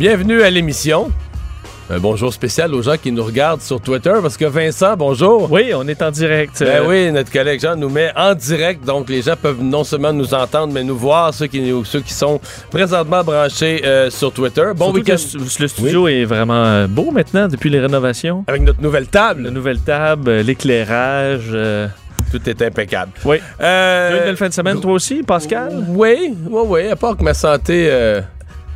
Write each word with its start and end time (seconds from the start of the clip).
Bienvenue 0.00 0.40
à 0.42 0.48
l'émission. 0.48 1.10
Un 1.90 1.98
bonjour 1.98 2.32
spécial 2.32 2.72
aux 2.74 2.80
gens 2.80 2.96
qui 2.96 3.12
nous 3.12 3.22
regardent 3.22 3.60
sur 3.60 3.80
Twitter 3.80 4.14
parce 4.22 4.38
que 4.38 4.46
Vincent, 4.46 4.96
bonjour. 4.96 5.50
Oui, 5.52 5.72
on 5.74 5.86
est 5.88 6.00
en 6.00 6.10
direct. 6.10 6.60
Ben 6.60 6.68
Euh, 6.68 6.86
oui, 6.88 7.12
notre 7.12 7.30
collègue 7.30 7.60
Jean 7.60 7.76
nous 7.76 7.90
met 7.90 8.10
en 8.16 8.34
direct, 8.34 8.82
donc 8.84 9.10
les 9.10 9.20
gens 9.22 9.34
peuvent 9.36 9.60
non 9.60 9.84
seulement 9.84 10.12
nous 10.14 10.32
entendre, 10.32 10.72
mais 10.72 10.84
nous 10.84 10.96
voir, 10.96 11.34
ceux 11.34 11.48
qui, 11.48 11.70
ceux 11.84 12.00
qui 12.00 12.14
sont 12.14 12.40
présentement 12.70 13.22
branchés 13.24 13.82
euh, 13.84 14.08
sur 14.08 14.32
Twitter. 14.32 14.66
Bon 14.74 14.90
week-end 14.92 15.12
le 15.12 15.18
stu- 15.18 15.60
le 15.60 15.68
studio 15.68 16.08
est 16.08 16.24
vraiment 16.24 16.64
euh, 16.64 16.86
beau 16.86 17.10
maintenant 17.10 17.46
depuis 17.48 17.68
les 17.68 17.80
rénovations. 17.80 18.44
avec 18.46 18.62
notre 18.62 18.80
nouvelle 18.80 19.06
La 19.12 19.20
table. 19.20 19.48
nouvelle 19.50 19.80
table, 19.80 20.30
l'éclairage. 20.42 21.50
euh, 21.52 21.88
Tout 22.32 22.48
est 22.48 22.62
impeccable. 22.62 23.12
Oui. 23.26 23.38
Euh, 23.60 24.08
Tu 24.08 24.14
as 24.14 24.16
eu 24.16 24.18
une 24.20 24.24
belle 24.26 24.36
fin 24.38 24.48
de 24.48 24.54
semaine, 24.54 24.80
toi 24.80 24.92
aussi, 24.92 25.22
Pascal? 25.24 25.84
Oui, 25.88 26.32
oui, 26.48 26.62
oui, 26.66 26.88
à 26.88 26.96
part 26.96 27.16
que 27.18 27.22
ma 27.24 27.34
santé 27.34 27.88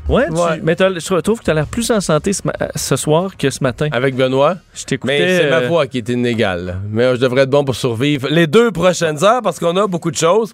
Ouais, 0.08 0.26
tu- 0.26 0.32
Ouais. 0.34 0.60
mais 0.62 0.76
je 0.78 1.20
trouve 1.20 1.38
que 1.38 1.44
tu 1.44 1.50
as 1.50 1.54
l'air 1.54 1.66
plus 1.66 1.90
en 1.90 2.00
santé 2.00 2.32
ce, 2.32 2.96
soir 2.96 3.36
que 3.38 3.48
ce 3.48 3.62
matin. 3.62 3.88
avec 3.92 4.14
Benoît, 4.14 4.56
Je 4.74 4.84
t'écoutais. 4.84 5.18
mais 5.18 5.38
c'est 5.38 5.50
ma 5.50 5.60
euh, 5.60 5.68
voix 5.68 5.86
qui 5.86 5.98
est 5.98 6.08
inégale. 6.10 6.76
Mais 6.90 7.04
euh, 7.04 7.14
je 7.14 7.20
devrais 7.20 7.42
être 7.42 7.50
bon 7.50 7.64
pour 7.64 7.74
survivre 7.74 8.28
les 8.30 8.46
deux 8.46 8.70
prochaines 8.70 9.24
heures 9.24 9.40
parce 9.42 9.58
qu'on 9.58 9.76
a 9.78 9.86
beaucoup 9.86 10.10
de 10.10 10.16
choses. 10.16 10.52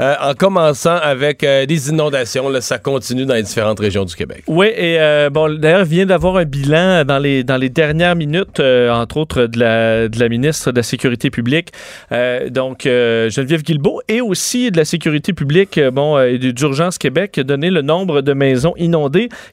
Euh, 0.00 0.14
en 0.20 0.34
commençant 0.34 0.96
avec 0.96 1.44
euh, 1.44 1.64
des 1.64 1.90
inondations, 1.90 2.48
là, 2.48 2.60
ça 2.60 2.78
continue 2.78 3.24
dans 3.24 3.34
les 3.34 3.44
différentes 3.44 3.78
régions 3.78 4.04
du 4.04 4.16
Québec. 4.16 4.42
Oui, 4.48 4.66
et 4.76 4.98
bon, 5.30 5.56
d'ailleurs, 5.56 5.82
il 5.82 5.88
vient 5.88 6.06
d'avoir 6.06 6.36
un 6.38 6.44
bilan 6.44 7.04
dans 7.04 7.18
les, 7.18 7.44
dans 7.44 7.56
les 7.56 7.68
dernières 7.68 8.16
minutes, 8.16 8.60
entre 8.60 9.16
autres 9.18 9.46
de 9.46 9.60
la, 9.60 10.08
de 10.08 10.18
la 10.18 10.28
ministre 10.28 10.72
de 10.72 10.76
la 10.76 10.82
Sécurité 10.82 11.30
publique, 11.30 11.68
donc 12.50 12.82
Geneviève 12.84 13.62
Guilbeault, 13.62 14.00
et 14.08 14.20
aussi 14.20 14.70
de 14.72 14.76
la 14.76 14.84
Sécurité 14.84 15.32
publique, 15.32 15.78
bon, 15.92 16.18
et 16.20 16.38
d'Urgence 16.38 16.98
Québec, 16.98 17.38
donné 17.40 17.70
le 17.70 17.82
nombre 17.82 18.22
de 18.22 18.32
maisons 18.32 18.74
inondées, 18.76 18.87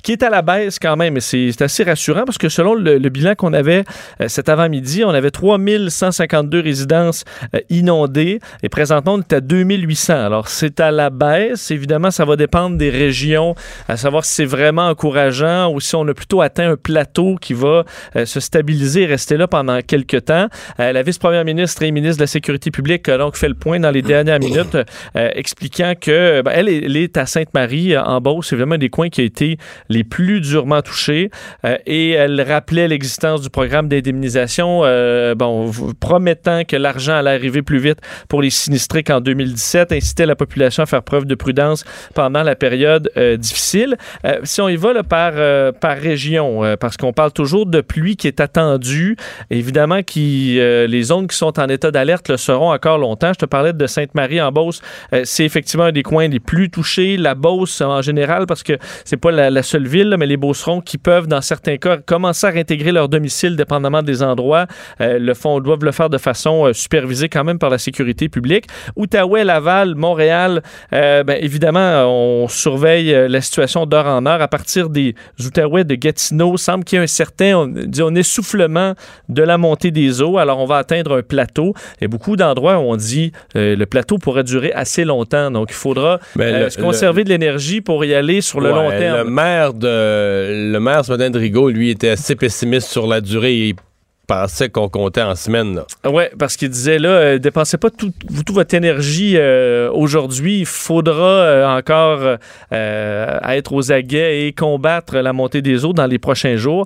qui 0.04 0.12
est 0.12 0.24
à 0.24 0.30
la 0.30 0.42
baisse 0.42 0.80
quand 0.80 0.96
même, 0.96 1.18
et 1.18 1.22
c'est 1.22 1.62
assez 1.62 1.84
rassurant 1.84 2.24
parce 2.26 2.38
que 2.38 2.50
selon 2.50 2.74
le, 2.74 2.98
bilan 3.10 3.36
qu'on 3.36 3.54
avait 3.54 3.84
euh, 4.22 4.28
cet 4.28 4.50
avant-midi, 4.50 5.04
on 5.04 5.10
avait 5.10 5.32
3152 5.32 6.60
résidences 6.60 7.24
euh, 7.54 7.60
inondées, 7.70 8.40
et 8.64 8.70
présentement, 8.70 9.14
on 9.16 9.20
est 9.20 9.34
à 9.34 9.42
2800. 9.42 10.14
Alors, 10.26 10.48
c'est 10.48 10.80
à 10.80 10.92
la 10.92 11.10
baisse. 11.10 11.72
Évidemment, 11.72 12.12
ça 12.12 12.26
va 12.26 12.36
dépendre 12.36 12.78
des 12.78 12.90
régions 12.90 13.56
à 13.88 13.98
savoir 13.98 14.26
si 14.26 14.34
c'est 14.34 14.46
vraiment 14.46 14.88
encourageant 14.88 15.72
ou 15.72 15.80
si 15.80 15.96
on 15.96 16.08
a 16.08 16.14
plutôt 16.14 16.42
atteint 16.42 16.72
un 16.72 16.76
plateau 16.78 17.36
qui 17.40 17.54
va 17.54 17.84
euh, 18.16 18.26
se 18.26 18.40
stabiliser 18.40 19.04
et 19.04 19.06
rester 19.06 19.38
là 19.38 19.48
pendant 19.48 19.80
quelques 19.82 20.26
temps. 20.26 20.48
La 20.78 21.04
vice-première 21.04 21.46
ministre 21.46 21.84
et 21.84 21.92
ministre 21.92 22.18
de 22.18 22.24
la 22.24 22.28
Sécurité 22.28 22.72
publique 22.72 23.08
a 23.10 23.18
donc 23.18 23.36
fait 23.38 23.48
le 23.48 23.54
point 23.56 23.80
dans 23.80 23.92
les 23.92 24.02
dernières 24.02 24.40
minutes, 24.40 24.78
expliquant 25.16 25.94
que 26.00 26.42
ben, 26.42 26.52
elle, 26.54 26.70
est- 26.70 27.18
à 27.18 27.26
Sainte-Marie, 27.26 27.98
en 27.98 28.20
Beauce. 28.22 28.48
C'est 28.50 28.56
vraiment 28.56 28.76
un 28.76 28.80
des 28.80 28.90
coins 28.90 29.10
qui 29.10 29.22
été 29.26 29.58
les 29.90 30.04
plus 30.04 30.42
durement 30.42 30.82
touchés. 30.82 31.30
Euh, 31.66 31.78
et 31.86 32.12
elle 32.12 32.42
rappelait 32.42 32.88
l'existence 32.88 33.42
du 33.42 33.50
programme 33.50 33.88
d'indemnisation, 33.88 34.82
euh, 34.84 35.36
bon, 35.36 35.72
promettant 36.00 36.64
que 36.64 36.76
l'argent 36.76 37.16
allait 37.16 37.32
arriver 37.32 37.62
plus 37.62 37.80
vite 37.80 38.00
pour 38.30 38.42
les 38.42 38.50
sinistrés 38.50 39.04
qu'en 39.04 39.22
2017, 39.22 39.92
incitait 39.92 40.26
la 40.26 40.36
population 40.36 40.84
à 40.84 40.86
faire 40.86 41.04
preuve 41.04 41.26
de 41.26 41.36
prudence 41.36 41.84
pendant 42.14 42.44
la 42.44 42.56
période 42.56 43.12
euh, 43.18 43.38
difficile. 43.38 43.98
Euh, 44.26 44.40
si 44.44 44.62
on 44.62 44.70
y 44.70 44.76
va 44.76 44.86
par, 45.04 45.34
par 45.80 45.98
région, 45.98 46.62
parce 46.80 46.96
qu'on 46.96 47.12
parle 47.12 47.32
toujours 47.32 47.66
de 47.66 47.82
pluie 47.82 48.16
qui 48.16 48.28
est 48.28 48.40
attendue, 48.40 49.18
évidemment, 49.50 50.04
qui, 50.04 50.58
les 50.60 51.04
zones 51.04 51.28
qui 51.28 51.36
sont 51.36 51.60
en 51.60 51.68
état 51.68 51.92
d'alerte 51.92 52.30
le 52.30 52.38
seront 52.38 52.72
encore 52.72 52.98
longtemps. 52.98 53.34
Je 53.34 53.40
te 53.40 53.46
parlais 53.46 53.74
de 53.74 53.88
Sainte-Marie 53.88 54.42
en 54.42 54.52
Beauce. 54.52 54.82
C'est 55.24 55.44
effectivement 55.44 55.86
un 55.86 55.92
des 55.92 56.04
coins 56.04 56.28
les 56.28 56.40
plus 56.40 56.70
touchés. 56.70 57.18
La 57.18 57.36
Beauce 57.36 57.82
en 57.82 58.02
général, 58.02 58.46
parce 58.46 58.64
que 58.64 58.78
c'est 59.04 59.15
pas 59.18 59.32
la, 59.32 59.50
la 59.50 59.64
seule 59.64 59.88
ville, 59.88 60.10
là, 60.10 60.18
mais 60.18 60.26
les 60.26 60.38
Beaucerons 60.38 60.82
qui 60.82 60.98
peuvent, 60.98 61.28
dans 61.28 61.42
certains 61.42 61.78
cas, 61.78 61.98
commencer 61.98 62.48
à 62.48 62.50
réintégrer 62.52 62.92
leur 62.92 63.10
domicile 63.10 63.56
dépendamment 63.56 64.02
des 64.04 64.24
endroits, 64.24 64.68
euh, 65.02 65.20
le 65.20 65.34
font, 65.34 65.60
doivent 65.60 65.84
le 65.84 65.92
faire 65.92 66.10
de 66.10 66.18
façon 66.18 66.66
euh, 66.68 66.74
supervisée 66.74 67.30
quand 67.30 67.44
même 67.44 67.60
par 67.60 67.70
la 67.70 67.78
sécurité 67.78 68.30
publique. 68.30 68.66
Outaouais, 68.96 69.44
Laval, 69.44 69.96
Montréal, 69.96 70.62
euh, 70.94 71.24
ben, 71.24 71.38
évidemment, 71.42 72.06
on 72.08 72.48
surveille 72.48 73.14
euh, 73.14 73.28
la 73.28 73.42
situation 73.42 73.86
d'heure 73.86 74.08
en 74.08 74.26
heure. 74.26 74.42
À 74.42 74.48
partir 74.48 74.90
des 74.90 75.16
Outaouais 75.44 75.84
de 75.84 75.96
Gatineau, 75.96 76.58
semble 76.58 76.84
qu'il 76.84 76.98
y 76.98 77.00
a 77.00 77.04
un 77.04 77.08
certain 77.08 77.58
on, 77.58 77.68
dit, 77.68 78.02
un 78.02 78.16
essoufflement 78.16 78.94
de 79.30 79.44
la 79.44 79.58
montée 79.58 79.92
des 79.92 80.22
eaux. 80.22 80.38
Alors, 80.38 80.60
on 80.60 80.66
va 80.66 80.78
atteindre 80.78 81.18
un 81.18 81.22
plateau. 81.22 81.74
Il 82.00 82.04
y 82.04 82.06
a 82.06 82.08
beaucoup 82.08 82.36
d'endroits 82.36 82.78
où 82.78 82.82
on 82.92 82.96
dit 82.96 83.32
euh, 83.56 83.76
le 83.76 83.86
plateau 83.86 84.18
pourrait 84.18 84.44
durer 84.44 84.72
assez 84.74 85.06
longtemps. 85.06 85.52
Donc, 85.52 85.68
il 85.72 85.76
faudra 85.76 86.20
le- 86.36 86.70
se 86.70 86.78
conserver 86.80 87.24
de 87.24 87.30
l'énergie 87.30 87.82
pour 87.82 88.04
y 88.06 88.14
aller 88.14 88.42
sur 88.42 88.60
le 88.62 88.70
Ouais, 88.72 88.76
long 88.76 88.90
terme. 88.90 89.05
Le 89.12 89.24
maire 89.26 89.74
de 89.74 90.72
le 90.72 90.80
maire 90.80 91.06
ce 91.06 91.12
matin 91.12 91.30
de 91.30 91.40
Rigaud, 91.40 91.70
lui, 91.70 91.90
était 91.90 92.10
assez 92.10 92.36
pessimiste 92.36 92.90
sur 92.90 93.08
la 93.08 93.22
durée. 93.22 93.70
Il 93.70 93.76
pensait 94.26 94.70
qu'on 94.70 94.90
comptait 94.90 95.22
en 95.22 95.36
semaines. 95.36 95.76
là. 95.76 95.86
Oui, 96.10 96.24
parce 96.38 96.58
qu'il 96.58 96.70
disait 96.70 97.00
là, 97.00 97.10
euh, 97.10 97.38
dépensez 97.38 97.78
pas 97.78 97.90
tout- 97.90 98.14
toute 98.36 98.52
votre 98.52 98.74
énergie 98.74 99.36
euh, 99.38 99.90
aujourd'hui. 99.92 100.60
Il 100.60 100.66
faudra 100.66 101.24
euh, 101.24 101.78
encore 101.78 102.38
être 102.72 103.74
aux 103.74 103.92
aguets 103.92 104.48
et 104.48 104.54
combattre 104.54 105.18
la 105.18 105.34
montée 105.34 105.62
des 105.62 105.86
eaux 105.86 105.94
dans 105.94 106.06
les 106.06 106.20
prochains 106.20 106.56
jours, 106.58 106.86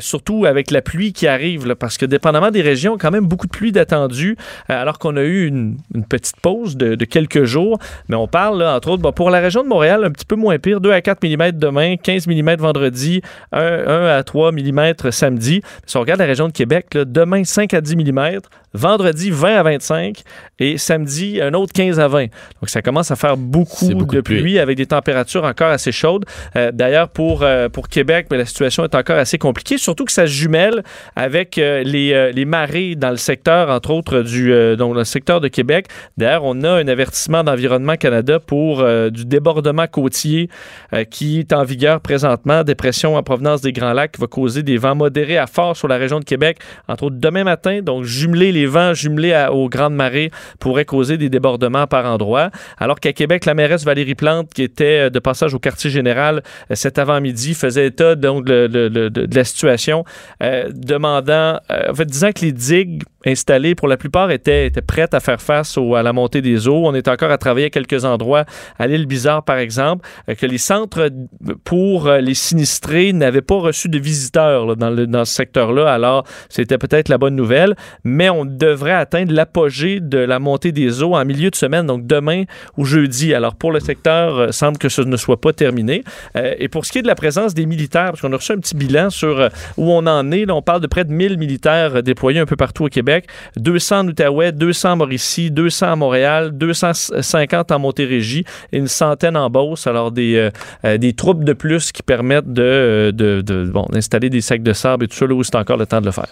surtout 0.00 0.44
avec 0.46 0.70
la 0.70 0.82
pluie 0.82 1.12
qui 1.12 1.26
arrive, 1.26 1.74
parce 1.74 1.98
que 1.98 2.06
dépendamment 2.06 2.50
des 2.50 2.62
régions, 2.62 2.96
quand 2.98 3.10
même 3.10 3.26
beaucoup 3.26 3.46
de 3.46 3.52
pluie 3.52 3.72
d'attendue, 3.72 4.36
alors 4.68 4.98
qu'on 4.98 5.16
a 5.16 5.22
eu 5.22 5.46
une, 5.46 5.76
petite 6.08 6.40
pause 6.40 6.76
de, 6.76 7.04
quelques 7.04 7.44
jours. 7.44 7.78
Mais 8.08 8.16
on 8.16 8.26
parle, 8.28 8.60
là, 8.60 8.76
entre 8.76 8.90
autres, 8.90 9.02
bon, 9.02 9.12
pour 9.12 9.30
la 9.30 9.40
région 9.40 9.62
de 9.62 9.68
Montréal, 9.68 10.04
un 10.04 10.10
petit 10.10 10.26
peu 10.26 10.36
moins 10.36 10.58
pire, 10.58 10.80
2 10.80 10.92
à 10.92 11.00
4 11.00 11.22
mm 11.24 11.52
demain, 11.52 11.96
15 11.96 12.26
mm 12.26 12.56
vendredi, 12.56 13.22
1, 13.52 13.60
1 13.60 14.06
à 14.06 14.22
3 14.22 14.52
mm 14.52 14.94
samedi. 15.10 15.62
Si 15.86 15.96
on 15.96 16.00
regarde 16.00 16.20
la 16.20 16.26
région 16.26 16.48
de 16.48 16.52
Québec, 16.52 16.75
là, 16.94 17.04
demain 17.04 17.44
5 17.44 17.74
à 17.74 17.80
10 17.80 17.96
mm, 17.96 18.40
vendredi 18.76 19.30
20 19.30 19.56
à 19.56 19.62
25 19.62 20.22
et 20.58 20.78
samedi 20.78 21.40
un 21.40 21.54
autre 21.54 21.72
15 21.72 21.98
à 21.98 22.08
20. 22.08 22.24
Donc 22.24 22.68
ça 22.68 22.82
commence 22.82 23.10
à 23.10 23.16
faire 23.16 23.36
beaucoup, 23.36 23.88
de 23.88 24.04
de 24.04 24.20
pluie. 24.20 24.40
pluie 24.40 24.58
avec 24.58 24.76
des 24.76 24.86
températures 24.86 25.44
encore 25.44 25.70
assez 25.70 25.92
chaudes. 25.92 26.24
Euh, 26.54 26.70
D'ailleurs, 26.72 27.08
pour, 27.08 27.42
euh, 27.42 27.68
pour 27.68 27.88
Québec, 27.88 28.26
mais 28.30 28.36
la 28.36 28.44
situation 28.44 28.84
est 28.84 28.94
encore 28.94 29.16
assez 29.16 29.38
compliquée, 29.38 29.78
surtout 29.78 30.04
que 30.04 30.12
ça 30.12 30.26
se 30.26 30.32
jumelle 30.32 30.82
avec 31.16 31.58
euh, 31.58 31.82
les, 31.82 32.32
les 32.32 32.44
marées 32.44 32.94
dans 32.94 33.10
le 33.10 33.16
secteur, 33.16 33.70
entre 33.70 33.90
autres, 33.90 34.20
du, 34.20 34.50
donc, 34.76 34.92
dans 34.92 35.00
le 35.00 35.04
secteur 35.04 35.40
de 35.40 35.48
Québec. 35.48 35.86
D'ailleurs, 36.16 36.44
on 36.44 36.62
a 36.62 36.70
un 36.70 36.88
avertissement 36.88 37.42
d'Environnement 37.42 37.96
Canada 37.96 38.38
pour 38.38 38.84
du 39.10 39.24
débordement 39.24 39.86
côtier 39.86 40.48
qui 41.10 41.40
est 41.40 41.52
en 41.52 41.64
vigueur 41.64 42.00
présentement. 42.00 42.62
Dépression 42.62 43.16
en 43.16 43.22
provenance 43.22 43.60
des 43.60 43.72
Grands 43.72 43.92
Lacs 43.92 44.12
qui 44.12 44.20
va 44.20 44.26
causer 44.26 44.62
des 44.62 44.76
vents 44.76 44.94
modérés 44.94 45.38
à 45.38 45.46
forts 45.46 45.76
sur 45.76 45.88
la 45.88 45.96
région 45.96 46.20
de 46.20 46.24
Québec, 46.24 46.58
entre 46.88 47.04
autres 47.04 47.16
demain 47.18 47.44
matin. 47.44 47.80
Donc, 47.82 48.04
jumeler 48.04 48.52
les 48.52 48.66
vents 48.66 48.94
jumelés 48.94 49.32
à- 49.32 49.52
aux 49.52 49.68
grandes 49.68 49.94
marées 49.94 50.30
pourrait 50.60 50.84
causer 50.84 51.16
des 51.16 51.28
débordements 51.28 51.86
par 51.86 52.06
endroits. 52.06 52.50
Alors 52.78 53.00
qu'à 53.00 53.12
Québec, 53.12 53.44
la 53.44 53.54
mairesse 53.54 53.84
Valérie 53.84 54.14
Plante, 54.14 54.52
qui 54.54 54.62
était 54.62 55.06
euh, 55.06 55.10
de 55.10 55.18
passage 55.18 55.54
au 55.54 55.58
quartier 55.58 55.90
général 55.90 56.42
euh, 56.70 56.74
cet 56.74 56.98
avant-midi, 56.98 57.54
faisait 57.54 57.86
état 57.86 58.14
donc 58.14 58.44
de, 58.44 59.10
la 59.34 59.44
situation, 59.44 60.04
euh, 60.42 60.70
demandant, 60.74 61.58
disant 62.06 62.32
que 62.32 62.44
les 62.44 62.52
digues 62.52 63.02
installées 63.26 63.74
pour 63.74 63.88
la 63.88 63.96
plupart 63.96 64.30
étaient, 64.30 64.66
étaient 64.66 64.82
prêtes 64.82 65.14
à 65.14 65.20
faire 65.20 65.40
face 65.40 65.78
à 65.96 66.02
la 66.02 66.12
montée 66.12 66.40
des 66.40 66.68
eaux. 66.68 66.82
On 66.84 66.94
est 66.94 67.08
encore 67.08 67.30
à 67.30 67.38
travailler 67.38 67.66
à 67.66 67.70
quelques 67.70 68.04
endroits, 68.04 68.44
à 68.78 68.86
l'île 68.86 69.06
Bizarre 69.06 69.42
par 69.42 69.58
exemple, 69.58 70.06
euh, 70.28 70.34
que 70.34 70.46
les 70.46 70.58
centres 70.58 71.10
pour 71.64 72.06
euh, 72.06 72.20
les 72.20 72.34
sinistrés 72.34 73.12
n'avaient 73.12 73.42
pas 73.42 73.56
reçu 73.56 73.88
de 73.88 73.98
visiteurs 73.98 74.76
dans, 74.76 74.94
dans 75.06 75.24
ce 75.24 75.34
secteur-là. 75.34 75.92
Alors, 75.92 76.24
c'était 76.48 76.78
peut-être 76.78 77.08
la 77.08 77.18
bonne 77.18 77.36
nouvelle, 77.36 77.74
mais 78.04 78.30
on 78.30 78.44
devrait 78.44 78.92
atteindre 78.92 79.32
l'apogée 79.32 80.00
de 80.00 80.18
la 80.18 80.38
montée 80.38 80.72
des 80.72 81.02
eaux 81.02 81.14
en 81.14 81.24
milieu 81.24 81.50
de 81.50 81.56
semaine, 81.56 81.86
donc 81.86 82.06
demain 82.06 82.44
ou 82.76 82.84
jeudi. 82.84 83.34
Alors, 83.34 83.54
pour 83.54 83.72
le 83.72 83.80
secteur, 83.80 84.38
euh, 84.38 84.52
semble 84.52 84.78
que 84.78 84.88
ce 84.88 85.02
ne 85.02 85.16
soit 85.16 85.40
pas 85.40 85.52
terminé. 85.52 86.02
Et 86.58 86.68
pour 86.68 86.86
ce 86.86 86.92
qui 86.92 86.98
est 86.98 87.02
de 87.02 87.06
la 87.06 87.14
présence 87.14 87.54
des 87.54 87.66
militaires, 87.66 88.10
parce 88.10 88.20
qu'on 88.20 88.32
a 88.32 88.36
reçu 88.36 88.52
un 88.52 88.58
petit 88.58 88.76
bilan 88.76 89.10
sur 89.10 89.48
où 89.76 89.90
on 89.90 90.06
en 90.06 90.30
est, 90.30 90.44
là, 90.44 90.54
on 90.54 90.62
parle 90.62 90.80
de 90.80 90.86
près 90.86 91.04
de 91.04 91.12
1000 91.12 91.38
militaires 91.38 92.02
déployés 92.02 92.40
un 92.40 92.46
peu 92.46 92.56
partout 92.56 92.84
au 92.84 92.88
Québec. 92.88 93.15
Québec, 93.20 93.28
200 93.56 93.98
en 93.98 94.08
Outaouais, 94.08 94.52
200 94.52 94.92
en 94.92 94.96
Mauricie, 94.96 95.50
200 95.50 95.92
à 95.92 95.96
Montréal, 95.96 96.50
250 96.52 97.72
en 97.72 97.78
Montérégie 97.78 98.44
et 98.72 98.78
une 98.78 98.88
centaine 98.88 99.36
en 99.36 99.50
Beauce. 99.50 99.86
Alors, 99.86 100.10
des, 100.10 100.50
euh, 100.84 100.98
des 100.98 101.12
troupes 101.12 101.44
de 101.44 101.52
plus 101.52 101.92
qui 101.92 102.02
permettent 102.02 102.52
de, 102.52 103.12
de, 103.14 103.40
de 103.40 103.64
bon, 103.64 103.86
d'installer 103.90 104.30
des 104.30 104.40
sacs 104.40 104.62
de 104.62 104.72
sable 104.72 105.04
et 105.04 105.08
tout 105.08 105.16
ça 105.16 105.26
là 105.26 105.34
où 105.34 105.42
c'est 105.42 105.56
encore 105.56 105.76
le 105.76 105.86
temps 105.86 106.00
de 106.00 106.06
le 106.06 106.12
faire. 106.12 106.28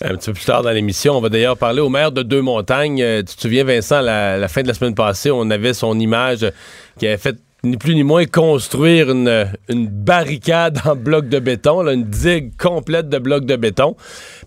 Un 0.00 0.14
petit 0.14 0.26
peu 0.26 0.34
plus 0.34 0.44
tard 0.44 0.62
dans 0.62 0.70
l'émission, 0.70 1.16
on 1.16 1.20
va 1.20 1.28
d'ailleurs 1.28 1.56
parler 1.56 1.80
au 1.80 1.88
maire 1.88 2.12
de 2.12 2.22
Deux-Montagnes. 2.22 3.02
Euh, 3.02 3.18
tu 3.18 3.34
te 3.34 3.40
souviens, 3.40 3.64
Vincent, 3.64 4.00
la, 4.00 4.38
la 4.38 4.46
fin 4.46 4.62
de 4.62 4.68
la 4.68 4.74
semaine 4.74 4.94
passée, 4.94 5.30
on 5.32 5.50
avait 5.50 5.74
son 5.74 5.98
image 5.98 6.46
qui 6.98 7.06
avait 7.08 7.16
fait 7.16 7.36
ni 7.64 7.76
plus 7.76 7.94
ni 7.94 8.04
moins 8.04 8.24
construire 8.24 9.10
une, 9.10 9.50
barricade 9.68 10.78
en 10.84 10.94
bloc 10.94 11.28
de 11.28 11.38
béton, 11.38 11.86
une 11.88 12.04
digue 12.04 12.56
complète 12.56 13.08
de 13.08 13.18
blocs 13.18 13.44
de 13.44 13.56
béton, 13.56 13.96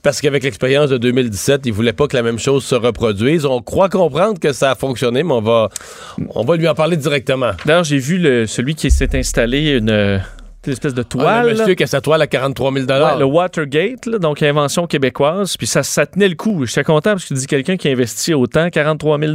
parce 0.02 0.22
qu'avec 0.22 0.44
l'expérience 0.44 0.90
de 0.90 0.98
2017, 0.98 1.62
il 1.66 1.74
voulait 1.74 1.94
pas 1.94 2.08
que 2.08 2.16
la 2.16 2.24
même 2.24 2.40
chose 2.40 2.64
se 2.64 2.76
reproduise. 2.76 3.46
On 3.46 3.62
croit 3.62 3.90
comprendre 3.90 4.40
que 4.40 4.54
ça 4.54 4.72
a 4.72 4.76
fonctionné, 4.76 5.24
mais 5.24 5.34
on 5.34 5.42
va, 5.42 6.58
lui 6.58 6.68
en 6.68 6.76
parler 6.76 6.98
directement. 6.98 7.52
D'ailleurs, 7.66 7.84
j'ai 7.84 7.98
vu 7.98 8.48
celui 8.48 8.76
qui 8.76 8.90
s'est 8.90 9.16
installé 9.18 9.78
une, 9.78 10.22
une 10.68 10.74
espèce 10.74 10.94
de 10.94 11.02
toile. 11.04 11.26
Ah, 11.28 11.44
le 11.44 11.52
monsieur 11.52 11.74
qui 11.74 11.84
a 11.84 11.88
sa 11.88 12.02
toile 12.02 12.22
à 12.22 12.28
43 12.28 12.72
000 12.72 12.86
Ouais, 12.86 13.18
le 13.20 13.26
Watergate, 13.26 14.06
là, 14.06 14.20
donc 14.20 14.44
invention 14.44 14.86
québécoise. 14.86 15.58
Puis 15.58 15.66
ça, 15.68 15.82
ça 15.82 16.06
tenait 16.06 16.28
le 16.30 16.36
coup. 16.36 16.66
J'étais 16.66 16.84
content 16.84 17.12
parce 17.12 17.24
que 17.24 17.30
tu 17.30 17.34
dis 17.34 17.48
quelqu'un 17.48 17.78
qui 17.78 17.88
a 17.88 17.92
investi 17.92 18.34
autant, 18.34 18.70
43 18.70 19.20
000 19.20 19.34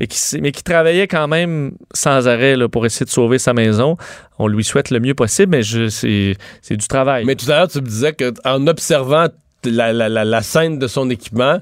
et 0.00 0.06
qui, 0.06 0.18
mais 0.40 0.52
qui 0.52 0.62
travaillait 0.62 1.08
quand 1.08 1.28
même 1.28 1.72
sans 1.92 2.26
arrêt 2.26 2.56
là, 2.56 2.68
pour 2.68 2.86
essayer 2.86 3.04
de 3.04 3.10
sauver 3.10 3.38
sa 3.38 3.52
maison. 3.52 3.96
On 4.38 4.46
lui 4.48 4.64
souhaite 4.64 4.90
le 4.90 5.00
mieux 5.00 5.14
possible, 5.14 5.50
mais 5.56 5.62
c'est, 5.62 6.36
c'est 6.62 6.76
du 6.76 6.88
travail. 6.88 7.24
Mais 7.26 7.34
tout 7.34 7.50
à 7.50 7.56
l'heure, 7.58 7.68
tu 7.68 7.78
me 7.80 7.86
disais 7.86 8.14
qu'en 8.14 8.66
observant 8.66 9.26
la, 9.64 9.92
la- 9.92 10.08
la- 10.08 10.24
la 10.24 10.42
scène 10.42 10.78
de 10.78 10.86
son 10.86 11.10
équipement, 11.10 11.58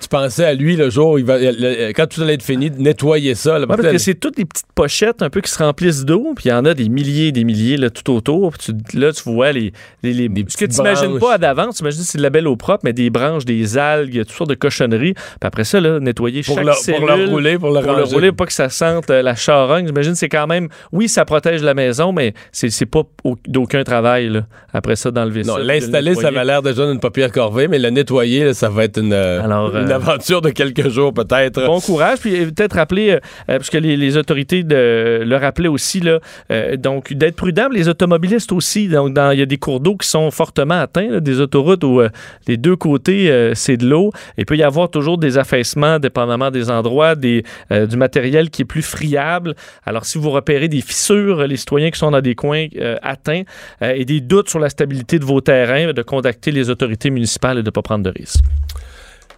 tu 0.00 0.08
pensais 0.08 0.44
à 0.44 0.54
lui 0.54 0.76
le 0.76 0.90
jour 0.90 1.10
où 1.12 1.18
il 1.18 1.24
va, 1.24 1.38
le- 1.38 1.92
quand 1.92 2.06
tout 2.06 2.22
allait 2.22 2.34
être 2.34 2.42
fini, 2.42 2.70
de 2.70 2.80
nettoyer 2.80 3.34
ça. 3.34 3.54
là. 3.58 3.60
Ouais, 3.60 3.76
parce 3.76 3.82
que 3.92 3.98
c'est 3.98 4.14
toutes 4.14 4.36
des 4.36 4.44
petites 4.44 4.66
pochettes 4.74 5.22
un 5.22 5.30
peu 5.30 5.40
qui 5.40 5.50
se 5.50 5.62
remplissent 5.62 6.04
d'eau, 6.04 6.32
puis 6.34 6.46
il 6.46 6.48
y 6.48 6.52
en 6.52 6.64
a 6.64 6.74
des 6.74 6.88
milliers 6.88 7.28
et 7.28 7.32
des 7.32 7.44
milliers 7.44 7.76
là, 7.76 7.90
tout 7.90 8.10
autour. 8.12 8.52
Puis 8.52 8.72
tu- 8.90 8.98
là, 8.98 9.12
tu 9.12 9.22
vois 9.24 9.52
les. 9.52 9.72
les, 10.02 10.12
les- 10.12 10.28
Des 10.28 10.44
ce 10.48 10.56
que 10.56 10.64
tu 10.64 10.76
n'imagines 10.76 11.18
pas 11.18 11.38
d'avance, 11.38 11.76
tu 11.76 11.82
imagines 11.82 12.00
que 12.02 12.06
c'est 12.06 12.18
de 12.18 12.22
la 12.22 12.30
belle 12.30 12.46
eau 12.48 12.56
propre, 12.56 12.80
mais 12.84 12.92
des 12.92 13.10
branches, 13.10 13.44
des 13.44 13.76
algues, 13.78 14.20
toutes 14.20 14.30
sortes 14.30 14.50
de 14.50 14.54
cochonneries. 14.54 15.14
Puis 15.14 15.22
après 15.42 15.64
ça, 15.64 15.80
là, 15.80 16.00
nettoyer 16.00 16.42
pour, 16.42 16.56
chaque 16.56 16.64
le, 16.66 16.72
cellule. 16.72 17.00
pour 17.00 17.08
le 17.16 17.24
rouler, 17.26 17.58
pour 17.58 17.68
le 17.72 17.80
pour 17.82 17.92
le 17.92 18.02
ranger. 18.02 18.14
rouler, 18.14 18.32
pas 18.32 18.46
que 18.46 18.52
ça 18.52 18.68
sente 18.68 19.10
euh, 19.10 19.22
la 19.22 19.34
charogne. 19.34 19.86
J'imagine 19.86 20.12
que 20.12 20.18
c'est 20.18 20.28
quand 20.28 20.46
même. 20.46 20.68
Oui, 20.92 21.08
ça 21.08 21.24
protège 21.24 21.62
la 21.62 21.74
maison, 21.74 22.12
mais 22.12 22.34
c'est 22.52 22.86
pas 22.86 23.02
au- 23.24 23.36
d'aucun 23.46 23.84
travail, 23.84 24.28
là, 24.30 24.46
après 24.72 24.96
ça, 24.96 25.10
d'enlever 25.10 25.42
Non, 25.42 25.54
ça. 25.54 25.58
le 25.60 25.64
l'installer, 25.66 26.14
ça 26.14 26.28
avait 26.28 26.44
l'air 26.44 26.62
déjà 26.62 26.86
d'une 26.86 27.00
papier 27.00 27.28
corvée, 27.28 27.68
mais 27.68 27.78
le 27.78 27.90
nettoyer, 27.90 28.44
là, 28.44 28.54
ça 28.54 28.68
va 28.68 28.84
être 28.84 28.98
une, 28.98 29.12
euh, 29.12 29.42
Alors, 29.42 29.76
une 29.76 29.89
euh, 29.90 29.96
aventure 29.96 30.40
de 30.40 30.50
quelques 30.50 30.88
jours, 30.88 31.12
peut-être. 31.12 31.64
Bon 31.66 31.80
courage, 31.80 32.18
puis 32.20 32.36
euh, 32.36 32.46
peut-être 32.46 32.74
rappeler, 32.74 33.10
euh, 33.10 33.20
euh, 33.48 33.58
parce 33.58 33.70
que 33.70 33.78
les, 33.78 34.16
autorités 34.16 34.62
de, 34.62 35.22
le 35.24 35.36
rappelaient 35.36 35.68
aussi, 35.68 36.00
là, 36.00 36.18
euh, 36.50 36.76
donc 36.76 37.12
d'être 37.12 37.36
prudent, 37.36 37.68
les 37.70 37.88
automobilistes 37.88 38.52
aussi. 38.52 38.88
Donc, 38.88 39.16
il 39.32 39.38
y 39.38 39.42
a 39.42 39.46
des 39.46 39.56
cours 39.58 39.80
d'eau 39.80 39.96
qui 39.96 40.08
sont 40.08 40.30
fortement 40.30 40.80
atteints, 40.80 41.20
des 41.20 41.40
autoroutes 41.40 41.84
où 41.84 42.00
euh, 42.00 42.08
les 42.46 42.56
deux 42.56 42.76
côtés, 42.76 43.52
c'est 43.54 43.76
de 43.76 43.86
l'eau. 43.86 44.12
Il 44.38 44.46
peut 44.46 44.56
y 44.56 44.62
avoir 44.62 44.90
toujours 44.90 45.18
des 45.18 45.38
affaissements, 45.38 45.98
dépendamment 45.98 46.50
des 46.50 46.70
endroits, 46.70 47.14
des, 47.14 47.44
du 47.70 47.96
matériel 47.96 48.50
qui 48.50 48.62
est 48.62 48.64
plus 48.64 48.82
friable. 48.82 49.54
Alors, 49.84 50.04
si 50.04 50.18
vous 50.18 50.30
repérez 50.30 50.68
des 50.68 50.80
fissures, 50.80 51.46
les 51.46 51.56
citoyens 51.56 51.90
qui 51.90 51.98
sont 51.98 52.10
dans 52.10 52.20
des 52.20 52.34
coins 52.34 52.66
atteints, 53.02 53.42
et 53.82 54.04
des 54.04 54.20
doutes 54.20 54.48
sur 54.48 54.58
la 54.58 54.68
stabilité 54.68 55.18
de 55.18 55.24
vos 55.24 55.40
terrains, 55.40 55.92
de 55.92 56.02
contacter 56.02 56.50
les 56.50 56.70
autorités 56.70 57.10
municipales 57.10 57.58
et 57.58 57.62
de 57.62 57.66
ne 57.66 57.70
pas 57.70 57.82
prendre 57.82 58.04
de 58.04 58.10
risques. 58.10 58.44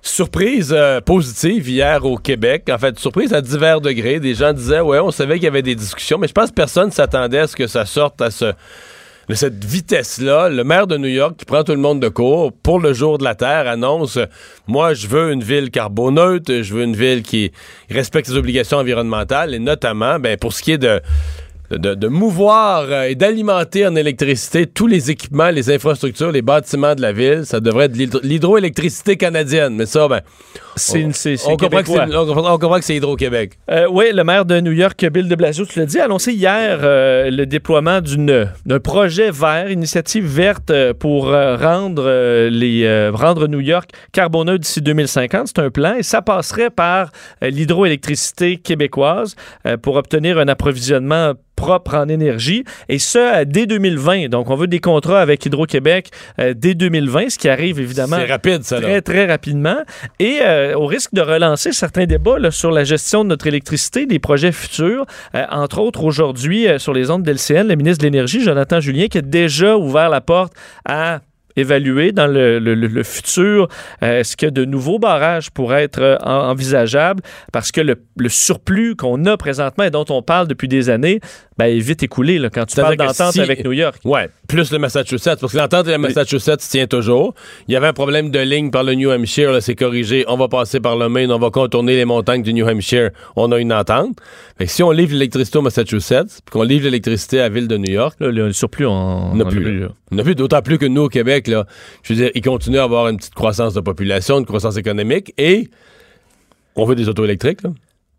Surprise 0.04 0.72
euh, 0.76 1.00
positive 1.00 1.68
hier 1.68 2.04
au 2.04 2.16
Québec. 2.16 2.68
En 2.70 2.76
fait, 2.76 2.98
surprise 2.98 3.32
à 3.32 3.40
divers 3.40 3.80
degrés. 3.80 4.18
Des 4.18 4.34
gens 4.34 4.52
disaient, 4.52 4.80
ouais, 4.80 4.98
on 4.98 5.12
savait 5.12 5.34
qu'il 5.36 5.44
y 5.44 5.48
avait 5.48 5.62
des 5.62 5.76
discussions, 5.76 6.18
mais 6.18 6.26
je 6.26 6.32
pense 6.32 6.50
que 6.50 6.54
personne 6.54 6.90
s'attendait 6.90 7.38
à 7.38 7.46
ce 7.46 7.54
que 7.54 7.68
ça 7.68 7.86
sorte 7.86 8.20
à 8.20 8.32
ce, 8.32 8.52
de 9.28 9.34
cette 9.34 9.64
vitesse-là. 9.64 10.48
Le 10.48 10.64
maire 10.64 10.86
de 10.86 10.96
New 10.96 11.08
York, 11.08 11.36
qui 11.36 11.44
prend 11.44 11.62
tout 11.62 11.72
le 11.72 11.78
monde 11.78 12.00
de 12.00 12.08
court, 12.08 12.52
pour 12.52 12.80
le 12.80 12.92
jour 12.92 13.18
de 13.18 13.24
la 13.24 13.34
Terre, 13.34 13.68
annonce, 13.68 14.18
moi, 14.66 14.92
je 14.94 15.06
veux 15.06 15.32
une 15.32 15.42
ville 15.42 15.70
carboneutre, 15.70 16.62
je 16.62 16.74
veux 16.74 16.82
une 16.82 16.96
ville 16.96 17.22
qui 17.22 17.52
respecte 17.88 18.28
ses 18.28 18.36
obligations 18.36 18.78
environnementales, 18.78 19.54
et 19.54 19.58
notamment, 19.58 20.18
ben, 20.18 20.36
pour 20.36 20.52
ce 20.52 20.62
qui 20.62 20.72
est 20.72 20.78
de 20.78 21.00
de, 21.78 21.94
de 21.94 22.08
mouvoir 22.08 22.84
euh, 22.88 23.02
et 23.04 23.14
d'alimenter 23.14 23.86
en 23.86 23.94
électricité 23.96 24.66
tous 24.66 24.86
les 24.86 25.10
équipements, 25.10 25.50
les 25.50 25.70
infrastructures, 25.70 26.30
les 26.32 26.42
bâtiments 26.42 26.94
de 26.94 27.02
la 27.02 27.12
ville. 27.12 27.42
Ça 27.44 27.60
devrait 27.60 27.86
être 27.86 27.96
l'hydro- 27.96 28.20
l'hydroélectricité 28.22 29.16
canadienne. 29.16 29.74
Mais 29.76 29.86
ça, 29.86 30.08
ben, 30.08 30.20
on, 31.46 31.56
comprend 31.56 31.68
que 31.68 31.84
québécois. 31.86 32.06
c'est- 32.08 32.16
on 32.16 32.26
comprend- 32.26 32.54
on 32.54 32.58
comprend 32.58 32.78
que 32.78 32.84
c'est 32.84 32.96
Hydro-Québec. 32.96 33.52
Euh, 33.70 33.86
oui, 33.90 34.06
le 34.12 34.24
maire 34.24 34.44
de 34.44 34.60
New 34.60 34.72
York, 34.72 35.04
Bill 35.12 35.28
de 35.28 35.34
Blasio, 35.34 35.64
tu 35.66 35.78
l'as 35.78 35.86
dit, 35.86 35.98
a 36.00 36.04
annoncé 36.04 36.32
hier 36.32 36.78
euh, 36.82 37.30
le 37.30 37.46
déploiement 37.46 38.00
d'une- 38.00 38.48
d'un 38.66 38.80
projet 38.80 39.30
vert, 39.30 39.70
initiative 39.70 40.24
verte 40.26 40.72
pour 40.98 41.28
euh, 41.30 41.56
rendre, 41.56 42.48
les, 42.48 43.08
rendre 43.12 43.46
New 43.48 43.60
York 43.60 43.90
carboneux 44.12 44.58
d'ici 44.58 44.80
2050. 44.80 45.48
C'est 45.48 45.58
un 45.58 45.70
plan 45.70 45.94
et 45.94 46.02
ça 46.02 46.22
passerait 46.22 46.70
par 46.70 47.10
l'hydroélectricité 47.40 48.56
québécoise 48.56 49.34
pour 49.82 49.96
obtenir 49.96 50.38
un 50.38 50.48
approvisionnement 50.48 51.32
propre 51.62 51.94
en 51.94 52.08
énergie 52.08 52.64
et 52.88 52.98
ce 52.98 53.18
euh, 53.18 53.44
dès 53.46 53.66
2020. 53.66 54.28
Donc 54.30 54.50
on 54.50 54.56
veut 54.56 54.66
des 54.66 54.80
contrats 54.80 55.20
avec 55.20 55.46
Hydro-Québec 55.46 56.10
euh, 56.40 56.54
dès 56.56 56.74
2020, 56.74 57.30
ce 57.30 57.38
qui 57.38 57.48
arrive 57.48 57.78
évidemment 57.78 58.16
rapide, 58.28 58.64
ça. 58.64 58.80
très, 58.80 59.00
très 59.00 59.26
rapidement. 59.26 59.76
Et 60.18 60.40
euh, 60.42 60.74
au 60.74 60.86
risque 60.86 61.14
de 61.14 61.20
relancer 61.20 61.70
certains 61.70 62.06
débats 62.06 62.40
là, 62.40 62.50
sur 62.50 62.72
la 62.72 62.82
gestion 62.82 63.22
de 63.22 63.28
notre 63.28 63.46
électricité, 63.46 64.06
des 64.06 64.18
projets 64.18 64.50
futurs, 64.50 65.06
euh, 65.36 65.44
entre 65.52 65.78
autres 65.78 66.02
aujourd'hui 66.02 66.66
sur 66.78 66.92
les 66.92 67.12
ondes 67.12 67.22
d'LCN, 67.22 67.68
le 67.68 67.76
ministre 67.76 68.00
de 68.00 68.06
l'Énergie, 68.08 68.42
Jonathan 68.42 68.80
Julien, 68.80 69.06
qui 69.06 69.18
a 69.18 69.22
déjà 69.22 69.76
ouvert 69.76 70.08
la 70.08 70.20
porte 70.20 70.54
à 70.84 71.20
évaluer 71.56 72.12
dans 72.12 72.26
le, 72.26 72.58
le- 72.58 72.74
le- 72.74 72.86
le 72.86 73.02
futur 73.02 73.68
euh, 74.02 74.20
est-ce 74.20 74.36
que 74.36 74.46
de 74.46 74.64
nouveaux 74.64 74.98
barrages 74.98 75.50
pourraient 75.50 75.84
être 75.84 76.00
euh, 76.02 76.16
en- 76.22 76.50
envisageables? 76.50 77.22
Parce 77.52 77.72
que 77.72 77.80
le, 77.80 77.96
le 78.16 78.28
surplus 78.28 78.96
qu'on 78.96 79.24
a 79.26 79.36
présentement 79.36 79.84
et 79.84 79.90
dont 79.90 80.04
on 80.10 80.22
parle 80.22 80.48
depuis 80.48 80.68
des 80.68 80.90
années 80.90 81.20
ben, 81.58 81.66
est 81.66 81.78
vite 81.80 82.02
écoulé 82.02 82.38
là, 82.38 82.48
quand 82.50 82.64
tu 82.64 82.76
parles 82.76 82.96
d'entente 82.96 83.32
si- 83.32 83.40
avec 83.40 83.64
New 83.64 83.72
York. 83.72 83.96
Ouais, 84.04 84.30
plus 84.48 84.72
le 84.72 84.78
Massachusetts. 84.78 85.38
Parce 85.40 85.52
que 85.52 85.58
l'entente 85.58 85.86
de 85.86 85.90
la 85.90 85.98
Massachusetts 85.98 86.58
tient 86.58 86.86
toujours. 86.86 87.34
Il 87.68 87.74
y 87.74 87.76
avait 87.76 87.86
un 87.88 87.92
problème 87.92 88.30
de 88.30 88.38
ligne 88.40 88.70
par 88.70 88.84
le 88.84 88.94
New 88.94 89.10
Hampshire, 89.10 89.62
c'est 89.62 89.74
corrigé. 89.74 90.24
On 90.28 90.36
va 90.36 90.48
passer 90.48 90.80
par 90.80 90.96
le 90.96 91.08
Maine, 91.08 91.30
on 91.30 91.38
va 91.38 91.50
contourner 91.50 91.94
les 91.96 92.04
montagnes 92.04 92.42
du 92.42 92.52
New 92.54 92.66
Hampshire. 92.66 93.10
On 93.36 93.52
a 93.52 93.58
une 93.58 93.72
entente. 93.72 94.16
Fait 94.62 94.66
que 94.66 94.72
si 94.74 94.84
on 94.84 94.92
livre 94.92 95.12
l'électricité 95.14 95.58
au 95.58 95.62
Massachusetts, 95.62 96.40
puis 96.44 96.52
qu'on 96.52 96.62
livre 96.62 96.84
l'électricité 96.84 97.40
à 97.40 97.42
la 97.42 97.48
ville 97.48 97.66
de 97.66 97.76
New 97.76 97.90
York, 97.92 98.14
Là, 98.20 98.30
le 98.30 98.52
surplus, 98.52 98.86
on 98.86 99.32
On 99.32 99.34
n'a 99.34 99.44
plus. 99.44 99.80
là. 99.80 99.88
On 100.12 100.14
n'a 100.14 100.22
plus, 100.22 100.36
d'autant 100.36 100.62
plus 100.62 100.78
que 100.78 100.86
nous, 100.86 101.02
au 101.02 101.08
Québec, 101.08 101.48
là, 101.48 101.66
je 102.04 102.12
veux 102.12 102.20
dire, 102.20 102.30
ils 102.36 102.42
continuent 102.42 102.78
à 102.78 102.84
avoir 102.84 103.08
une 103.08 103.16
petite 103.16 103.34
croissance 103.34 103.74
de 103.74 103.80
population, 103.80 104.38
une 104.38 104.46
croissance 104.46 104.76
économique, 104.76 105.34
et 105.36 105.68
on 106.76 106.84
veut 106.84 106.94
des 106.94 107.08
autos 107.08 107.24
électriques. 107.24 107.62
Là. 107.64 107.70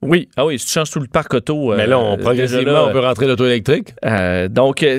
Oui, 0.01 0.27
ah 0.35 0.45
oui, 0.45 0.59
si 0.59 0.65
tu 0.65 0.73
changes 0.73 0.91
tout 0.91 0.99
le 0.99 1.07
parc 1.07 1.33
auto. 1.33 1.73
Mais 1.77 1.87
là, 1.87 1.97
on, 1.97 2.15
euh, 2.15 2.17
progressivement, 2.17 2.73
là, 2.73 2.85
on 2.89 2.91
peut 2.91 2.99
rentrer 2.99 3.25
l'auto 3.25 3.45
électrique. 3.45 3.93
Euh, 4.03 4.49
donc, 4.49 4.83
euh, 4.83 4.97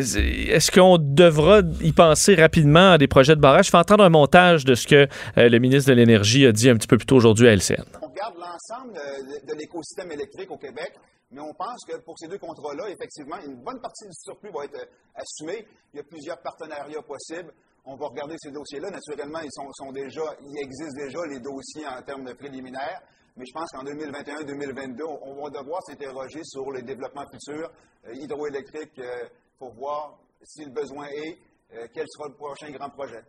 est-ce 0.48 0.70
qu'on 0.70 0.96
devra 0.98 1.60
y 1.82 1.92
penser 1.92 2.36
rapidement 2.36 2.92
à 2.92 2.96
des 2.96 3.06
projets 3.06 3.36
de 3.36 3.40
barrage? 3.42 3.66
Je 3.66 3.70
fais 3.70 3.76
entendre 3.76 4.02
un 4.04 4.08
montage 4.08 4.64
de 4.64 4.74
ce 4.74 4.86
que 4.86 5.06
euh, 5.36 5.48
le 5.50 5.58
ministre 5.58 5.90
de 5.90 5.94
l'Énergie 5.94 6.46
a 6.46 6.52
dit 6.52 6.70
un 6.70 6.76
petit 6.76 6.88
peu 6.88 6.96
plus 6.96 7.04
tôt 7.04 7.16
aujourd'hui 7.16 7.48
à 7.48 7.52
LCN. 7.52 7.84
On 8.00 8.06
regarde 8.06 8.34
l'ensemble 8.38 8.94
euh, 8.96 9.46
de, 9.46 9.52
de 9.52 9.58
l'écosystème 9.58 10.10
électrique 10.10 10.50
au 10.50 10.56
Québec, 10.56 10.92
mais 11.30 11.40
on 11.40 11.52
pense 11.54 11.84
que 11.86 11.96
pour 12.02 12.18
ces 12.18 12.28
deux 12.28 12.38
contrats-là, 12.38 12.90
effectivement, 12.90 13.36
une 13.44 13.56
bonne 13.56 13.80
partie 13.80 14.06
du 14.06 14.14
surplus 14.14 14.50
va 14.50 14.64
être 14.64 14.78
euh, 14.78 14.86
assumée. 15.14 15.66
Il 15.92 15.96
y 15.96 16.00
a 16.00 16.04
plusieurs 16.04 16.40
partenariats 16.40 17.02
possibles. 17.02 17.52
On 17.86 17.96
va 17.96 18.06
regarder 18.06 18.36
ces 18.38 18.50
dossiers-là. 18.50 18.90
Naturellement, 18.90 19.40
ils 19.40 19.50
sont, 19.52 19.92
déjà, 19.92 20.22
il 20.40 20.58
existe 20.58 20.96
déjà 20.96 21.18
les 21.28 21.40
dossiers 21.40 21.86
en 21.86 22.02
termes 22.02 22.24
de 22.24 22.32
préliminaires. 22.32 23.02
Mais 23.36 23.44
je 23.46 23.52
pense 23.52 23.68
qu'en 23.72 23.82
2021-2022, 23.82 25.02
on, 25.22 25.42
va 25.42 25.50
devoir 25.50 25.82
s'interroger 25.82 26.40
sur 26.44 26.70
les 26.70 26.82
développements 26.82 27.26
futurs 27.32 27.70
euh, 28.06 28.14
hydroélectriques 28.14 28.98
euh, 29.00 29.28
pour 29.58 29.74
voir 29.74 30.18
si 30.42 30.64
le 30.64 30.70
besoin 30.70 31.06
est, 31.08 31.38
euh, 31.74 31.88
quel 31.92 32.06
sera 32.08 32.28
le 32.28 32.34
prochain 32.34 32.70
grand 32.70 32.90
projet. 32.90 33.22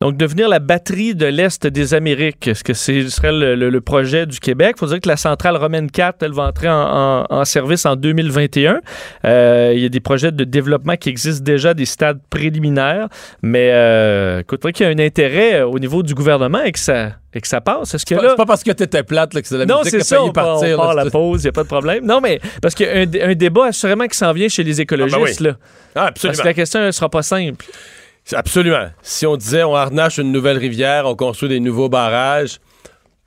Donc, 0.00 0.16
devenir 0.16 0.48
la 0.48 0.58
batterie 0.58 1.14
de 1.14 1.24
l'Est 1.24 1.66
des 1.68 1.94
Amériques, 1.94 2.48
est-ce 2.48 2.64
que 2.64 2.74
ce 2.74 3.08
serait 3.08 3.32
le, 3.32 3.54
le- 3.54 3.70
le 3.70 3.80
projet 3.80 4.26
du 4.26 4.40
Québec? 4.40 4.74
Il 4.76 4.80
faut 4.80 4.86
dire 4.86 5.00
que 5.00 5.08
la 5.08 5.16
centrale 5.16 5.56
Romaine 5.56 5.88
4, 5.90 6.22
elle 6.24 6.32
va 6.32 6.42
entrer 6.42 6.68
en, 6.68 6.74
en- 6.74 7.26
en 7.30 7.44
service 7.44 7.86
en 7.86 7.94
2021. 7.94 8.80
Euh, 9.24 9.72
il 9.74 9.80
y 9.80 9.86
a 9.86 9.88
des 9.88 10.00
projets 10.00 10.32
de 10.32 10.42
développement 10.44 10.96
qui 10.96 11.08
existent 11.10 11.44
déjà, 11.44 11.74
des 11.74 11.84
stades 11.86 12.18
préliminaires, 12.28 13.08
mais 13.40 13.70
euh, 13.72 14.40
écoute, 14.40 14.60
qu'il 14.72 14.84
y 14.84 14.90
ait 14.90 14.92
un 14.94 14.98
intérêt 14.98 15.60
euh, 15.60 15.66
au 15.68 15.78
niveau 15.78 16.02
du 16.02 16.12
gouvernement 16.12 16.62
et 16.62 16.72
que 16.72 16.78
ça, 16.80 17.12
et 17.32 17.40
que 17.40 17.48
ça 17.48 17.60
passe. 17.60 17.94
Est-ce 17.94 18.04
que 18.04 18.16
C'est 18.16 18.20
là... 18.20 18.22
pas- 18.22 18.28
c'est 18.30 18.36
pas 18.36 18.46
parce 18.46 18.64
que 18.64 18.72
t'étais 18.72 19.04
plate 19.04 19.32
là, 19.32 19.42
que 19.42 19.48
c'est 19.48 19.56
la 19.56 19.64
Non, 19.64 19.78
musique 19.78 19.92
c'est 19.92 19.96
qui 19.98 20.02
a 20.02 20.04
ça, 20.04 20.16
failli 20.16 20.28
on, 20.28 20.32
part- 20.32 20.44
partir. 20.58 20.74
on 20.78 20.82
part 20.82 20.94
là. 20.94 21.02
à 21.02 21.04
la 21.04 21.10
pause, 21.10 21.42
il 21.42 21.46
n'y 21.46 21.50
a 21.50 21.52
pas 21.52 21.62
de 21.62 21.68
problème. 21.68 22.04
Non, 22.04 22.20
mais 22.20 22.40
parce 22.60 22.74
qu'il 22.74 22.84
y 22.86 22.88
a 22.90 22.94
un, 22.94 23.06
dé- 23.06 23.22
un 23.22 23.34
débat 23.36 23.66
assurément 23.66 24.06
qui 24.08 24.18
s'en 24.18 24.32
vient 24.32 24.48
chez 24.48 24.64
les 24.64 24.80
écologistes, 24.80 25.16
Ah, 25.16 25.24
ben 25.24 25.30
oui. 25.38 25.46
là. 25.46 25.56
Ah, 25.94 25.94
Parce 25.94 26.08
absolument. 26.08 26.42
que 26.42 26.46
la 26.48 26.54
question 26.54 26.80
ne 26.84 26.90
sera 26.90 27.08
pas 27.08 27.22
simple. 27.22 27.64
Absolument. 28.32 28.88
Si 29.02 29.26
on 29.26 29.36
disait 29.36 29.64
on 29.64 29.74
harnache 29.74 30.18
une 30.18 30.32
nouvelle 30.32 30.56
rivière, 30.58 31.06
on 31.06 31.14
construit 31.14 31.48
des 31.48 31.60
nouveaux 31.60 31.88
barrages, 31.88 32.58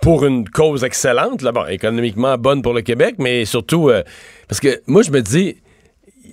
pour 0.01 0.25
une 0.25 0.48
cause 0.48 0.84
excellente, 0.84 1.42
là, 1.42 1.51
bon, 1.51 1.66
économiquement 1.68 2.38
bonne 2.38 2.62
pour 2.62 2.74
le 2.74 2.82
Québec, 2.82 3.16
mais 3.18 3.46
surtout, 3.46 3.89
euh, 3.89 4.04
parce 4.48 4.60
que 4.60 4.82
moi, 4.88 5.01
je 5.01 5.10
me 5.12 5.22
dis, 5.22 5.58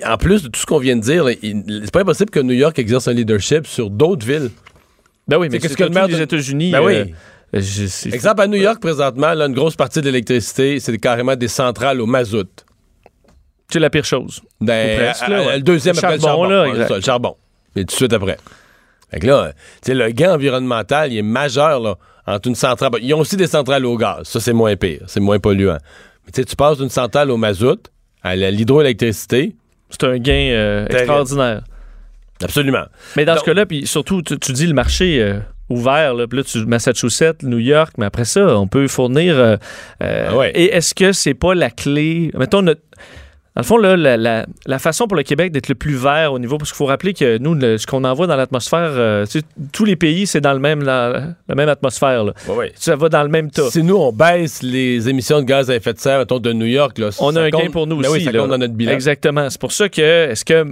en 0.05 0.17
plus 0.19 0.43
de 0.43 0.49
tout 0.49 0.61
ce 0.61 0.67
qu'on 0.67 0.79
vient 0.79 0.97
de 0.97 1.01
dire, 1.01 1.25
c'est 1.29 1.91
pas 1.91 2.01
impossible 2.03 2.31
que 2.31 2.41
New 2.41 2.53
York 2.55 2.79
exerce 2.79 3.09
un 3.09 3.15
leadership 3.15 3.67
sur 3.67 3.89
d'autres 3.91 4.27
villes. 4.27 4.51
Ben 5.29 5.39
oui, 5.39 5.49
mais 5.51 5.59
qu'est-ce 5.59 5.77
que 5.79 5.85
le 5.85 5.91
maire 5.91 6.09
des 6.09 6.17
de- 6.19 6.23
États-Unis. 6.23 6.73
Ben 6.73 6.83
oui. 6.83 6.95
euh, 7.55 7.61
je- 7.61 8.09
Exemple, 8.13 8.43
à 8.43 8.47
New 8.47 8.59
York, 8.61 8.81
présentement, 8.81 9.33
là, 9.33 9.47
une 9.47 9.55
grosse 9.55 9.77
partie 9.77 10.01
de 10.01 10.07
l'électricité, 10.07 10.79
c'est 10.81 10.97
carrément 10.99 11.37
des 11.37 11.49
centrales 11.49 12.01
au 12.03 12.07
mazout. 12.07 12.65
C'est 13.71 13.81
la 13.81 13.89
pire 13.89 14.05
chose. 14.05 14.43
Ben, 14.61 14.99
presque, 14.99 15.27
là, 15.29 15.43
ouais. 15.47 15.57
Le 15.57 15.63
deuxième 15.63 15.95
Le 15.95 15.99
après 16.05 16.17
le 16.17 16.23
charbon, 16.23 16.43
charbon. 16.49 16.51
là, 16.51 16.69
Ouais, 16.83 16.87
ça, 16.89 16.97
le 16.97 17.01
charbon. 17.01 17.37
Et 17.77 17.81
tout 17.81 17.87
de 17.87 17.93
suite 17.93 18.13
après. 18.13 18.37
Fait 19.11 19.21
que 19.21 19.27
là, 19.27 19.53
tu 19.83 19.93
sais, 19.93 19.95
le 19.95 20.09
gain 20.11 20.35
environnemental, 20.35 21.13
il 21.13 21.19
est 21.19 21.23
majeur, 21.23 21.81
là, 21.81 21.97
entre 22.27 22.49
une 22.49 22.55
centrale. 22.55 22.91
Ils 23.03 23.13
ont 23.15 23.21
aussi 23.21 23.37
des 23.37 23.47
centrales 23.47 23.85
au 23.85 23.97
gaz. 23.97 24.23
Ça, 24.25 24.41
c'est 24.41 24.53
moins 24.53 24.75
pire. 24.77 25.03
C'est 25.07 25.21
moins 25.21 25.39
polluant. 25.39 25.79
Mais 26.25 26.33
tu 26.33 26.41
sais, 26.41 26.45
tu 26.45 26.57
passes 26.57 26.79
d'une 26.79 26.89
centrale 26.89 27.31
au 27.31 27.37
mazout 27.37 27.81
à 28.23 28.35
l'hydroélectricité. 28.37 29.55
C'est 29.91 30.05
un 30.05 30.19
gain 30.19 30.33
euh, 30.53 30.87
extraordinaire. 30.87 31.63
Absolument. 32.43 32.85
Mais 33.17 33.25
dans 33.25 33.35
Donc- 33.35 33.41
ce 33.41 33.45
cas-là, 33.47 33.67
puis 33.67 33.87
surtout, 33.87 34.23
tu, 34.23 34.39
tu 34.39 34.53
dis 34.53 34.67
le 34.67 34.75
marché 34.75 35.23
euh, 35.23 35.39
ouvert, 35.69 36.15
là, 36.15 36.27
puis 36.27 36.39
là, 36.39 36.45
tu, 36.45 36.65
Massachusetts, 36.67 37.43
New 37.43 37.59
York, 37.59 37.93
mais 37.99 38.07
après 38.07 38.25
ça, 38.25 38.59
on 38.59 38.67
peut 38.67 38.89
fournir. 38.89 39.37
euh, 39.39 39.57
euh, 40.03 40.27
Ah 40.31 40.37
ouais. 40.37 40.51
Et 40.55 40.75
est-ce 40.75 40.95
que 40.95 41.13
c'est 41.13 41.35
pas 41.35 41.55
la 41.55 41.71
clé? 41.71 42.31
Mettons, 42.35 42.63
notre- 42.63 42.81
dans 43.57 43.61
le 43.61 43.67
fond, 43.67 43.77
là, 43.77 43.97
la, 43.97 44.17
la- 44.17 44.47
la 44.67 44.79
façon 44.81 45.07
pour 45.07 45.17
le 45.17 45.23
Québec 45.23 45.53
d'être 45.53 45.69
le 45.69 45.75
plus 45.77 45.95
vert 45.95 46.33
au 46.33 46.39
niveau, 46.41 46.59
parce 46.59 46.71
qu'il 46.73 46.77
faut 46.77 46.87
rappeler 46.87 47.15
que 47.15 47.39
nous, 47.39 47.55
le- 47.55 47.79
ce 47.79 47.87
qu'on 47.87 48.03
envoie 48.03 48.27
dans 48.27 48.35
l'atmosphère, 48.37 48.91
euh, 48.95 49.25
tu 49.27 49.39
sais, 49.39 49.45
tous 49.73 49.85
les 49.85 49.95
pays, 49.97 50.27
c'est 50.27 50.41
dans 50.41 50.53
le 50.55 50.59
même, 50.59 50.83
la, 50.83 51.29
la 51.49 51.55
même 51.55 51.69
atmosphère. 51.69 52.25
Là. 52.25 52.33
Ouais, 52.49 52.55
ouais. 52.57 52.73
Ça 52.75 52.97
va 52.97 53.09
dans 53.09 53.23
le 53.23 53.29
même 53.29 53.51
tas. 53.51 53.71
Si 53.71 53.83
nous, 53.85 53.95
on 53.97 54.11
baisse 54.13 54.63
les 54.63 55.09
émissions 55.09 55.39
de 55.41 55.45
gaz 55.45 55.71
à 55.71 55.77
effet 55.77 55.93
de 55.93 55.99
serre, 56.01 56.19
mettons, 56.19 56.41
de 56.41 56.53
New 56.53 56.67
York, 56.67 56.99
là, 56.99 57.11
On 57.21 57.31
ça 57.33 57.41
a 57.41 57.43
un 57.45 57.49
gain 57.51 57.71
pour 57.71 57.87
nous 57.87 57.97
Ben 57.99 58.09
aussi. 58.09 58.19
Oui, 58.19 58.25
ça 58.25 58.33
là. 58.33 58.41
compte 58.41 58.51
dans 58.51 58.59
notre 58.59 58.75
bilan. 58.75 58.91
Exactement. 58.93 59.49
C'est 59.51 59.61
pour 59.61 59.73
ça 59.73 59.89
que 59.89 60.01
est-ce 60.03 60.45
que 60.45 60.65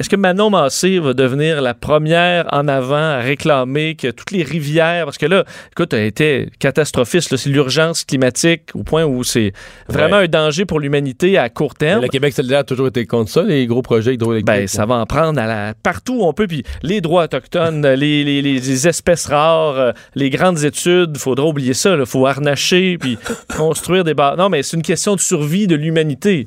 est-ce 0.00 0.08
que 0.08 0.16
Manon 0.16 0.48
Massé 0.50 0.98
va 1.00 1.12
devenir 1.12 1.60
la 1.60 1.74
première 1.74 2.46
en 2.52 2.68
avant 2.68 2.96
à 2.96 3.18
réclamer 3.18 3.96
que 3.96 4.10
toutes 4.10 4.30
les 4.30 4.42
rivières, 4.44 5.04
parce 5.04 5.18
que 5.18 5.26
là, 5.26 5.44
écoute, 5.72 5.92
elle 5.92 6.00
a 6.00 6.04
été 6.06 6.48
catastrophiste. 6.58 7.36
C'est 7.36 7.50
l'urgence 7.50 8.04
climatique 8.04 8.62
au 8.74 8.82
point 8.82 9.04
où 9.04 9.24
c'est 9.24 9.52
vraiment 9.88 10.16
Ouais. 10.18 10.24
un 10.24 10.28
danger 10.28 10.64
pour 10.64 10.80
l'humanité 10.80 11.36
à 11.36 11.48
court 11.50 11.74
terme. 11.74 11.97
Le 12.02 12.08
Québec 12.08 12.32
solidaire 12.32 12.60
a 12.60 12.64
toujours 12.64 12.88
été 12.88 13.04
contre 13.06 13.30
ça, 13.30 13.42
les 13.42 13.66
gros 13.66 13.82
projets 13.82 14.14
hydroélectriques. 14.14 14.46
Ben, 14.60 14.66
ça 14.68 14.86
va 14.86 14.96
en 14.96 15.06
prendre 15.06 15.40
à 15.40 15.46
la, 15.46 15.74
partout 15.74 16.20
où 16.20 16.24
on 16.24 16.32
peut. 16.32 16.46
Puis 16.46 16.62
les 16.82 17.00
droits 17.00 17.24
autochtones, 17.24 17.86
les, 17.86 18.24
les- 18.24 18.42
les- 18.42 18.86
espèces 18.88 19.26
rares, 19.26 19.76
euh, 19.78 19.92
les 20.14 20.30
grandes 20.30 20.64
études, 20.64 21.16
faudra 21.18 21.46
oublier 21.46 21.74
ça. 21.74 21.96
Il 21.98 22.06
faut 22.06 22.26
harnacher 22.26 22.98
puis 22.98 23.18
construire 23.56 24.04
des 24.04 24.14
barres. 24.14 24.36
Non, 24.36 24.48
mais 24.48 24.62
c'est 24.62 24.76
une 24.76 24.82
question 24.82 25.14
de 25.14 25.20
survie 25.20 25.66
de 25.66 25.74
l'humanité. 25.76 26.46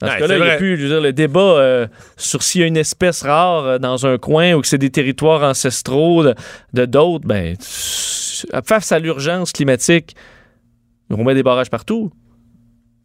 Dans 0.00 0.06
ce 0.08 0.12
Ouais, 0.14 0.18
cas-là, 0.20 0.34
c'est 0.34 0.40
il 0.40 0.44
n'y 0.44 0.50
a 0.50 0.56
plus 0.56 0.76
je 0.78 0.82
veux 0.84 0.88
dire, 0.88 1.00
le 1.02 1.12
débat 1.12 1.40
euh, 1.40 1.86
sur 2.16 2.42
s'il 2.42 2.62
y 2.62 2.64
a 2.64 2.66
une 2.66 2.78
espèce 2.78 3.22
rare 3.22 3.64
euh, 3.66 3.78
dans 3.78 4.06
un 4.06 4.16
coin 4.16 4.54
ou 4.54 4.62
que 4.62 4.66
c'est 4.66 4.78
des 4.78 4.88
territoires 4.88 5.42
ancestraux 5.42 6.24
de 6.72 6.84
d'autres. 6.86 7.26
Ben, 7.28 7.54
face 8.64 8.92
à 8.92 8.98
l'urgence 8.98 9.52
climatique, 9.52 10.16
on 11.10 11.22
met 11.24 11.34
des 11.34 11.42
barrages 11.42 11.68
partout. 11.70 12.10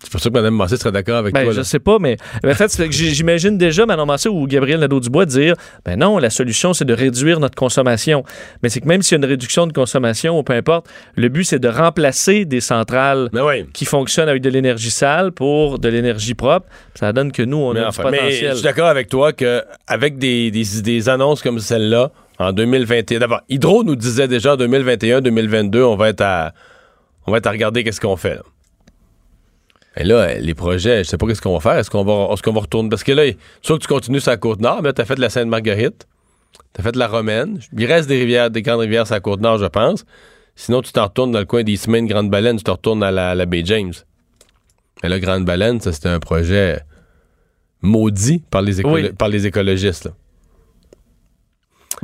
C'est 0.05 0.11
pour 0.11 0.21
ça 0.21 0.29
que 0.29 0.35
Mme 0.35 0.55
Massé 0.55 0.77
serait 0.77 0.91
d'accord 0.91 1.17
avec 1.17 1.33
Ben, 1.33 1.43
toi. 1.43 1.51
je 1.51 1.57
là. 1.57 1.63
sais 1.63 1.79
pas, 1.79 1.97
mais 1.99 2.15
en 2.45 2.53
fait, 2.53 2.79
j'imagine 2.91 3.57
déjà 3.57 3.87
Manon 3.87 4.05
Massé 4.05 4.29
ou 4.29 4.45
Gabriel 4.45 4.79
Nadeau-Dubois 4.81 5.25
dire 5.25 5.55
ben 5.83 5.97
non, 5.99 6.19
la 6.19 6.29
solution, 6.29 6.73
c'est 6.73 6.85
de 6.85 6.93
réduire 6.93 7.39
notre 7.39 7.55
consommation. 7.55 8.23
Mais 8.61 8.69
c'est 8.69 8.81
que 8.81 8.87
même 8.87 9.01
s'il 9.01 9.13
y 9.13 9.15
a 9.15 9.25
une 9.25 9.29
réduction 9.29 9.65
de 9.65 9.73
consommation, 9.73 10.37
ou 10.37 10.43
peu 10.43 10.53
importe, 10.53 10.87
le 11.15 11.27
but, 11.29 11.43
c'est 11.43 11.57
de 11.57 11.67
remplacer 11.67 12.45
des 12.45 12.61
centrales 12.61 13.29
oui. 13.33 13.65
qui 13.73 13.85
fonctionnent 13.85 14.29
avec 14.29 14.43
de 14.43 14.49
l'énergie 14.49 14.91
sale 14.91 15.31
pour 15.31 15.79
de 15.79 15.89
l'énergie 15.89 16.35
propre. 16.35 16.67
Ça 16.93 17.11
donne 17.11 17.31
que 17.31 17.41
nous, 17.41 17.57
on 17.57 17.73
Mais, 17.73 17.79
a 17.79 17.87
enfin, 17.87 18.03
du 18.03 18.11
mais 18.11 18.17
je 18.17 18.23
potentiel. 18.25 18.53
suis 18.53 18.63
d'accord 18.63 18.87
avec 18.87 19.09
toi 19.09 19.33
qu'avec 19.33 20.19
des, 20.19 20.51
des, 20.51 20.81
des 20.83 21.09
annonces 21.09 21.41
comme 21.41 21.57
celle-là, 21.59 22.11
en 22.37 22.51
2021, 22.51 23.19
d'abord, 23.19 23.41
Hydro 23.49 23.83
nous 23.83 23.95
disait 23.95 24.27
déjà 24.27 24.53
en 24.53 24.57
2021-2022, 24.57 25.81
on 25.83 25.95
va 25.95 26.09
être 26.09 26.21
à 26.21 26.53
on 27.27 27.31
va 27.31 27.39
être 27.39 27.47
à 27.47 27.51
regarder 27.51 27.83
qu'est-ce 27.83 27.99
qu'on 28.01 28.17
fait. 28.17 28.35
Là. 28.35 28.41
Et 29.97 30.03
là, 30.03 30.33
les 30.35 30.53
projets, 30.53 31.03
je 31.03 31.09
sais 31.09 31.17
pas 31.17 31.25
qu'est-ce 31.27 31.41
qu'on 31.41 31.53
va 31.53 31.59
faire. 31.59 31.77
Est-ce 31.79 31.89
qu'on 31.89 32.03
va, 32.03 32.33
est-ce 32.33 32.43
qu'on 32.43 32.51
va 32.53 32.61
retourner? 32.61 32.89
Parce 32.89 33.03
que 33.03 33.11
là, 33.13 33.23
soit 33.61 33.77
que 33.77 33.81
tu 33.83 33.87
continues 33.87 34.19
sur 34.19 34.31
la 34.31 34.37
Côte-Nord, 34.37 34.81
mais 34.81 34.89
là, 34.89 34.93
tu 34.93 35.01
as 35.01 35.05
fait 35.05 35.15
de 35.15 35.21
la 35.21 35.29
Sainte-Marguerite, 35.29 36.05
tu 36.73 36.81
as 36.81 36.83
fait 36.83 36.91
de 36.91 36.99
la 36.99 37.07
Romaine. 37.07 37.59
Il 37.77 37.85
reste 37.85 38.09
des 38.09 38.17
rivières, 38.19 38.49
des 38.51 38.61
grandes 38.61 38.81
rivières 38.81 39.05
sur 39.07 39.15
la 39.15 39.21
Côte-Nord, 39.21 39.57
je 39.59 39.65
pense. 39.67 40.05
Sinon, 40.57 40.81
tu 40.81 40.91
t'en 40.91 41.05
retournes 41.05 41.31
dans 41.31 41.39
le 41.39 41.45
coin 41.45 41.63
des 41.63 41.75
semaines 41.77 42.07
Grande 42.07 42.29
Baleine, 42.29 42.57
tu 42.57 42.63
te 42.63 42.71
retournes 42.71 43.03
à 43.03 43.11
la, 43.11 43.35
la 43.35 43.45
baie 43.45 43.61
James. 43.65 43.93
Mais 45.03 45.09
là, 45.09 45.19
Grande 45.19 45.45
Baleine, 45.45 45.79
ça, 45.81 45.91
c'était 45.93 46.09
un 46.09 46.19
projet 46.19 46.79
maudit 47.81 48.41
par 48.49 48.61
les, 48.61 48.81
écolo- 48.81 48.93
Oui. 48.93 49.09
par 49.17 49.29
les 49.29 49.45
écologistes. 49.47 50.05
là. 50.05 50.11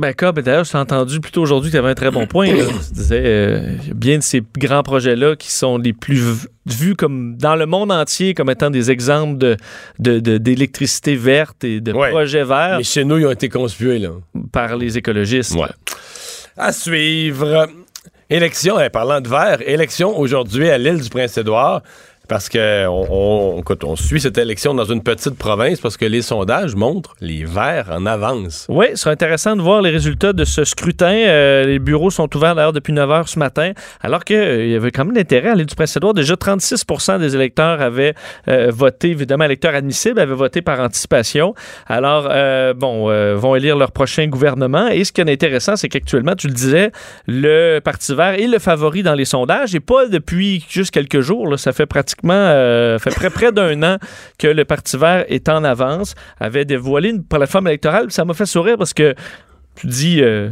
Ben, 0.02 0.12
Cobb, 0.14 0.40
d'ailleurs, 0.40 0.64
j'ai 0.64 0.76
entendu 0.76 1.20
plus 1.20 1.32
tôt 1.32 1.42
aujourd'hui 1.42 1.70
que 1.70 1.76
tu 1.76 1.78
avais 1.78 1.90
un 1.90 1.94
très 1.94 2.10
bon 2.10 2.26
point. 2.26 2.46
là. 2.52 2.64
Tu 2.88 2.92
disais, 2.94 3.22
euh, 3.24 3.76
il 3.82 3.88
y 3.88 3.90
a 3.92 3.94
bien 3.94 4.18
de 4.18 4.22
ces 4.22 4.42
grands 4.58 4.82
projets-là 4.82 5.36
qui 5.36 5.50
sont 5.50 5.78
les 5.78 5.92
plus 5.92 6.20
vus 6.66 6.94
comme 6.96 7.36
dans 7.36 7.56
le 7.56 7.66
monde 7.66 7.90
entier 7.92 8.34
comme 8.34 8.50
étant 8.50 8.68
des 8.70 8.90
exemples 8.90 9.38
de, 9.38 9.56
d'électricité 10.38 11.14
verte 11.16 11.64
et 11.64 11.80
de 11.80 11.92
Ouais. 11.92 12.10
projets 12.10 12.44
verts 12.44 12.78
Mais 12.78 12.84
chez 12.84 13.04
nous, 13.04 13.18
ils 13.18 13.26
ont 13.26 13.30
été 13.30 13.48
conspués, 13.48 13.98
là. 13.98 14.10
par 14.52 14.76
les 14.76 14.98
écologistes. 14.98 15.54
Ouais. 15.54 15.68
À 16.56 16.72
suivre. 16.72 17.68
Élection, 18.28 18.80
eh, 18.80 18.88
parlant 18.88 19.20
de 19.20 19.28
vert, 19.28 19.58
élection 19.66 20.18
aujourd'hui 20.18 20.68
à 20.70 20.78
l'île 20.78 21.00
du 21.00 21.08
Prince-Édouard. 21.10 21.82
Parce 22.32 22.48
que 22.48 22.86
on, 22.86 23.62
on- 23.84 23.96
suit 23.96 24.18
cette 24.22 24.38
élection 24.38 24.72
dans 24.72 24.86
une 24.86 25.02
petite 25.02 25.34
province 25.36 25.80
parce 25.82 25.98
que 25.98 26.06
les 26.06 26.22
sondages 26.22 26.74
montrent 26.74 27.14
les 27.20 27.44
verts 27.44 27.90
en 27.90 28.06
avance. 28.06 28.64
Oui, 28.70 28.86
ce 28.92 29.02
sera 29.02 29.10
intéressant 29.10 29.54
de 29.54 29.60
voir 29.60 29.82
les 29.82 29.90
résultats 29.90 30.32
de 30.32 30.46
ce 30.46 30.64
scrutin. 30.64 31.12
Euh, 31.12 31.64
les 31.64 31.78
bureaux 31.78 32.08
sont 32.08 32.34
ouverts 32.34 32.54
d'ailleurs 32.54 32.72
depuis 32.72 32.94
9 32.94 33.10
heures 33.10 33.28
ce 33.28 33.38
matin, 33.38 33.72
alors 34.00 34.24
qu'il 34.24 34.66
y 34.70 34.74
avait 34.74 34.90
quand 34.90 35.04
même 35.04 35.14
l'intérêt 35.14 35.50
à 35.50 35.54
l'île 35.54 35.66
du 35.66 35.74
Prince-Édouard. 35.74 36.14
Déjà, 36.14 36.32
36% 36.32 37.18
des 37.18 37.34
électeurs 37.36 37.82
avaient 37.82 38.14
euh, 38.48 38.70
voté, 38.74 39.10
évidemment, 39.10 39.44
électeurs 39.44 39.74
admissibles 39.74 40.18
avaient 40.18 40.32
voté 40.34 40.62
par 40.62 40.80
anticipation. 40.80 41.54
Alors, 41.86 42.28
euh, 42.30 42.72
bon, 42.72 43.10
euh, 43.10 43.36
vont 43.36 43.56
élire 43.56 43.76
leur 43.76 43.92
prochain 43.92 44.26
gouvernement. 44.28 44.88
Et 44.88 45.04
ce 45.04 45.12
qui 45.12 45.20
est 45.20 45.30
intéressant, 45.30 45.76
c'est 45.76 45.90
qu'actuellement, 45.90 46.34
tu 46.34 46.46
le 46.46 46.54
disais, 46.54 46.92
le 47.26 47.80
Parti 47.80 48.14
vert 48.14 48.40
est 48.40 48.46
le 48.46 48.58
favori 48.58 49.02
dans 49.02 49.14
les 49.14 49.26
sondages 49.26 49.74
et 49.74 49.80
pas 49.80 50.06
depuis 50.08 50.64
juste 50.70 50.92
quelques 50.92 51.20
jours. 51.20 51.58
ça 51.58 51.72
fait 51.72 51.84
pratiquement, 51.84 52.21
euh, 52.30 52.98
fait 52.98 53.10
près, 53.10 53.30
près 53.30 53.52
d'un 53.52 53.82
an 53.82 53.98
que 54.38 54.46
le 54.46 54.64
Parti 54.64 54.96
vert 54.96 55.24
est 55.28 55.48
en 55.48 55.64
avance, 55.64 56.14
avait 56.38 56.64
dévoilé 56.64 57.10
une 57.10 57.24
plateforme 57.24 57.68
électorale. 57.68 58.10
Ça 58.10 58.24
m'a 58.24 58.34
fait 58.34 58.46
sourire 58.46 58.78
parce 58.78 58.94
que 58.94 59.14
tu 59.74 59.86
dis 59.86 60.22
euh, 60.22 60.50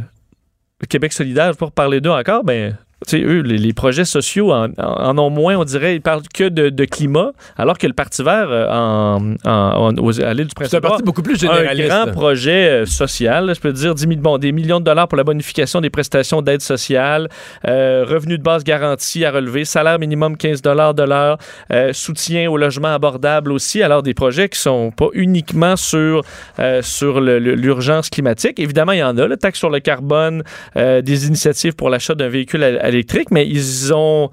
Québec 0.89 1.13
solidaire, 1.13 1.55
pour 1.55 1.71
parler 1.71 2.01
d'eux 2.01 2.11
encore, 2.11 2.43
ben. 2.43 2.77
Tu 3.07 3.17
sais, 3.17 3.23
eux, 3.23 3.39
les, 3.41 3.57
les 3.57 3.73
projets 3.73 4.05
sociaux 4.05 4.51
en, 4.53 4.65
en- 4.77 4.83
en 5.09 5.17
ont 5.17 5.31
moins, 5.31 5.55
on 5.57 5.63
dirait, 5.63 5.95
ils 5.95 6.01
parlent 6.01 6.21
que 6.33 6.47
de, 6.49 6.69
de 6.69 6.85
climat, 6.85 7.31
alors 7.57 7.79
que 7.79 7.87
le 7.87 7.93
Parti 7.93 8.21
vert 8.21 8.47
euh, 8.51 8.67
en, 8.69 9.33
en- 9.43 9.49
en- 9.49 9.95
aux- 9.97 10.21
à 10.21 10.33
l'île 10.35 10.45
du 10.45 10.51
C'est 10.55 10.61
un 10.77 10.79
Prince-Édouard 10.79 10.91
parti 10.91 11.03
beaucoup 11.03 11.23
plus 11.23 11.33
un 11.43 11.55
généraliste. 11.55 11.89
grand 11.89 12.11
projet 12.11 12.69
euh, 12.69 12.85
social, 12.85 13.51
je 13.55 13.59
peux 13.59 13.73
dire 13.73 13.95
10 13.95 14.01
000 14.07 14.15
bon, 14.21 14.37
des 14.37 14.51
millions 14.51 14.79
de 14.79 14.85
dollars 14.85 15.07
pour 15.07 15.17
la 15.17 15.23
bonification 15.23 15.81
des 15.81 15.89
prestations 15.89 16.43
d'aide 16.43 16.61
sociale, 16.61 17.27
euh, 17.67 18.05
revenus 18.07 18.37
de 18.37 18.43
base 18.43 18.63
garantis 18.63 19.25
à 19.25 19.31
relever, 19.31 19.65
salaire 19.65 19.97
minimum 19.97 20.37
15 20.37 20.61
dollars 20.61 20.93
de 20.93 21.01
l'heure, 21.03 21.37
euh, 21.73 21.93
soutien 21.93 22.51
au 22.51 22.57
logement 22.57 22.89
abordable 22.93 23.51
aussi. 23.51 23.81
Alors 23.81 24.03
des 24.03 24.13
projets 24.13 24.47
qui 24.47 24.59
sont 24.59 24.91
pas 24.91 25.07
uniquement 25.13 25.75
sur 25.75 26.21
euh, 26.59 26.81
sur 26.83 27.19
l'urgence 27.19 28.09
climatique. 28.11 28.59
Évidemment, 28.59 28.91
il 28.91 28.99
y 28.99 29.03
en 29.03 29.17
a, 29.17 29.25
le 29.25 29.37
taxe 29.37 29.57
sur 29.57 29.71
le 29.71 29.79
carbone, 29.79 30.43
euh, 30.77 31.01
des 31.01 31.27
initiatives 31.27 31.75
pour 31.75 31.89
l'achat 31.89 32.13
d'un 32.13 32.27
véhicule 32.29 32.63
à- 32.63 32.90
électrique, 32.91 33.31
mais 33.31 33.47
ils 33.47 33.93
ont 33.93 34.29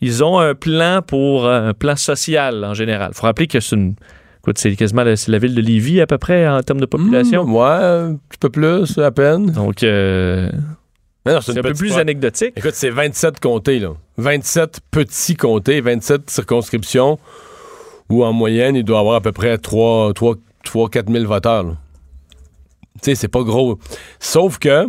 ils 0.00 0.22
ont 0.22 0.38
un 0.38 0.54
plan 0.54 1.02
pour 1.06 1.46
euh, 1.46 1.70
un 1.70 1.74
plan 1.74 1.96
social 1.96 2.64
en 2.64 2.74
général. 2.74 3.10
Il 3.12 3.16
faut 3.16 3.26
rappeler 3.26 3.46
que 3.46 3.60
c'est 3.60 3.76
une 3.76 3.94
c'est 4.56 4.76
quasiment 4.76 5.04
la, 5.04 5.38
ville 5.38 5.54
de 5.54 5.60
Lévis 5.60 6.00
à 6.00 6.06
peu 6.06 6.18
près 6.18 6.48
en 6.48 6.62
termes 6.62 6.80
de 6.80 6.86
population. 6.86 7.44
Mmh, 7.44 7.54
ouais, 7.54 7.62
un 7.64 8.18
petit 8.28 8.38
peu 8.38 8.48
plus, 8.48 8.98
à 8.98 9.10
peine. 9.10 9.50
Donc, 9.50 9.82
euh, 9.82 10.50
c'est 11.42 11.58
un 11.58 11.62
peu 11.62 11.74
plus 11.74 11.98
anecdotique. 11.98 12.54
Écoute, 12.56 12.74
c'est 12.74 12.90
27 12.90 13.40
comtés, 13.40 13.78
là. 13.78 13.90
27 14.16 14.80
petits 14.90 15.36
comtés, 15.36 15.80
27 15.80 16.30
circonscriptions 16.30 17.18
où, 18.08 18.24
en 18.24 18.32
moyenne, 18.32 18.76
il 18.76 18.84
doit 18.84 18.98
y 18.98 19.00
avoir 19.00 19.16
à 19.16 19.20
peu 19.20 19.32
près 19.32 19.58
3, 19.58 20.14
3, 20.14 20.36
3 20.64 20.88
4 20.88 21.12
000 21.12 21.26
voteurs. 21.26 21.64
Tu 21.64 23.10
sais, 23.10 23.14
c'est 23.14 23.28
pas 23.28 23.42
gros. 23.42 23.78
Sauf 24.18 24.58
que, 24.58 24.86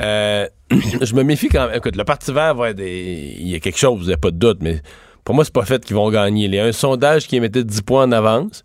euh, 0.00 0.46
je 1.00 1.14
me 1.14 1.22
méfie 1.22 1.48
quand 1.48 1.66
même. 1.66 1.76
Écoute, 1.76 1.96
le 1.96 2.04
Parti 2.04 2.32
vert 2.32 2.54
va 2.54 2.70
être 2.70 2.80
Il 2.80 3.48
y 3.48 3.54
a 3.54 3.60
quelque 3.60 3.78
chose, 3.78 4.02
il 4.02 4.08
n'y 4.08 4.14
a 4.14 4.18
pas 4.18 4.30
de 4.30 4.36
doute, 4.36 4.58
mais 4.60 4.80
pour 5.24 5.34
moi, 5.34 5.44
c'est 5.44 5.52
pas 5.52 5.64
fait 5.64 5.84
qu'ils 5.84 5.96
vont 5.96 6.10
gagner. 6.10 6.46
Il 6.46 6.54
y 6.54 6.58
a 6.58 6.64
un 6.64 6.72
sondage 6.72 7.26
qui 7.26 7.36
émettait 7.36 7.64
10 7.64 7.82
points 7.82 8.04
en 8.04 8.12
avance. 8.12 8.64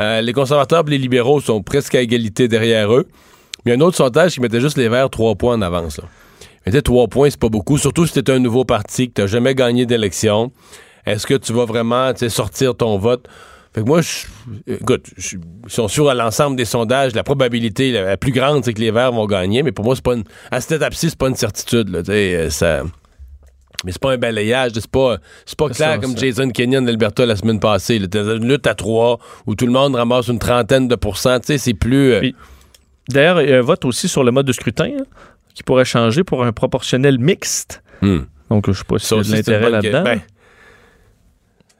Euh, 0.00 0.20
les 0.20 0.32
conservateurs 0.32 0.84
et 0.86 0.90
les 0.90 0.98
libéraux 0.98 1.40
sont 1.40 1.62
presque 1.62 1.94
à 1.94 2.00
égalité 2.00 2.48
derrière 2.48 2.92
eux. 2.92 3.06
Mais 3.64 3.72
il 3.72 3.78
y 3.78 3.80
a 3.80 3.82
un 3.82 3.86
autre 3.86 3.96
sondage 3.96 4.34
qui 4.34 4.40
mettait 4.40 4.60
juste 4.60 4.76
les 4.76 4.88
verts 4.88 5.10
3 5.10 5.34
points 5.36 5.54
en 5.54 5.62
avance. 5.62 6.00
sais, 6.66 6.82
trois 6.82 7.08
points, 7.08 7.30
c'est 7.30 7.40
pas 7.40 7.48
beaucoup. 7.48 7.78
Surtout 7.78 8.06
si 8.06 8.12
t'es 8.12 8.30
un 8.30 8.38
nouveau 8.38 8.64
parti, 8.64 9.08
que 9.08 9.14
t'as 9.14 9.26
jamais 9.26 9.54
gagné 9.54 9.86
d'élection. 9.86 10.52
Est-ce 11.06 11.26
que 11.26 11.34
tu 11.34 11.52
vas 11.52 11.64
vraiment 11.64 12.12
sortir 12.28 12.74
ton 12.74 12.98
vote? 12.98 13.28
Fait 13.76 13.82
que 13.82 13.86
moi, 13.86 14.00
je, 14.00 14.24
écoute, 14.66 15.10
je, 15.18 15.36
ils 15.36 15.70
sont 15.70 15.86
sûrs 15.86 16.08
à 16.08 16.14
l'ensemble 16.14 16.56
des 16.56 16.64
sondages, 16.64 17.14
la 17.14 17.22
probabilité 17.22 17.92
la, 17.92 18.02
la 18.04 18.16
plus 18.16 18.32
grande, 18.32 18.64
c'est 18.64 18.72
que 18.72 18.80
les 18.80 18.90
Verts 18.90 19.12
vont 19.12 19.26
gagner. 19.26 19.62
Mais 19.62 19.70
pour 19.70 19.84
moi, 19.84 19.94
c'est 19.94 20.02
pas 20.02 20.14
une, 20.14 20.24
à 20.50 20.62
cette 20.62 20.72
étape-ci, 20.78 21.10
c'est 21.10 21.18
pas 21.18 21.28
une 21.28 21.34
certitude. 21.36 21.90
Là, 21.90 22.00
euh, 22.08 22.48
ça, 22.48 22.84
mais 23.84 23.92
c'est 23.92 24.00
pas 24.00 24.12
un 24.12 24.16
balayage, 24.16 24.72
c'est 24.74 24.86
pas, 24.90 25.18
c'est 25.44 25.58
pas 25.58 25.68
clair 25.68 25.92
ça, 25.92 25.98
comme 25.98 26.12
ça. 26.16 26.20
Jason 26.26 26.48
Kenyon 26.48 26.80
d'Alberta 26.82 27.26
la 27.26 27.36
semaine 27.36 27.60
passée. 27.60 27.98
là. 27.98 28.06
T'as 28.08 28.22
une 28.36 28.48
lutte 28.48 28.66
à 28.66 28.74
trois 28.74 29.18
où 29.46 29.54
tout 29.54 29.66
le 29.66 29.72
monde 29.72 29.94
ramasse 29.94 30.28
une 30.28 30.38
trentaine 30.38 30.88
de 30.88 30.94
pourcents. 30.96 31.36
C'est 31.42 31.74
plus. 31.74 32.12
euh, 32.14 32.30
D'ailleurs, 33.10 33.42
il 33.42 33.50
y 33.50 33.52
a 33.52 33.58
un 33.58 33.62
vote 33.62 33.84
aussi 33.84 34.08
sur 34.08 34.24
le 34.24 34.32
mode 34.32 34.46
de 34.46 34.52
scrutin 34.52 34.88
hein, 34.98 35.04
qui 35.54 35.62
pourrait 35.62 35.84
changer 35.84 36.24
pour 36.24 36.42
un 36.44 36.52
proportionnel 36.52 37.18
mixte. 37.18 37.82
hmm. 38.00 38.20
Donc, 38.48 38.68
je 38.68 38.72
sais 38.78 38.84
pas 38.88 38.98
si 38.98 39.06
Ça 39.06 39.16
y 39.16 39.18
a 39.18 39.22
de 39.22 39.32
l'intérêt 39.32 39.70
là-dedans. 39.70 40.02
ben, 40.02 40.20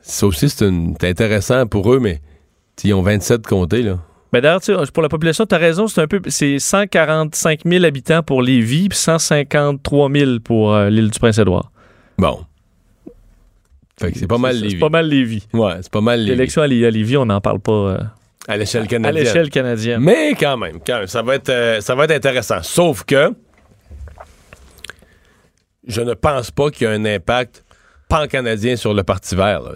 ça 0.08 0.26
aussi, 0.26 0.48
c'est 0.48 0.64
une- 0.66 0.94
c'est 1.00 1.08
intéressant 1.08 1.66
pour 1.66 1.92
eux, 1.92 1.98
mais 1.98 2.20
ils 2.84 2.94
ont 2.94 3.02
27 3.02 3.46
comtés, 3.46 3.82
là. 3.82 3.98
Mais 4.32 4.40
d'ailleurs, 4.40 4.60
pour 4.92 5.02
la 5.02 5.08
population, 5.08 5.46
tu 5.46 5.54
as 5.54 5.58
raison, 5.58 5.86
c'est 5.88 6.00
un 6.02 6.06
peu. 6.06 6.20
C'est 6.28 6.58
145 6.58 7.60
000 7.64 7.84
habitants 7.84 8.22
pour 8.22 8.42
Lévis, 8.42 8.88
puis 8.88 8.98
153 8.98 10.10
000 10.10 10.40
pour 10.40 10.74
euh, 10.74 10.90
l'île 10.90 11.10
du 11.10 11.18
Prince-Édouard. 11.18 11.70
Bon. 12.18 12.40
Fait 13.98 14.12
que 14.12 14.18
c'est 14.18 14.26
pas 14.26 14.36
mal 14.36 14.54
C'est- 14.56 14.60
Lévis. 14.62 14.72
C'est 14.74 14.78
pas 14.80 14.88
mal 14.90 15.08
Lévis. 15.08 15.46
Ouais, 15.54 15.72
c'est 15.80 15.90
pas 15.92 16.00
mal 16.02 16.18
Lévis. 16.20 16.30
L'élection 16.32 16.60
à 16.62 16.66
Lé- 16.66 16.84
à 16.86 16.90
Lévis, 16.90 17.16
on 17.16 17.24
n'en 17.26 17.40
parle 17.40 17.60
pas 17.60 17.72
euh, 17.72 17.98
À 18.48 18.56
l'échelle 18.58 18.82
à 18.82 18.86
canadienne. 18.86 19.24
l'échelle 19.24 19.48
canadienne. 19.48 20.00
Mais 20.02 20.34
quand 20.38 20.58
même, 20.58 20.80
quand 20.86 20.98
même, 20.98 21.06
ça 21.06 21.22
va 21.22 21.36
être, 21.36 21.48
euh, 21.48 21.80
ça 21.80 21.94
va 21.94 22.04
être 22.04 22.10
intéressant. 22.10 22.62
Sauf 22.62 23.04
que 23.04 23.32
je 25.86 26.00
ne 26.02 26.14
pense 26.14 26.50
pas 26.50 26.70
qu'il 26.70 26.86
y 26.86 26.90
a 26.90 26.92
un 26.92 27.04
impact 27.04 27.64
pan-canadien 28.08 28.76
sur 28.76 28.94
le 28.94 29.02
Parti 29.02 29.34
vert. 29.34 29.60
là. 29.62 29.72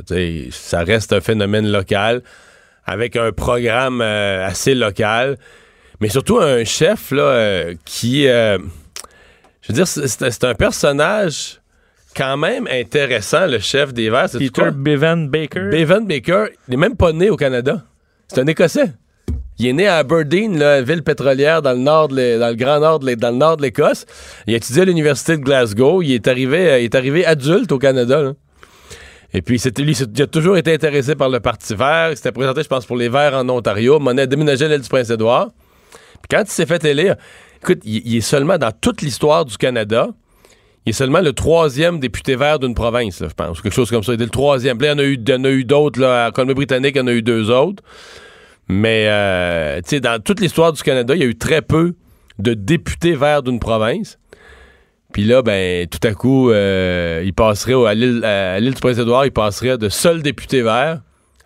Ça 0.51 0.83
reste 0.83 1.13
un 1.13 1.21
phénomène 1.21 1.71
local 1.71 2.23
avec 2.85 3.17
un 3.17 3.33
programme 3.33 4.01
euh, 4.01 4.47
assez 4.47 4.75
local, 4.75 5.37
mais 6.01 6.09
surtout 6.09 6.39
un 6.41 6.65
chef 6.65 7.11
là, 7.11 7.23
euh, 7.23 7.75
qui, 7.85 8.27
euh, 8.29 8.59
je 9.63 9.69
veux 9.69 9.75
dire, 9.75 9.87
c'est- 9.87 10.45
un 10.45 10.55
personnage 10.55 11.61
quand 12.17 12.37
même 12.37 12.67
intéressant, 12.71 13.47
le 13.47 13.59
chef 13.61 13.93
des 13.93 14.11
Verts. 14.11 14.31
Peter? 14.33 14.71
Bevan 14.75 15.29
Baker. 15.29 15.69
Bevan 15.71 16.07
Baker, 16.07 16.47
il 16.67 16.71
n'est 16.73 16.77
même 16.77 16.97
pas 16.97 17.13
né 17.13 17.31
au 17.31 17.37
Canada. 17.37 17.85
C'est 18.29 18.41
un 18.41 18.47
Écossais. 18.47 18.93
Il 19.61 19.67
est 19.67 19.73
né 19.75 19.87
à 19.87 19.99
Aberdeen, 19.99 20.59
là, 20.59 20.81
ville 20.81 21.03
pétrolière 21.03 21.61
dans 21.61 21.73
le 21.73 21.81
nord, 21.81 22.09
de 22.09 22.39
dans 22.39 22.49
le 22.49 22.55
grand 22.55 22.81
nord, 22.81 22.99
de 22.99 23.15
dans 23.15 23.31
le 23.31 23.37
nord 23.37 23.59
de 23.59 23.63
l'Écosse. 23.63 24.07
Il 24.47 24.55
a 24.55 24.57
étudié 24.57 24.81
à 24.81 24.85
l'université 24.87 25.37
de 25.37 25.43
Glasgow. 25.43 26.01
Il 26.01 26.13
est 26.13 26.27
arrivé, 26.29 26.71
euh, 26.71 26.79
il 26.79 26.85
est 26.85 26.95
arrivé 26.95 27.27
adulte 27.27 27.71
au 27.71 27.79
Canada. 27.79 28.33
Et 29.35 29.43
puis, 29.43 29.59
c'était 29.59 29.83
lui, 29.83 29.93
il 29.93 30.23
a 30.23 30.27
toujours 30.27 30.57
été 30.57 30.73
intéressé 30.73 31.15
par 31.15 31.29
le 31.29 31.41
Parti 31.41 31.75
vert. 31.75 32.09
Il 32.11 32.17
s'était 32.17 32.33
présenté, 32.33 32.63
je 32.63 32.69
pense, 32.69 32.87
pour 32.87 32.97
les 32.97 33.11
Verts 33.11 33.35
en 33.35 33.47
Ontario. 33.51 33.99
Monet 33.99 34.23
a 34.23 34.27
déménagé 34.27 34.65
à 34.65 34.79
du 34.79 34.89
Prince-Édouard. 34.89 35.51
Puis 35.93 36.29
quand 36.31 36.43
il 36.43 36.51
s'est 36.51 36.65
fait 36.65 36.83
élire, 36.87 37.17
écoute, 37.63 37.81
il, 37.85 38.17
est 38.17 38.23
seulement 38.23 38.57
dans 38.57 38.73
toute 38.73 39.03
l'histoire 39.03 39.45
du 39.45 39.59
Canada, 39.59 40.09
il 40.87 40.91
est 40.91 40.95
seulement 40.95 41.21
le 41.21 41.35
troisième 41.35 42.01
député 42.01 42.35
vert 42.35 42.61
d'une 42.61 42.75
province, 42.75 43.23
je 43.23 43.35
pense. 43.35 43.61
Quelque 43.61 43.75
chose 43.75 43.91
comme 43.91 44.03
ça. 44.03 44.15
Il 44.15 44.23
est 44.23 44.25
le 44.25 44.31
troisième. 44.31 44.79
Puis 44.79 44.87
Là, 44.87 44.95
il 44.95 44.97
y 44.97 45.03
en 45.03 45.37
a 45.37 45.43
eu, 45.43 45.47
a 45.47 45.51
eu 45.51 45.65
d'autres. 45.65 46.01
Là, 46.01 46.25
à 46.25 46.31
Colombie-Britannique, 46.31 46.93
il 46.95 46.99
y 46.99 47.03
en 47.03 47.07
a 47.07 47.13
eu 47.13 47.21
deux 47.21 47.51
autres. 47.51 47.83
Mais, 48.71 49.07
euh, 49.09 49.77
tu 49.83 49.91
sais, 49.97 50.01
dans 50.01 50.21
toute 50.23 50.41
l'histoire 50.41 50.73
du 50.73 50.83
Canada, 50.83 51.15
il 51.15 51.21
y 51.21 51.25
a 51.25 51.27
eu 51.27 51.37
très 51.37 51.61
peu 51.63 51.95
de 52.39 52.55
députés 52.55 53.15
verts 53.15 53.43
d'une 53.43 53.59
province. 53.59 54.19
Puis 55.13 55.25
là, 55.25 55.43
ben, 55.43 55.87
tout 55.89 55.99
à 56.07 56.13
coup, 56.15 56.51
euh, 56.51 57.21
il 57.25 57.33
passerait 57.35 57.75
au- 57.75 57.85
à 57.87 57.95
l'île 57.95 58.75
du 58.75 58.81
Prince-Édouard, 58.81 59.27
il 59.27 59.33
passerait 59.33 59.77
de 59.77 59.89
seul 59.89 60.23
député 60.23 60.63
vert 60.63 61.01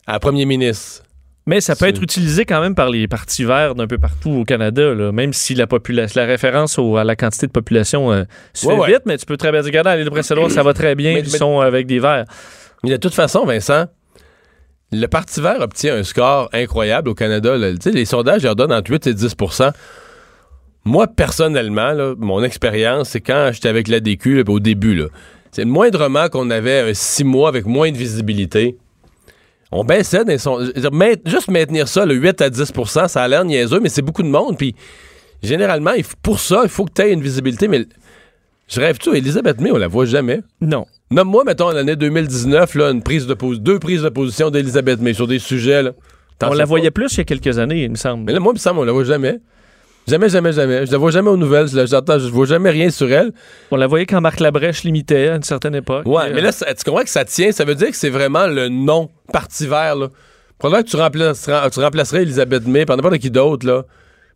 à 0.07 0.21
premier 0.21 0.45
ministre. 0.45 1.03
Mais 1.47 1.61
ça 1.61 1.75
peut 1.77 1.87
être 1.87 2.03
utilisé 2.03 2.45
quand 2.47 2.61
même 2.61 2.75
par 2.75 2.89
les 2.91 3.07
partis 3.09 3.45
verts 3.45 3.75
d'un 3.75 3.87
peu 3.87 3.99
partout 3.99 4.31
au 4.31 4.45
Canada, 4.45 4.95
là, 4.95 5.13
même 5.13 5.33
si 5.35 5.55
la, 5.55 5.67
population, 5.67 6.21
la 6.21 6.27
référence 6.27 6.79
au- 6.79 6.97
à 6.97 7.05
la 7.05 7.17
quantité 7.17 7.47
de 7.47 7.53
population 7.53 8.13
euh, 8.13 8.25
se 8.55 8.67
Ouais, 8.67 8.75
fait 8.75 8.81
ouais. 8.81 8.93
vite, 8.93 9.03
mais 9.07 9.17
tu 9.19 9.27
peux 9.27 9.37
très 9.37 9.51
bien 9.51 9.61
dire, 9.61 9.69
regarde, 9.69 9.87
à 9.89 9.97
l'île 9.97 10.05
du 10.05 10.11
Prince-Édouard, 10.11 10.51
ça 10.51 10.63
va 10.63 10.73
très 10.75 10.95
bien, 10.95 11.15
Mais- 11.15 11.21
ils 11.21 11.31
mais- 11.33 11.39
sont 11.39 11.61
avec 11.61 11.87
des 11.87 11.99
verts. 11.99 12.25
Mais 12.83 12.91
de 12.91 12.97
toute 12.97 13.15
façon, 13.15 13.45
Vincent, 13.47 13.87
le 15.01 15.07
Parti 15.09 15.41
vert 15.41 15.61
obtient 15.61 15.97
un 15.97 16.03
score 16.03 16.49
incroyable 16.53 17.09
au 17.09 17.15
Canada. 17.15 17.57
les 17.57 18.05
sondages 18.05 18.43
leur 18.43 18.57
donnent 18.57 18.73
entre 18.73 18.91
8 18.91 19.07
et 19.09 19.15
10% 19.15 19.73
Moi, 20.85 21.07
personnellement, 21.07 22.15
mon 22.19 22.43
expérience, 22.43 23.11
c'est 23.11 23.21
quand 23.21 23.51
j'étais 23.53 23.69
avec 23.69 23.89
l'ADQ 23.89 24.37
là, 24.37 24.43
au 24.49 24.61
début. 24.61 25.03
C'est 25.53 25.65
moindrement 25.65 26.29
qu'on 26.29 26.51
avait 26.51 26.81
un 26.81 26.95
six 26.95 27.25
mois 27.25 27.49
avec 27.49 27.67
moins 27.67 27.91
de 27.91 27.97
visibilité. 27.97 28.77
On 29.71 29.85
baissait 29.85 30.25
des 30.25 30.39
sondages. 30.39 30.73
Juste 31.25 31.49
maintenir 31.49 31.89
ça, 31.89 32.05
le 32.07 32.15
8 32.15 32.41
à 32.41 32.51
10% 32.51 33.09
ça 33.09 33.23
a 33.23 33.29
l'air 33.29 33.45
niaiseux, 33.45 33.81
mais 33.81 33.89
c'est 33.89 34.03
beaucoup 34.03 34.23
de 34.23 34.29
monde. 34.29 34.57
Puis, 34.57 34.75
généralement, 35.43 35.93
pour 36.23 36.41
ça, 36.41 36.61
il 36.65 36.69
faut 36.69 36.85
que 36.85 36.93
tu 36.95 37.03
aies 37.03 37.13
une 37.13 37.23
visibilité. 37.23 37.69
Mais 37.69 37.87
je 38.69 38.81
rêve-tu, 38.81 39.17
Elisabeth 39.17 39.61
May, 39.61 39.71
on 39.71 39.77
la 39.77 39.89
voit 39.89 40.07
jamais? 40.07 40.41
Non. 40.61 40.87
Nomme-moi, 41.11 41.45
mettons, 41.45 41.71
l'année 41.71 41.97
2019, 41.97 42.75
là, 42.77 42.91
une 42.91 43.03
prise 43.03 43.27
de 43.27 43.35
deux 43.59 43.79
prises 43.79 44.03
de 44.03 44.09
position 44.09 44.51
d'Elisabeth 44.51 45.01
May 45.01 45.13
sur 45.15 45.27
des 45.27 45.39
sujets. 45.39 45.83
Là. 45.83 45.93
On 46.43 46.53
la 46.53 46.59
pas. 46.61 46.65
voyait 46.65 46.91
plus 46.91 47.13
il 47.15 47.19
y 47.19 47.21
a 47.21 47.25
quelques 47.25 47.59
années, 47.59 47.85
il 47.85 47.91
me 47.91 47.97
semble. 47.97 48.25
Mais 48.25 48.33
là, 48.33 48.41
moi, 48.41 48.53
il 48.53 48.57
me 48.57 48.59
semble, 48.61 48.81
on 48.81 48.85
la 48.85 48.93
voit 48.93 49.05
jamais. 49.05 49.39
Jamais, 50.07 50.29
jamais, 50.29 50.53
jamais. 50.53 50.85
Je 50.87 50.93
la 50.93 50.99
vois 50.99 51.11
jamais 51.11 51.31
aux 51.31 51.37
nouvelles. 51.37 51.69
Je 51.69 51.77
la- 51.77 51.87
je 51.87 52.29
vois 52.29 52.45
jamais 52.47 52.71
rien 52.71 52.91
sur 52.91 53.11
elle. 53.11 53.33
On 53.71 53.77
la 53.77 53.87
voyait 53.87 54.05
quand 54.07 54.21
Marc 54.21 54.41
Labrèche 54.41 54.83
l'imitait 54.83 55.29
à 55.29 55.37
une 55.37 55.43
certaine 55.43 55.75
époque. 55.75 56.07
Ouais, 56.07 56.25
Euh, 56.25 56.33
mais 56.35 56.41
là, 56.43 56.53
ça- 56.53 56.73
tu 56.75 56.85
comprends 56.85 57.05
que 57.05 57.09
ça 57.09 57.25
tient. 57.25 57.53
Ça 57.53 57.65
veut 57.65 57.75
dire 57.75 57.89
que 57.91 57.97
c'est 57.97 58.11
vraiment 58.11 58.47
le 58.47 58.69
nom 58.69 59.09
Parti 59.33 59.67
vert. 59.67 59.97
Là. 59.97 60.09
Probablement 60.59 60.85
que 60.85 60.91
tu, 60.91 60.97
remplaceras- 60.97 61.71
tu 61.71 61.81
remplacerais 61.81 62.23
Elisabeth 62.23 62.67
May 62.67 62.85
par 62.85 62.97
n'importe 62.97 63.19
qui 63.19 63.31
d'autre. 63.31 63.67
Là. 63.67 63.85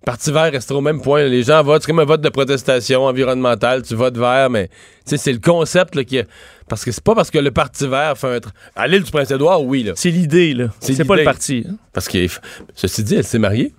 Parti 0.04 0.32
vert 0.32 0.50
restera 0.52 0.78
au 0.78 0.82
même 0.82 1.02
point. 1.02 1.24
Les 1.24 1.42
gens 1.42 1.62
votent. 1.62 1.82
C'est 1.82 1.88
comme 1.88 1.98
un 1.98 2.04
vote 2.04 2.20
de 2.20 2.28
protestation 2.28 3.04
environnementale. 3.04 3.82
Tu 3.82 3.94
votes 3.94 4.16
vert, 4.16 4.48
mais 4.48 4.70
c'est 5.04 5.32
le 5.32 5.38
concept 5.40 5.94
là, 5.96 6.04
qui 6.04 6.16
est- 6.18 6.28
Parce 6.68 6.84
que 6.84 6.92
c'est 6.92 7.02
pas 7.04 7.14
parce 7.14 7.30
que 7.30 7.38
le 7.38 7.50
Parti 7.50 7.86
vert 7.86 8.16
fait 8.16 8.26
un. 8.36 8.38
tr- 8.38 8.48
À 8.76 8.86
l'île 8.86 9.02
du 9.02 9.10
Prince-Édouard, 9.10 9.62
oui. 9.62 9.82
Là. 9.82 9.92
C'est 9.96 10.10
l'idée, 10.10 10.54
là. 10.54 10.68
C'est 10.80 11.04
pas 11.04 11.16
le 11.16 11.24
parti. 11.24 11.66
hein. 11.68 11.74
Parce 11.92 12.08
que, 12.08 12.26
ceci 12.74 13.02
dit, 13.04 13.16
elle 13.16 13.24
s'est 13.24 13.38
mariée. 13.38 13.74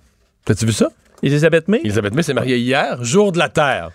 T'as-tu 0.45 0.65
vu 0.65 0.71
ça? 0.71 0.89
Elisabeth 1.23 1.67
May? 1.67 1.82
Elisabeth 1.84 2.13
May 2.13 2.23
s'est 2.23 2.34
mariée 2.34 2.58
hier, 2.58 3.03
jour 3.03 3.32
de 3.32 3.38
la 3.38 3.49
Terre. 3.49 3.89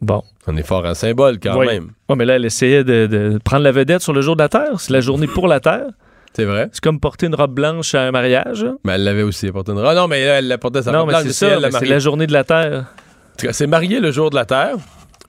Bon. 0.00 0.22
On 0.46 0.56
est 0.56 0.62
fort 0.62 0.84
en 0.84 0.94
symbole 0.94 1.38
quand 1.40 1.58
Oui. 1.58 1.66
même. 1.66 1.90
Ouais, 2.08 2.16
mais 2.16 2.24
là, 2.24 2.36
elle 2.36 2.44
essayait 2.44 2.84
de, 2.84 3.06
de 3.06 3.38
prendre 3.44 3.62
la 3.64 3.72
vedette 3.72 4.00
sur 4.02 4.12
le 4.12 4.22
jour 4.22 4.34
de 4.34 4.42
la 4.42 4.48
Terre. 4.48 4.78
C'est 4.80 4.92
la 4.92 5.00
journée 5.00 5.26
pour 5.26 5.46
la 5.46 5.60
Terre. 5.60 5.86
C'est 6.34 6.44
vrai. 6.44 6.68
C'est 6.72 6.82
comme 6.82 7.00
porter 7.00 7.26
une 7.26 7.34
robe 7.34 7.52
blanche 7.54 7.94
à 7.94 8.02
un 8.02 8.10
mariage. 8.12 8.64
Mais 8.84 8.92
elle 8.92 9.04
l'avait 9.04 9.22
aussi 9.22 9.48
apporté 9.48 9.72
une 9.72 9.78
Ah 9.84 9.94
non, 9.94 10.06
mais 10.08 10.20
elle 10.20 10.48
l'apportait 10.48 10.82
sa 10.82 10.92
non, 10.92 11.00
robe 11.00 11.08
mais 11.08 11.14
blanche, 11.14 11.24
c'est 11.26 11.32
ça. 11.32 11.48
elle 11.48 11.60
l'a 11.60 11.70
C'est 11.72 11.86
la 11.86 11.98
journée 11.98 12.26
de 12.26 12.32
la 12.32 12.44
Terre. 12.44 12.86
En 13.32 13.36
tout 13.36 13.46
cas, 13.46 13.52
c'est 13.52 13.66
marié 13.66 14.00
le 14.00 14.12
jour 14.12 14.30
de 14.30 14.36
la 14.36 14.44
Terre. 14.44 14.76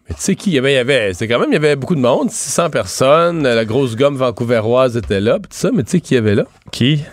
Mais 0.08 0.16
tu 0.16 0.22
sais 0.22 0.36
qui? 0.36 0.52
Il 0.52 0.54
y 0.56 0.60
avait, 0.78 1.14
c'est 1.14 1.28
quand 1.28 1.40
même, 1.40 1.50
il 1.50 1.54
y 1.54 1.58
avait 1.58 1.76
beaucoup 1.76 1.96
de 1.96 2.02
monde, 2.02 2.30
600 2.30 2.70
personnes. 2.70 3.44
La 3.44 3.66
grosse 3.66 3.96
gomme 3.96 4.16
vancouveroise 4.16 4.96
était 4.98 5.22
là, 5.22 5.36
pis 5.40 5.50
tout 5.50 5.58
ça. 5.58 5.70
Mais 5.74 5.84
tu 5.84 5.92
sais 5.92 6.02
qui 6.02 6.14
y 6.14 6.18
avait 6.18 6.36
là? 6.36 6.44
Qui? 6.72 7.04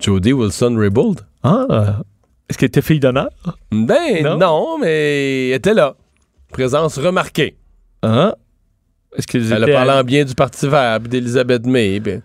Jodie 0.00 0.32
Wilson-Raybould. 0.32 1.20
Ah. 1.42 2.00
Est-ce 2.48 2.58
qu'elle 2.58 2.68
était 2.68 2.82
fille 2.82 3.00
d'honneur? 3.00 3.28
Ben 3.72 4.22
Non? 4.22 4.36
non. 4.38 4.78
mais 4.80 5.48
elle 5.48 5.54
était 5.56 5.74
là. 5.74 5.94
Présence 6.52 6.98
remarquée. 6.98 7.56
Ah. 8.02 8.34
Est-ce 9.16 9.54
Elle 9.54 9.64
a 9.64 9.66
parlé 9.66 9.92
en 9.92 10.04
bien 10.04 10.24
du 10.24 10.34
Parti 10.34 10.68
vert, 10.68 10.98
puis 11.00 11.08
d'Elisabeth 11.08 11.64
May. 11.66 12.00
puis 12.00 12.20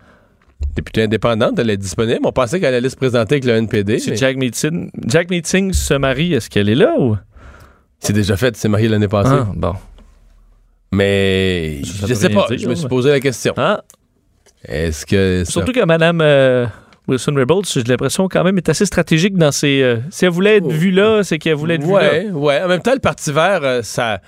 députée 0.74 1.02
indépendante, 1.04 1.58
elle 1.58 1.70
est 1.70 1.76
disponible. 1.76 2.20
On 2.24 2.32
pensait 2.32 2.60
qu'elle 2.60 2.74
allait 2.74 2.88
se 2.88 2.96
présenter 2.96 3.34
avec 3.36 3.44
le 3.44 3.52
NPD. 3.52 3.98
Mais 4.08 4.16
Jack 4.16 4.36
Meeting, 4.36 4.90
Jack 5.06 5.30
Meeting 5.30 5.72
se 5.72 5.94
marie, 5.94 6.32
est-ce 6.34 6.48
qu'elle 6.50 6.68
est 6.68 6.74
là 6.74 6.94
ou? 6.98 7.16
C'est 8.00 8.12
déjà 8.12 8.36
fait, 8.36 8.56
c'est 8.56 8.68
marié 8.68 8.88
l'année 8.88 9.08
passée. 9.08 9.30
Ah, 9.32 9.46
bon. 9.54 9.74
Mais 10.92 11.80
Ça, 11.84 12.00
ça 12.00 12.06
je 12.08 12.14
sais 12.14 12.28
pas, 12.28 12.46
dire, 12.48 12.58
je 12.58 12.68
me 12.68 12.74
suis 12.74 12.88
posé 12.88 13.10
la 13.10 13.20
question. 13.20 13.54
Ah. 13.56 13.82
Est-ce 14.66 15.06
que 15.06 15.42
ça- 15.44 15.50
Surtout 15.52 15.72
que 15.72 15.84
Mme 15.84 16.20
euh, 16.20 16.66
Wilson 17.08 17.34
Raybould, 17.34 17.66
j'ai 17.66 17.82
l'impression 17.84 18.28
quand 18.28 18.44
même 18.44 18.56
est 18.58 18.68
assez 18.68 18.86
stratégique 18.86 19.36
dans 19.36 19.50
ses. 19.52 19.82
euh, 19.82 19.96
si 20.10 20.24
elle 20.24 20.30
voulait 20.30 20.56
être 20.58 20.66
Oh. 20.66 20.70
vue 20.70 20.90
là, 20.90 21.22
c'est 21.24 21.38
qu'elle 21.38 21.54
voulait 21.54 21.76
être 21.76 21.84
vue 21.84 21.92
là. 21.92 22.00
Ouais, 22.12 22.30
ouais. 22.30 22.62
En 22.62 22.68
même 22.68 22.82
temps, 22.82 22.92
le 22.92 23.00
Parti 23.00 23.32
vert, 23.32 23.60
euh, 23.62 23.82
ça. 23.82 24.20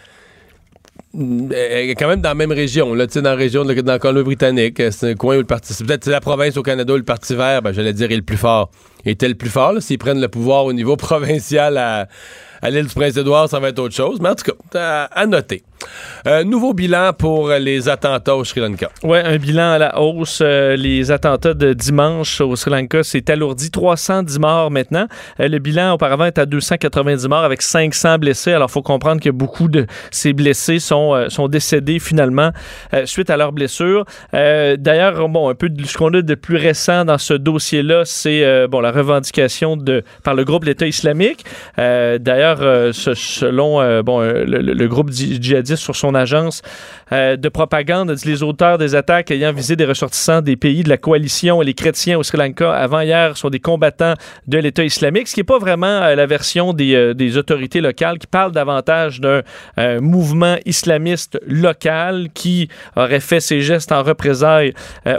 Elle 1.16 1.90
est 1.90 1.94
quand 1.94 2.08
même 2.08 2.20
dans 2.20 2.30
la 2.30 2.34
même 2.34 2.50
région, 2.50 2.92
là, 2.92 3.06
dans 3.06 3.22
la 3.22 3.34
région 3.34 3.64
de 3.64 3.72
la 3.72 3.98
Colombie-Britannique. 3.98 4.80
euh, 4.80 4.90
C'est 4.90 5.10
un 5.10 5.14
coin 5.14 5.36
où 5.36 5.38
le 5.38 5.44
Parti. 5.44 5.72
C'est 5.72 5.86
peut-être 5.86 6.06
la 6.08 6.20
province 6.20 6.56
au 6.56 6.62
Canada 6.62 6.92
où 6.92 6.96
le 6.96 7.04
Parti 7.04 7.36
vert, 7.36 7.62
ben, 7.62 7.72
j'allais 7.72 7.92
dire, 7.92 8.10
est 8.10 8.16
le 8.16 8.22
plus 8.22 8.36
fort. 8.36 8.70
Était 9.04 9.28
le 9.28 9.34
plus 9.34 9.50
fort, 9.50 9.74
s'ils 9.80 9.98
prennent 9.98 10.20
le 10.20 10.28
pouvoir 10.28 10.64
au 10.64 10.72
niveau 10.72 10.96
provincial 10.98 11.76
à, 11.76 12.08
À 12.64 12.70
l'île 12.70 12.86
du 12.86 12.94
Prince-Édouard, 12.94 13.46
ça 13.46 13.60
va 13.60 13.68
être 13.68 13.78
autre 13.78 13.94
chose. 13.94 14.18
Mais 14.22 14.30
en 14.30 14.34
tout 14.34 14.50
cas, 14.72 15.10
à, 15.12 15.26
noter. 15.26 15.62
Euh, 16.26 16.44
nouveau 16.44 16.72
bilan 16.72 17.12
pour 17.12 17.50
les 17.50 17.90
attentats 17.90 18.34
au 18.34 18.42
Sri 18.42 18.62
Lanka. 18.62 18.88
Oui, 19.02 19.18
un 19.22 19.36
bilan 19.36 19.72
à 19.72 19.78
la 19.78 20.00
hausse. 20.00 20.38
Euh, 20.42 20.74
les 20.74 21.10
attentats 21.10 21.52
de 21.52 21.74
dimanche 21.74 22.40
au 22.40 22.56
Sri 22.56 22.70
Lanka, 22.70 23.02
c'est 23.02 23.28
alourdi. 23.28 23.70
310 23.70 24.38
morts 24.38 24.70
maintenant. 24.70 25.06
Euh, 25.40 25.48
le 25.48 25.58
bilan 25.58 25.92
auparavant 25.92 26.24
est 26.24 26.38
à 26.38 26.46
290 26.46 27.28
morts 27.28 27.44
avec 27.44 27.60
500 27.60 28.16
blessés. 28.16 28.54
Alors, 28.54 28.70
il 28.70 28.72
faut 28.72 28.80
comprendre 28.80 29.20
que 29.20 29.28
beaucoup 29.28 29.68
de 29.68 29.86
ces 30.10 30.32
blessés 30.32 30.78
sont, 30.78 31.28
sont 31.28 31.48
décédés 31.48 31.98
finalement 31.98 32.50
suite 33.04 33.28
à 33.28 33.36
leurs 33.36 33.52
blessures. 33.52 34.06
D'ailleurs, 34.32 35.28
bon, 35.28 35.50
un 35.50 35.54
peu 35.54 35.68
de 35.68 35.84
ce 35.84 35.98
qu'on 35.98 36.14
a 36.14 36.22
de 36.22 36.34
plus 36.34 36.56
récent 36.56 37.04
dans 37.04 37.18
ce 37.18 37.34
dossier-là, 37.34 38.04
c'est 38.06 38.66
bon, 38.68 38.80
la 38.80 38.90
revendication 38.90 39.76
de, 39.76 40.02
par 40.22 40.34
le 40.34 40.44
groupe 40.44 40.64
l'État 40.64 40.86
islamique. 40.86 41.44
D'ailleurs, 41.76 42.53
selon 42.58 44.02
bon, 44.02 44.20
le, 44.20 44.44
le 44.44 44.88
groupe 44.88 45.10
djihadiste 45.10 45.82
sur 45.82 45.96
son 45.96 46.14
agence 46.14 46.62
euh, 47.12 47.36
de 47.36 47.48
propagande, 47.48 48.14
les 48.24 48.42
auteurs 48.42 48.78
des 48.78 48.94
attaques 48.94 49.30
ayant 49.30 49.52
visé 49.52 49.76
des 49.76 49.84
ressortissants 49.84 50.40
des 50.40 50.56
pays 50.56 50.82
de 50.82 50.88
la 50.88 50.96
coalition 50.96 51.60
et 51.62 51.64
les 51.64 51.74
chrétiens 51.74 52.18
au 52.18 52.22
Sri 52.22 52.38
Lanka 52.38 52.72
avant-hier 52.72 53.36
sont 53.36 53.50
des 53.50 53.60
combattants 53.60 54.14
de 54.46 54.58
l'État 54.58 54.84
islamique, 54.84 55.28
ce 55.28 55.34
qui 55.34 55.40
n'est 55.40 55.44
pas 55.44 55.58
vraiment 55.58 55.86
euh, 55.86 56.14
la 56.14 56.26
version 56.26 56.72
des, 56.72 56.94
euh, 56.94 57.14
des, 57.14 57.36
autorités 57.36 57.80
locales 57.80 58.18
qui 58.18 58.26
parlent 58.26 58.52
davantage 58.52 59.20
d'un 59.20 59.42
mouvement 60.00 60.56
islamiste 60.66 61.38
local 61.46 62.28
qui 62.32 62.68
aurait 62.96 63.20
fait 63.20 63.40
ses 63.40 63.60
gestes 63.60 63.92
en 63.92 64.02
représailles 64.02 64.72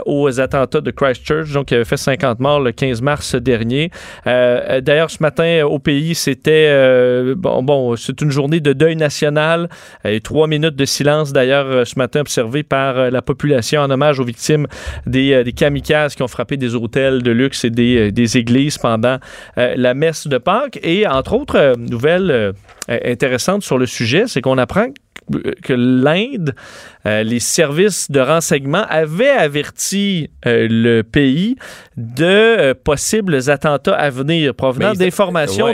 aux 0.06 0.40
attentats 0.40 0.80
de 0.80 0.90
Christchurch, 0.90 1.52
donc 1.52 1.66
qui 1.66 1.74
avait 1.74 1.84
fait 1.84 1.96
50 1.96 2.40
morts 2.40 2.60
le 2.60 2.72
15 2.72 3.02
mars 3.02 3.34
dernier. 3.34 3.90
D'ailleurs, 4.24 5.10
ce 5.10 5.18
matin 5.20 5.64
au 5.64 5.78
pays, 5.78 6.14
c'était 6.14 7.25
bon, 7.34 7.62
bon 7.62 7.96
c'est 7.96 8.20
une 8.20 8.30
journée 8.30 8.60
de 8.60 8.72
deuil 8.72 8.96
national 8.96 9.68
trois 10.26 10.46
minutes 10.46 10.76
de 10.76 10.84
silence, 10.84 11.32
d'ailleurs, 11.32 11.66
euh, 11.66 11.84
ce 11.84 11.98
matin 11.98 12.20
observé 12.20 12.62
par 12.62 12.98
euh, 12.98 13.10
la 13.10 13.22
population 13.22 13.80
en 13.80 13.90
hommage 13.90 14.20
aux 14.20 14.24
victimes 14.24 14.66
des, 15.06 15.32
euh, 15.32 15.44
des 15.44 15.52
kamikazes 15.52 16.14
qui 16.14 16.22
ont 16.22 16.28
frappé 16.28 16.56
des 16.56 16.74
hôtels 16.74 17.22
de 17.22 17.30
luxe 17.30 17.64
et 17.64 17.70
des, 17.70 18.12
des 18.12 18.36
églises 18.36 18.78
pendant 18.78 19.18
la 19.56 19.94
messe 19.94 20.26
de 20.26 20.38
Pâques. 20.38 20.78
Et 20.82 21.06
entre 21.06 21.34
autres 21.34 21.74
nouvelles 21.78 22.52
intéressantes 22.88 23.62
sur 23.62 23.78
le 23.78 23.86
sujet, 23.86 24.24
c'est 24.26 24.40
qu'on 24.40 24.58
apprend 24.58 24.88
que 25.62 25.72
l'Inde, 25.72 26.54
les 27.04 27.40
services 27.40 28.10
de 28.10 28.20
renseignement 28.20 28.84
avaient 28.88 29.30
averti 29.30 30.30
le 30.44 31.02
pays 31.02 31.56
de 31.96 32.72
possibles 32.72 33.48
attentats 33.48 33.94
à 33.94 34.10
venir 34.10 34.54
provenant 34.54 34.92
d'informations 34.92 35.68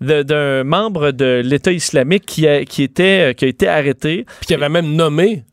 d'un 0.00 0.64
membre 0.64 1.10
de 1.10 1.42
l'État 1.44 1.72
islamique 1.72 2.24
qui, 2.26 2.46
a, 2.48 2.64
qui, 2.64 2.82
était, 2.82 3.34
qui 3.36 3.44
a 3.44 3.48
été 3.48 3.68
arrêté. 3.68 4.26
Puis 4.40 4.46
qui 4.46 4.54
avait 4.54 4.68
même 4.68 4.94
nommé 4.94 5.44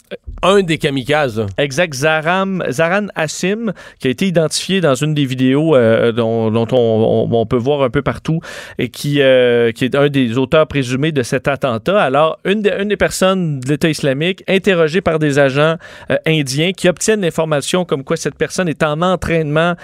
un 0.43 0.63
des 0.63 0.77
kamikazes. 0.77 1.45
Exact, 1.57 1.93
Zaram, 1.93 2.63
Zaran 2.69 3.07
Assim, 3.15 3.71
qui 3.99 4.07
a 4.07 4.11
été 4.11 4.27
identifié 4.27 4.81
dans 4.81 4.95
une 4.95 5.13
des 5.13 5.25
vidéos 5.25 5.75
euh, 5.75 6.11
dont, 6.11 6.67
on, 6.71 7.45
peut 7.45 7.57
voir 7.57 7.83
un 7.83 7.89
peu 7.89 8.01
partout 8.01 8.39
et 8.79 8.89
qui, 8.89 9.21
euh, 9.21 9.71
qui 9.71 9.85
est 9.85 9.95
un 9.95 10.09
des 10.09 10.37
auteurs 10.37 10.67
présumés 10.67 11.11
de 11.11 11.23
cet 11.23 11.47
attentat. 11.47 12.01
Alors, 12.01 12.39
une, 12.45 12.61
des 12.61 12.97
personnes 12.97 13.59
de 13.59 13.69
l'État 13.69 13.89
islamique, 13.89 14.43
interrogée 14.47 15.01
par 15.01 15.19
des 15.19 15.37
agents 15.37 15.75
euh, 16.09 16.17
indiens 16.25 16.71
qui 16.71 16.89
obtiennent 16.89 17.21
l'information 17.21 17.85
comme 17.85 18.03
quoi 18.03 18.17
cette 18.17 18.35
personne 18.35 18.67
est 18.67 18.83
en 18.83 19.01
entraînement 19.01 19.75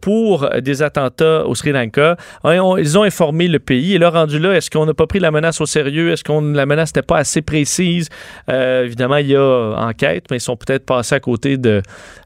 pour 0.00 0.48
des 0.62 0.82
attentats 0.82 1.46
au 1.46 1.54
Sri 1.54 1.72
Lanka. 1.72 2.16
ils 2.44 2.98
ont 2.98 3.02
informé 3.02 3.48
le 3.48 3.58
pays 3.58 3.94
et 3.94 3.98
là, 3.98 4.10
rendu 4.10 4.38
là, 4.38 4.54
est-ce 4.54 4.70
qu'on 4.70 4.86
n'a 4.86 4.94
pas 4.94 5.06
pris 5.06 5.20
la 5.20 5.30
menace 5.30 5.60
au 5.60 5.66
sérieux? 5.66 6.10
Est-ce 6.10 6.24
que 6.24 6.32
la 6.54 6.66
menace 6.66 6.90
n'était 6.90 7.06
pas 7.06 7.18
assez 7.18 7.42
précise? 7.42 8.08
évidemment, 8.48 9.16
il 9.16 9.28
y 9.28 9.36
a 9.36 9.93
mais 10.02 10.36
ils 10.36 10.40
sont 10.40 10.56
peut-être 10.56 10.84
passés 10.84 11.14
à 11.14 11.20
côté 11.20 11.56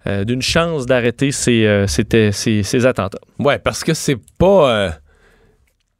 euh, 0.07 0.25
d'une 0.25 0.43
chance 0.43 0.87
d'arrêter 0.87 1.33
ces, 1.33 1.67
euh, 1.67 1.87
ces, 1.87 2.87
attentats. 2.87 3.19
Ouais, 3.39 3.59
parce 3.59 3.85
que 3.85 3.95
c'est 3.95 4.19
pas. 4.39 4.71
Euh, 4.71 4.91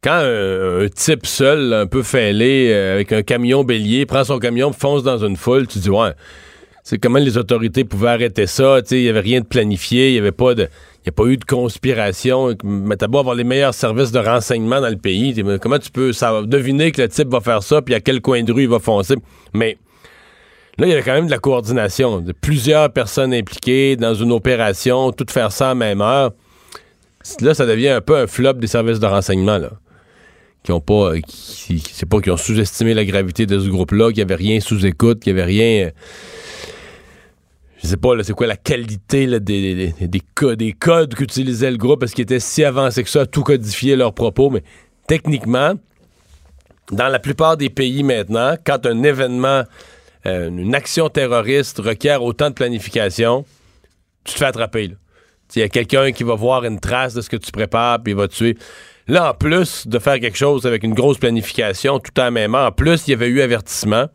quand 0.01 0.21
un, 0.23 0.87
type 0.87 1.25
seul, 1.25 1.73
un 1.73 1.85
peu 1.85 2.03
fêlé, 2.03 2.73
avec 2.73 3.11
un 3.11 3.21
camion 3.21 3.65
bélier, 3.65 4.05
prend 4.05 4.23
son 4.23 4.39
camion, 4.39 4.71
fonce 4.71 5.03
dans 5.03 5.17
une 5.25 5.35
foule, 5.35 5.67
tu 5.67 5.79
dis, 5.79 5.89
ouais, 5.89 6.13
c'est 6.83 6.97
comment 6.97 7.19
les 7.19 7.37
autorités 7.37 7.83
pouvaient 7.83 8.09
arrêter 8.09 8.47
ça, 8.47 8.79
il 8.91 9.01
n'y 9.01 9.09
avait 9.09 9.19
rien 9.19 9.41
de 9.41 9.45
planifié, 9.45 10.09
il 10.09 10.13
n'y 10.13 10.19
avait 10.19 10.31
pas 10.31 10.55
de. 10.55 10.69
Il 11.05 11.09
a 11.09 11.11
pas 11.11 11.25
eu 11.25 11.37
de 11.37 11.45
conspiration. 11.45 12.55
Mais 12.63 12.97
t'as 12.97 13.07
beau 13.07 13.19
avoir 13.19 13.35
les 13.35 13.43
meilleurs 13.43 13.73
services 13.73 14.11
de 14.11 14.19
renseignement 14.19 14.81
dans 14.81 14.89
le 14.89 14.97
pays. 14.97 15.33
Comment 15.61 15.79
tu 15.79 15.91
peux 15.91 16.11
deviner 16.45 16.91
que 16.91 17.01
le 17.01 17.07
type 17.07 17.29
va 17.29 17.39
faire 17.41 17.63
ça, 17.63 17.81
puis 17.81 17.95
à 17.95 18.01
quel 18.01 18.21
coin 18.21 18.43
de 18.43 18.51
rue 18.51 18.63
il 18.63 18.69
va 18.69 18.79
foncer? 18.79 19.15
Mais 19.53 19.77
Là, 20.79 20.87
il 20.87 20.89
y 20.91 20.93
avait 20.93 21.03
quand 21.03 21.13
même 21.13 21.25
de 21.25 21.31
la 21.31 21.39
coordination, 21.39 22.21
de 22.21 22.31
plusieurs 22.31 22.93
personnes 22.93 23.33
impliquées 23.33 23.97
dans 23.97 24.13
une 24.13 24.31
opération, 24.31 25.11
tout 25.11 25.25
faire 25.29 25.51
ça 25.51 25.71
à 25.71 25.75
même 25.75 25.99
heure. 25.99 26.31
Là, 27.41 27.53
ça 27.53 27.65
devient 27.65 27.89
un 27.89 28.01
peu 28.01 28.15
un 28.15 28.27
flop 28.27 28.53
des 28.53 28.67
services 28.67 28.99
de 28.99 29.05
renseignement, 29.05 29.57
là. 29.57 29.71
Qui 30.63 30.71
ont 30.71 30.79
pas, 30.79 31.19
qui, 31.19 31.83
c'est 31.91 32.05
pas, 32.05 32.21
qui 32.21 32.31
ont 32.31 32.37
sous-estimé 32.37 32.93
la 32.93 33.03
gravité 33.03 33.45
de 33.45 33.59
ce 33.59 33.67
groupe-là, 33.67 34.07
qu'il 34.07 34.17
n'y 34.17 34.21
avait 34.21 34.35
rien 34.35 34.61
sous 34.61 34.85
écoute, 34.85 35.19
qu'il 35.19 35.33
n'y 35.33 35.41
avait 35.41 35.49
rien. 35.49 35.91
Je 37.81 37.87
sais 37.87 37.97
pas, 37.97 38.11
c'est 38.23 38.33
quoi 38.33 38.47
la 38.47 38.57
qualité 38.57 39.27
des, 39.39 39.93
des, 39.99 40.21
codes, 40.33 40.59
des 40.59 40.71
codes 40.71 41.13
qu'utilisait 41.13 41.71
le 41.71 41.77
groupe, 41.77 41.99
parce 41.99 42.13
qu'ils 42.13 42.23
étaient 42.23 42.39
si 42.39 42.63
avancés 42.63 43.03
que 43.03 43.09
ça 43.09 43.25
tout 43.25 43.43
codifier 43.43 43.97
leurs 43.97 44.13
propos, 44.13 44.49
mais 44.49 44.63
techniquement, 45.07 45.73
dans 46.91 47.09
la 47.09 47.19
plupart 47.19 47.57
des 47.57 47.69
pays 47.69 48.03
maintenant, 48.03 48.55
quand 48.65 48.85
un 48.85 49.03
événement 49.03 49.63
euh, 50.25 50.49
une 50.49 50.75
action 50.75 51.09
terroriste 51.09 51.79
requiert 51.79 52.23
autant 52.23 52.49
de 52.49 52.55
planification, 52.55 53.45
tu 54.23 54.33
te 54.33 54.39
fais 54.39 54.45
attraper. 54.45 54.91
Il 55.55 55.59
y 55.59 55.63
a 55.63 55.69
quelqu'un 55.69 56.11
qui 56.11 56.23
va 56.23 56.35
voir 56.35 56.63
une 56.65 56.79
trace 56.79 57.13
de 57.13 57.21
ce 57.21 57.29
que 57.29 57.37
tu 57.37 57.51
prépares, 57.51 58.03
puis 58.03 58.13
il 58.13 58.15
va 58.15 58.27
te 58.27 58.35
tuer. 58.35 58.57
Là, 59.07 59.31
en 59.31 59.33
plus 59.33 59.87
de 59.87 59.97
faire 59.97 60.19
quelque 60.19 60.37
chose 60.37 60.67
avec 60.67 60.83
une 60.83 60.93
grosse 60.93 61.17
planification, 61.17 61.99
tout 61.99 62.17
en 62.19 62.29
même 62.29 62.53
en 62.53 62.71
plus, 62.71 63.07
il 63.07 63.11
y 63.11 63.13
avait 63.13 63.27
eu 63.27 63.41
avertissement. 63.41 64.07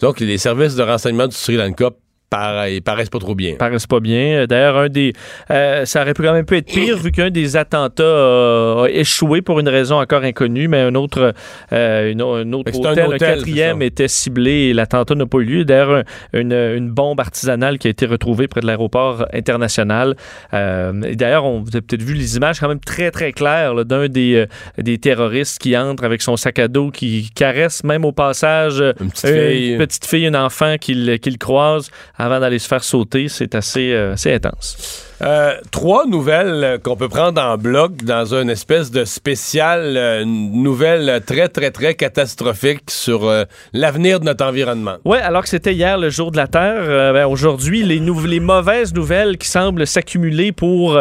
Donc, 0.00 0.20
les 0.20 0.38
services 0.38 0.74
de 0.74 0.82
renseignement 0.82 1.26
du 1.26 1.34
Sri 1.34 1.56
Lanka 1.56 1.90
ils 2.32 2.82
paraissent 2.82 3.08
pas 3.08 3.18
trop 3.18 3.34
bien. 3.34 3.54
Paraissent 3.58 3.86
pas 3.86 4.00
bien. 4.00 4.46
D'ailleurs, 4.46 4.76
un 4.76 4.88
des, 4.88 5.12
euh, 5.50 5.84
ça 5.84 6.02
aurait 6.02 6.14
pu 6.14 6.22
quand 6.22 6.32
même 6.32 6.44
peu 6.44 6.56
être 6.56 6.66
pire 6.66 6.98
vu 6.98 7.10
qu'un 7.10 7.30
des 7.30 7.56
attentats 7.56 8.04
a 8.04 8.86
échoué 8.90 9.42
pour 9.42 9.60
une 9.60 9.68
raison 9.68 10.00
encore 10.00 10.22
inconnue, 10.22 10.68
mais 10.68 10.80
un 10.80 10.94
autre, 10.94 11.32
euh, 11.72 12.12
une, 12.12 12.20
un 12.20 12.52
autre 12.52 12.78
hôtel, 12.78 13.12
un, 13.12 13.18
quatrième 13.18 13.82
était 13.82 14.08
ciblé 14.08 14.50
et 14.50 14.72
l'attentat 14.74 15.14
n'a 15.14 15.26
pas 15.26 15.38
eu 15.38 15.44
lieu. 15.44 15.64
D'ailleurs, 15.64 16.04
une, 16.32 16.52
une, 16.52 16.90
bombe 16.90 17.20
artisanale 17.20 17.78
qui 17.78 17.86
a 17.86 17.90
été 17.90 18.06
retrouvée 18.06 18.48
près 18.48 18.60
de 18.60 18.66
l'aéroport 18.66 19.26
international. 19.32 20.16
Euh, 20.54 20.92
D'ailleurs, 21.14 21.44
on 21.44 21.60
vous 21.60 21.76
a 21.76 21.80
peut-être 21.80 22.02
vu 22.02 22.14
les 22.14 22.36
images 22.36 22.60
quand 22.60 22.68
même 22.68 22.80
très 22.80 23.10
très 23.10 23.32
claires 23.32 23.84
d'un 23.84 24.08
des, 24.08 24.34
euh, 24.34 24.46
des 24.82 24.98
terroristes 24.98 25.58
qui 25.58 25.76
entre 25.76 26.04
avec 26.04 26.22
son 26.22 26.36
sac 26.36 26.58
à 26.58 26.68
dos, 26.68 26.90
qui 26.90 27.30
caresse 27.34 27.84
même 27.84 28.04
au 28.04 28.12
passage 28.12 28.80
une 29.00 29.10
petite 29.10 29.28
fille, 29.28 29.72
une, 29.72 29.78
petite 29.78 30.06
fille, 30.06 30.26
un 30.26 30.34
enfant 30.34 30.76
qu'il 30.78 31.18
qu 31.20 31.36
croise 31.38 31.90
avant 32.18 32.40
d'aller 32.40 32.58
se 32.58 32.68
faire 32.68 32.84
sauter. 32.84 33.28
C'est 33.28 33.54
assez, 33.54 33.92
euh, 33.92 34.12
assez 34.14 34.32
intense. 34.32 35.07
Euh, 35.20 35.54
trois 35.72 36.06
nouvelles 36.06 36.62
euh, 36.62 36.78
qu'on 36.78 36.94
peut 36.94 37.08
prendre 37.08 37.42
en 37.42 37.56
bloc 37.56 38.04
dans 38.04 38.34
une 38.34 38.50
espèce 38.50 38.92
de 38.92 39.04
spécial 39.04 39.96
euh, 39.96 40.24
nouvelle 40.24 41.20
très, 41.26 41.48
très, 41.48 41.72
très 41.72 41.94
catastrophique 41.94 42.88
sur 42.88 43.28
l'avenir 43.72 44.20
de 44.20 44.26
notre 44.26 44.44
environnement. 44.44 44.96
Oui, 45.04 45.18
alors 45.18 45.42
que 45.42 45.48
c'était 45.48 45.74
hier 45.74 45.98
le 45.98 46.10
jour 46.10 46.30
de 46.30 46.36
la 46.36 46.46
Terre, 46.46 47.12
ben, 47.12 47.26
aujourd'hui, 47.26 47.82
les, 47.82 47.98
les 47.98 48.40
mauvaises 48.40 48.94
nouvelles 48.94 49.38
qui 49.38 49.48
semblent 49.48 49.86
s'accumuler 49.86 50.52
pour, 50.52 51.00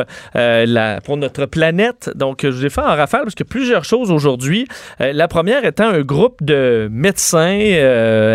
pour 1.04 1.18
notre 1.18 1.46
planète. 1.46 2.10
Donc, 2.16 2.40
je 2.44 2.50
vais 2.50 2.70
faire 2.70 2.86
en 2.86 2.96
rafale 2.96 3.24
parce 3.24 3.36
que 3.36 3.44
plusieurs 3.44 3.84
choses 3.84 4.12
aujourd'hui. 4.12 4.68
la 5.00 5.28
première 5.28 5.66
étant 5.66 5.90
un 5.90 6.02
groupe 6.02 6.44
de 6.44 6.88
médecins, 6.92 7.60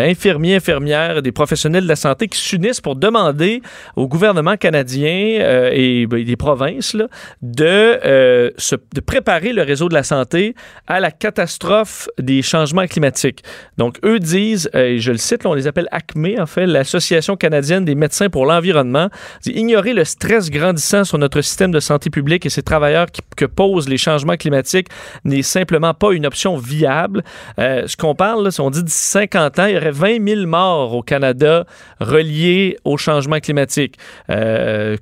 infirmiers, 0.05 0.55
infirmières, 0.55 1.21
des 1.21 1.31
professionnels 1.31 1.83
de 1.83 1.89
la 1.89 1.95
santé 1.95 2.27
qui 2.27 2.39
s'unissent 2.39 2.81
pour 2.81 2.95
demander 2.95 3.61
au 3.95 4.07
gouvernement 4.07 4.57
canadien 4.57 5.71
et 5.73 6.05
ben, 6.05 6.23
des 6.23 6.35
provinces 6.35 6.95
de, 7.41 7.99
euh, 8.05 8.51
de 8.93 8.99
préparer 9.01 9.53
le 9.53 9.63
réseau 9.63 9.89
de 9.89 9.93
la 9.93 10.03
santé 10.03 10.55
à 10.87 10.99
la 10.99 11.11
catastrophe 11.11 12.07
des 12.19 12.41
changements 12.41 12.85
climatiques. 12.85 13.43
Donc, 13.77 13.99
eux 14.05 14.19
disent, 14.19 14.69
euh, 14.75 14.83
et 14.93 14.99
je 14.99 15.11
le 15.11 15.17
cite, 15.17 15.45
on 15.45 15.53
les 15.53 15.67
appelle 15.67 15.87
ACME, 15.91 16.35
en 16.39 16.45
fait, 16.45 16.65
l'Association 16.65 17.35
canadienne 17.35 17.85
des 17.85 17.95
médecins 17.95 18.29
pour 18.29 18.45
l'environnement, 18.45 19.09
ignorer 19.45 19.93
le 19.93 20.05
stress 20.05 20.49
grandissant 20.49 21.03
sur 21.03 21.17
notre 21.17 21.41
système 21.41 21.71
de 21.71 21.79
santé 21.79 22.09
publique 22.09 22.45
et 22.45 22.49
ses 22.49 22.63
travailleurs 22.63 23.07
que 23.35 23.45
posent 23.45 23.89
les 23.89 23.97
changements 23.97 24.37
climatiques 24.37 24.87
n'est 25.25 25.41
simplement 25.41 25.93
pas 25.93 26.11
une 26.11 26.25
option 26.25 26.57
viable. 26.57 27.23
Euh, 27.59 27.87
ce 27.87 27.97
qu'on 27.97 28.15
parle, 28.15 28.43
là, 28.43 28.49
on 28.59 28.69
dit 28.69 28.83
d'ici 28.83 29.07
50 29.07 29.59
ans, 29.59 29.65
il 29.65 29.73
y 29.73 29.77
aurait 29.77 29.91
20 29.91 30.27
000 30.27 30.47
morts 30.47 30.93
au 30.93 31.01
Canada 31.01 31.65
reliés 31.99 32.77
au 32.83 32.97
changement 32.97 33.39
climatique, 33.39 33.97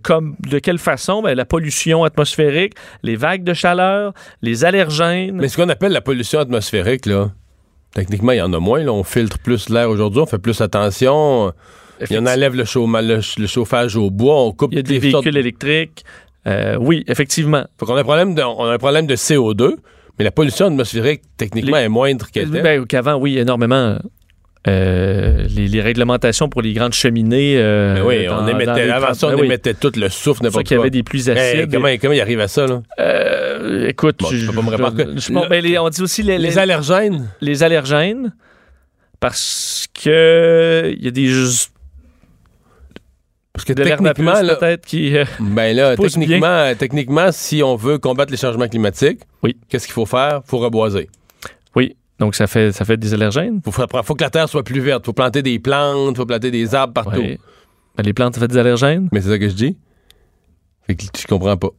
comme 0.03 0.36
de 0.39 0.60
quelle 0.62 0.78
façon? 0.78 1.21
Ben, 1.21 1.36
la 1.36 1.45
pollution 1.45 2.04
atmosphérique, 2.04 2.74
les 3.04 3.15
vagues 3.15 3.43
de 3.43 3.54
chaleur, 3.54 4.13
les 4.41 4.63
allergènes. 4.65 5.36
Mais 5.36 5.47
ce 5.50 5.58
qu'on 5.58 5.69
appelle 5.69 5.91
la 5.91 6.02
pollution 6.02 6.39
atmosphérique, 6.39 7.06
là, 7.06 7.32
techniquement, 7.93 8.32
il 8.32 8.38
y 8.38 8.41
en 8.41 8.54
a 8.54 8.60
moins. 8.60 8.84
là. 8.84 8.93
On 8.93 9.04
filtre 9.04 9.38
plus 9.39 9.69
l'air 9.69 9.89
aujourd'hui, 9.89 10.21
on 10.21 10.26
fait 10.26 10.39
plus 10.39 10.62
attention. 10.62 11.52
Il 12.10 12.15
y 12.15 12.17
en 12.17 12.26
enlève 12.26 12.56
le, 12.56 12.63
le 12.63 13.41
le 13.41 13.47
chauffage 13.47 13.95
au 13.95 14.10
bois, 14.10 14.41
on 14.43 14.52
coupe 14.54 14.71
Il 14.71 14.78
y 14.78 14.80
a 14.80 14.82
des 14.84 15.00
toutes 15.00 15.12
sortes- 15.12 15.24
véhicules 15.26 15.39
électriques. 15.39 16.04
Euh, 16.47 16.76
oui, 16.80 17.04
effectivement. 17.08 17.63
Fait 17.80 17.86
qu'on 17.86 17.95
a 17.95 18.00
un 18.00 18.04
problème 18.04 18.34
de, 18.34 18.41
on 18.41 18.63
a 18.65 18.74
un 18.74 18.78
problème 18.80 19.06
de 19.06 19.15
CO2, 19.15 19.76
mais 20.17 20.26
la 20.26 20.32
pollution 20.32 20.65
atmosphérique, 20.65 21.21
techniquement, 21.38 21.78
Les- 21.78 21.84
est 21.84 21.89
moindre 21.89 22.26
qu'elle 22.32 22.47
était. 22.50 22.62
Ben, 22.63 22.86
Qu'avant, 22.88 23.17
oui, 23.17 23.38
énormément. 23.38 24.00
Euh, 24.67 25.43
les, 25.56 25.67
les 25.67 25.82
réglementations 25.82 26.47
pour 26.47 26.62
les 26.62 26.74
grandes 26.74 26.93
cheminées. 26.93 27.56
euh, 27.58 28.04
oui, 28.06 28.28
dans- 28.28 28.43
on 28.43 28.47
émettait, 28.47 28.91
avant 28.91 29.15
ça, 29.15 29.28
on 29.28 29.30
ben 29.32 29.39
oui. 29.39 29.45
émettait 29.47 29.74
tout 29.74 29.91
le 29.95 30.08
souffle, 30.10 30.43
n'importe 30.43 30.65
qu'il 30.67 30.76
y 30.76 30.78
quoi. 30.78 30.84
avait 30.84 30.91
des 30.91 31.02
pluies 31.02 31.28
Hey, 31.32 31.38
acides. 31.62 31.71
comment, 31.74 31.88
comment 32.00 32.13
il 32.13 32.21
arrive 32.21 32.39
à 32.41 32.47
ça, 32.47 32.67
là? 32.67 32.84
Euh, 33.00 33.88
écoute, 33.88 34.17
Bon, 34.19 34.28
je 34.30 34.52
peux 34.52 34.62
pas 34.78 34.91
me 34.91 35.19
je- 35.19 35.34
bon, 35.34 35.47
ben, 35.50 35.63
les- 35.63 35.80
on 35.80 35.89
dit 35.89 36.04
aussi 36.04 36.21
les, 36.21 36.38
Les 36.38 36.50
les- 36.50 36.58
allergènes? 36.60 37.28
les 37.41 37.63
allergènes 37.63 38.36
parce 39.19 39.88
que 40.04 40.93
il 40.95 41.04
y 41.04 41.08
a 41.08 41.12
des 41.12 41.32
Parce 43.54 43.65
que 43.65 43.74
de 43.74 43.84
techniquement, 43.84 44.41
là, 44.41 44.56
peut-être 44.56 44.86
qui 44.86 45.13
ben 45.39 45.76
là, 45.76 45.97
techniquement, 45.97 46.71
techniquement, 46.78 47.32
si 47.32 47.62
on 47.63 47.76
veut 47.76 47.97
combattre 47.97 48.32
les 48.32 48.38
changements 48.38 48.67
climatiques, 48.67 49.21
Oui. 49.43 49.58
qu'est-ce 49.69 49.86
qu'il 49.88 49.93
faut 49.93 50.06
faire? 50.06 50.41
faut 50.45 50.60
reboiser. 50.60 51.10
Donc 52.21 52.36
ça 52.36 52.45
fait 52.45 52.71
ça 52.71 52.86
fait 52.86 52.97
des 52.97 53.15
allergènes? 53.15 53.62
Faut, 53.65 53.71
faut, 53.71 53.84
faut 54.03 54.13
que 54.13 54.23
la 54.23 54.29
terre 54.29 54.47
soit 54.47 54.62
plus 54.62 54.79
verte. 54.79 55.03
faut 55.07 55.12
planter 55.12 55.41
des 55.41 55.57
plantes, 55.57 56.15
faut 56.15 56.25
planter 56.27 56.51
des 56.51 56.75
arbres 56.75 56.93
partout. 56.93 57.19
Ouais. 57.19 57.39
Ben, 57.97 58.03
les 58.03 58.13
plantes 58.13 58.36
ça 58.36 58.41
fait 58.41 58.47
des 58.47 58.57
allergènes? 58.57 59.10
Mais 59.12 59.21
c'est 59.21 59.29
ça 59.29 59.39
que 59.39 59.49
je 59.49 59.55
dis. 59.55 59.75
Fait 60.86 60.93
que 60.93 61.03
tu 61.12 61.25
comprends 61.25 61.57
pas. 61.57 61.69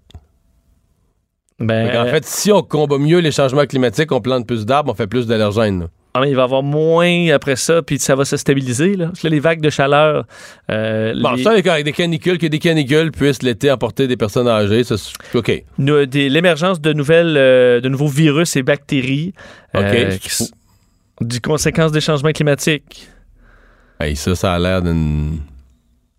ben 1.61 1.87
Fait 1.87 1.92
qu'en 1.92 2.07
fait, 2.07 2.24
si 2.24 2.50
on 2.50 2.61
combat 2.62 2.98
mieux 2.98 3.20
les 3.20 3.31
changements 3.31 3.66
climatiques, 3.66 4.11
on 4.11 4.20
plante 4.20 4.44
plus 4.44 4.66
d'arbres, 4.66 4.90
on 4.90 4.94
fait 4.96 5.07
plus 5.07 5.28
d'allergènes. 5.28 5.87
Ah, 6.14 6.20
mais 6.20 6.29
il 6.31 6.35
va 6.37 6.42
y 6.42 6.44
avoir 6.44 6.62
moins 6.62 7.29
après 7.33 7.57
ça 7.57 7.81
puis 7.83 7.98
ça 7.98 8.14
va 8.14 8.25
se 8.25 8.37
stabiliser 8.37 8.96
là, 8.96 9.07
Parce 9.07 9.20
que 9.20 9.27
là, 9.29 9.31
les 9.31 9.40
vagues 9.40 9.61
de 9.62 9.70
chaleur 9.70 10.27
euh, 10.70 11.14
Bon, 11.20 11.33
les- 11.33 11.42
ça, 11.42 11.53
avec 11.53 11.66
avec 11.66 11.85
des 11.85 11.92
canicules, 11.92 12.38
que 12.38 12.46
des 12.46 12.59
canicules 12.59 13.11
puissent 13.12 13.42
l'été 13.42 13.70
emporter 13.70 14.07
des 14.09 14.16
personnes 14.16 14.48
âgées, 14.48 14.85
ça, 14.85 14.96
OK. 15.35 15.64
des- 15.79 16.29
l'émergence 16.29 16.81
de 16.81 16.92
nouvelles 16.92 17.37
euh, 17.38 17.81
de 17.81 17.88
nouveaux 17.88 18.09
virus 18.09 18.57
et 18.57 18.62
bactéries 18.62 19.33
OK. 19.75 19.81
euh, 19.83 20.16
qui 20.18 20.29
s- 20.29 20.53
du 21.20 21.40
conséquences 21.40 21.92
des 21.92 22.01
changements 22.01 22.33
climatiques 22.33 23.09
Hey, 24.01 24.16
ça, 24.16 24.35
ça 24.35 24.55
a 24.55 24.59
l'air 24.59 24.83
d'une. 24.83 25.38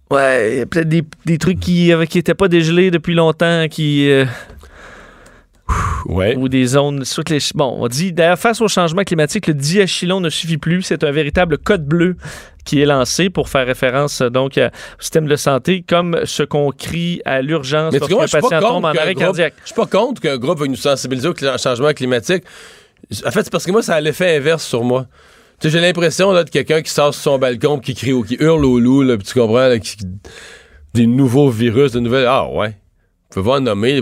Ouais, 0.10 0.66
peut-être 0.68 0.88
des, 0.88 1.04
des 1.26 1.38
trucs 1.38 1.60
qui 1.60 1.92
n'étaient 1.94 2.34
pas 2.36 2.48
dégelés 2.48 2.92
depuis 2.92 3.14
longtemps, 3.16 3.66
qui 3.70 4.10
euh, 4.10 4.26
Ouais. 6.06 6.36
ou 6.36 6.50
des 6.50 6.66
zones. 6.66 7.06
les- 7.30 7.40
bon, 7.56 7.78
on 7.80 7.88
dit 7.88 8.12
d'ailleurs 8.12 8.38
face 8.38 8.60
au 8.62 8.68
changement 8.68 9.04
climatique, 9.04 9.48
le 9.48 9.54
diachylon 9.54 10.20
ne 10.20 10.30
suffit 10.30 10.58
plus. 10.58 10.82
C'est 10.82 11.04
un 11.04 11.12
véritable 11.12 11.58
code 11.58 11.86
bleu 11.86 12.18
qui 12.66 12.82
est 12.82 12.86
lancé 12.86 13.30
pour 13.30 13.48
faire 13.50 13.66
référence 13.66 14.22
euh, 14.22 14.30
donc 14.30 14.58
à- 14.58 14.68
au 14.68 15.02
système 15.02 15.28
de 15.28 15.36
santé, 15.38 15.84
comme 15.88 16.20
ce 16.26 16.44
qu'on 16.44 16.72
crie 16.72 17.22
à 17.26 17.42
l'urgence 17.42 17.94
lorsqu'un 18.00 18.40
pas 18.40 18.42
patient 18.42 18.60
tombe 18.60 18.86
en 18.86 18.90
arrêt 18.90 19.16
cardiaque. 19.16 19.54
Je 19.62 19.68
suis 19.68 19.76
pas 19.76 19.86
contre 19.86 20.22
qu'un 20.22 20.38
groupe 20.38 20.60
veuille 20.60 20.70
nous 20.70 20.76
sensibiliser 20.76 21.30
au 21.30 21.34
cl- 21.34 21.62
changement 21.62 21.94
climatique. 21.94 22.44
En 23.26 23.32
fait, 23.32 23.44
c'est 23.44 23.52
parce 23.52 23.66
que 23.66 23.72
moi, 23.72 23.82
ça 23.82 23.96
a 23.96 24.02
l'effet 24.02 24.36
inverse 24.38 24.66
sur 24.66 24.84
moi. 24.84 25.08
J'ai 25.64 25.80
l'impression 25.80 26.34
de 26.34 26.44
quelqu'un 26.44 26.82
qui 26.82 26.92
sort 26.92 27.14
sur 27.14 27.24
son 27.24 27.38
balcon 27.40 27.80
qui 27.80 27.96
crie 27.96 28.12
ou 28.12 28.24
qui 28.24 28.36
hurle 28.40 28.66
au 28.66 28.80
loup, 28.80 29.02
là, 29.04 29.18
pis 29.18 29.24
tu 29.24 29.34
comprends, 29.40 29.68
là, 29.70 29.80
qui- 29.80 29.96
des 30.94 31.08
nouveaux 31.08 31.50
virus, 31.50 31.94
de 31.94 32.00
nouvelles. 32.02 32.26
Ah 32.28 32.50
ouais. 32.50 32.70
Vous 32.70 32.76
pouvez 33.36 33.44
voir 33.44 33.62
nommer. 33.62 34.02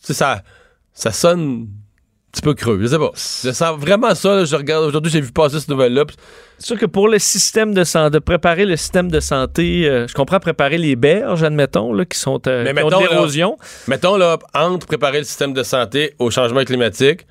sais, 0.00 0.14
ça, 0.14 0.42
ça 0.96 1.12
sonne 1.12 1.68
un 1.68 2.32
petit 2.32 2.42
peu 2.42 2.54
creux. 2.54 2.78
Je 2.80 2.86
sais 2.86 2.98
pas. 2.98 3.10
Je 3.14 3.52
sens 3.52 3.78
vraiment 3.78 4.14
ça. 4.14 4.36
là, 4.36 4.44
je 4.44 4.56
regarde 4.56 4.84
aujourd'hui, 4.84 5.12
j'ai 5.12 5.20
vu 5.20 5.30
passer 5.30 5.60
cette 5.60 5.68
nouvelle-là. 5.68 6.04
C'est 6.58 6.66
sûr 6.66 6.78
que 6.78 6.86
pour 6.86 7.08
le 7.08 7.18
système 7.18 7.74
de 7.74 7.84
santé, 7.84 8.14
de 8.14 8.18
préparer 8.18 8.64
le 8.64 8.76
système 8.76 9.10
de 9.10 9.20
santé, 9.20 9.86
euh, 9.86 10.06
je 10.08 10.14
comprends 10.14 10.40
préparer 10.40 10.78
les 10.78 10.96
berges, 10.96 11.42
admettons, 11.44 11.92
là, 11.92 12.06
qui 12.06 12.18
sont 12.18 12.40
euh, 12.48 12.64
Mais 12.64 12.72
qui 12.72 12.82
ont 12.82 12.86
mettons, 12.86 13.00
là, 13.00 13.08
l'érosion. 13.10 13.58
Mettons, 13.88 14.16
là, 14.16 14.38
entre 14.54 14.86
préparer 14.86 15.18
le 15.18 15.24
système 15.24 15.52
de 15.52 15.62
santé 15.62 16.14
au 16.18 16.30
changement 16.30 16.64
climatique 16.64 17.26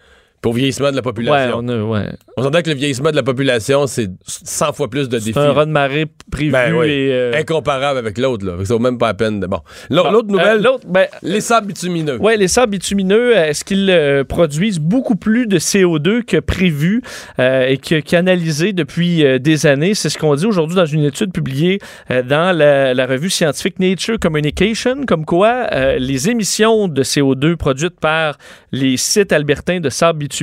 puis 0.45 0.49
au 0.51 0.53
vieillissement 0.53 0.91
de 0.91 0.95
la 0.95 0.99
Ouais, 0.99 1.03
population. 1.03 1.57
on 1.59 1.67
a, 1.67 1.77
ouais. 1.83 2.09
On 2.37 2.43
s'entend 2.43 2.61
que 2.61 2.69
le 2.69 2.75
vieillissement 2.75 3.09
de 3.11 3.15
la 3.15 3.23
population, 3.23 3.87
c'est 3.87 4.09
100 4.27 4.73
fois 4.73 4.89
plus 4.89 5.09
de 5.09 5.17
défis. 5.17 5.31
C'est 5.33 5.39
un 5.39 5.53
raz 5.53 5.65
de 5.65 5.71
marée 5.71 6.05
prévu 6.31 6.51
Ben 6.51 6.73
oui. 6.75 6.87
et. 6.89 7.09
euh, 7.13 7.31
Incomparable 7.35 7.97
avec 7.97 8.17
l'autre, 8.17 8.45
là. 8.45 8.53
Ça 8.63 8.73
vaut 8.73 8.79
même 8.79 8.97
pas 8.97 9.07
la 9.07 9.13
peine 9.15 9.39
de. 9.39 9.47
Bon. 9.47 9.59
L'autre 9.89 10.11
l'autre 10.11 10.27
euh, 10.29 10.31
nouvelle, 10.31 10.61
L'autre, 10.61 10.85
ben, 10.87 11.07
les 11.23 11.41
sables 11.41 11.67
bitumineux. 11.67 12.17
Ouais, 12.21 12.37
les 12.37 12.47
sables 12.47 12.71
bitumineux, 12.73 13.35
est-ce 13.35 13.63
qu'ils 13.65 13.89
euh, 13.89 14.23
produisent 14.23 14.79
beaucoup 14.79 15.15
plus 15.15 15.47
de 15.47 15.57
CO2 15.57 16.23
que 16.23 16.37
prévu 16.37 17.01
euh, 17.39 17.65
et 17.67 17.77
que- 17.77 17.99
qu'analysé 17.99 18.73
depuis 18.73 19.25
euh, 19.25 19.39
des 19.39 19.65
années? 19.65 19.93
C'est 19.95 20.09
ce 20.09 20.17
qu'on 20.17 20.35
dit 20.35 20.45
aujourd'hui 20.45 20.75
dans 20.75 20.85
une 20.85 21.03
étude 21.03 21.31
publiée 21.31 21.79
euh, 22.11 22.21
dans 22.21 22.55
la, 22.55 22.93
la 22.93 23.05
revue 23.07 23.29
scientifique 23.29 23.79
Nature 23.79 24.19
Communication, 24.19 25.05
comme 25.07 25.25
quoi 25.25 25.67
euh, 25.71 25.97
les 25.97 26.29
émissions 26.29 26.87
de 26.87 27.03
CO2 27.03 27.55
produites 27.55 27.99
par 27.99 28.37
les 28.71 28.97
sites 28.97 29.31
albertains 29.31 29.79
de 29.79 29.89
sables 29.89 30.19
bitumineux 30.19 30.34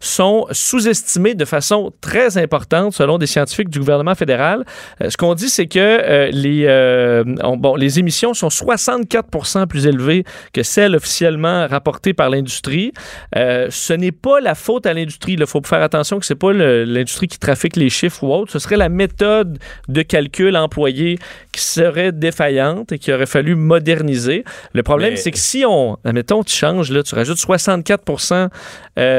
sont 0.00 0.46
sous-estimées 0.50 1.34
de 1.34 1.44
façon 1.44 1.92
très 2.00 2.38
importante 2.38 2.92
selon 2.94 3.18
des 3.18 3.26
scientifiques 3.26 3.68
du 3.70 3.78
gouvernement 3.78 4.14
fédéral. 4.14 4.64
Euh, 5.02 5.10
ce 5.10 5.16
qu'on 5.16 5.34
dit, 5.34 5.48
c'est 5.50 5.66
que 5.66 5.78
euh, 5.78 6.28
les, 6.32 6.64
euh, 6.66 7.24
on- 7.42 7.56
bon, 7.56 7.76
les 7.76 7.98
émissions 7.98 8.34
sont 8.34 8.48
64% 8.50 9.66
plus 9.66 9.86
élevées 9.86 10.24
que 10.52 10.62
celles 10.62 10.94
officiellement 10.96 11.66
rapportées 11.68 12.12
par 12.14 12.30
l'industrie. 12.30 12.92
Ce 13.34 13.92
n'est 13.92 14.12
pas 14.12 14.40
la 14.40 14.54
faute 14.54 14.86
à 14.86 14.94
l'industrie. 14.94 15.34
Il 15.38 15.46
faut 15.46 15.62
faire 15.64 15.82
attention 15.82 16.18
que 16.18 16.26
c'est 16.26 16.34
pas 16.34 16.52
le- 16.52 16.84
l'industrie 16.84 17.28
qui 17.28 17.38
trafique 17.38 17.76
les 17.76 17.90
chiffres 17.90 18.22
ou 18.24 18.32
autre. 18.32 18.52
Ce 18.52 18.58
serait 18.58 18.76
la 18.76 18.88
méthode 18.88 19.58
de 19.88 20.02
calcul 20.02 20.56
employée 20.56 21.18
qui 21.52 21.60
serait 21.62 22.12
défaillante 22.12 22.92
et 22.92 22.98
qu'il 22.98 23.12
aurait 23.14 23.26
fallu 23.26 23.54
moderniser. 23.54 24.44
Le 24.72 24.82
problème, 24.82 25.10
Mais- 25.12 25.16
c'est 25.16 25.30
que 25.30 25.38
si 25.38 25.64
on, 25.66 25.96
admettons, 26.04 26.42
tu 26.42 26.54
changes, 26.54 26.90
là, 26.90 27.02
tu 27.02 27.14
rajoutes 27.14 27.38
64 27.38 28.02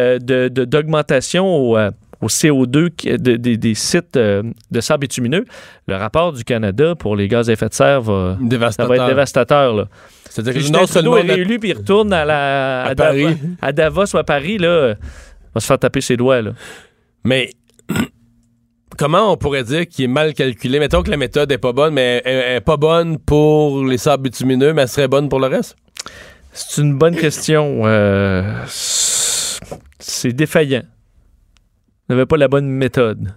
euh, 0.01 0.19
de- 0.19 0.47
de- 0.47 0.65
d'augmentation 0.65 1.45
au, 1.47 1.77
euh, 1.77 1.91
au 2.21 2.27
CO2 2.27 2.89
qui- 2.89 3.09
de- 3.17 3.35
des- 3.37 3.57
des 3.57 3.73
sites 3.75 4.17
euh, 4.17 4.43
de 4.71 4.79
sable 4.81 5.01
bitumineux, 5.01 5.45
le 5.87 5.95
rapport 5.95 6.33
du 6.33 6.43
Canada 6.43 6.95
pour 6.95 7.15
les 7.15 7.27
gaz 7.27 7.49
à 7.49 7.53
effet 7.53 7.69
de 7.69 7.73
serre 7.73 8.01
va, 8.01 8.37
ça 8.71 8.85
va 8.85 8.95
être 8.95 9.07
dévastateur. 9.07 9.73
Là. 9.75 9.85
C'est-à-dire 10.29 10.53
que 10.53 10.59
non 10.71 10.85
Trudeau 10.85 10.87
seulement. 10.87 11.17
est 11.17 11.21
réélu 11.33 11.59
puis 11.59 11.69
il 11.69 11.77
retourne 11.77 12.13
à, 12.13 12.23
la, 12.25 12.83
À 12.83 12.95
Davos- 12.95 13.23
Paris. 13.23 13.37
à 13.61 13.71
Davos 13.71 14.13
ou 14.13 14.17
à 14.17 14.23
Paris, 14.23 14.57
là, 14.57 14.93
va 15.53 15.59
se 15.61 15.65
faire 15.65 15.79
taper 15.79 16.01
ses 16.01 16.17
doigts. 16.17 16.41
Là. 16.41 16.51
Mais. 17.23 17.49
Comment 18.97 19.31
on 19.31 19.37
pourrait 19.37 19.63
dire 19.63 19.87
qu'il 19.87 20.05
est 20.05 20.07
mal 20.09 20.33
calculé? 20.33 20.77
Mettons 20.79 21.01
que 21.01 21.09
la 21.09 21.17
méthode 21.17 21.51
est 21.51 21.57
pas 21.57 21.71
bonne, 21.71 21.93
mais 21.93 22.21
elle, 22.25 22.35
elle 22.45 22.57
est 22.57 22.61
pas 22.61 22.77
bonne 22.77 23.17
pour 23.17 23.83
les 23.85 23.97
sables 23.97 24.23
bitumineux, 24.23 24.73
mais 24.73 24.83
elle 24.83 24.87
serait 24.89 25.07
bonne 25.07 25.27
pour 25.29 25.39
le 25.39 25.47
reste? 25.47 25.75
C'est 26.53 26.81
une 26.81 26.97
bonne 26.97 27.15
question. 27.15 27.81
euh, 27.85 28.43
c'est 30.21 30.33
défaillant. 30.33 30.83
On 32.09 32.13
n'avait 32.13 32.25
pas 32.25 32.37
la 32.37 32.47
bonne 32.47 32.67
méthode. 32.67 33.33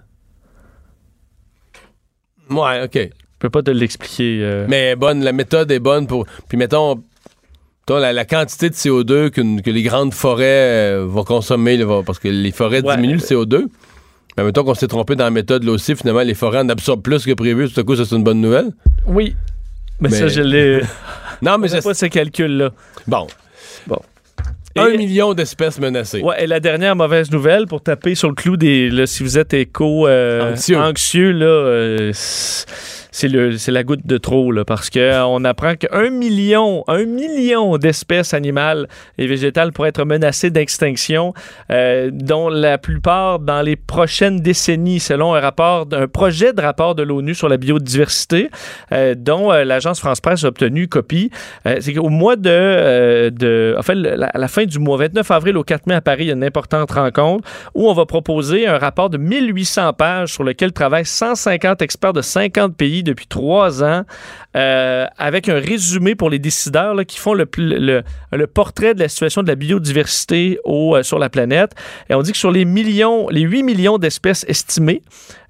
Ouais, 2.50 2.82
OK. 2.84 2.94
Je 2.94 3.08
peux 3.38 3.50
pas 3.50 3.62
te 3.62 3.70
l'expliquer. 3.70 4.40
euh. 4.42 4.66
Mais 4.68 4.96
bonne, 4.96 5.22
la 5.22 5.32
méthode 5.32 5.70
est 5.70 5.78
bonne 5.78 6.06
pour. 6.06 6.26
Puis 6.48 6.56
mettons, 6.58 6.96
mettons, 6.96 7.98
la, 8.00 8.12
la 8.12 8.24
quantité 8.24 8.70
de 8.70 8.74
CO2 8.74 9.30
qu'une- 9.30 9.60
que 9.62 9.70
les 9.70 9.82
grandes 9.82 10.14
forêts 10.14 10.44
euh, 10.96 11.06
vont 11.06 11.24
consommer, 11.24 11.76
là, 11.76 12.02
parce 12.02 12.18
que 12.18 12.28
les 12.28 12.52
forêts 12.52 12.82
Ouais. 12.82 12.96
diminuent 12.96 13.14
le 13.14 13.20
CO2. 13.20 13.66
Mais 14.36 14.44
mettons 14.44 14.64
qu'on 14.64 14.74
s'est 14.74 14.88
trompé 14.88 15.14
dans 15.14 15.24
la 15.24 15.30
méthode 15.30 15.62
là 15.64 15.72
aussi, 15.72 15.94
finalement, 15.94 16.22
les 16.22 16.34
forêts 16.34 16.58
en 16.60 16.68
absorbent 16.68 17.02
plus 17.02 17.24
que 17.24 17.32
prévu. 17.32 17.70
Tout 17.70 17.80
à 17.80 17.84
coup, 17.84 17.96
ça, 17.96 18.04
c'est 18.04 18.16
une 18.16 18.24
bonne 18.24 18.40
nouvelle. 18.40 18.72
Oui. 19.06 19.36
Mais, 20.00 20.08
Mais- 20.08 20.18
ça, 20.18 20.28
je 20.28 20.40
l'ai. 20.42 20.80
Non, 21.42 21.58
mais 21.58 21.68
Je 21.68 21.74
c'est. 21.74 21.82
pas 21.82 21.94
ce 21.94 22.06
calcul-là. 22.06 22.70
Bon. 23.06 23.26
Bon. 23.86 23.98
Un 24.76 24.96
million 24.96 25.34
d'espèces 25.34 25.78
menacées. 25.78 26.20
Ouais, 26.20 26.44
et 26.44 26.46
la 26.46 26.60
dernière 26.60 26.96
mauvaise 26.96 27.30
nouvelle 27.30 27.66
pour 27.66 27.80
taper 27.80 28.14
sur 28.14 28.28
le 28.28 28.34
clou 28.34 28.56
des. 28.56 28.90
Là, 28.90 29.06
si 29.06 29.22
vous 29.22 29.38
êtes 29.38 29.54
éco 29.54 30.08
euh, 30.08 30.52
Anxieux. 30.52 30.78
anxieux, 30.78 31.30
là, 31.30 31.46
euh, 31.46 32.12
c'est 33.16 33.68
la 33.70 33.84
goutte 33.84 34.04
de 34.04 34.18
trop 34.18 34.50
là, 34.50 34.64
parce 34.64 34.90
que 34.90 34.98
euh, 34.98 35.44
apprend 35.44 35.76
qu'un 35.76 36.10
million, 36.10 36.82
un 36.88 37.04
million 37.04 37.78
d'espèces 37.78 38.34
animales 38.34 38.88
et 39.18 39.28
végétales 39.28 39.70
pourraient 39.72 39.90
être 39.90 40.04
menacées 40.04 40.50
d'extinction, 40.50 41.32
euh, 41.70 42.10
dont 42.12 42.48
la 42.48 42.76
plupart 42.76 43.38
dans 43.38 43.62
les 43.62 43.76
prochaines 43.76 44.40
décennies, 44.40 44.98
selon 44.98 45.32
un 45.34 45.40
rapport, 45.40 45.86
un 45.92 46.08
projet 46.08 46.52
de 46.52 46.60
rapport 46.60 46.96
de 46.96 47.04
l'ONU 47.04 47.36
sur 47.36 47.48
la 47.48 47.56
biodiversité, 47.56 48.50
euh, 48.90 49.14
dont 49.16 49.52
l'agence 49.52 50.00
France 50.00 50.20
Presse 50.20 50.42
a 50.42 50.48
obtenu 50.48 50.88
copie. 50.88 51.30
C'est 51.64 51.92
qu'au 51.94 52.08
mois 52.08 52.34
de, 52.34 53.28
de 53.30 53.76
en 53.78 53.82
fait, 53.82 53.94
la- 53.94 54.30
la 54.34 54.48
fin 54.48 54.64
du 54.64 54.80
mois 54.80 54.96
29 54.96 55.30
avril 55.30 55.56
au 55.56 55.62
4 55.62 55.86
mai 55.86 55.94
à 55.94 56.00
Paris, 56.00 56.24
il 56.24 56.26
y 56.28 56.30
a 56.30 56.34
une 56.34 56.42
importante 56.42 56.90
rencontre 56.90 57.48
où 57.76 57.88
on 57.88 57.92
va 57.94 58.06
proposer 58.06 58.66
un 58.66 58.78
rapport 58.78 59.08
de 59.08 59.18
1800 59.18 59.92
pages 59.92 60.32
sur 60.32 60.42
lequel 60.42 60.72
travaillent 60.72 61.06
150 61.06 61.80
experts 61.80 62.12
de 62.12 62.22
50 62.22 62.76
pays 62.76 63.03
depuis 63.04 63.26
trois 63.28 63.84
ans 63.84 64.02
euh, 64.56 65.06
avec 65.18 65.48
un 65.48 65.60
résumé 65.60 66.14
pour 66.14 66.30
les 66.30 66.38
décideurs 66.38 66.94
là, 66.94 67.04
qui 67.04 67.18
font 67.18 67.34
le, 67.34 67.46
plus- 67.46 67.78
le, 67.78 68.02
le 68.32 68.46
portrait 68.46 68.94
de 68.94 69.00
la 69.00 69.08
situation 69.08 69.42
de 69.42 69.48
la 69.48 69.54
biodiversité 69.54 70.58
au, 70.64 70.96
euh, 70.96 71.02
sur 71.02 71.18
la 71.18 71.28
planète. 71.28 71.72
Et 72.10 72.14
on 72.14 72.22
dit 72.22 72.32
que 72.32 72.38
sur 72.38 72.50
les 72.50 72.64
millions, 72.64 73.28
les 73.28 73.42
8 73.42 73.62
millions 73.62 73.98
d'espèces 73.98 74.44
estimées 74.48 75.02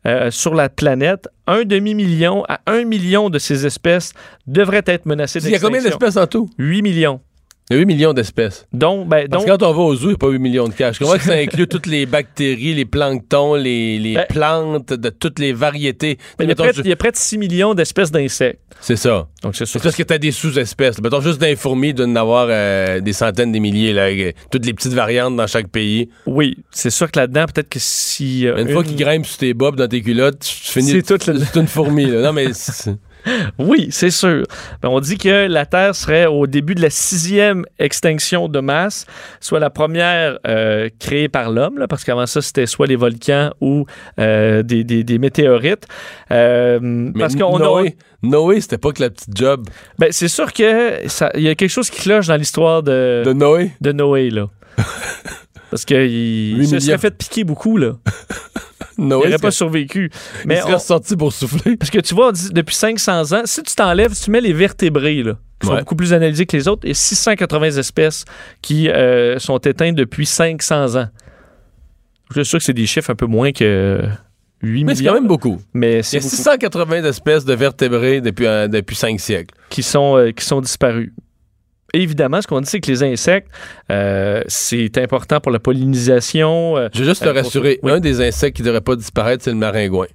euh, 0.07 0.31
sur 0.31 0.55
la 0.55 0.69
planète, 0.69 1.29
un 1.47 1.64
demi-million 1.64 2.45
à 2.49 2.61
un 2.67 2.85
million 2.85 3.31
de 3.31 3.38
ces 3.38 3.64
espèces 3.67 4.12
devraient 4.47 4.83
être 4.87 5.07
menacées 5.07 5.38
Il 5.45 5.51
y 5.51 5.55
a 5.55 5.59
combien 5.59 5.81
d'extinction. 5.83 5.99
d'espèces 5.99 6.23
en 6.23 6.27
tout? 6.27 6.51
8 6.59 6.83
millions. 6.83 7.21
Il 7.70 7.74
y 7.74 7.77
a 7.77 7.81
8 7.81 7.87
millions 7.87 8.12
d'espèces. 8.12 8.66
Donc, 8.74 9.09
ben, 9.09 9.27
Parce 9.27 9.42
donc 9.46 9.59
quand 9.61 9.66
on 9.66 9.72
va 9.72 9.83
au 9.85 9.94
zoo, 9.96 10.05
il 10.05 10.09
n'y 10.09 10.14
a 10.14 10.18
pas 10.18 10.29
8 10.29 10.38
millions 10.38 10.68
de 10.68 10.74
cash. 10.74 10.96
Je 10.96 11.00
comprends 11.00 11.16
que 11.16 11.24
ça 11.24 11.33
inclut 11.42 11.66
toutes 11.66 11.87
les 11.87 12.05
bactéries, 12.05 12.74
les 12.74 12.85
planctons, 12.85 13.55
les, 13.55 13.98
les 13.98 14.14
Ben- 14.16 14.27
plantes 14.29 14.92
de 14.92 15.09
toutes 15.09 15.38
les 15.38 15.55
variétés? 15.55 16.18
il, 16.38 16.42
y 16.42 16.44
a 16.44 16.46
Mettons, 16.48 16.64
près, 16.64 16.72
je- 16.74 16.83
il 16.83 16.88
y 16.88 16.92
a 16.92 16.96
près 16.96 17.11
de 17.11 17.16
6 17.16 17.38
millions 17.38 17.72
d'espèces 17.72 18.11
d'insectes. 18.11 18.61
C'est 18.83 18.96
ça. 18.96 19.29
Donc, 19.42 19.57
c'est 19.57 19.64
sûr. 19.64 19.81
C'est 19.81 19.83
parce 19.83 19.96
que 19.96 20.03
tu 20.03 20.12
as 20.12 20.18
des 20.18 20.31
sous-espèces. 20.31 21.00
Mettons, 21.00 21.22
juste 21.22 21.40
d'un 21.40 21.57
fourmi, 21.57 21.88
il 21.88 21.94
doit 21.94 22.05
en 22.07 22.16
avoir 22.16 22.48
euh, 22.50 23.00
des 23.00 23.14
centaines, 23.14 23.50
des 23.50 23.61
milliers. 23.61 23.94
Là, 23.94 24.09
euh, 24.11 24.33
toutes 24.50 24.66
les 24.66 24.74
petites 24.74 24.92
variantes 24.92 25.35
dans 25.37 25.46
chaque 25.46 25.68
pays. 25.68 26.11
Oui, 26.27 26.59
c'est 26.70 26.90
sûr 26.90 27.11
que 27.11 27.18
là-dedans, 27.18 27.46
peut-être 27.46 27.70
que 27.70 27.79
si. 27.81 28.46
euh, 28.46 28.59
Une, 28.59 28.68
fois 28.68 28.85
qu'il 28.85 28.96
grimpe 28.96 29.24
sur 29.24 29.38
tes 29.38 29.55
bobs 29.55 29.77
dans 29.77 29.88
tes 29.88 30.03
culottes, 30.03 30.40
tu 30.40 30.50
finis. 30.70 30.90
C'est 30.90 31.03
toute 31.03 31.22
C'est 31.22 31.59
une 31.59 31.66
fourmi. 31.66 32.05
Là. 32.05 32.20
Non, 32.20 32.35
mais. 32.35 32.48
Oui, 33.59 33.89
c'est 33.91 34.11
sûr. 34.11 34.45
Ben, 34.83 34.89
on 34.91 35.01
dit 35.01 35.17
que 35.19 35.47
la 35.47 35.67
Terre 35.67 35.95
serait 35.95 36.27
au 36.27 36.47
début 36.47 36.75
de 36.75 36.83
la 36.83 36.91
sixième 36.91 37.65
extinction 37.79 38.49
de 38.49 38.61
masse, 38.61 39.07
soit 39.41 39.61
la 39.61 39.71
première 39.71 40.39
euh, 40.47 40.89
créée 40.99 41.29
par 41.29 41.51
l'homme, 41.51 41.87
parce 41.89 42.05
qu'avant 42.05 42.27
ça, 42.27 42.43
c'était 42.43 42.67
soit 42.67 42.87
les 42.87 42.97
volcans 42.97 43.51
ou 43.61 43.87
euh, 44.19 44.63
des, 44.63 44.85
des- 44.85 45.05
des 45.05 45.19
météorites. 45.19 45.87
Euh, 46.31 47.11
parce 47.19 47.35
qu'on 47.37 47.57
a- 47.57 47.65
Noé, 47.65 47.97
Noé, 48.23 48.61
c'était 48.61 48.79
pas 48.79 48.93
que 48.93 49.03
la 49.03 49.11
petite 49.11 49.37
job 49.37 49.67
ben, 49.99 50.09
c'est 50.11 50.29
sûr 50.29 50.53
que 50.53 51.03
il 51.37 51.43
y 51.43 51.49
a 51.49 51.55
quelque 51.55 51.71
chose 51.71 51.91
qui 51.91 52.01
cloche 52.03 52.27
dans 52.27 52.37
l'histoire 52.37 52.83
de, 52.83 53.23
de 53.25 53.33
Noé? 53.33 53.73
de 53.81 53.93
Noé, 53.93 54.31
là. 54.31 54.49
parce 55.71 55.85
qu'il 55.85 56.57
Huit 56.59 56.67
se 56.67 56.79
serait 56.81 56.99
fait 56.99 57.11
piquer 57.17 57.45
beaucoup, 57.45 57.77
là. 57.77 57.93
Il 58.99 59.07
Noé, 59.09 59.27
n'aurait 59.27 59.39
pas 59.39 59.51
survécu. 59.51 60.11
il 60.43 60.49
Mais 60.49 60.61
serait 60.61 60.75
on- 60.75 60.79
sorti 60.79 61.17
pour 61.17 61.33
souffler. 61.33 61.77
Parce 61.77 61.91
que 61.91 61.99
tu 62.01 62.15
vois, 62.15 62.33
dit 62.33 62.51
depuis 62.53 62.75
500 62.75 63.33
ans, 63.33 63.43
si 63.45 63.63
tu 63.63 63.75
t'enlèves, 63.75 64.15
tu 64.19 64.31
mets 64.31 64.41
les 64.41 64.53
vertébrés, 64.53 65.23
là, 65.23 65.35
qui 65.61 65.67
sont 65.69 65.77
beaucoup 65.79 65.97
plus 65.97 66.13
analysés 66.13 66.47
que 66.47 66.57
les 66.57 66.69
autres, 66.69 66.83
il 66.85 66.91
a 66.91 66.95
680 66.95 67.77
espèces 67.79 68.25
qui 68.63 68.89
euh, 68.89 69.39
sont 69.39 69.59
éteintes 69.59 69.95
depuis 69.97 70.27
500 70.27 70.97
ans. 70.97 71.09
Je 72.35 72.41
suis 72.43 72.49
sûr 72.51 72.59
que 72.59 72.65
c'est 72.65 72.73
des 72.73 72.87
chiffres 72.87 73.11
un 73.11 73.15
peu 73.15 73.27
moins 73.27 73.53
que 73.53 74.03
8 74.63 74.85
Mais 74.85 74.95
c'est 74.95 75.05
quand 75.05 75.15
même 75.15 75.27
beaucoup. 75.27 75.61
Mais 75.75 76.01
Il 76.01 76.15
y 76.15 76.17
a 76.17 76.21
beaucoup 76.21 76.35
680 76.37 77.05
espèces 77.05 77.45
de 77.45 77.55
vertébrés 77.55 78.21
depuis, 78.21 78.47
euh, 78.47 78.67
depuis 78.69 78.97
5 78.97 79.21
siècles. 79.21 79.55
qui 79.71 79.83
sont, 79.83 80.17
euh, 80.17 80.31
qui 80.31 80.45
sont 80.45 80.61
disparus. 80.61 81.13
Évidemment, 81.95 82.43
ce 82.43 82.47
qu'on 82.47 82.61
dit, 82.61 82.69
c'est 82.69 82.81
que 82.81 82.91
les 82.91 83.03
insectes, 83.03 83.49
euh, 83.91 84.43
c'est 84.49 84.99
important 84.99 85.41
pour 85.41 85.53
la 85.53 85.59
pollinisation. 85.61 86.77
euh, 86.77 86.89
Je 86.93 87.01
veux 87.01 87.05
juste 87.09 87.23
te 87.23 87.29
Euh, 87.29 87.33
pour 87.33 87.43
rassurer, 87.43 87.79
oui. 87.83 87.93
un 87.93 88.01
des 88.01 88.21
insectes 88.21 88.57
qui 88.57 88.63
ne 88.63 88.67
devrait 88.67 88.81
pas 88.81 88.97
disparaître, 88.97 89.43
c'est 89.45 89.51
le 89.51 89.57
maringouin. 89.57 90.07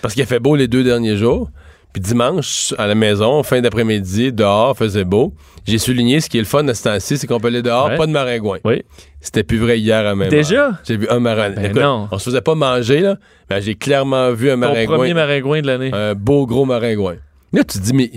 Parce 0.00 0.14
qu'il 0.14 0.22
a 0.22 0.26
fait 0.26 0.40
beau 0.40 0.56
les 0.56 0.68
deux 0.68 0.82
derniers 0.84 1.16
jours. 1.16 1.50
Puis 1.92 2.00
dimanche, 2.00 2.72
à 2.78 2.86
la 2.86 2.94
maison, 2.94 3.42
fin 3.42 3.60
d'après-midi, 3.60 4.32
dehors, 4.32 4.74
faisait 4.76 5.04
beau. 5.04 5.34
J'ai 5.66 5.76
souligné 5.76 6.20
ce 6.20 6.30
qui 6.30 6.38
est 6.38 6.40
le 6.40 6.46
fun 6.46 6.66
à 6.66 6.72
ce 6.74 6.84
temps-ci, 6.84 7.18
c'est 7.18 7.26
qu'on 7.26 7.38
peut 7.38 7.48
aller 7.48 7.60
dehors, 7.60 7.88
Ouais. 7.88 7.96
pas 7.98 8.06
de 8.06 8.12
maringouin. 8.12 8.58
Oui. 8.64 8.82
C'était 9.20 9.42
plus 9.42 9.58
vrai 9.58 9.78
hier 9.78 10.06
à 10.06 10.14
même 10.14 10.30
Déjà? 10.30 10.70
J'ai 10.84 10.96
vu 10.96 11.06
un 11.10 11.20
maringouin. 11.20 11.68
Ben 11.68 11.72
non. 11.74 12.08
On 12.10 12.18
se 12.18 12.24
faisait 12.24 12.40
pas 12.40 12.54
manger, 12.54 13.00
là. 13.00 13.16
Mais 13.50 13.60
j'ai 13.60 13.74
clairement 13.74 14.32
vu 14.32 14.48
un 14.50 14.54
Ton 14.54 14.60
maringouin. 14.60 14.96
premier 14.96 15.12
maringouin 15.14 15.60
de 15.60 15.66
l'année. 15.66 15.90
Un 15.92 16.14
beau 16.14 16.46
gros 16.46 16.64
maringouin. 16.64 17.16
Là, 17.52 17.62
tu 17.64 17.78
te 17.78 17.84
dis, 17.84 17.92
mais 17.92 18.10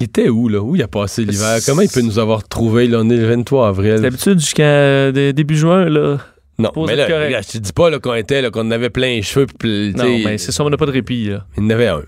il 0.00 0.04
était 0.04 0.28
où, 0.28 0.48
là? 0.48 0.60
Où 0.60 0.74
il 0.76 0.82
a 0.82 0.88
passé 0.88 1.24
l'hiver? 1.24 1.58
Comment 1.66 1.82
il 1.82 1.88
peut 1.90 2.00
nous 2.00 2.18
avoir 2.18 2.46
trouvé, 2.48 2.86
là? 2.88 2.98
On 3.02 3.08
est 3.10 3.16
le 3.16 3.26
23 3.28 3.68
avril. 3.68 4.00
D'habitude, 4.00 4.38
jusqu'à 4.40 4.62
euh, 4.64 5.12
dé- 5.12 5.32
début 5.32 5.56
juin, 5.56 5.84
là. 5.88 6.18
Non, 6.58 6.72
mais 6.86 6.94
là, 6.96 7.40
je 7.40 7.52
te 7.52 7.58
dis 7.58 7.72
pas 7.72 7.88
là, 7.88 7.98
qu'on 8.00 8.14
était, 8.14 8.42
là, 8.42 8.50
qu'on 8.50 8.70
avait 8.70 8.90
plein 8.90 9.08
les 9.16 9.22
cheveux. 9.22 9.46
Puis, 9.58 9.94
Non, 9.96 10.04
mais 10.24 10.36
c'est 10.38 10.52
ça, 10.52 10.62
on 10.64 10.68
n'a 10.70 10.76
pas 10.76 10.84
de 10.86 10.90
répit, 10.92 11.24
là. 11.26 11.46
Il 11.56 11.64
en 11.64 11.70
avait 11.70 11.88
un. 11.88 12.02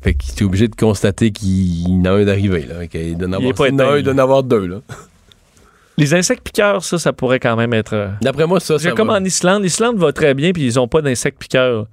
Fait 0.00 0.14
qu'il 0.14 0.32
était 0.32 0.44
obligé 0.44 0.66
de 0.66 0.74
constater 0.74 1.30
qu'il 1.30 1.86
en 2.00 2.04
a 2.06 2.10
un 2.10 2.24
d'arrivé. 2.24 2.62
Là. 2.66 2.86
Qu'il 2.88 3.16
doit 3.16 3.28
en 3.28 3.30
Il 3.30 3.34
avoir, 3.36 3.50
est 3.50 3.54
pas 3.76 3.84
en 3.84 3.88
un, 3.92 3.98
il 3.98 4.02
doit 4.02 4.14
en 4.14 4.18
avoir 4.18 4.42
deux. 4.42 4.66
Là. 4.66 4.80
Les 5.96 6.12
insectes 6.14 6.42
piqueurs, 6.42 6.82
ça, 6.82 6.98
ça 6.98 7.12
pourrait 7.12 7.38
quand 7.38 7.54
même 7.54 7.72
être. 7.72 7.92
euh, 7.94 8.08
D'après 8.20 8.46
moi, 8.48 8.58
ça, 8.58 8.78
que 8.78 8.88
comme 8.96 9.08
va. 9.08 9.14
en 9.14 9.24
Islande, 9.24 9.62
l'Islande 9.62 9.96
va 9.98 10.12
très 10.12 10.34
bien, 10.34 10.50
puis 10.52 10.66
ils 10.66 10.74
n'ont 10.74 10.88
pas 10.88 11.02
d'insectes 11.02 11.38
piqueurs. 11.38 11.86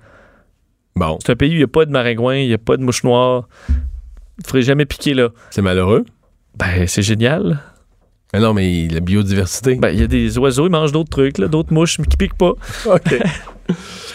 Bon, 0.96 1.20
C'est 1.24 1.34
un 1.34 1.36
pays 1.36 1.50
où 1.52 1.54
il 1.54 1.58
n'y 1.58 1.64
a 1.64 1.68
pas 1.68 1.86
de 1.86 1.92
maringouin, 1.92 2.38
il 2.38 2.48
n'y 2.48 2.54
a 2.54 2.58
pas 2.58 2.78
de 2.78 2.82
mouche 2.84 3.04
noire. 3.04 3.48
Il 4.40 4.46
ne 4.46 4.48
ferait 4.50 4.62
jamais 4.62 4.86
piquer 4.86 5.14
là. 5.14 5.30
c'est 5.52 5.62
malheureux. 5.62 6.06
Ben, 6.58 6.88
c'est 6.88 7.02
génial. 7.02 7.60
Mais 8.34 8.40
non, 8.40 8.54
mais 8.54 8.88
la 8.92 9.00
biodiversité. 9.00 9.76
Ben, 9.76 9.90
il 9.90 10.00
y 10.00 10.04
a 10.04 10.08
des 10.08 10.38
oiseaux, 10.38 10.68
ils 10.68 10.72
mangent 10.72 10.92
d'autres 10.92 11.10
trucs, 11.10 11.38
d'autres 11.40 11.74
mouches, 11.74 12.00
mais 12.00 12.06
qui 12.06 12.18
piquent 12.18 12.38
pas. 12.38 12.52
OK. 12.86 13.16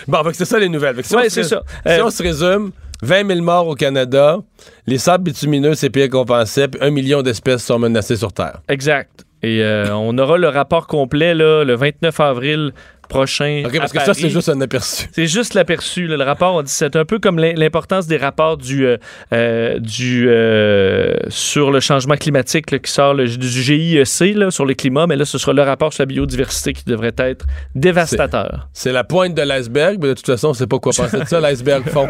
bon, 0.09 0.23
fait 0.25 0.31
que 0.31 0.37
c'est 0.37 0.45
ça 0.45 0.59
les 0.59 0.69
nouvelles. 0.69 0.97
Si 1.05 1.15
on 1.15 1.19
Ouais, 1.19 1.29
se 1.29 1.43
c'est 1.43 1.43
ré- 1.43 1.49
ça. 1.49 1.63
Si 1.87 2.01
Euh, 2.01 2.05
on 2.07 2.11
se 2.11 2.23
résume, 2.23 2.71
20 3.03 3.27
000 3.27 3.41
morts 3.43 3.67
au 3.69 3.75
Canada, 3.75 4.39
les 4.87 4.99
sables 4.99 5.25
bitumineux, 5.25 5.75
c'est 5.75 5.91
pire 5.91 6.09
qu'on 6.09 6.25
pensait, 6.25 6.69
puis 6.69 6.81
un 6.83 6.91
million 6.91 7.23
d'espèces 7.23 7.65
sont 7.65 7.79
menacées 7.79 8.17
sur 8.17 8.33
Terre. 8.33 8.61
Exact. 8.69 9.25
Et 9.43 9.63
euh, 9.63 9.95
on 9.95 10.17
aura 10.17 10.39
le 10.39 10.49
rapport 10.49 10.87
complet 10.87 11.35
là, 11.35 11.65
le 11.65 11.75
29 11.75 12.19
avril 12.21 12.73
prochain. 13.09 13.63
OK, 13.67 13.77
parce 13.79 13.95
à 13.95 13.99
que 13.99 14.05
ça, 14.05 14.15
c'est 14.15 14.29
juste 14.31 14.49
un 14.49 14.61
aperçu. 14.61 15.07
C'est 15.13 15.27
juste 15.27 15.55
l'aperçu. 15.55 16.07
Le 16.07 16.23
rapport, 16.23 16.55
on 16.55 16.63
dit, 16.63 16.71
c'est 16.73 16.97
un 16.97 17.05
peu 17.05 17.19
comme 17.19 17.39
l'im- 17.39 17.55
l'importance 17.57 18.07
des 18.07 18.17
rapports 18.17 18.57
du, 18.57 18.87
euh, 18.87 18.97
euh, 19.33 19.79
du, 19.79 20.27
euh, 20.29 21.15
sur 21.29 21.71
le 21.71 21.81
changement 21.81 22.17
climatique 22.17 22.71
là, 22.71 22.79
qui 22.79 22.91
sort 22.91 23.15
le- 23.15 23.29
du 23.29 23.49
GIEC 23.49 24.35
là, 24.35 24.51
sur 24.51 24.65
le 24.65 24.75
climat, 24.75 25.07
mais 25.07 25.17
là, 25.17 25.25
ce 25.25 25.39
sera 25.39 25.53
le 25.53 25.63
rapport 25.63 25.93
sur 25.93 26.03
la 26.03 26.07
biodiversité 26.07 26.73
qui 26.73 26.85
devrait 26.85 27.15
être 27.19 27.47
dévastateur. 27.75 28.69
C'est 28.73 28.93
la 28.93 29.05
pointe 29.05 29.35
de 29.35 29.43
l'iceberg, 29.43 29.99
mais 30.01 30.09
de 30.09 30.15
toute 30.15 30.27
façon, 30.27 30.49
on 30.49 30.55
sait 30.55 30.67
pas 30.67 30.79
quoi 30.79 30.93
penser 30.97 31.19
de 31.19 31.25
ça, 31.25 31.41
l'iceberg 31.41 31.89
fond. 31.91 32.09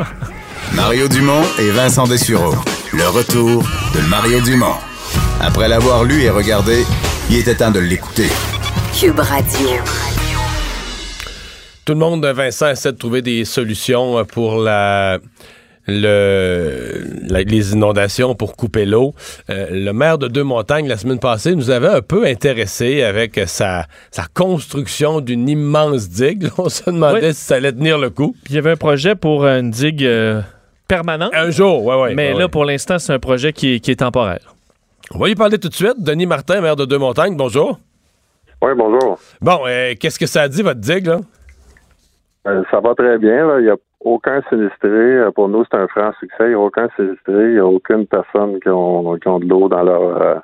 Mario 0.74 1.08
Dumont 1.08 1.42
et 1.58 1.70
Vincent 1.70 2.06
Dessureau. 2.06 2.54
Le 2.92 3.06
retour 3.08 3.62
de 3.94 4.00
Mario 4.08 4.40
Dumont. 4.40 4.74
Après 5.40 5.68
l'avoir 5.68 6.04
lu 6.04 6.22
et 6.22 6.30
regardé, 6.30 6.84
il 7.30 7.36
était 7.38 7.54
temps 7.56 7.70
de 7.70 7.80
l'écouter. 7.80 8.28
Cube 8.98 9.18
Radio. 9.18 10.13
Tout 11.84 11.92
le 11.92 11.98
monde, 11.98 12.24
Vincent, 12.24 12.70
essaie 12.70 12.92
de 12.92 12.96
trouver 12.98 13.20
des 13.22 13.44
solutions 13.44 14.18
euh, 14.18 14.24
pour 14.24 14.56
la, 14.56 15.18
le, 15.86 17.04
la- 17.28 17.42
les 17.42 17.72
inondations, 17.72 18.34
pour 18.34 18.56
couper 18.56 18.86
l'eau. 18.86 19.14
Euh, 19.50 19.66
le 19.70 19.92
maire 19.92 20.16
de 20.18 20.28
Deux-Montagnes, 20.28 20.88
la 20.88 20.96
semaine 20.96 21.18
passée, 21.18 21.54
nous 21.54 21.70
avait 21.70 21.88
un 21.88 22.00
peu 22.00 22.24
intéressé 22.24 23.02
avec 23.02 23.38
sa, 23.46 23.86
sa 24.10 24.24
construction 24.32 25.20
d'une 25.20 25.48
immense 25.48 26.08
digue. 26.08 26.48
On 26.58 26.68
se 26.68 26.84
demandait 26.90 27.28
Oui. 27.28 27.34
si 27.34 27.40
ça 27.44 27.56
allait 27.56 27.72
tenir 27.72 27.98
le 27.98 28.10
coup. 28.10 28.34
Puis 28.44 28.54
il 28.54 28.56
y 28.56 28.58
avait 28.58 28.70
un 28.72 28.76
projet 28.76 29.14
pour 29.14 29.44
une 29.46 29.70
digue 29.70 30.04
euh, 30.04 30.40
permanente, 30.88 31.32
Un 31.34 31.50
jour, 31.50 31.84
ouais, 31.84 31.96
ouais. 31.96 32.14
mais 32.14 32.28
ouais, 32.32 32.38
là, 32.38 32.44
ouais. 32.44 32.48
pour 32.50 32.64
l'instant, 32.64 32.98
c'est 32.98 33.12
un 33.12 33.18
projet 33.18 33.52
qui 33.52 33.74
est, 33.74 33.80
qui 33.80 33.90
est 33.90 33.96
temporaire. 33.96 34.54
On 35.10 35.18
va 35.18 35.28
y 35.28 35.34
parler 35.34 35.58
tout 35.58 35.68
de 35.68 35.74
suite. 35.74 35.96
Denis 35.98 36.26
Martin, 36.26 36.62
maire 36.62 36.76
de 36.76 36.86
Deux-Montagnes, 36.86 37.36
bonjour. 37.36 37.78
Oui, 38.62 38.70
bonjour. 38.74 39.18
Bon, 39.42 39.60
euh, 39.66 39.92
qu'est-ce 40.00 40.18
que 40.18 40.26
ça 40.26 40.42
a 40.42 40.48
dit, 40.48 40.62
votre 40.62 40.80
digue, 40.80 41.06
là? 41.08 41.20
Euh, 42.46 42.62
ça 42.70 42.80
va 42.80 42.94
très 42.94 43.18
bien. 43.18 43.46
là. 43.46 43.58
Il 43.60 43.64
n'y 43.64 43.70
a 43.70 43.76
aucun 44.00 44.40
sinistré. 44.50 44.88
Euh, 44.88 45.30
Pour 45.30 45.48
nous, 45.48 45.64
c'est 45.70 45.78
un 45.78 45.86
franc 45.88 46.10
succès. 46.20 46.44
Il 46.44 46.48
n'y 46.48 46.54
a 46.54 46.58
aucun 46.60 46.88
sinistré. 46.96 47.32
Il 47.32 47.52
n'y 47.54 47.58
a 47.58 47.66
aucune 47.66 48.06
personne 48.06 48.60
qui 48.60 48.68
ont, 48.68 49.16
qui 49.16 49.28
ont 49.28 49.38
de 49.38 49.46
l'eau 49.46 49.68
dans 49.68 49.82
leur 49.82 50.02
euh, 50.22 50.34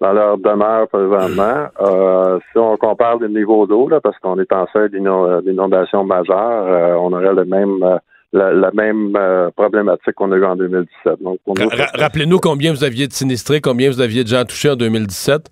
dans 0.00 0.12
leur 0.12 0.38
demeure 0.38 0.86
présentement. 0.88 1.66
Euh, 1.80 2.38
si 2.52 2.58
on 2.58 2.76
compare 2.76 3.18
le 3.18 3.26
niveau 3.28 3.66
d'eau, 3.66 3.88
parce 4.00 4.16
qu'on 4.20 4.38
est 4.38 4.52
en 4.52 4.66
seuil 4.72 4.90
d'inon- 4.90 5.40
d'inondation 5.40 6.04
majeure, 6.04 6.66
euh, 6.68 6.94
on 7.00 7.12
aurait 7.12 7.34
le 7.34 7.44
même 7.44 7.82
euh, 7.82 7.98
la, 8.32 8.70
même 8.72 9.16
euh, 9.16 9.50
problématique 9.56 10.12
qu'on 10.14 10.30
a 10.32 10.36
eu 10.36 10.44
en 10.44 10.54
2017. 10.54 11.20
Donc, 11.22 11.38
pour 11.44 11.54
nous, 11.58 11.68
Ra- 11.68 11.74
ra- 11.76 11.90
Rappelez-nous 12.04 12.38
combien 12.38 12.70
vous 12.72 12.84
aviez 12.84 13.08
de 13.08 13.12
sinistrés, 13.12 13.60
combien 13.60 13.88
vous 13.90 14.00
aviez 14.00 14.22
de 14.22 14.28
gens 14.28 14.44
touchés 14.44 14.70
en 14.70 14.76
2017. 14.76 15.48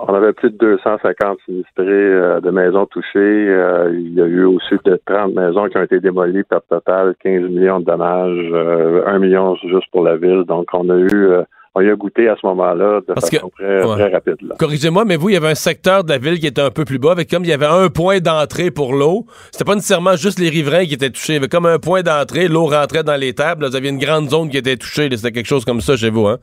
On 0.00 0.14
avait 0.14 0.32
plus 0.32 0.50
de 0.50 0.56
250 0.58 1.38
sinistrés 1.44 1.84
euh, 1.86 2.40
de 2.40 2.50
maisons 2.50 2.86
touchées. 2.86 3.08
Euh, 3.18 3.90
il 3.92 4.14
y 4.14 4.22
a 4.22 4.26
eu 4.26 4.44
aussi 4.44 4.74
de 4.84 5.00
30 5.06 5.34
maisons 5.34 5.68
qui 5.68 5.76
ont 5.76 5.82
été 5.82 5.98
démolies 6.00 6.44
par 6.44 6.60
total 6.70 7.14
15 7.22 7.42
millions 7.50 7.80
de 7.80 7.84
dommages, 7.84 8.48
euh, 8.52 9.02
1 9.06 9.18
million 9.18 9.56
juste 9.56 9.90
pour 9.90 10.04
la 10.04 10.16
ville. 10.16 10.44
Donc 10.46 10.66
on 10.72 10.88
a 10.88 10.96
eu 10.96 11.08
euh, 11.12 11.42
on 11.74 11.80
y 11.80 11.90
a 11.90 11.94
goûté 11.94 12.28
à 12.28 12.34
ce 12.40 12.44
moment-là 12.46 13.00
de 13.06 13.12
Parce 13.12 13.28
façon 13.30 13.48
que- 13.50 13.62
très, 13.62 13.84
ouais. 13.86 13.94
très 13.96 14.08
rapide. 14.12 14.36
Corrigez-moi, 14.58 15.04
mais 15.04 15.16
vous, 15.16 15.28
il 15.28 15.34
y 15.34 15.36
avait 15.36 15.50
un 15.50 15.54
secteur 15.54 16.02
de 16.02 16.10
la 16.10 16.18
ville 16.18 16.40
qui 16.40 16.46
était 16.46 16.62
un 16.62 16.70
peu 16.70 16.84
plus 16.84 16.98
bas, 16.98 17.12
avec 17.12 17.30
comme 17.30 17.44
il 17.44 17.50
y 17.50 17.52
avait 17.52 17.66
un 17.66 17.88
point 17.88 18.18
d'entrée 18.18 18.70
pour 18.72 18.94
l'eau. 18.94 19.26
C'était 19.52 19.64
pas 19.64 19.74
nécessairement 19.76 20.16
juste 20.16 20.40
les 20.40 20.48
riverains 20.48 20.86
qui 20.86 20.94
étaient 20.94 21.10
touchés. 21.10 21.38
Comme 21.48 21.66
un 21.66 21.78
point 21.78 22.02
d'entrée, 22.02 22.48
l'eau 22.48 22.64
rentrait 22.66 23.04
dans 23.04 23.14
les 23.20 23.32
tables. 23.32 23.62
Là, 23.62 23.68
vous 23.68 23.76
aviez 23.76 23.90
une 23.90 23.98
grande 23.98 24.28
zone 24.30 24.48
qui 24.48 24.56
était 24.56 24.76
touchée. 24.76 25.08
C'était 25.14 25.30
quelque 25.30 25.46
chose 25.46 25.64
comme 25.64 25.80
ça 25.80 25.96
chez 25.96 26.10
vous, 26.10 26.26
hein? 26.26 26.38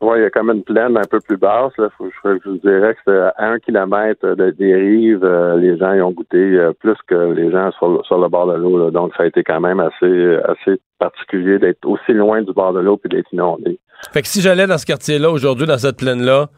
Oui, 0.00 0.18
il 0.18 0.22
y 0.22 0.24
a 0.24 0.30
comme 0.30 0.50
une 0.50 0.62
plaine 0.62 0.96
un 0.96 1.06
peu 1.10 1.20
plus 1.20 1.36
basse. 1.36 1.72
Là. 1.76 1.88
je, 1.98 2.48
vous 2.48 2.56
dirais 2.58 2.94
que 2.94 3.00
c'est 3.04 3.42
à 3.42 3.50
un 3.50 3.58
kilomètre 3.58 4.34
de, 4.34 4.50
des 4.50 4.74
rives, 4.74 5.24
euh, 5.24 5.56
les 5.58 5.76
gens 5.76 5.92
y 5.92 6.00
ont 6.00 6.12
goûté 6.12 6.38
euh, 6.38 6.72
plus 6.72 6.96
que 7.06 7.32
les 7.32 7.50
gens 7.50 7.70
sur, 7.72 8.04
sur 8.06 8.18
le 8.18 8.28
bord 8.28 8.46
de 8.46 8.54
l'eau. 8.54 8.90
Donc, 8.90 9.12
ça 9.14 9.24
a 9.24 9.26
été 9.26 9.44
quand 9.44 9.60
même 9.60 9.78
assez, 9.78 10.36
assez 10.44 10.80
particulier 10.98 11.58
d'être 11.58 11.84
aussi 11.86 12.12
loin 12.12 12.40
du 12.40 12.52
bord 12.52 12.72
de 12.72 12.80
l'eau 12.80 12.96
puis 12.96 13.10
d'être 13.10 13.30
inondé. 13.32 13.78
Fait 14.12 14.22
que 14.22 14.28
si 14.28 14.40
j'allais 14.40 14.66
dans 14.66 14.78
ce 14.78 14.86
quartier-là 14.86 15.30
aujourd'hui, 15.30 15.66
dans 15.66 15.78
cette 15.78 15.98
plaine-là, 15.98 16.48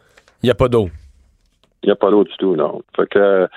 il 0.41 0.47
n'y 0.47 0.51
a 0.51 0.55
pas 0.55 0.69
d'eau. 0.69 0.87
Il 1.83 1.87
n'y 1.87 1.91
a 1.91 1.95
pas 1.95 2.11
d'eau 2.11 2.23
du 2.23 2.35
tout, 2.37 2.55
non. 2.55 2.81
Fait 2.95 3.07
que 3.09 3.47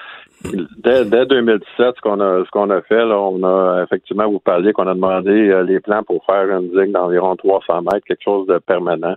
dès, 0.78 1.05
dès 1.05 1.26
2017, 1.26 1.95
ce 1.97 2.01
qu'on 2.01 2.20
a 2.20 2.45
ce 2.45 2.51
qu'on 2.51 2.70
a 2.70 2.80
fait, 2.82 3.05
là, 3.05 3.18
on 3.18 3.43
a 3.45 3.84
effectivement 3.84 4.28
vous 4.28 4.41
parliez 4.41 4.72
qu'on 4.72 4.89
a 4.89 4.95
demandé 4.95 5.30
euh, 5.30 5.62
les 5.62 5.78
plans 5.78 6.03
pour 6.03 6.24
faire 6.24 6.51
une 6.51 6.70
digue 6.70 6.93
d'environ 6.93 7.37
300 7.37 7.82
mètres, 7.82 8.05
quelque 8.07 8.24
chose 8.24 8.47
de 8.49 8.59
permanent. 8.59 9.14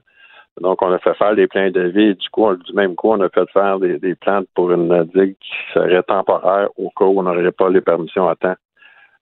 Donc, 0.61 0.81
on 0.81 0.91
a 0.91 0.99
fait 0.99 1.13
faire 1.13 1.35
des 1.35 1.47
plans 1.47 1.69
de 1.71 1.81
vie. 1.81 2.15
Du 2.15 2.29
coup, 2.29 2.53
du 2.55 2.73
même 2.73 2.95
coup, 2.95 3.11
on 3.11 3.21
a 3.21 3.29
fait 3.29 3.49
faire 3.51 3.79
des, 3.79 3.97
des 3.97 4.15
plans 4.15 4.41
pour 4.55 4.71
une 4.71 5.03
digue 5.15 5.35
qui 5.39 5.73
serait 5.73 6.03
temporaire 6.03 6.69
au 6.77 6.89
cas 6.89 7.05
où 7.05 7.19
on 7.19 7.23
n'aurait 7.23 7.51
pas 7.51 7.69
les 7.69 7.81
permissions 7.81 8.27
à 8.27 8.35
temps. 8.35 8.55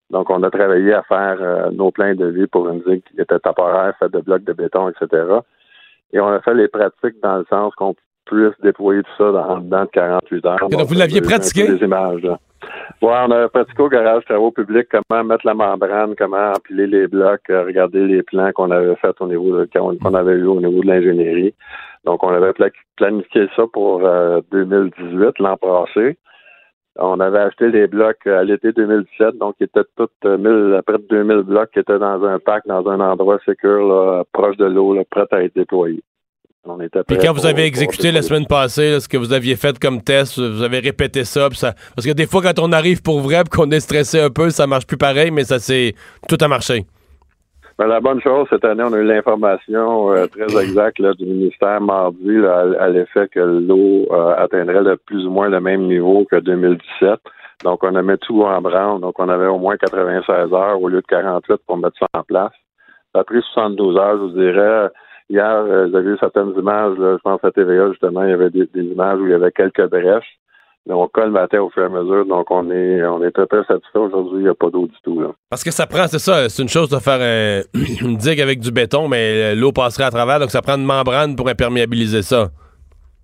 Donc, 0.09 0.29
on 0.29 0.41
a 0.43 0.49
travaillé 0.49 0.93
à 0.93 1.03
faire 1.03 1.37
euh, 1.41 1.69
nos 1.71 1.91
plans 1.91 2.15
de 2.15 2.27
vie 2.27 2.47
pour 2.47 2.67
une 2.69 2.81
digue 2.87 3.03
qui 3.03 3.21
était 3.21 3.39
temporaire, 3.39 3.93
faite 3.99 4.13
de 4.13 4.21
blocs 4.21 4.43
de 4.43 4.53
béton, 4.53 4.89
etc. 4.89 5.23
Et 6.13 6.19
on 6.19 6.27
a 6.27 6.39
fait 6.39 6.53
les 6.53 6.69
pratiques 6.69 7.21
dans 7.21 7.37
le 7.37 7.45
sens 7.49 7.75
qu'on 7.75 7.93
puisse 8.25 8.53
déployer 8.63 9.03
tout 9.03 9.11
ça 9.17 9.31
dans, 9.31 9.57
dans 9.59 9.85
48 9.85 10.45
heures. 10.45 10.69
donc, 10.69 10.81
vous 10.81 10.95
l'aviez 10.95 11.21
pratiqué? 11.21 11.67
Des 11.67 11.85
images, 11.85 12.27
Ouais, 13.01 13.13
on 13.27 13.31
a 13.31 13.49
pratiqué 13.49 13.81
au 13.81 13.89
garage 13.89 14.25
travaux 14.25 14.51
publics 14.51 14.87
comment 14.89 15.23
mettre 15.23 15.45
la 15.45 15.53
membrane, 15.53 16.15
comment 16.17 16.51
empiler 16.51 16.87
les 16.87 17.07
blocs, 17.07 17.49
euh, 17.49 17.63
regarder 17.63 18.05
les 18.05 18.23
plans 18.23 18.51
qu'on 18.53 18.71
avait 18.71 18.95
fait 18.95 19.15
au 19.19 19.27
niveau 19.27 19.57
de, 19.57 19.69
qu'on 19.73 20.13
avait 20.13 20.33
eu 20.33 20.45
au 20.45 20.59
niveau 20.59 20.81
de 20.81 20.87
l'ingénierie. 20.87 21.53
Donc, 22.05 22.23
on 22.23 22.29
avait 22.29 22.53
planifié 22.95 23.49
ça 23.55 23.63
pour 23.71 23.99
2018, 24.51 25.03
euh, 25.03 25.31
l'an 25.39 25.57
passé. 25.57 26.17
On 26.99 27.19
avait 27.19 27.39
acheté 27.39 27.69
les 27.69 27.87
blocs 27.87 28.25
à 28.25 28.43
l'été 28.43 28.71
2017, 28.71 29.37
donc 29.37 29.55
il 29.59 29.65
était 29.65 29.83
tout 29.95 30.09
euh, 30.25 30.81
près 30.81 30.97
de 30.97 31.07
2000 31.09 31.43
blocs 31.43 31.69
qui 31.71 31.79
étaient 31.79 31.99
dans 31.99 32.23
un 32.23 32.39
parc, 32.39 32.65
dans 32.65 32.87
un 32.89 32.99
endroit 32.99 33.37
sécure, 33.45 34.25
proche 34.33 34.57
de 34.57 34.65
l'eau, 34.65 34.97
prêt 35.11 35.27
à 35.31 35.43
être 35.43 35.53
déployés. 35.53 36.03
On 36.69 36.77
Puis 36.77 37.17
quand 37.17 37.33
vous 37.33 37.45
avez 37.45 37.63
exécuté 37.63 38.11
la 38.11 38.21
semaine 38.21 38.45
passée, 38.45 38.99
ce 38.99 39.07
que 39.07 39.17
vous 39.17 39.33
aviez 39.33 39.55
fait 39.55 39.79
comme 39.79 40.01
test, 40.01 40.39
vous 40.39 40.63
avez 40.63 40.79
répété 40.79 41.23
ça, 41.23 41.49
ça, 41.53 41.73
parce 41.95 42.05
que 42.05 42.13
des 42.13 42.27
fois 42.27 42.41
quand 42.41 42.59
on 42.59 42.71
arrive 42.71 43.01
pour 43.01 43.21
vrai, 43.21 43.43
qu'on 43.49 43.69
est 43.71 43.79
stressé 43.79 44.19
un 44.19 44.29
peu, 44.29 44.49
ça 44.49 44.67
marche 44.67 44.85
plus 44.85 44.97
pareil, 44.97 45.31
mais 45.31 45.43
ça 45.43 45.59
c'est 45.59 45.93
tout 46.27 46.37
a 46.41 46.47
marché. 46.47 46.85
Ben, 47.77 47.85
la 47.85 47.99
bonne 47.99 48.19
chose, 48.21 48.47
cette 48.49 48.65
année, 48.65 48.81
on 48.83 48.91
a 48.93 48.97
eu 48.97 49.03
l'information 49.03 50.11
euh, 50.11 50.25
très 50.25 50.63
exacte 50.63 50.99
du 50.99 51.25
ministère 51.25 51.79
mardi 51.79 52.35
à, 52.79 52.89
l'effet 52.89 53.27
que 53.27 53.39
l'eau 53.39 54.07
euh, 54.11 54.35
atteindrait 54.35 54.83
de 54.83 54.95
plus 55.05 55.27
ou 55.27 55.29
moins 55.29 55.47
le 55.47 55.61
même 55.61 55.83
niveau 55.83 56.25
que 56.25 56.37
2017. 56.37 57.19
Donc, 57.63 57.83
on 57.83 57.93
a 57.93 58.01
mis 58.01 58.17
tout 58.17 58.41
en 58.41 58.61
branle. 58.61 58.99
Donc, 58.99 59.19
on 59.19 59.29
avait 59.29 59.45
au 59.45 59.59
moins 59.59 59.77
96 59.77 60.51
heures 60.53 60.81
au 60.81 60.89
lieu 60.89 61.01
de 61.01 61.07
48 61.07 61.57
pour 61.67 61.77
mettre 61.77 61.99
ça 61.99 62.07
en 62.15 62.23
place. 62.23 62.51
Ça 63.13 63.21
a 63.21 63.23
pris 63.23 63.43
72 63.53 63.95
heures, 63.95 64.17
je 64.17 64.21
vous 64.23 64.29
dirais. 64.29 64.89
Hier, 65.29 65.45
euh, 65.45 65.87
vous 65.87 65.95
avez 65.95 66.11
vu 66.11 66.17
certaines 66.19 66.53
images, 66.57 66.95
je 66.97 67.17
pense 67.21 67.43
à 67.43 67.51
TVA, 67.51 67.89
justement, 67.91 68.23
il 68.23 68.29
y 68.29 68.33
avait 68.33 68.49
des, 68.49 68.67
images 68.75 69.19
où 69.19 69.25
il 69.25 69.31
y 69.31 69.33
avait 69.33 69.51
quelques 69.51 69.89
brèches. 69.89 70.39
Mais 70.85 70.93
on 70.93 71.05
colmatait 71.09 71.57
au 71.57 71.69
fur 71.69 71.83
et 71.83 71.85
à 71.87 71.89
mesure, 71.89 72.25
donc 72.25 72.49
on 72.49 72.71
est 72.71 73.03
on 73.03 73.21
est 73.21 73.31
très 73.31 73.45
très 73.45 73.61
satisfait 73.65 73.99
aujourd'hui, 73.99 74.39
il 74.39 74.43
n'y 74.43 74.49
a 74.49 74.55
pas 74.55 74.69
d'eau 74.69 74.87
du 74.87 74.95
tout. 75.03 75.19
Là. 75.19 75.31
Parce 75.49 75.61
que 75.61 75.69
ça 75.71 75.85
prend, 75.85 76.07
c'est 76.07 76.17
ça, 76.17 76.47
c'est 76.47 76.63
une 76.63 76.69
chose 76.69 76.89
de 76.89 76.97
faire 76.97 77.19
une 78.01 78.15
digue 78.15 78.39
avec 78.39 78.61
du 78.61 78.71
béton, 78.71 79.09
mais 79.09 79.53
l'eau 79.53 79.73
passerait 79.73 80.05
à 80.05 80.11
travers, 80.11 80.39
donc 80.39 80.49
ça 80.49 80.61
prend 80.61 80.77
une 80.77 80.85
membrane 80.85 81.35
pour 81.35 81.49
imperméabiliser 81.49 82.21
ça. 82.21 82.51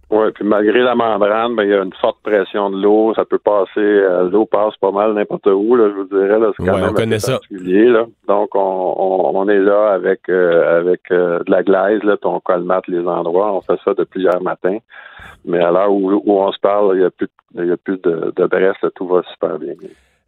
Oui, 0.10 0.32
puis 0.36 0.44
malgré 0.44 0.82
la 0.82 0.96
membrane, 0.96 1.56
ben, 1.56 1.64
il 1.64 1.70
y 1.70 1.74
a 1.74 1.82
une 1.82 1.94
forte 1.94 2.20
pression 2.22 2.70
de 2.70 2.82
l'eau. 2.82 3.14
Ça 3.16 3.26
peut 3.26 3.40
passer, 3.40 3.80
euh, 3.80 4.30
l'eau 4.30 4.46
passe 4.46 4.76
pas 4.78 4.92
mal 4.92 5.14
n'importe 5.14 5.48
où, 5.48 5.76
là, 5.76 5.90
je 5.90 5.94
vous 5.96 6.04
dirais. 6.04 6.40
Là, 6.40 6.52
c'est 6.56 6.66
quand 6.66 6.78
même 6.78 6.90
on 6.90 6.94
connaît 6.94 7.20
ça. 7.20 7.40
Là. 7.50 8.06
Donc, 8.28 8.50
on, 8.54 9.32
on, 9.34 9.50
est 9.50 9.60
là 9.60 9.94
avec 9.94 10.30
euh, 10.30 10.80
avec 10.80 11.02
euh, 11.12 11.40
de 11.46 11.52
la 11.52 11.64
glaise, 11.64 12.04
là, 12.04 12.18
puis 12.18 12.30
on 12.30 12.40
colmate 12.40 12.88
les 12.88 13.08
endroits. 13.08 13.54
On 13.54 13.62
fait 13.62 13.80
ça 13.84 13.94
depuis 13.94 14.22
hier 14.22 14.42
matin. 14.42 14.78
Mais 15.46 15.60
à 15.60 15.72
l'heure 15.72 15.92
où, 15.92 16.12
où, 16.12 16.40
on 16.40 16.52
se 16.52 16.60
parle, 16.60 16.96
il 16.96 17.00
n'y 17.00 17.06
a 17.06 17.10
plus, 17.10 17.30
il 17.56 17.66
y 17.66 17.72
a 17.72 17.78
plus 17.78 17.98
de, 17.98 18.34
de 18.36 18.46
bresse, 18.46 18.78
tout 18.96 19.08
va 19.08 19.24
super 19.32 19.58
bien. 19.58 19.74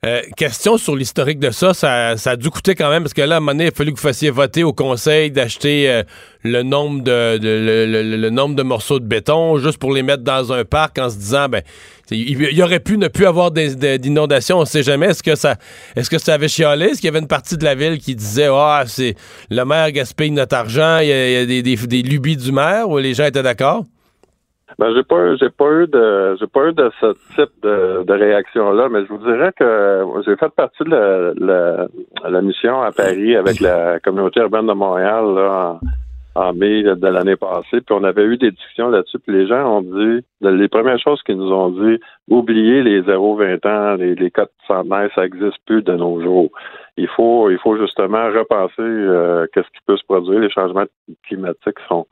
Euh, 0.05 0.21
question 0.37 0.77
sur 0.77 0.95
l'historique 0.95 1.39
de 1.39 1.49
ça, 1.49 1.73
ça, 1.73 2.13
a 2.13 2.35
dû 2.35 2.51
coûter 2.51 2.75
quand 2.75 2.91
même, 2.91 3.01
parce 3.01 3.15
que 3.15 3.23
là, 3.23 3.35
à 3.35 3.37
un 3.37 3.39
moment 3.39 3.53
donné, 3.53 3.63
il 3.65 3.67
a 3.69 3.71
fallu 3.71 3.91
que 3.91 3.97
vous 3.97 4.07
fassiez 4.07 4.29
voter 4.29 4.63
au 4.63 4.71
conseil 4.71 5.31
d'acheter 5.31 5.89
euh, 5.89 6.03
le 6.43 6.61
nombre 6.61 7.01
de, 7.01 7.39
le, 7.41 8.29
nombre 8.29 8.55
de 8.55 8.61
morceaux 8.61 8.99
de 8.99 9.05
béton 9.05 9.57
juste 9.57 9.79
pour 9.79 9.91
les 9.91 10.03
mettre 10.03 10.21
dans 10.23 10.53
un 10.53 10.63
parc 10.63 10.99
en 10.99 11.09
se 11.09 11.17
disant 11.17 11.49
ben 11.49 11.63
il 12.11 12.39
y 12.39 12.61
aurait 12.61 12.81
pu 12.81 12.99
ne 12.99 13.07
plus 13.07 13.25
avoir 13.25 13.49
d'inondation, 13.49 14.57
on 14.57 14.61
ne 14.61 14.65
sait 14.65 14.83
jamais. 14.83 15.07
Est-ce 15.07 15.23
que 15.23 15.33
ça 15.33 15.55
est-ce 15.95 16.11
que 16.11 16.19
ça 16.19 16.35
avait 16.35 16.49
chialé? 16.49 16.85
Est-ce 16.85 17.01
qu'il 17.01 17.05
y 17.05 17.09
avait 17.09 17.17
une 17.17 17.27
partie 17.27 17.57
de 17.57 17.63
la 17.63 17.73
ville 17.73 17.97
qui 17.97 18.15
disait 18.15 18.47
Ah, 18.51 18.83
c'est 18.85 19.15
le 19.49 19.65
maire 19.65 19.91
gaspille 19.91 20.29
notre 20.29 20.55
argent, 20.55 20.99
il 20.99 21.07
y 21.07 21.11
a, 21.11 21.45
des, 21.47 21.63
des 21.63 22.01
lubies 22.03 22.37
du 22.37 22.51
maire 22.51 22.87
ou 22.89 22.99
les 22.99 23.15
gens 23.15 23.25
étaient 23.25 23.41
d'accord? 23.41 23.85
Ben, 24.79 24.93
j'ai 24.93 25.03
pas, 25.03 25.35
j'ai 25.35 25.49
pas 25.49 25.71
eu 25.71 25.87
de, 25.87 26.35
j'ai 26.39 26.47
pas 26.47 26.67
eu 26.67 26.73
de 26.73 26.91
ce 26.99 27.13
type 27.35 27.53
de, 27.61 28.03
de 28.03 28.13
réaction-là, 28.13 28.89
mais 28.89 29.05
je 29.05 29.09
vous 29.09 29.19
dirais 29.19 29.51
que 29.57 30.03
j'ai 30.25 30.35
fait 30.35 30.49
partie 30.49 30.83
de 30.83 31.35
la, 31.39 32.41
mission 32.41 32.81
à 32.81 32.91
Paris 32.91 33.35
avec 33.35 33.59
la 33.61 33.99
communauté 33.99 34.41
urbaine 34.41 34.67
de 34.67 34.73
Montréal 34.73 35.23
là, 35.35 35.79
en, 36.35 36.53
mai 36.53 36.83
de 36.83 37.07
l'année 37.07 37.37
passée, 37.37 37.79
puis 37.79 37.91
on 37.91 38.03
avait 38.03 38.25
eu 38.25 38.37
des 38.37 38.51
discussions 38.51 38.89
là-dessus, 38.89 39.19
puis 39.19 39.37
les 39.37 39.47
gens 39.47 39.77
ont 39.77 39.81
dit, 39.81 40.25
les 40.41 40.67
premières 40.67 40.99
choses 40.99 41.21
qu'ils 41.23 41.37
nous 41.37 41.53
ont 41.53 41.69
dit, 41.69 41.99
oubliez 42.27 42.83
les 42.83 43.01
0-20 43.03 43.67
ans, 43.67 43.95
les, 43.95 44.15
les 44.15 44.31
cas 44.31 44.45
de 44.45 44.51
centenaire, 44.67 45.09
ça 45.15 45.21
n'existe 45.21 45.57
plus 45.65 45.83
de 45.83 45.93
nos 45.93 46.21
jours. 46.21 46.49
Il 46.97 47.07
faut, 47.07 47.49
il 47.49 47.59
faut 47.59 47.77
justement 47.77 48.25
repenser 48.25 48.73
euh, 48.79 49.47
qu'est-ce 49.53 49.67
qui 49.67 49.83
peut 49.85 49.97
se 49.97 50.05
produire. 50.05 50.39
Les 50.39 50.49
changements 50.49 50.85
climatiques 51.27 51.79
sont 51.87 52.07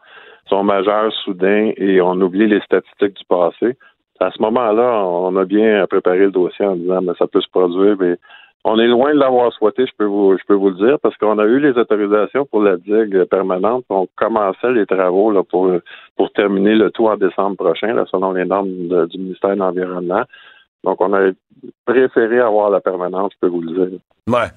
sont 0.48 0.64
majeurs 0.64 1.12
soudains 1.24 1.72
et 1.78 2.02
on 2.02 2.20
oublie 2.22 2.48
les 2.48 2.62
statistiques 2.62 3.18
du 3.18 3.26
passé. 3.26 3.78
À 4.20 4.32
ce 4.32 4.42
moment-là, 4.42 5.04
on 5.06 5.36
a 5.36 5.46
bien 5.46 5.86
préparé 5.88 6.20
le 6.20 6.32
dossier 6.32 6.66
en 6.66 6.76
disant 6.76 7.02
mais 7.02 7.14
ça 7.18 7.28
peut 7.28 7.42
se 7.42 7.50
produire, 7.50 7.96
mais 8.00 8.18
on 8.66 8.80
est 8.80 8.88
loin 8.88 9.14
de 9.14 9.20
l'avoir 9.20 9.52
souhaité, 9.52 9.86
je 9.86 9.92
peux 9.98 10.06
vous 10.06 10.38
je 10.38 10.44
peux 10.48 10.54
vous 10.54 10.70
le 10.70 10.76
dire, 10.76 10.98
parce 11.02 11.18
qu'on 11.18 11.38
a 11.38 11.46
eu 11.46 11.60
les 11.60 11.78
autorisations 11.78 12.46
pour 12.46 12.62
la 12.62 12.78
digue 12.78 13.26
permanente. 13.26 13.84
On 13.90 14.08
commençait 14.16 14.72
les 14.72 14.86
travaux 14.86 15.32
là, 15.32 15.44
pour 15.44 15.70
pour 16.16 16.32
terminer 16.32 16.76
le 16.76 16.90
tout 16.92 17.08
en 17.08 17.18
décembre 17.18 17.58
prochain, 17.58 17.94
là, 17.94 18.06
selon 18.10 18.32
les 18.32 18.46
normes 18.46 19.08
du 19.08 19.18
ministère 19.18 19.52
de 19.52 19.60
l'Environnement. 19.60 20.24
Donc, 20.84 21.00
on 21.00 21.14
a 21.14 21.32
préféré 21.86 22.40
avoir 22.40 22.70
la 22.70 22.82
permanente, 22.82 23.32
je 23.34 23.38
peux 23.40 23.48
vous 23.48 23.62
le 23.62 23.72
dire. 23.74 24.00
Ouais. 24.28 24.48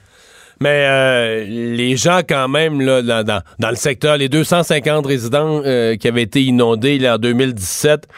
Mais 0.60 0.86
euh, 0.88 1.44
les 1.46 1.96
gens, 1.96 2.20
quand 2.26 2.48
même, 2.48 2.80
là, 2.80 3.02
dans, 3.02 3.42
dans, 3.58 3.70
le 3.70 3.76
secteur, 3.76 4.16
les 4.16 4.28
250 4.28 5.06
résidents 5.06 5.60
euh, 5.64 5.96
qui 5.96 6.08
avaient 6.08 6.22
été 6.22 6.42
inondés 6.42 6.98
là, 6.98 7.16
en 7.16 7.18
2017, 7.18 8.08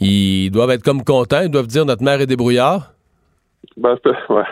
ils 0.00 0.50
doivent 0.50 0.70
être 0.70 0.82
comme 0.82 1.02
contents. 1.02 1.40
Ils 1.40 1.50
doivent 1.50 1.66
dire 1.66 1.86
notre 1.86 2.02
mère 2.02 2.20
est 2.20 2.26
débrouillard. 2.26 2.92
Ben, 3.78 3.96
je, 3.96 4.10
peux, 4.10 4.16
ouais. 4.34 4.42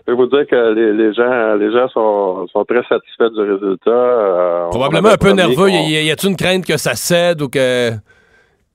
je 0.00 0.04
peux 0.06 0.12
vous 0.12 0.26
dire 0.26 0.46
que 0.46 0.74
les, 0.74 0.92
les 0.92 1.14
gens, 1.14 1.54
les 1.54 1.72
gens 1.72 1.88
sont, 1.88 2.46
sont, 2.48 2.64
très 2.64 2.82
satisfaits 2.88 3.30
du 3.30 3.40
résultat. 3.40 3.90
Euh, 3.90 4.68
Probablement 4.68 5.10
un 5.10 5.16
peu 5.16 5.30
nerveux. 5.30 5.70
Y, 5.70 6.10
a-t-il 6.10 6.30
une 6.30 6.36
crainte 6.36 6.66
que 6.66 6.76
ça 6.76 6.94
cède 6.94 7.40
ou 7.42 7.48
que. 7.48 7.90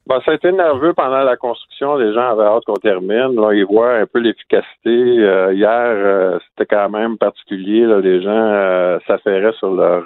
Ben, 0.08 0.22
ça 0.24 0.32
a 0.32 0.36
été 0.36 0.54
nerveux 0.54 0.94
pendant 0.94 1.22
la 1.24 1.36
construction. 1.36 1.98
Les 1.98 2.14
gens 2.14 2.30
avaient 2.30 2.46
hâte 2.46 2.64
qu'on 2.66 2.76
termine. 2.76 3.36
Là, 3.36 3.52
ils 3.52 3.66
voient 3.66 3.96
un 3.96 4.06
peu 4.06 4.20
l'efficacité. 4.20 4.88
Euh, 4.88 5.54
hier, 5.54 5.70
euh, 5.70 6.40
c'était 6.48 6.66
quand 6.66 6.90
même 6.90 7.18
particulier. 7.18 7.82
Là, 7.82 8.00
les 8.00 8.22
gens 8.22 8.30
euh, 8.32 9.00
s'affairaient 9.06 9.52
sur 9.60 9.74
leur 9.74 10.06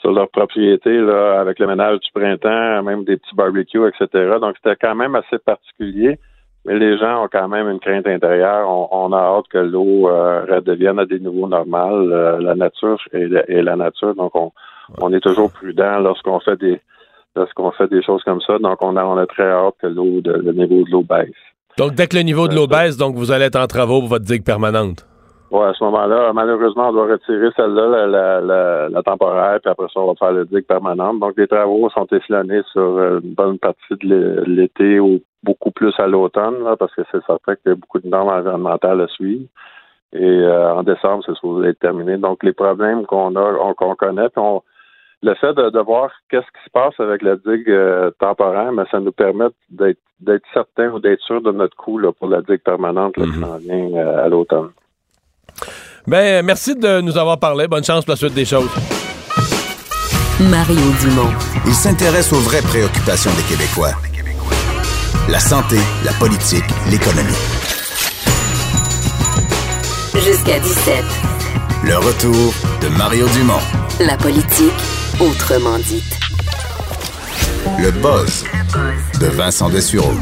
sur 0.00 0.12
leur 0.12 0.28
propriété 0.28 0.96
là, 0.96 1.40
avec 1.40 1.58
le 1.58 1.66
ménage 1.66 1.98
du 1.98 2.12
printemps, 2.12 2.84
même 2.84 3.02
des 3.02 3.16
petits 3.16 3.34
barbecues, 3.34 3.88
etc. 3.88 4.36
Donc, 4.40 4.54
c'était 4.62 4.76
quand 4.76 4.94
même 4.94 5.16
assez 5.16 5.38
particulier. 5.38 6.20
Mais 6.64 6.78
les 6.78 6.96
gens 6.98 7.24
ont 7.24 7.28
quand 7.28 7.48
même 7.48 7.68
une 7.68 7.80
crainte 7.80 8.06
intérieure. 8.06 8.68
On, 8.92 9.12
a 9.12 9.18
hâte 9.18 9.48
que 9.50 9.58
l'eau 9.58 10.04
redevienne 10.04 11.00
à 11.00 11.06
des 11.06 11.18
niveaux 11.18 11.48
normaux. 11.48 12.06
la 12.06 12.54
nature 12.54 13.00
et 13.12 13.26
la, 13.26 13.74
nature. 13.74 14.14
Donc, 14.14 14.36
on, 14.36 14.52
on 15.00 15.12
est 15.12 15.20
toujours 15.20 15.50
prudent 15.50 15.98
lorsqu'on 15.98 16.38
fait 16.38 16.56
des 16.56 16.80
parce 17.38 17.52
qu'on 17.52 17.70
fait 17.70 17.88
des 17.88 18.02
choses 18.02 18.22
comme 18.24 18.40
ça. 18.40 18.58
Donc, 18.58 18.78
on 18.82 18.96
a, 18.96 19.04
on 19.04 19.16
a 19.16 19.26
très 19.26 19.50
hâte 19.50 19.74
que 19.80 19.86
l'eau, 19.86 20.20
le 20.24 20.52
niveau 20.52 20.84
de 20.84 20.90
l'eau 20.90 21.02
baisse. 21.02 21.30
Donc, 21.78 21.94
dès 21.94 22.08
que 22.08 22.16
le 22.16 22.22
niveau 22.22 22.48
de 22.48 22.54
l'eau 22.54 22.66
baisse, 22.66 22.96
donc 22.96 23.14
vous 23.14 23.30
allez 23.30 23.44
être 23.44 23.60
en 23.60 23.66
travaux 23.66 24.00
pour 24.00 24.08
votre 24.08 24.24
digue 24.24 24.44
permanente. 24.44 25.06
Oui, 25.50 25.64
à 25.64 25.72
ce 25.72 25.82
moment-là, 25.84 26.32
malheureusement, 26.34 26.88
on 26.88 26.92
doit 26.92 27.06
retirer 27.06 27.48
celle-là, 27.56 28.06
la, 28.06 28.88
la, 28.88 29.02
temporaire, 29.02 29.60
puis 29.62 29.70
après 29.70 29.86
ça, 29.94 30.00
on 30.00 30.08
va 30.08 30.14
faire 30.14 30.32
le 30.32 30.44
digue 30.44 30.66
permanente. 30.66 31.20
Donc, 31.20 31.34
les 31.38 31.46
travaux 31.46 31.88
sont 31.90 32.06
échelonnés 32.06 32.60
sur 32.72 32.82
euh, 32.82 33.20
une 33.22 33.32
bonne 33.34 33.58
partie 33.58 33.94
de 34.02 34.42
l'été 34.46 35.00
ou 35.00 35.20
beaucoup 35.42 35.70
plus 35.70 35.94
à 35.98 36.06
l'automne, 36.06 36.56
parce 36.78 36.94
que 36.94 37.02
c'est 37.10 37.24
certain 37.24 37.54
qu'il 37.54 37.70
y 37.70 37.72
a 37.72 37.76
beaucoup 37.76 38.00
de 38.00 38.08
normes 38.08 38.28
environnementales 38.28 39.00
à 39.00 39.08
suivre. 39.08 39.44
Et 40.12 40.22
euh, 40.22 40.74
en 40.74 40.82
décembre, 40.82 41.22
c'est 41.24 41.34
supposé 41.34 41.68
être 41.68 41.78
terminé. 41.78 42.18
Donc, 42.18 42.42
les 42.42 42.52
problèmes 42.52 43.06
qu'on 43.06 43.34
a, 43.36 43.74
qu'on 43.74 43.94
connaît, 43.94 44.28
puis 44.28 44.42
on, 44.44 44.62
le 45.22 45.34
fait 45.34 45.52
de, 45.54 45.70
de 45.70 45.80
voir 45.80 46.10
qu'est-ce 46.30 46.46
qui 46.46 46.64
se 46.64 46.70
passe 46.70 46.94
avec 46.98 47.22
la 47.22 47.36
digue 47.36 47.70
euh, 47.70 48.10
temporaire, 48.18 48.72
mais 48.72 48.84
ça 48.90 49.00
nous 49.00 49.12
permet 49.12 49.46
d'être 49.70 49.98
d'être 50.20 50.44
certain 50.52 50.90
ou 50.90 50.98
d'être 50.98 51.20
sûr 51.22 51.40
de 51.40 51.52
notre 51.52 51.76
coup 51.76 51.98
là, 51.98 52.12
pour 52.12 52.28
la 52.28 52.40
digue 52.42 52.62
permanente 52.64 53.16
là, 53.16 53.24
qui 53.24 53.40
s'en 53.40 53.56
vient 53.58 53.90
euh, 53.94 54.24
à 54.24 54.28
l'automne. 54.28 54.70
Ben, 56.06 56.44
merci 56.44 56.74
de 56.74 57.00
nous 57.00 57.16
avoir 57.16 57.38
parlé. 57.38 57.68
Bonne 57.68 57.84
chance 57.84 58.04
pour 58.04 58.12
la 58.12 58.16
suite 58.16 58.34
des 58.34 58.44
choses. 58.44 58.70
Mario 60.40 60.80
Dumont. 61.00 61.32
Il 61.66 61.74
s'intéresse 61.74 62.32
aux 62.32 62.40
vraies 62.40 62.62
préoccupations 62.62 63.30
des 63.32 63.42
Québécois. 63.42 63.94
La 65.28 65.38
santé, 65.38 65.76
la 66.04 66.12
politique, 66.12 66.64
l'économie. 66.90 67.38
Jusqu'à 70.14 70.58
17. 70.58 71.04
Le 71.88 71.96
retour 71.96 72.52
de 72.82 72.88
Mario 72.98 73.26
Dumont. 73.28 73.54
La 73.98 74.18
politique, 74.18 74.74
autrement 75.18 75.78
dite. 75.78 76.04
Le 77.78 77.90
buzz 77.90 78.44
de 79.18 79.26
Vincent 79.28 79.70
Dessureau. 79.70 80.12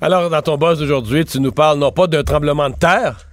Alors, 0.00 0.30
dans 0.30 0.40
ton 0.40 0.56
buzz 0.56 0.78
d'aujourd'hui, 0.78 1.26
tu 1.26 1.38
nous 1.38 1.52
parles 1.52 1.78
non 1.78 1.92
pas 1.92 2.06
d'un 2.06 2.22
tremblement 2.22 2.70
de 2.70 2.76
terre, 2.76 3.26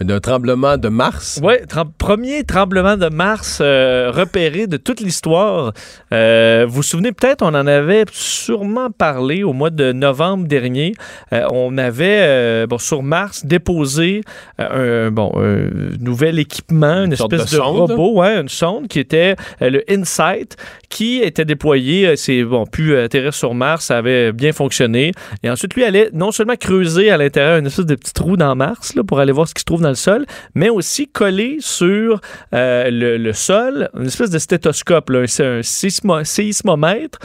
d'un 0.00 0.20
tremblement 0.20 0.76
de 0.78 0.88
Mars? 0.88 1.40
Oui, 1.42 1.54
premier 1.98 2.44
tremblement 2.44 2.96
de 2.96 3.08
Mars 3.08 3.58
euh, 3.60 4.10
repéré 4.10 4.66
de 4.66 4.76
toute 4.76 5.00
l'histoire. 5.00 5.72
Euh, 6.12 6.64
vous 6.68 6.76
vous 6.76 6.82
souvenez 6.82 7.12
peut-être, 7.12 7.42
on 7.42 7.54
en 7.54 7.66
avait 7.66 8.04
sûrement 8.10 8.90
parlé 8.90 9.44
au 9.44 9.52
mois 9.52 9.70
de 9.70 9.92
novembre 9.92 10.46
dernier. 10.48 10.94
Euh, 11.32 11.46
on 11.52 11.78
avait 11.78 12.66
bon, 12.66 12.78
sur 12.78 13.02
Mars 13.02 13.46
déposé 13.46 14.22
un, 14.58 15.10
bon, 15.10 15.32
un 15.36 15.68
nouvel 16.00 16.38
équipement, 16.38 17.04
une, 17.04 17.12
espèce 17.12 17.52
de 17.52 17.56
de, 17.56 17.60
robot, 17.60 18.14
ouais, 18.14 18.40
une 18.40 18.48
sonde 18.48 18.88
qui 18.88 18.98
était 18.98 19.36
le 19.60 19.82
InSight, 19.88 20.56
qui 20.92 21.20
était 21.22 21.46
déployé. 21.46 22.06
euh, 22.06 22.16
C'est 22.16 22.44
bon, 22.44 22.66
pu 22.66 22.96
atterrir 22.96 23.32
sur 23.32 23.54
Mars, 23.54 23.86
ça 23.86 23.96
avait 23.98 24.32
bien 24.32 24.52
fonctionné. 24.52 25.12
Et 25.42 25.48
ensuite, 25.50 25.74
lui 25.74 25.84
allait 25.84 26.10
non 26.12 26.32
seulement 26.32 26.56
creuser 26.56 27.10
à 27.10 27.16
l'intérieur 27.16 27.56
une 27.58 27.66
espèce 27.66 27.86
de 27.86 27.94
petit 27.94 28.12
trou 28.12 28.36
dans 28.36 28.54
Mars 28.54 28.94
là, 28.94 29.02
pour 29.02 29.18
aller 29.18 29.32
voir 29.32 29.48
ce 29.48 29.54
qui 29.54 29.60
se 29.60 29.64
trouve 29.64 29.80
dans 29.80 29.88
le 29.88 29.94
sol, 29.94 30.26
mais 30.54 30.68
aussi 30.68 31.08
coller 31.08 31.56
sur 31.60 32.20
euh, 32.54 32.90
le, 32.90 33.16
le 33.16 33.32
sol 33.32 33.88
une 33.98 34.06
espèce 34.06 34.30
de 34.30 34.38
stéthoscope, 34.38 35.08
là, 35.10 35.20
un, 35.40 35.60
un 35.60 36.24
séismomètre 36.24 37.18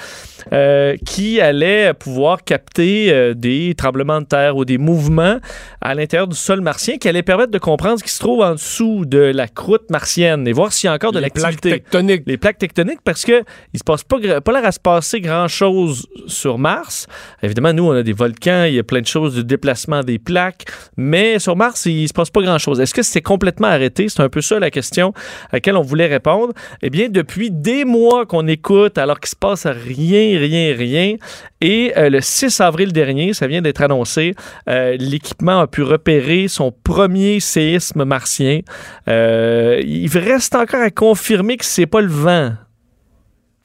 euh, 0.53 0.95
qui 1.05 1.41
allait 1.41 1.93
pouvoir 1.93 2.43
capter 2.45 3.11
euh, 3.11 3.33
des 3.33 3.75
tremblements 3.77 4.21
de 4.21 4.25
terre 4.27 4.55
ou 4.55 4.63
des 4.63 4.77
mouvements 4.77 5.39
à 5.81 5.93
l'intérieur 5.93 6.27
du 6.27 6.37
sol 6.37 6.61
martien 6.61 6.97
qui 6.97 7.09
allait 7.09 7.23
permettre 7.23 7.51
de 7.51 7.57
comprendre 7.57 7.99
ce 7.99 8.03
qui 8.03 8.11
se 8.11 8.19
trouve 8.19 8.41
en 8.41 8.53
dessous 8.53 9.03
de 9.05 9.19
la 9.19 9.47
croûte 9.49 9.89
martienne 9.89 10.47
et 10.47 10.53
voir 10.53 10.71
s'il 10.71 10.87
y 10.87 10.89
a 10.89 10.93
encore 10.93 11.11
de 11.11 11.19
Les 11.19 11.29
plaques 11.29 11.43
l'activité 11.43 11.81
tectoniques. 11.81 12.23
les 12.25 12.37
plaques 12.37 12.57
tectoniques 12.59 13.01
parce 13.03 13.25
que 13.25 13.43
il 13.73 13.79
se 13.79 13.83
passe 13.83 14.03
pas, 14.03 14.17
pas 14.41 14.51
l'air 14.51 14.65
à 14.65 14.71
se 14.71 14.79
passer 14.79 15.21
grand 15.21 15.47
chose 15.47 16.07
sur 16.27 16.57
Mars. 16.57 17.07
Évidemment, 17.43 17.73
nous, 17.73 17.85
on 17.85 17.91
a 17.91 18.03
des 18.03 18.13
volcans, 18.13 18.65
il 18.65 18.75
y 18.75 18.79
a 18.79 18.83
plein 18.83 19.01
de 19.01 19.07
choses 19.07 19.35
de 19.35 19.41
déplacement 19.41 20.03
des 20.03 20.19
plaques, 20.19 20.65
mais 20.95 21.39
sur 21.39 21.55
Mars, 21.55 21.85
il 21.85 22.07
se 22.07 22.13
passe 22.13 22.29
pas 22.29 22.41
grand 22.41 22.57
chose. 22.57 22.79
Est-ce 22.79 22.93
que 22.93 23.03
c'est 23.03 23.21
complètement 23.21 23.67
arrêté? 23.67 24.09
C'est 24.09 24.21
un 24.21 24.29
peu 24.29 24.41
ça 24.41 24.59
la 24.59 24.71
question 24.71 25.13
à 25.49 25.57
laquelle 25.57 25.75
on 25.75 25.81
voulait 25.81 26.07
répondre. 26.07 26.53
Eh 26.81 26.89
bien, 26.89 27.09
depuis 27.09 27.51
des 27.51 27.85
mois 27.85 28.25
qu'on 28.25 28.47
écoute, 28.47 28.97
alors 28.97 29.19
qu'il 29.19 29.29
se 29.29 29.35
passe 29.35 29.65
rien, 29.65 30.39
rien, 30.39 30.75
rien, 30.75 31.15
et 31.61 31.93
euh, 31.97 32.09
le 32.09 32.21
6 32.21 32.61
avril 32.61 32.93
dernier, 32.93 33.33
ça 33.33 33.47
vient 33.47 33.61
d'être 33.61 33.81
annoncé, 33.81 34.35
euh, 34.69 34.95
l'équipement 34.99 35.59
a 35.59 35.67
pu 35.67 35.81
repérer 35.81 36.47
son 36.47 36.71
premier 36.71 37.39
séisme 37.39 38.03
martien. 38.03 38.61
Euh, 39.07 39.81
il 39.85 40.15
reste 40.17 40.55
encore 40.55 40.81
à 40.81 40.91
confirmer 40.91 41.57
que 41.57 41.65
c'est 41.65 41.85
pas 41.85 42.01
le 42.01 42.07
vent. 42.07 42.53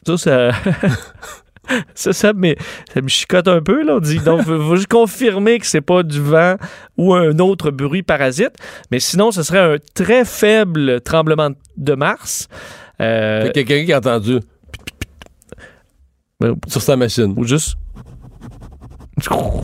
Ça, 0.07 0.17
ça. 0.19 0.51
Ça, 1.95 2.13
ça, 2.13 2.33
me- 2.33 2.57
ça 2.93 3.01
me 3.01 3.07
chicote 3.07 3.47
un 3.47 3.63
peu, 3.63 3.85
là. 3.85 3.95
On 3.95 4.01
dit, 4.01 4.19
donc, 4.19 4.43
faut, 4.43 4.61
faut 4.61 4.75
juste 4.75 4.89
confirmer 4.91 5.61
que 5.61 5.67
c'est 5.67 5.81
pas 5.81 6.03
du 6.03 6.21
vent 6.21 6.57
ou 6.97 7.15
un 7.15 7.39
autre 7.39 7.71
bruit 7.71 8.03
parasite. 8.03 8.51
Mais 8.91 8.99
sinon, 8.99 9.31
ce 9.31 9.45
serait 9.45 9.61
un 9.61 9.77
très 9.95 10.25
faible 10.25 11.01
tremblement 11.03 11.51
de 11.77 11.95
Mars. 11.95 12.49
Euh, 13.01 13.49
quelqu'un 13.53 13.85
qui 13.85 13.93
a 13.93 13.99
entendu 13.99 14.41
ben, 16.41 16.57
sur 16.67 16.83
sa 16.83 16.97
machine. 16.97 17.33
ou 17.37 17.45
juste. 17.45 17.77
Oh, 19.31 19.63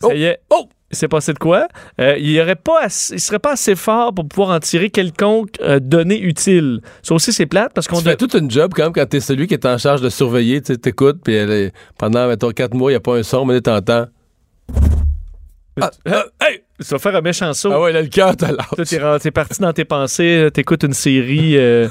ça 0.00 0.08
Oh, 0.08 0.12
y 0.12 0.24
est. 0.24 0.40
oh! 0.50 0.68
S'est 0.94 1.08
passé 1.08 1.32
de 1.32 1.38
quoi? 1.38 1.66
Euh, 2.00 2.16
il 2.18 2.40
aurait 2.40 2.54
pas 2.56 2.82
assez- 2.82 3.14
il 3.14 3.20
serait 3.20 3.38
pas 3.38 3.52
assez 3.52 3.74
fort 3.74 4.14
pour 4.14 4.26
pouvoir 4.28 4.50
en 4.56 4.60
tirer 4.60 4.90
quelconque 4.90 5.50
euh, 5.60 5.78
donnée 5.80 6.20
utile. 6.20 6.80
Ça 7.02 7.14
aussi, 7.14 7.32
c'est 7.32 7.46
plate 7.46 7.72
parce 7.74 7.86
qu'on 7.88 7.98
Tu 7.98 8.04
fais 8.04 8.16
toute 8.16 8.34
une 8.34 8.50
job 8.50 8.72
quand 8.74 8.84
même 8.84 8.92
quand 8.92 9.06
t'es 9.06 9.20
celui 9.20 9.46
qui 9.46 9.54
est 9.54 9.66
en 9.66 9.76
charge 9.78 10.00
de 10.00 10.08
surveiller, 10.08 10.62
tu 10.62 10.78
t'écoutes, 10.78 11.18
puis 11.24 11.34
est- 11.34 11.72
pendant, 11.98 12.26
mettons, 12.28 12.50
quatre 12.52 12.74
mois, 12.74 12.90
il 12.90 12.94
n'y 12.94 12.98
a 12.98 13.00
pas 13.00 13.16
un 13.16 13.22
son, 13.22 13.44
mais 13.44 13.60
t'entends. 13.60 14.06
Ah, 15.80 15.90
ah, 16.06 16.24
hey! 16.40 16.60
Ça 16.80 16.96
va 16.96 16.98
faire 17.00 17.16
un 17.16 17.20
méchant 17.20 17.52
saut. 17.52 17.70
Ah 17.72 17.80
ouais, 17.80 17.92
là, 17.92 18.02
le 18.02 18.08
cœur, 18.08 18.36
t'as 18.36 18.52
t'es, 19.18 19.30
parti 19.30 19.60
dans 19.60 19.72
tes 19.72 19.84
pensées, 19.84 20.48
t'écoutes 20.52 20.82
une 20.84 20.92
série. 20.92 21.56
euh, 21.56 21.88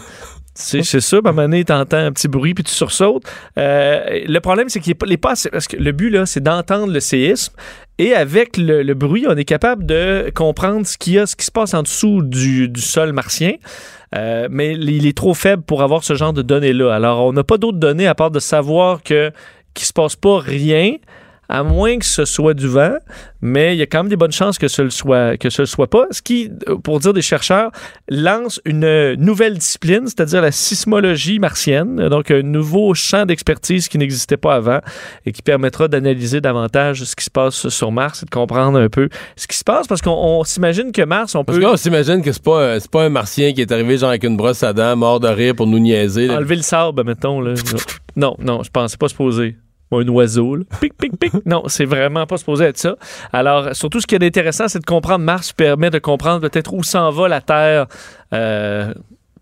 c'est, 0.55 0.83
ça, 0.83 1.15
à 1.15 1.19
un 1.19 1.21
moment 1.23 1.41
donné, 1.43 1.65
t'entends 1.65 1.97
un 1.97 2.11
petit 2.11 2.27
bruit 2.27 2.53
puis 2.53 2.63
tu 2.63 2.71
sursautes. 2.71 3.23
Euh, 3.57 4.23
le 4.27 4.39
problème, 4.39 4.69
c'est 4.69 4.79
qu'il 4.79 4.91
est 4.91 5.17
pas, 5.17 5.33
Parce 5.51 5.67
que 5.67 5.77
le 5.77 5.91
but, 5.91 6.09
là, 6.09 6.25
c'est 6.25 6.43
d'entendre 6.43 6.93
le 6.93 6.99
séisme. 6.99 7.53
Et 7.97 8.13
avec 8.13 8.57
le, 8.57 8.83
le 8.83 8.93
bruit, 8.93 9.25
on 9.27 9.35
est 9.35 9.45
capable 9.45 9.85
de 9.85 10.31
comprendre 10.33 10.85
ce 10.85 10.97
qu'il 10.97 11.13
y 11.13 11.19
a, 11.19 11.25
ce 11.25 11.35
qui 11.35 11.45
se 11.45 11.51
passe 11.51 11.73
en 11.73 11.83
dessous 11.83 12.21
du, 12.21 12.69
du 12.69 12.81
sol 12.81 13.13
martien. 13.13 13.53
Euh, 14.15 14.47
mais 14.51 14.73
il 14.73 15.07
est 15.07 15.17
trop 15.17 15.33
faible 15.33 15.63
pour 15.63 15.81
avoir 15.81 16.03
ce 16.03 16.13
genre 16.13 16.33
de 16.33 16.41
données-là. 16.41 16.93
Alors, 16.93 17.25
on 17.25 17.33
n'a 17.33 17.43
pas 17.43 17.57
d'autres 17.57 17.79
données 17.79 18.07
à 18.07 18.15
part 18.15 18.31
de 18.31 18.39
savoir 18.39 19.01
que 19.01 19.31
qu'il 19.73 19.87
se 19.87 19.93
passe 19.93 20.15
pas 20.15 20.39
rien, 20.39 20.97
à 21.49 21.63
moins 21.63 21.97
que 21.97 22.05
ce 22.05 22.25
soit 22.25 22.53
du 22.53 22.67
vent, 22.67 22.95
mais 23.41 23.75
il 23.75 23.79
y 23.79 23.81
a 23.81 23.85
quand 23.85 23.99
même 23.99 24.09
des 24.09 24.15
bonnes 24.15 24.31
chances 24.31 24.57
que 24.57 24.67
ce 24.67 24.81
le 24.81 24.89
soit, 24.89 25.37
que 25.37 25.49
ce 25.49 25.61
le 25.63 25.65
soit 25.65 25.89
pas. 25.89 26.05
Ce 26.11 26.21
qui, 26.21 26.49
euh, 26.69 26.77
pour 26.77 26.99
dire 26.99 27.13
des 27.13 27.21
chercheurs, 27.21 27.71
lance 28.09 28.61
une 28.65 28.85
euh, 28.85 29.15
nouvelle 29.17 29.57
discipline, 29.57 30.03
c'est-à-dire 30.07 30.41
la 30.41 30.51
sismologie 30.51 31.39
martienne, 31.39 32.07
donc 32.09 32.31
un 32.31 32.41
nouveau 32.41 32.93
champ 32.93 33.25
d'expertise 33.25 33.87
qui 33.89 33.97
n'existait 33.97 34.37
pas 34.37 34.55
avant 34.55 34.79
et 35.25 35.31
qui 35.31 35.41
permettra 35.41 35.87
d'analyser 35.87 36.41
davantage 36.41 37.03
ce 37.03 37.15
qui 37.15 37.25
se 37.25 37.29
passe 37.31 37.67
sur 37.69 37.91
Mars 37.91 38.23
et 38.23 38.25
de 38.25 38.29
comprendre 38.31 38.79
un 38.79 38.89
peu 38.89 39.09
ce 39.35 39.45
qui 39.47 39.57
se 39.57 39.63
passe 39.63 39.87
parce 39.87 40.01
qu'on 40.01 40.11
on 40.11 40.43
s'imagine 40.43 40.91
que 40.91 41.01
Mars, 41.03 41.35
on 41.35 41.43
Parce 41.43 41.57
peut 41.59 41.63
qu'on 41.65 41.77
s'imagine 41.77 42.21
que 42.21 42.31
c'est 42.31 42.43
pas, 42.43 42.75
un- 42.75 42.79
c'est 42.79 42.89
pas 42.91 43.03
un 43.03 43.09
martien 43.09 43.53
qui 43.53 43.61
est 43.61 43.71
arrivé 43.71 43.97
genre 43.97 44.09
avec 44.09 44.23
une 44.23 44.37
brosse 44.37 44.63
à 44.63 44.73
dents, 44.73 44.95
mort 44.95 45.19
de 45.19 45.27
rire 45.27 45.55
pour 45.55 45.67
nous 45.67 45.79
niaiser. 45.79 46.27
là. 46.27 46.35
enlever 46.37 46.55
le 46.55 46.61
sable, 46.61 47.03
mettons. 47.03 47.41
Là. 47.41 47.53
non, 48.15 48.35
non, 48.39 48.63
je 48.63 48.69
pensais 48.69 48.97
pas 48.97 49.09
se 49.09 49.15
poser. 49.15 49.57
Un 50.01 50.07
oiseau, 50.07 50.55
là. 50.55 50.63
pic, 50.81 50.97
pic, 50.97 51.17
pic. 51.19 51.33
Non, 51.45 51.63
c'est 51.67 51.85
vraiment 51.85 52.25
pas 52.25 52.37
supposé 52.37 52.65
être 52.65 52.77
ça. 52.77 52.95
Alors, 53.31 53.75
surtout, 53.75 53.99
ce 54.01 54.07
qui 54.07 54.15
est 54.15 54.23
intéressant, 54.23 54.67
c'est 54.67 54.79
de 54.79 54.85
comprendre. 54.85 55.23
Mars 55.23 55.53
permet 55.53 55.89
de 55.89 55.99
comprendre 55.99 56.41
peut-être 56.47 56.73
où 56.73 56.83
s'en 56.83 57.09
va 57.11 57.27
la 57.27 57.41
Terre 57.41 57.85
euh, 58.33 58.93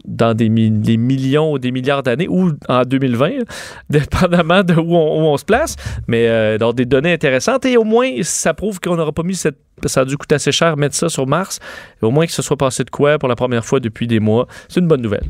dans 0.06 0.34
des, 0.34 0.50
mi- 0.50 0.72
des 0.72 0.98
millions 0.98 1.52
ou 1.54 1.60
des 1.60 1.72
milliards 1.72 2.02
d'années 2.04 2.28
ou 2.28 2.52
en 2.68 2.82
2020, 2.84 3.30
là, 3.30 3.36
dépendamment 3.90 4.64
de 4.64 4.74
où 4.74 4.96
on, 4.96 5.22
où 5.22 5.26
on 5.28 5.38
se 5.38 5.46
place. 5.46 5.76
Mais 6.08 6.28
euh, 6.28 6.58
dans 6.58 6.74
des 6.74 6.86
données 6.86 7.14
intéressantes. 7.14 7.66
Et 7.66 7.78
au 7.78 7.84
moins, 7.84 8.10
ça 8.24 8.54
prouve 8.54 8.80
qu'on 8.80 8.96
n'aura 8.96 9.12
pas 9.12 9.24
mis 9.24 9.36
cette. 9.36 9.58
Ça 9.86 10.02
a 10.02 10.06
dû 10.06 10.16
coûter 10.18 10.36
assez 10.36 10.52
cher 10.52 10.78
mettre 10.78 10.96
ça 10.96 11.10
sur 11.10 11.26
Mars. 11.28 11.60
Et 12.02 12.06
au 12.06 12.12
moins 12.12 12.26
que 12.28 12.32
ce 12.32 12.42
soit 12.42 12.58
passé 12.58 12.84
de 12.84 12.90
quoi 12.92 13.18
pour 13.18 13.30
la 13.30 13.36
première 13.36 13.66
fois 13.66 13.80
depuis 13.80 14.06
des 14.08 14.20
mois. 14.20 14.48
C'est 14.70 14.80
une 14.80 14.88
bonne 14.88 15.02
nouvelle. 15.02 15.24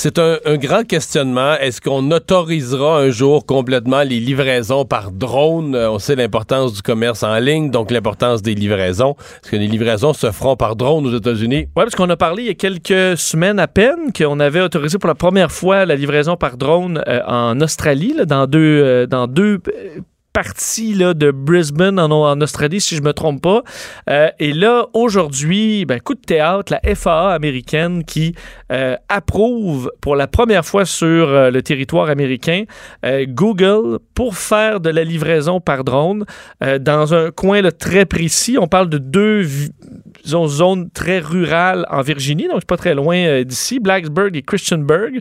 C'est 0.00 0.20
un, 0.20 0.56
grand 0.58 0.86
questionnement. 0.86 1.54
Est-ce 1.54 1.80
qu'on 1.80 2.12
autorisera 2.12 3.00
un 3.00 3.10
jour 3.10 3.44
complètement 3.44 4.02
les 4.02 4.20
livraisons 4.20 4.84
par 4.84 5.10
drone? 5.10 5.74
Euh, 5.74 5.90
On 5.90 5.98
sait 5.98 6.14
l'importance 6.14 6.72
du 6.72 6.82
commerce 6.82 7.24
en 7.24 7.36
ligne, 7.40 7.72
donc 7.72 7.90
l'importance 7.90 8.40
des 8.40 8.54
livraisons. 8.54 9.16
Est-ce 9.42 9.50
que 9.50 9.56
les 9.56 9.66
livraisons 9.66 10.12
se 10.12 10.30
feront 10.30 10.54
par 10.54 10.76
drone 10.76 11.04
aux 11.04 11.16
États-Unis? 11.16 11.66
Oui, 11.66 11.68
parce 11.74 11.96
qu'on 11.96 12.08
a 12.10 12.16
parlé 12.16 12.44
il 12.44 12.46
y 12.46 12.50
a 12.50 12.54
quelques 12.54 13.18
semaines 13.18 13.58
à 13.58 13.66
peine 13.66 14.12
qu'on 14.16 14.38
avait 14.38 14.60
autorisé 14.60 14.98
pour 14.98 15.08
la 15.08 15.16
première 15.16 15.50
fois 15.50 15.84
la 15.84 15.96
livraison 15.96 16.36
par 16.36 16.58
drone 16.58 17.02
euh, 17.08 17.20
en 17.26 17.60
Australie, 17.60 18.14
dans 18.24 18.46
deux, 18.46 18.60
euh, 18.60 19.06
dans 19.08 19.26
deux 19.26 19.60
parties 20.38 20.94
là, 20.94 21.14
de 21.14 21.32
Brisbane 21.32 21.98
en, 21.98 22.40
Australie, 22.40 22.80
si 22.80 22.94
je 22.94 23.02
me 23.02 23.12
trompe 23.12 23.42
pas. 23.42 23.64
Euh, 24.08 24.28
et 24.38 24.52
là, 24.52 24.86
aujourd'hui, 24.92 25.84
ben, 25.84 25.98
coup 25.98 26.14
de 26.14 26.20
théâtre, 26.20 26.72
la 26.72 26.94
FAA 26.94 27.34
américaine 27.34 28.04
qui 28.04 28.36
euh, 28.70 28.94
approuve 29.08 29.90
pour 30.00 30.14
la 30.14 30.28
première 30.28 30.64
fois 30.64 30.84
sur 30.84 31.28
euh, 31.28 31.50
le 31.50 31.60
territoire 31.60 32.08
américain 32.08 32.64
Google 33.26 33.98
pour 34.14 34.36
faire 34.36 34.78
de 34.78 34.90
la 34.90 35.02
livraison 35.02 35.60
par 35.60 35.82
drone 35.82 36.24
dans 36.80 37.14
un 37.14 37.30
coin 37.30 37.60
là, 37.62 37.72
très 37.72 38.04
précis. 38.04 38.58
On 38.60 38.68
parle 38.68 38.88
de 38.88 38.98
deux 38.98 39.44
disons, 40.24 40.46
zone 40.46 40.90
très 40.90 41.18
rurale 41.18 41.86
en 41.90 42.02
Virginie, 42.02 42.48
donc 42.48 42.64
pas 42.64 42.76
très 42.76 42.94
loin 42.94 43.16
euh, 43.16 43.44
d'ici, 43.44 43.80
Blacksburg 43.80 44.34
et 44.36 44.42
Christiansburg, 44.42 45.20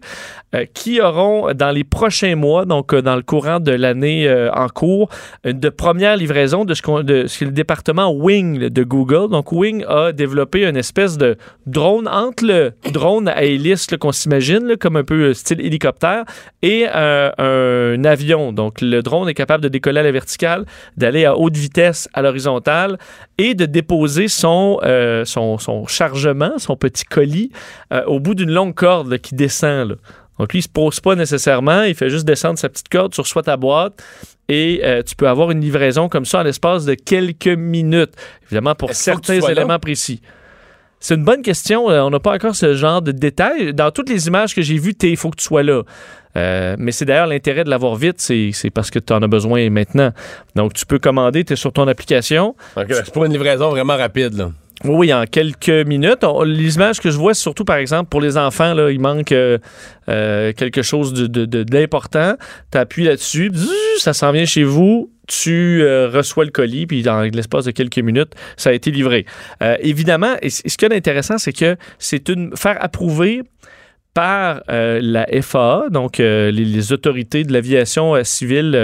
euh, 0.56 0.66
qui 0.74 1.02
auront 1.02 1.54
dans 1.54 1.72
les 1.72 1.84
prochains 1.84 2.36
mois, 2.36 2.66
donc 2.66 2.94
euh, 2.94 3.02
dans 3.02 3.16
le 3.16 3.22
courant 3.22 3.60
de 3.60 3.72
l'année 3.72 4.30
en 4.54 4.68
cours, 4.70 5.10
de 5.44 5.70
première 5.70 6.18
livraison 6.18 6.66
de 6.66 6.74
ce, 6.74 6.82
qu'on- 6.82 7.04
de 7.04 7.28
ce 7.28 7.40
que 7.40 7.46
le 7.46 7.52
département 7.52 8.12
Wing 8.12 8.70
de 8.70 8.84
Google. 8.84 9.30
Donc 9.30 9.52
Wing 9.52 9.84
a 9.88 10.12
développé 10.12 10.66
une 10.66 10.78
espèce 10.78 11.18
de 11.18 11.38
drone 11.66 12.08
entre 12.08 12.46
le 12.46 12.72
drone 12.92 13.28
à 13.28 13.44
hélice 13.44 13.88
qu'on 14.00 14.12
s'imagine, 14.12 14.76
comme 14.80 14.96
un 14.98 15.04
peu 15.04 15.34
style 15.34 15.62
hélicoptère, 15.62 16.24
et 16.62 16.86
un 16.88 18.04
avion. 18.04 18.54
Donc 18.54 18.82
le 18.82 19.02
drone 19.02 19.30
est 19.30 19.34
capable 19.34 19.64
de 19.64 19.70
décoller 19.70 20.00
à 20.00 20.04
la 20.04 20.12
verticale, 20.12 20.66
d'aller 20.96 21.26
à 21.26 21.38
haute 21.38 21.56
vitesse 21.56 22.10
à 22.14 22.22
l'horizontale 22.22 22.98
et 23.38 23.54
de 23.54 23.66
déposer 23.66 24.28
son, 24.28 24.80
euh, 24.88 25.26
son, 25.26 25.58
son 25.58 25.86
chargement, 25.86 26.58
son 26.58 26.76
petit 26.76 27.04
colis, 27.04 27.52
euh, 27.92 28.04
au 28.06 28.20
bout 28.20 28.36
d'une 28.36 28.52
longue 28.52 28.74
corde 28.74 29.12
là, 29.12 29.18
qui 29.18 29.36
descend. 29.36 29.90
là. 29.90 29.96
Donc 30.40 30.54
lui, 30.54 30.60
il 30.60 30.64
se 30.64 30.70
pose 30.70 31.00
pas 31.00 31.16
nécessairement, 31.16 31.84
il 31.84 31.96
fait 31.96 32.10
juste 32.10 32.26
descendre 32.26 32.60
sa 32.60 32.70
petite 32.70 32.90
corde, 32.90 33.12
tu 33.12 33.22
reçois 33.22 33.44
ta 33.44 33.58
boîte 33.58 34.04
et 34.50 34.82
euh, 34.84 35.02
tu 35.04 35.16
peux 35.16 35.28
avoir 35.28 35.52
une 35.52 35.62
livraison 35.62 36.10
comme 36.10 36.26
ça 36.26 36.40
en 36.40 36.44
l'espace 36.44 36.86
de 36.86 36.94
quelques 36.94 37.48
minutes. 37.48 38.14
Évidemment, 38.46 38.76
pour 38.76 38.94
certains 38.94 39.40
là? 39.40 39.52
éléments 39.52 39.80
précis. 39.80 40.22
C'est 41.00 41.16
une 41.16 41.24
bonne 41.24 41.44
question. 41.44 41.86
On 41.86 42.10
n'a 42.10 42.20
pas 42.20 42.34
encore 42.34 42.56
ce 42.56 42.74
genre 42.74 43.04
de 43.04 43.12
détails. 43.12 43.74
Dans 43.74 43.92
toutes 43.92 44.10
les 44.10 44.28
images 44.28 44.56
que 44.56 44.64
j'ai 44.64 44.80
vues, 44.80 44.96
il 45.04 45.18
faut 45.18 45.30
que 45.30 45.36
tu 45.36 45.46
sois 45.46 45.62
là. 45.62 45.84
Euh, 46.36 46.76
mais 46.78 46.92
c'est 46.92 47.06
d'ailleurs 47.06 47.28
l'intérêt 47.28 47.64
de 47.64 47.70
l'avoir 47.70 47.96
vite, 47.96 48.20
c'est 48.20 48.70
parce 48.74 48.92
que 48.92 49.00
tu 49.00 49.14
en 49.14 49.22
as 49.22 49.28
besoin 49.28 49.70
maintenant. 49.70 50.12
Donc, 50.56 50.74
tu 50.74 50.86
peux 50.86 51.00
commander, 51.00 51.44
tu 51.44 51.54
es 51.54 51.56
sur 51.56 51.72
ton 51.72 51.88
application. 51.88 52.56
Ok, 52.76 52.86
C'est 52.90 53.12
pour 53.12 53.26
une 53.26 53.32
livraison 53.32 53.70
vraiment 53.70 53.96
rapide. 53.96 54.34
Là. 54.34 54.52
Oui, 54.84 55.12
en 55.14 55.26
quelques 55.26 55.70
minutes. 55.70 56.24
On- 56.24 56.44
les 56.44 56.76
images 56.76 57.00
que 57.00 57.10
je 57.10 57.18
vois, 57.18 57.34
surtout, 57.34 57.66
par 57.66 57.78
exemple, 57.78 58.10
pour 58.10 58.22
les 58.22 58.38
enfants, 58.38 58.74
là, 58.76 58.92
il 58.92 59.00
manque 59.00 59.32
euh, 59.32 59.58
euh, 60.08 60.54
quelque 60.54 60.84
chose 60.84 61.14
de- 61.14 61.46
de- 61.46 61.64
d'important. 61.64 62.36
Tu 62.72 62.78
appuies 62.78 63.04
là-dessus, 63.06 63.52
ça 63.98 64.14
s'en 64.14 64.32
vient 64.32 64.46
chez 64.46 64.64
vous. 64.64 65.12
Tu 65.28 65.82
euh, 65.82 66.10
reçois 66.10 66.46
le 66.46 66.52
colis, 66.52 66.86
puis 66.86 67.02
dans 67.02 67.22
l'espace 67.22 67.66
de 67.66 67.72
quelques 67.72 67.98
minutes, 67.98 68.34
ça 68.56 68.70
a 68.70 68.74
été 68.74 68.92
livré. 68.92 69.26
Évidemment, 69.82 70.36
et 70.42 70.50
ce 70.50 70.78
qui 70.78 70.86
est 70.86 70.94
intéressant, 70.94 71.38
c'est 71.38 71.52
que 71.54 71.76
c'est 72.00 72.30
une 72.30 72.56
faire 72.56 72.78
approuver 72.80 73.42
par 74.18 74.64
euh, 74.72 75.00
la 75.00 75.28
FAA, 75.44 75.90
donc 75.92 76.20
euh, 76.20 76.50
les, 76.50 76.92
autorités 76.92 77.44
de 77.44 77.54
l'aviation 77.54 78.16
euh, 78.16 78.24
civile 78.24 78.76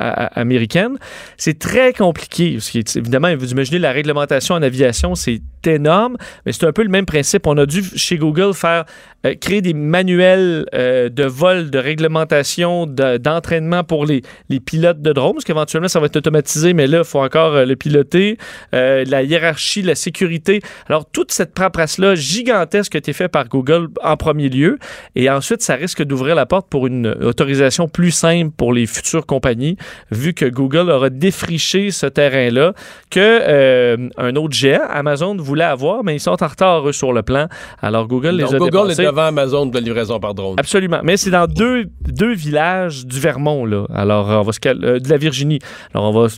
américaine. 0.00 0.98
C'est 1.36 1.60
très 1.60 1.92
compliqué. 1.92 2.54
Parce 2.54 2.70
que, 2.70 2.98
évidemment, 2.98 3.32
vous 3.36 3.52
imaginez 3.52 3.78
la 3.78 3.92
réglementation 3.92 4.56
en 4.56 4.62
aviation, 4.62 5.14
c'est 5.14 5.42
énorme, 5.64 6.16
mais 6.44 6.50
c'est 6.50 6.66
un 6.66 6.72
peu 6.72 6.82
le 6.82 6.88
même 6.88 7.06
principe. 7.06 7.46
On 7.46 7.56
a 7.56 7.66
dû, 7.66 7.84
chez 7.94 8.16
Google, 8.16 8.52
faire 8.52 8.84
euh, 9.26 9.34
créer 9.34 9.60
des 9.60 9.74
manuels 9.74 10.66
euh, 10.74 11.08
de 11.08 11.24
vol, 11.24 11.70
de 11.70 11.78
réglementation, 11.78 12.86
de- 12.86 13.16
d'entraînement 13.18 13.84
pour 13.84 14.06
les, 14.06 14.22
les 14.48 14.60
pilotes 14.60 15.02
de 15.02 15.12
drones, 15.12 15.34
parce 15.34 15.44
qu'éventuellement, 15.44 15.88
ça 15.88 16.00
va 16.00 16.06
être 16.06 16.16
automatisé, 16.16 16.72
mais 16.74 16.86
là, 16.86 16.98
il 16.98 17.04
faut 17.04 17.20
encore 17.20 17.54
euh, 17.54 17.64
le 17.64 17.76
piloter. 17.76 18.38
Euh, 18.74 19.04
la 19.06 19.22
hiérarchie, 19.22 19.82
la 19.82 19.94
sécurité. 19.94 20.60
Alors, 20.88 21.04
toute 21.10 21.32
cette 21.32 21.54
paperasse-là 21.54 22.14
gigantesque 22.14 22.92
qui 22.92 22.96
a 22.96 22.98
été 22.98 23.12
faite 23.12 23.32
par 23.32 23.48
Google 23.48 23.88
en 24.02 24.16
premier 24.16 24.48
lieu, 24.48 24.78
et 25.16 25.28
ensuite, 25.30 25.62
ça 25.62 25.74
risque 25.74 26.02
d'ouvrir 26.02 26.34
la 26.34 26.46
porte 26.46 26.68
pour 26.68 26.86
une 26.86 27.06
autorisation 27.08 27.88
plus 27.88 28.10
simple 28.10 28.50
pour 28.56 28.72
les 28.72 28.86
futures 28.86 29.26
compagnies, 29.26 29.76
vu 30.10 30.34
que 30.34 30.44
Google 30.46 30.90
aura 30.90 31.10
défriché 31.10 31.90
ce 31.90 32.06
terrain-là 32.06 32.72
que 33.10 33.20
euh, 33.20 34.08
un 34.16 34.36
autre 34.36 34.54
géant, 34.54 34.82
Amazon, 34.88 35.36
voulait 35.36 35.64
avoir, 35.64 36.04
mais 36.04 36.14
ils 36.16 36.20
sont 36.20 36.42
en 36.42 36.46
retard, 36.46 36.88
eux, 36.88 36.92
sur 36.92 37.12
le 37.12 37.22
plan. 37.22 37.46
Alors, 37.82 38.06
Google 38.08 38.36
les 38.36 38.44
Donc, 38.44 38.54
a 38.54 38.58
Google 38.58 38.90
est 38.92 39.06
devant 39.10 39.26
Amazon 39.26 39.66
de 39.66 39.74
la 39.74 39.80
livraison 39.80 40.18
par 40.20 40.34
drone. 40.34 40.56
Absolument. 40.58 41.00
Mais 41.04 41.16
c'est 41.16 41.30
dans 41.30 41.46
deux, 41.46 41.86
deux 42.00 42.34
villages 42.34 43.06
du 43.06 43.20
Vermont, 43.20 43.64
là. 43.64 43.86
Alors, 43.94 44.28
on 44.28 44.42
va 44.42 44.52
se 44.52 44.60
cal- 44.60 44.84
euh, 44.84 44.98
de 44.98 45.08
la 45.08 45.16
Virginie. 45.16 45.58
Alors, 45.94 46.08
on 46.14 46.20
va 46.22 46.28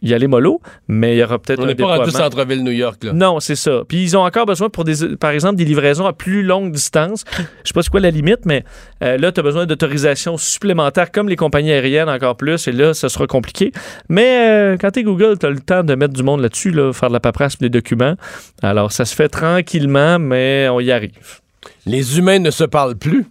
y 0.00 0.14
aller 0.14 0.28
mollo, 0.28 0.60
mais 0.86 1.16
il 1.16 1.18
y 1.18 1.24
aura 1.24 1.40
peut-être 1.40 1.58
On 1.60 1.66
n'est 1.66 1.74
pas 1.74 1.96
rendu 1.96 2.12
centre-ville 2.12 2.62
New 2.62 2.70
York. 2.70 3.02
Là. 3.02 3.12
Non, 3.12 3.40
c'est 3.40 3.56
ça. 3.56 3.82
Puis 3.88 4.00
ils 4.00 4.16
ont 4.16 4.20
encore 4.24 4.46
besoin 4.46 4.68
pour 4.68 4.84
des, 4.84 5.16
par 5.16 5.32
exemple, 5.32 5.56
des 5.56 5.64
livraisons 5.64 6.06
à 6.06 6.12
plus 6.12 6.44
longue 6.44 6.70
distance. 6.70 7.24
Je 7.36 7.42
sais 7.64 7.74
pas 7.74 7.82
c'est 7.82 7.90
quoi 7.90 7.98
la 7.98 8.12
limite, 8.12 8.46
mais 8.46 8.62
euh, 9.02 9.16
là, 9.18 9.32
tu 9.32 9.40
as 9.40 9.42
besoin 9.42 9.66
d'autorisation 9.66 10.36
supplémentaire, 10.36 11.10
comme 11.10 11.28
les 11.28 11.34
compagnies 11.34 11.72
aériennes 11.72 12.08
encore 12.08 12.36
plus, 12.36 12.68
et 12.68 12.72
là, 12.72 12.94
ça 12.94 13.08
sera 13.08 13.26
compliqué. 13.26 13.72
Mais 14.08 14.48
euh, 14.48 14.76
quand 14.80 14.92
tu 14.92 15.00
es 15.00 15.02
Google, 15.02 15.36
tu 15.36 15.46
as 15.46 15.50
le 15.50 15.58
temps 15.58 15.82
de 15.82 15.96
mettre 15.96 16.14
du 16.14 16.22
monde 16.22 16.42
là-dessus, 16.42 16.70
là, 16.70 16.92
faire 16.92 17.08
de 17.08 17.14
la 17.14 17.20
paperasse, 17.20 17.58
des 17.58 17.68
documents. 17.68 18.14
Alors, 18.62 18.92
ça 18.92 19.04
se 19.04 19.16
fait 19.16 19.28
tranquillement, 19.28 20.20
mais 20.20 20.68
on 20.70 20.78
y 20.78 20.92
arrive. 20.92 21.40
Les 21.86 22.18
humains 22.18 22.38
ne 22.38 22.50
se 22.50 22.64
parlent 22.64 22.96
plus, 22.96 23.26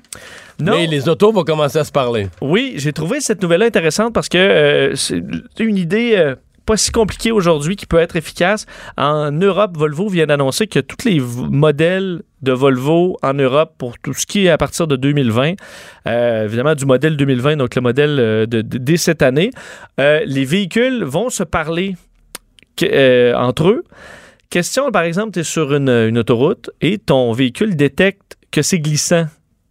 Non. 0.59 0.73
mais 0.73 0.88
les 0.88 1.07
autos 1.09 1.32
vont 1.32 1.43
commencer 1.43 1.80
à 1.80 1.84
se 1.84 1.91
parler. 1.91 2.28
Oui, 2.41 2.73
j'ai 2.78 2.93
trouvé 2.93 3.21
cette 3.21 3.41
nouvelle-là 3.41 3.67
intéressante 3.67 4.13
parce 4.13 4.30
que 4.30 4.38
euh, 4.38 4.95
c'est 4.95 5.21
une 5.59 5.78
idée 5.78 6.13
euh, 6.17 6.36
pas 6.65 6.75
si 6.78 6.91
compliquée 6.91 7.32
aujourd'hui 7.32 7.75
qui 7.78 7.86
peut 7.86 7.99
être 7.99 8.15
efficace. 8.17 8.65
En 8.97 9.32
Europe, 9.32 9.78
Volvo 9.78 10.09
vient 10.09 10.25
d'annoncer 10.25 10.67
que 10.67 10.80
tous 10.80 11.07
les 11.07 11.19
modèles 11.21 12.23
de 12.41 12.51
Volvo 12.51 13.17
en 13.23 13.34
Europe 13.34 13.73
pour 13.78 13.97
tout 13.97 14.13
ce 14.13 14.25
qui 14.25 14.45
est 14.45 14.49
à 14.49 14.57
partir 14.57 14.86
de 14.88 14.95
2020, 14.97 15.53
euh, 16.07 16.43
évidemment 16.45 16.75
du 16.75 16.86
modèle 16.86 17.15
2020, 17.15 17.55
donc 17.55 17.73
le 17.73 17.82
modèle 17.82 18.17
euh, 18.19 18.45
de, 18.45 18.61
de- 18.61 18.78
dès 18.78 18.97
cette 18.97 19.21
année, 19.21 19.51
euh, 19.99 20.19
les 20.25 20.43
véhicules 20.43 21.03
vont 21.05 21.30
se 21.30 21.43
parler 21.43 21.95
entre 23.36 23.69
eux. 23.69 23.84
Question, 24.50 24.91
par 24.91 25.04
exemple, 25.04 25.32
tu 25.32 25.39
es 25.39 25.43
sur 25.43 25.74
une, 25.74 25.89
une 25.89 26.18
autoroute 26.18 26.70
et 26.82 26.98
ton 26.98 27.34
véhicule 27.34 27.76
détecte 27.76 28.38
que 28.52 28.62
c'est 28.62 28.80
glissant. 28.80 29.26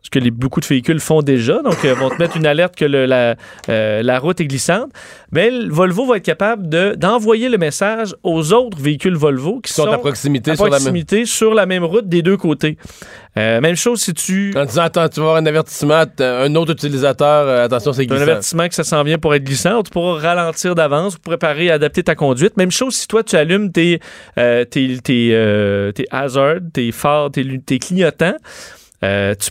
Ce 0.07 0.11
que 0.11 0.21
les, 0.21 0.31
beaucoup 0.31 0.61
de 0.61 0.67
véhicules 0.67 1.01
font 1.01 1.21
déjà. 1.21 1.63
Donc, 1.63 1.79
ils 1.83 1.91
vont 1.91 2.11
te 2.11 2.15
mettre 2.23 2.37
une 2.37 2.47
alerte 2.47 2.77
que 2.77 2.85
le- 2.85 3.07
la, 3.07 3.35
euh, 3.69 4.05
la 4.05 4.19
route 4.21 4.41
est 4.41 4.45
glissante. 4.47 4.93
Mais 5.33 5.51
le 5.51 5.69
Volvo 5.69 6.07
va 6.07 6.19
être 6.19 6.25
capable 6.25 6.69
de- 6.69 6.95
d'envoyer 6.97 7.49
le 7.49 7.59
message 7.59 8.15
aux 8.23 8.53
autres 8.53 8.79
véhicules 8.81 9.17
Volvo 9.17 9.59
qui 9.61 9.73
sont 9.73 9.83
sont 9.85 9.91
à 9.91 9.99
proximité 9.99 10.53
à 10.53 10.55
sur 10.55 10.67
la 10.67 10.71
même. 10.71 10.79
proximité 10.79 11.25
sur 11.25 11.55
la 11.55 11.67
même 11.67 11.83
route 11.83 12.09
des 12.09 12.23
deux 12.23 12.37
côtés. 12.37 12.79
Euh, 13.37 13.61
même 13.61 13.75
chose 13.75 14.01
si 14.01 14.15
tu... 14.15 14.55
En 14.57 14.65
disant, 14.65 14.83
attends, 14.83 15.09
tu 15.09 15.19
vas 15.19 15.27
avoir 15.27 15.37
un 15.39 15.47
avertissement, 15.47 16.05
un 16.21 16.55
autre 16.55 16.71
utilisateur, 16.73 17.49
euh, 17.49 17.65
attention, 17.65 17.93
c'est 17.93 18.07
T'as 18.07 18.15
un 18.15 18.17
glissant. 18.19 18.31
avertissement 18.31 18.69
que 18.69 18.75
ça 18.77 18.85
s'en 18.85 19.03
vient 19.03 19.19
pour 19.19 19.35
être 19.35 19.43
glissant. 19.45 19.83
Tu 19.83 19.91
pourras 19.91 20.21
ralentir 20.21 20.77
d'avance, 20.77 21.17
préparer, 21.19 21.69
adapter 21.73 22.05
ta 22.05 22.15
conduite. 22.15 22.57
Même 22.57 22.71
chose 22.71 22.95
si 22.95 23.09
toi, 23.09 23.25
tu 23.25 23.35
allumes 23.35 23.73
tes, 23.73 23.99
euh, 24.39 24.65
tes, 24.65 24.99
tes, 25.03 25.31
euh, 25.33 25.91
tes 25.91 26.07
hazards, 26.13 26.61
tes 26.73 26.93
phares, 26.93 27.33
tes, 27.33 27.79
clignotants. 27.81 28.37
Euh, 29.05 29.35
tu, 29.35 29.51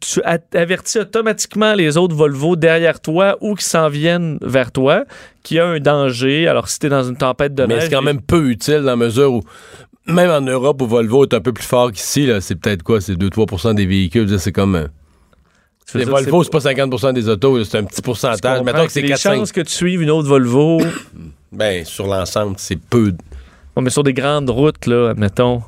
tu 0.00 0.20
avertis 0.52 0.98
automatiquement 0.98 1.74
les 1.74 1.96
autres 1.96 2.14
Volvo 2.14 2.56
derrière 2.56 3.00
toi 3.00 3.36
ou 3.40 3.54
qui 3.54 3.64
s'en 3.64 3.88
viennent 3.88 4.38
vers 4.42 4.72
toi 4.72 5.04
qu'il 5.42 5.58
y 5.58 5.60
a 5.60 5.66
un 5.66 5.78
danger. 5.80 6.48
Alors, 6.48 6.68
si 6.68 6.78
tu 6.78 6.86
es 6.86 6.88
dans 6.88 7.02
une 7.02 7.16
tempête 7.16 7.54
de 7.54 7.64
Mais 7.66 7.74
neige... 7.74 7.84
c'est 7.84 7.90
quand 7.90 8.02
même 8.02 8.20
peu 8.20 8.48
utile 8.48 8.78
dans 8.78 8.84
la 8.84 8.96
mesure 8.96 9.32
où, 9.32 9.42
même 10.06 10.30
en 10.30 10.40
Europe 10.40 10.80
où 10.82 10.86
Volvo 10.86 11.24
est 11.24 11.34
un 11.34 11.40
peu 11.40 11.52
plus 11.52 11.64
fort 11.64 11.92
qu'ici, 11.92 12.30
c'est 12.40 12.56
peut-être 12.56 12.82
quoi, 12.82 13.00
c'est 13.00 13.14
2-3% 13.14 13.74
des 13.74 13.86
véhicules, 13.86 14.38
c'est 14.38 14.52
comme... 14.52 14.76
euh, 14.76 14.86
les 15.94 16.04
Volvo, 16.04 16.42
c'est 16.42 16.50
pas 16.50 16.58
50% 16.58 17.12
des 17.12 17.28
autos, 17.28 17.64
c'est 17.64 17.78
un 17.78 17.84
petit 17.84 18.02
pourcentage. 18.02 18.62
Mettons 18.62 18.86
que 18.86 18.92
c'est 18.92 19.02
les 19.02 19.12
4-5. 19.14 19.18
chances 19.18 19.52
que 19.52 19.60
tu 19.60 19.72
suives 19.72 20.02
une 20.02 20.10
autre 20.10 20.28
Volvo, 20.28 20.80
Ben, 21.52 21.84
sur 21.84 22.06
l'ensemble, 22.06 22.56
c'est 22.58 22.76
peu. 22.78 23.12
on 23.76 23.82
met 23.82 23.90
sur 23.90 24.02
des 24.02 24.12
grandes 24.12 24.50
routes, 24.50 24.86
là, 24.86 25.10
admettons. 25.10 25.62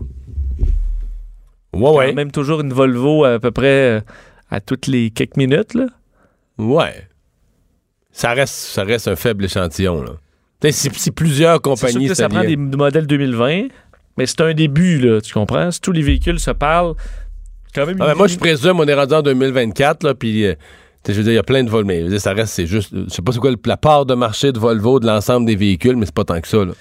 Ouais, 1.73 1.91
ouais. 1.91 2.13
Même 2.13 2.31
toujours 2.31 2.61
une 2.61 2.73
Volvo 2.73 3.25
à 3.25 3.39
peu 3.39 3.51
près 3.51 3.99
euh, 3.99 4.01
à 4.51 4.61
toutes 4.61 4.87
les 4.87 5.11
quelques 5.11 5.37
minutes, 5.37 5.75
là. 5.75 5.87
Ouais. 6.59 7.07
Ça 8.11 8.33
reste, 8.33 8.55
ça 8.55 8.83
reste 8.83 9.07
un 9.09 9.17
faible 9.17 9.45
échantillon, 9.45 10.03
là. 10.03 10.13
Si, 10.73 10.91
si 10.93 11.11
plusieurs 11.13 11.61
C'est 11.63 11.63
sûr 11.63 11.87
compagnies 11.87 12.09
que 12.09 12.15
ça 12.15 12.29
prend 12.29 12.43
des 12.43 12.57
modèles 12.57 13.07
2020, 13.07 13.69
mais 14.17 14.27
c'est 14.27 14.41
un 14.41 14.55
début, 14.55 14.99
là, 14.99 15.21
tu 15.21 15.33
comprends? 15.33 15.71
Si 15.71 15.81
tous 15.81 15.93
les 15.93 16.03
véhicules 16.03 16.41
se 16.41 16.51
parlent, 16.51 16.95
quand 17.75 17.87
même... 17.87 17.97
Ah, 18.01 18.07
ben, 18.07 18.15
moi, 18.17 18.27
je 18.27 18.37
présume, 18.37 18.81
on 18.81 18.85
est 18.87 18.95
rendu 18.95 19.15
en 19.15 19.23
2024, 19.23 20.03
là, 20.03 20.15
puis... 20.15 20.47
euh, 20.47 20.55
je 21.07 21.13
veux 21.13 21.23
dire, 21.23 21.33
il 21.33 21.37
y 21.37 21.39
a 21.39 21.45
plein 21.45 21.63
de 21.63 21.71
Volvo, 21.71 21.87
mais 21.87 22.19
ça 22.19 22.33
reste, 22.33 22.55
c'est 22.55 22.67
juste... 22.67 22.93
Je 22.93 23.09
sais 23.09 23.23
pas 23.23 23.31
c'est 23.33 23.39
quoi 23.39 23.53
la 23.65 23.77
part 23.77 24.05
de 24.05 24.15
marché 24.15 24.51
de 24.51 24.59
Volvo 24.59 24.99
de 24.99 25.07
l'ensemble 25.07 25.47
des 25.47 25.55
véhicules, 25.55 25.97
mais 25.97 26.07
c'est 26.07 26.15
pas 26.15 26.25
tant 26.25 26.41
que 26.41 26.49
ça, 26.49 26.65
là. 26.65 26.73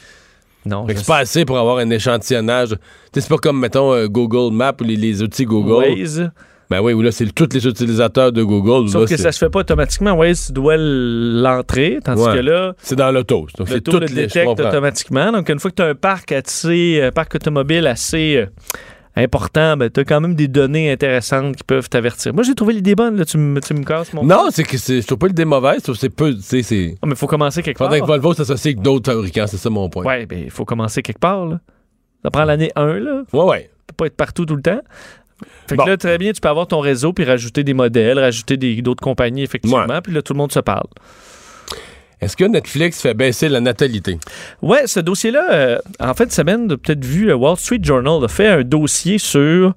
Non, 0.67 0.85
c'est 0.87 1.05
pas 1.05 1.17
assez 1.17 1.45
pour 1.45 1.57
avoir 1.57 1.77
un 1.77 1.89
échantillonnage. 1.89 2.75
C'est 3.13 3.27
pas 3.27 3.37
comme, 3.37 3.59
mettons, 3.59 3.93
euh, 3.93 4.07
Google 4.07 4.53
Maps 4.53 4.73
ou 4.81 4.83
les, 4.83 4.95
les 4.95 5.23
outils 5.23 5.45
Google. 5.45 5.85
Waze. 5.99 6.29
Ben 6.69 6.81
oui, 6.81 6.91
où 6.91 7.01
là, 7.01 7.11
c'est 7.13 7.25
tous 7.33 7.47
les 7.53 7.65
utilisateurs 7.65 8.33
de 8.33 8.43
Google. 8.43 8.89
Sauf 8.89 9.03
là, 9.09 9.15
que 9.15 9.21
ça 9.21 9.31
se 9.31 9.39
fait 9.39 9.49
pas 9.49 9.59
automatiquement. 9.59 10.11
Waze, 10.11 10.47
tu 10.47 10.51
dois 10.51 10.75
l'entrer, 10.77 11.99
tandis 12.03 12.21
Ouais. 12.21 12.33
que 12.33 12.39
là, 12.39 12.73
C'est 12.81 12.95
dans 12.97 13.09
l'auto. 13.11 13.47
Donc, 13.57 13.69
le 13.69 13.75
c'est 13.75 13.81
toutes 13.81 14.01
le 14.01 14.07
détecte 14.07 14.47
automatiquement. 14.59 15.31
Donc, 15.31 15.47
une 15.49 15.59
fois 15.59 15.71
que 15.71 15.75
tu 15.77 15.81
as 15.81 15.87
un 15.87 15.95
parc 15.95 16.31
assez, 16.33 17.01
un 17.01 17.11
parc 17.11 17.35
automobile 17.35 17.87
assez 17.87 18.35
euh, 18.37 18.45
important, 19.17 19.77
ben, 19.77 19.89
tu 19.89 19.99
as 19.99 20.03
quand 20.03 20.21
même 20.21 20.35
des 20.35 20.47
données 20.47 20.91
intéressantes 20.91 21.55
qui 21.55 21.63
peuvent 21.63 21.89
t'avertir. 21.89 22.33
Moi, 22.33 22.43
j'ai 22.43 22.55
trouvé 22.55 22.73
l'idée 22.73 22.95
bonne. 22.95 23.17
Là, 23.17 23.25
tu, 23.25 23.37
me, 23.37 23.59
tu 23.59 23.73
me 23.73 23.83
casses 23.83 24.13
mon... 24.13 24.23
Non, 24.23 24.45
c'est 24.51 24.63
que 24.63 24.77
c'est- 24.77 25.01
je 25.01 25.07
trouve 25.07 25.19
pas 25.19 25.27
l'idée 25.27 25.45
mauvaise, 25.45 25.81
c'est 25.95 26.09
peu, 26.09 26.33
tu 26.35 26.63
c'est... 26.63 26.95
Ah, 27.01 27.05
mais 27.05 27.11
il 27.13 27.17
faut 27.17 27.27
commencer 27.27 27.61
quelque 27.63 27.77
part. 27.77 27.87
Faudrait 27.87 28.01
que 28.01 28.05
Volvo 28.05 28.33
s'associe 28.33 28.73
avec 28.73 28.81
d'autres 28.83 29.11
fabricants, 29.11 29.47
c'est 29.47 29.57
ça 29.57 29.69
mon 29.69 29.89
point. 29.89 30.05
Ouais, 30.05 30.25
ben, 30.25 30.39
il 30.45 30.51
faut 30.51 30.65
commencer 30.65 31.01
quelque 31.01 31.19
part. 31.19 31.45
Là. 31.45 31.59
Ça 32.23 32.31
prend 32.31 32.43
l'année 32.45 32.71
1, 32.75 32.99
là. 32.99 33.23
Ouais, 33.33 33.43
ouais. 33.43 33.69
peut 33.87 33.93
pas 33.95 34.05
être 34.07 34.15
partout 34.17 34.45
tout 34.45 34.55
le 34.55 34.61
temps. 34.61 34.81
Fait 35.67 35.75
que 35.75 35.81
Bon. 35.81 35.85
là, 35.85 35.97
très 35.97 36.17
bien, 36.17 36.31
tu 36.31 36.41
peux 36.41 36.49
avoir 36.49 36.65
ton 36.67 36.79
réseau 36.79 37.13
puis 37.13 37.23
rajouter 37.23 37.63
des 37.63 37.73
modèles, 37.75 38.17
rajouter 38.19 38.57
des- 38.57 38.81
d'autres 38.81 39.03
compagnies, 39.03 39.43
effectivement. 39.43 39.85
Puis 40.03 40.11
là, 40.13 40.21
tout 40.23 40.33
le 40.33 40.37
monde 40.37 40.51
se 40.51 40.59
parle. 40.59 40.87
Est-ce 42.19 42.35
que 42.35 42.45
Netflix 42.45 43.01
fait 43.01 43.13
baisser 43.13 43.47
la 43.47 43.59
natalité? 43.59 44.17
Ouais, 44.61 44.87
ce 44.87 44.99
dossier-là, 44.99 45.47
euh, 45.51 45.77
en 45.99 46.13
fait, 46.13 46.31
semaine, 46.31 46.67
t'as 46.67 46.77
peut-être 46.77 47.05
vu, 47.05 47.25
le 47.25 47.35
Wall 47.35 47.57
Street 47.57 47.79
Journal 47.81 48.23
a 48.23 48.27
fait 48.27 48.47
un 48.47 48.63
dossier 48.63 49.17
sur 49.17 49.73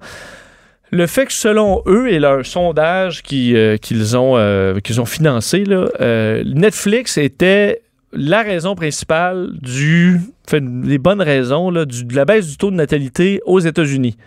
le 0.91 1.07
fait 1.07 1.25
que 1.25 1.33
selon 1.33 1.81
eux 1.87 2.11
et 2.11 2.19
leur 2.19 2.45
sondage 2.45 3.23
euh, 3.31 3.77
qu'ils 3.77 4.17
ont, 4.17 4.37
euh, 4.37 4.79
ont 4.97 5.05
financé, 5.05 5.63
euh, 5.69 6.43
Netflix 6.45 7.17
était 7.17 7.81
la 8.13 8.43
raison 8.43 8.75
principale 8.75 9.51
du, 9.61 10.19
fait, 10.47 10.61
les 10.83 10.97
bonnes 10.97 11.21
raisons 11.21 11.69
là, 11.69 11.85
de 11.85 12.15
la 12.15 12.25
baisse 12.25 12.47
du 12.47 12.57
taux 12.57 12.71
de 12.71 12.75
natalité 12.75 13.41
aux 13.45 13.59
États-Unis. 13.59 14.17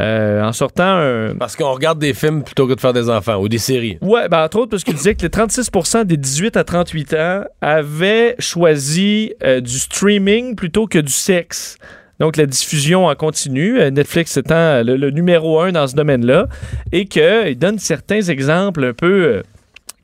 Euh, 0.00 0.42
en 0.42 0.52
sortant 0.52 0.84
un, 0.84 1.34
Parce 1.38 1.56
qu'on 1.56 1.72
regarde 1.72 1.98
des 1.98 2.14
films 2.14 2.42
plutôt 2.42 2.66
que 2.66 2.74
de 2.74 2.80
faire 2.80 2.92
des 2.92 3.10
enfants 3.10 3.36
ou 3.36 3.48
des 3.48 3.58
séries. 3.58 3.98
Ouais, 4.00 4.28
ben 4.28 4.44
entre 4.44 4.58
autres 4.60 4.70
parce 4.70 4.84
qu'il 4.84 4.94
disait 4.94 5.14
que 5.14 5.22
les 5.22 5.28
36% 5.28 6.04
des 6.04 6.16
18 6.16 6.56
à 6.56 6.64
38 6.64 7.14
ans 7.14 7.44
avaient 7.60 8.34
choisi 8.38 9.34
euh, 9.42 9.60
du 9.60 9.78
streaming 9.78 10.56
plutôt 10.56 10.86
que 10.86 10.98
du 10.98 11.12
sexe. 11.12 11.76
Donc 12.20 12.36
la 12.36 12.46
diffusion 12.46 13.06
en 13.06 13.14
continu, 13.14 13.80
euh, 13.80 13.90
Netflix 13.90 14.36
étant 14.36 14.54
euh, 14.54 14.82
le, 14.82 14.96
le 14.96 15.10
numéro 15.10 15.58
un 15.60 15.72
dans 15.72 15.86
ce 15.86 15.96
domaine-là, 15.96 16.48
et 16.92 17.06
qu'il 17.06 17.58
donne 17.58 17.78
certains 17.78 18.20
exemples 18.20 18.84
un 18.84 18.92
peu 18.92 19.24
euh, 19.24 19.42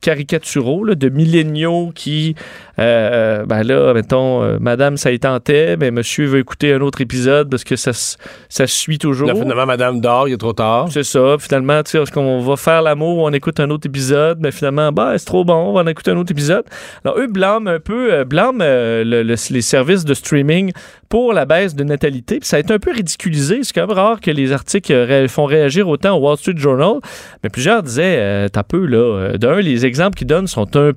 caricaturaux 0.00 0.82
là, 0.84 0.94
de 0.94 1.10
milléniaux 1.10 1.92
qui, 1.94 2.34
euh, 2.78 3.44
ben 3.46 3.62
là, 3.62 3.94
mettons, 3.94 4.42
euh, 4.42 4.58
Madame 4.60 4.96
ça 4.96 5.10
y 5.12 5.18
tentait, 5.18 5.76
mais 5.76 5.90
Monsieur 5.90 6.26
veut 6.26 6.38
écouter 6.40 6.72
un 6.74 6.80
autre 6.80 7.00
épisode 7.00 7.48
parce 7.50 7.64
que 7.64 7.76
ça, 7.76 7.92
se- 7.92 8.16
ça 8.48 8.66
suit 8.66 8.98
toujours. 8.98 9.28
Là, 9.28 9.34
finalement, 9.34 9.66
Madame 9.66 10.00
dort, 10.00 10.28
il 10.28 10.34
est 10.34 10.38
trop 10.38 10.52
tard. 10.52 10.88
C'est 10.90 11.02
ça. 11.02 11.36
Finalement, 11.38 11.82
tu 11.82 11.92
sais, 11.92 11.98
est-ce 12.02 12.12
qu'on 12.12 12.40
va 12.40 12.56
faire 12.56 12.82
l'amour 12.82 13.18
ou 13.18 13.26
on 13.26 13.30
écoute 13.32 13.58
un 13.60 13.70
autre 13.70 13.86
épisode? 13.86 14.38
Mais 14.40 14.50
finalement, 14.50 14.92
bah, 14.92 15.14
c'est 15.16 15.24
trop 15.24 15.44
bon, 15.44 15.54
on 15.54 15.72
va 15.72 15.80
en 15.80 15.86
écouter 15.86 16.10
un 16.10 16.16
autre 16.18 16.32
épisode. 16.32 16.64
Alors, 17.04 17.18
eux 17.18 17.26
blâment 17.28 17.70
un 17.70 17.80
peu, 17.80 18.12
euh, 18.12 18.24
blâment 18.24 18.58
euh, 18.62 19.04
le- 19.04 19.22
le- 19.22 19.34
les 19.50 19.62
services 19.62 20.04
de 20.04 20.14
streaming 20.14 20.72
pour 21.08 21.32
la 21.32 21.44
baisse 21.46 21.74
de 21.74 21.84
natalité. 21.84 22.40
Puis 22.40 22.48
ça 22.48 22.56
a 22.56 22.60
été 22.60 22.74
un 22.74 22.78
peu 22.78 22.92
ridiculisé. 22.92 23.60
C'est 23.62 23.72
quand 23.72 23.86
même 23.86 23.96
rare 23.96 24.20
que 24.20 24.30
les 24.30 24.52
articles 24.52 24.92
euh, 24.92 25.04
ré- 25.06 25.28
font 25.28 25.44
réagir 25.44 25.88
autant 25.88 26.16
au 26.16 26.20
Wall 26.20 26.36
Street 26.36 26.52
Journal. 26.56 26.94
Mais 27.42 27.48
plusieurs 27.48 27.82
disaient, 27.82 28.16
euh, 28.18 28.48
t'as 28.48 28.62
peu, 28.64 28.84
là. 28.86 28.96
euh, 28.98 29.38
D'un, 29.38 29.60
les 29.60 29.86
exemples 29.86 30.16
qu'ils 30.18 30.26
donnent 30.26 30.46
sont 30.46 30.62
un 30.62 30.66
peu 30.66 30.94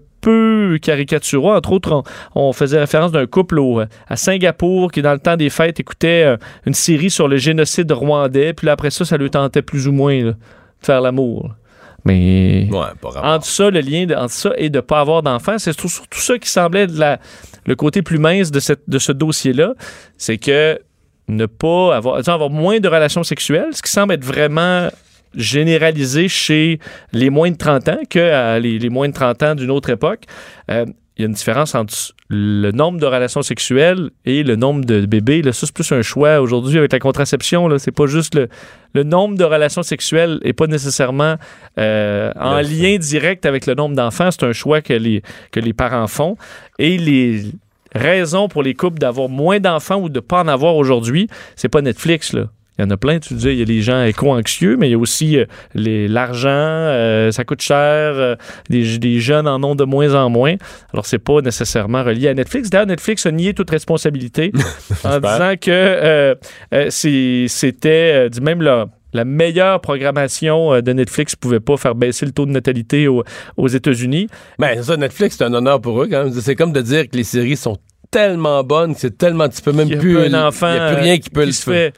caricaturaux. 0.82 1.54
Entre 1.54 1.72
autres, 1.72 2.04
on, 2.36 2.48
on 2.50 2.54
faisait 2.54 2.80
référence 2.80 3.12
d'un 3.12 3.26
couple 3.26 3.60
au- 3.60 3.80
à 3.80 4.16
Singapour 4.16 4.92
qui, 4.92 5.02
dans 5.02 5.14
le 5.14 5.20
temps 5.20 5.38
des 5.38 5.50
fêtes, 5.50 5.80
écoutait 5.80 6.24
euh, 6.26 6.38
une 6.66 6.74
série 6.74 7.10
sur 7.10 7.28
le 7.28 7.38
génocide 7.38 7.92
rwandais. 7.92 8.54
Puis 8.54 8.66
là, 8.68 8.74
après 8.74 8.90
ça, 8.90 9.06
ça 9.06 9.18
lui 9.18 9.30
tentait 9.30 9.62
plus 9.62 9.88
ou 9.88 9.92
moins 9.92 10.16
là, 10.24 10.32
de 10.32 10.36
faire 10.82 11.02
l'amour. 11.02 11.52
Mais 12.06 12.68
Ouais, 12.72 12.80
pas 13.02 13.10
grave. 13.10 13.26
entre 13.26 13.46
ça, 13.46 13.70
le 13.70 13.82
lien 13.82 14.06
de- 14.06 14.16
entre 14.16 14.34
ça 14.34 14.52
et 14.58 14.70
de 14.70 14.78
ne 14.78 14.82
pas 14.82 15.00
avoir 15.02 15.22
d'enfants, 15.22 15.58
c'est 15.58 15.78
surtout 15.78 16.20
ça 16.20 16.38
qui 16.38 16.50
semblait 16.50 16.88
de 16.88 16.98
la- 17.00 17.20
le 17.66 17.76
côté 17.76 18.02
plus 18.02 18.18
mince 18.20 18.52
de, 18.52 18.60
cette, 18.60 18.82
de 18.88 19.00
ce 19.00 19.12
dossier-là. 19.12 19.74
C'est 20.18 20.38
que 20.38 20.80
ne 21.28 21.46
pas 21.46 21.96
avoir, 21.96 22.28
avoir 22.28 22.50
moins 22.50 22.80
de 22.80 22.88
relations 22.88 23.24
sexuelles, 23.24 23.68
ce 23.74 23.82
qui 23.82 23.92
semble 23.92 24.14
être 24.14 24.24
vraiment 24.24 24.88
généralisé 25.36 26.28
chez 26.28 26.80
les 27.14 27.30
moins 27.30 27.52
de 27.52 27.58
30 27.58 27.90
ans 27.90 28.00
que 28.10 28.20
euh, 28.20 28.60
les, 28.60 28.80
les 28.80 28.90
moins 28.90 29.08
de 29.08 29.14
30 29.14 29.44
ans 29.44 29.56
d'une 29.56 29.72
autre 29.72 29.90
époque. 29.90 30.24
Euh, 30.72 30.86
il 31.20 31.24
y 31.24 31.26
a 31.26 31.28
une 31.28 31.34
différence 31.34 31.76
entre 31.76 31.94
le 32.30 32.72
nombre 32.72 32.98
de 32.98 33.06
relations 33.06 33.42
sexuelles 33.42 34.10
et 34.24 34.42
le 34.42 34.56
nombre 34.56 34.86
de 34.86 35.06
bébés. 35.06 35.42
Là, 35.42 35.52
ça, 35.52 35.66
c'est 35.66 35.76
plus 35.76 35.92
un 35.92 36.02
choix 36.02 36.40
aujourd'hui 36.40 36.78
avec 36.78 36.94
la 36.94 37.00
contraception. 37.00 37.68
Là, 37.68 37.78
c'est 37.78 37.92
pas 37.92 38.06
juste 38.06 38.36
le, 38.36 38.48
le 38.94 39.04
nombre 39.04 39.38
de 39.38 39.44
relations 39.44 39.84
sexuelles 39.84 40.40
et 40.44 40.54
pas 40.54 40.68
nécessairement 40.68 41.36
euh, 41.78 42.32
en 42.40 42.60
lien 42.62 42.98
direct 42.98 43.46
avec 43.46 43.66
le 43.66 43.76
nombre 43.76 43.96
d'enfants. 43.96 44.32
C'est 44.32 44.44
un 44.44 44.54
choix 44.54 44.82
que 44.82 44.94
les, 44.94 45.22
que 45.52 45.60
les 45.60 45.74
parents 45.74 46.08
font. 46.08 46.38
Et 46.78 46.98
les 46.98 47.52
raisons 47.94 48.48
pour 48.48 48.64
les 48.64 48.74
couples 48.74 49.00
d'avoir 49.00 49.28
moins 49.28 49.60
d'enfants 49.60 50.00
ou 50.00 50.08
de 50.08 50.20
ne 50.20 50.22
pas 50.22 50.42
en 50.42 50.48
avoir 50.48 50.78
aujourd'hui, 50.78 51.28
c'est 51.58 51.68
pas 51.68 51.82
Netflix. 51.82 52.32
Là. 52.32 52.46
Il 52.80 52.84
y 52.84 52.86
en 52.86 52.92
a 52.92 52.98
plein, 52.98 53.20
tu 53.20 53.34
disais, 53.34 53.54
il 53.54 53.60
y 53.60 53.62
a 53.62 53.66
les 53.66 53.82
gens 53.82 54.02
éco-anxieux, 54.04 54.78
mais 54.78 54.88
il 54.88 54.92
y 54.92 54.96
a 54.96 54.98
aussi 54.98 55.38
euh, 55.38 55.46
les- 55.76 56.08
l'argent, 56.08 56.48
euh, 56.50 57.30
ça 57.32 57.44
coûte 57.44 57.62
cher, 57.62 57.78
euh, 58.16 58.36
les, 58.70 58.84
les 59.00 59.20
jeunes 59.20 59.48
en 59.50 59.62
ont 59.64 59.76
de 59.76 59.84
moins 59.84 60.16
en 60.16 60.30
moins. 60.30 60.56
Alors, 60.94 61.06
c'est 61.06 61.20
pas 61.20 61.42
nécessairement 61.42 62.04
relié 62.04 62.30
à 62.30 62.34
Netflix. 62.34 62.70
D'ailleurs, 62.70 62.88
Netflix 62.88 63.26
a 63.26 63.32
nié 63.32 63.54
toute 63.54 63.70
responsabilité 63.70 64.54
en 65.04 65.20
disant 65.20 65.54
que 65.60 65.70
euh, 65.70 66.36
euh, 66.74 66.90
c'était, 67.48 68.12
euh, 68.16 68.30
dit 68.30 68.42
même 68.42 68.62
là, 68.62 68.86
la 69.12 69.26
meilleure 69.26 69.82
programmation 69.82 70.74
euh, 70.76 70.82
de 70.82 70.94
Netflix 70.94 71.36
pouvait 71.36 71.60
pas 71.60 71.78
faire 71.78 71.96
baisser 71.96 72.26
le 72.26 72.32
taux 72.32 72.46
de 72.46 72.52
natalité 72.52 73.08
au- 73.08 73.24
aux 73.58 73.68
États-Unis. 73.68 74.28
Ben, 74.60 74.70
c'est 74.76 74.84
ça, 74.84 74.98
Netflix, 74.98 75.36
c'est 75.38 75.44
un 75.44 75.54
honneur 75.54 75.82
pour 75.82 76.02
eux 76.02 76.08
quand 76.10 76.24
même. 76.26 76.34
C'est 76.34 76.56
comme 76.56 76.72
de 76.74 76.82
dire 76.82 77.10
que 77.10 77.18
les 77.18 77.24
séries 77.24 77.58
sont 77.58 77.78
tellement 78.12 78.64
bonnes 78.64 78.94
que 78.94 79.00
c'est 79.02 79.18
tellement. 79.18 79.50
Tu 79.50 79.62
peux 79.62 79.72
même 79.72 79.88
Il 79.88 79.94
y 79.94 79.98
a 79.98 80.00
plus. 80.00 80.18
un 80.20 80.34
enfant 80.48 80.68
Il 80.70 80.74
n'y 80.74 80.80
a 80.80 80.94
plus 80.94 81.02
rien 81.04 81.18
qui 81.18 81.30
peut 81.30 81.42
euh, 81.42 81.46
le 81.46 81.52
se 81.52 81.64
fait. 81.64 81.94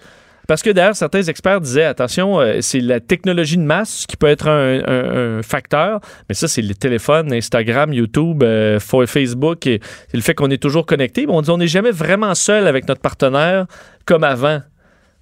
Parce 0.51 0.63
que 0.63 0.69
d'ailleurs, 0.69 0.97
certains 0.97 1.21
experts 1.23 1.61
disaient, 1.61 1.85
attention, 1.85 2.41
euh, 2.41 2.57
c'est 2.59 2.81
la 2.81 2.99
technologie 2.99 3.55
de 3.55 3.61
masse 3.63 4.05
qui 4.05 4.17
peut 4.17 4.27
être 4.27 4.49
un, 4.49 4.81
un- 4.85 5.37
un 5.37 5.41
facteur, 5.43 6.01
mais 6.27 6.35
ça, 6.35 6.49
c'est 6.49 6.61
les 6.61 6.75
téléphones, 6.75 7.31
Instagram, 7.31 7.93
YouTube, 7.93 8.43
euh, 8.43 8.77
Facebook, 9.07 9.65
et, 9.65 9.79
c'est 10.09 10.17
le 10.17 10.21
fait 10.23 10.33
qu'on 10.33 10.49
est 10.49 10.61
toujours 10.61 10.85
connecté. 10.85 11.25
On 11.29 11.41
dit 11.41 11.49
on 11.51 11.57
n'est 11.57 11.67
jamais 11.67 11.91
vraiment 11.91 12.35
seul 12.35 12.67
avec 12.67 12.85
notre 12.89 12.99
partenaire 12.99 13.65
comme 14.05 14.25
avant. 14.25 14.59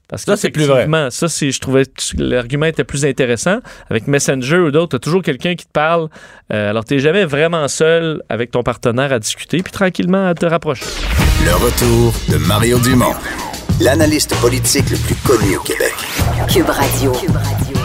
Parce 0.07 0.25
que 0.25 0.31
Ça, 0.31 0.35
c'est 0.37 0.49
plus 0.49 0.65
vrai. 0.65 0.87
Ça, 1.11 1.27
c'est, 1.27 1.51
je 1.51 1.59
trouvais 1.59 1.85
que 1.85 1.91
l'argument 2.17 2.65
était 2.65 2.83
plus 2.83 3.05
intéressant. 3.05 3.59
Avec 3.91 4.07
Messenger 4.07 4.57
ou 4.57 4.71
d'autres, 4.71 4.89
tu 4.89 4.95
as 4.95 4.99
toujours 4.99 5.21
quelqu'un 5.21 5.53
qui 5.53 5.67
te 5.67 5.71
parle. 5.71 6.09
Euh, 6.51 6.71
alors, 6.71 6.83
tu 6.85 6.95
n'es 6.95 6.99
jamais 6.99 7.25
vraiment 7.25 7.67
seul 7.67 8.23
avec 8.29 8.49
ton 8.49 8.63
partenaire 8.63 9.13
à 9.13 9.19
discuter, 9.19 9.61
puis 9.61 9.71
tranquillement 9.71 10.25
à 10.27 10.33
te 10.33 10.47
rapprocher. 10.47 10.85
Le 11.45 11.53
retour 11.53 12.15
de 12.29 12.43
Mario 12.47 12.79
Dumont, 12.79 13.13
l'analyste 13.79 14.35
politique 14.41 14.89
le 14.89 14.97
plus 14.97 15.15
connu 15.15 15.57
au 15.57 15.61
Québec. 15.61 15.93
Cube 16.51 16.69
Radio. 16.69 17.11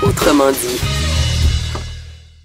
Autrement 0.02 0.50
dit. 0.50 0.80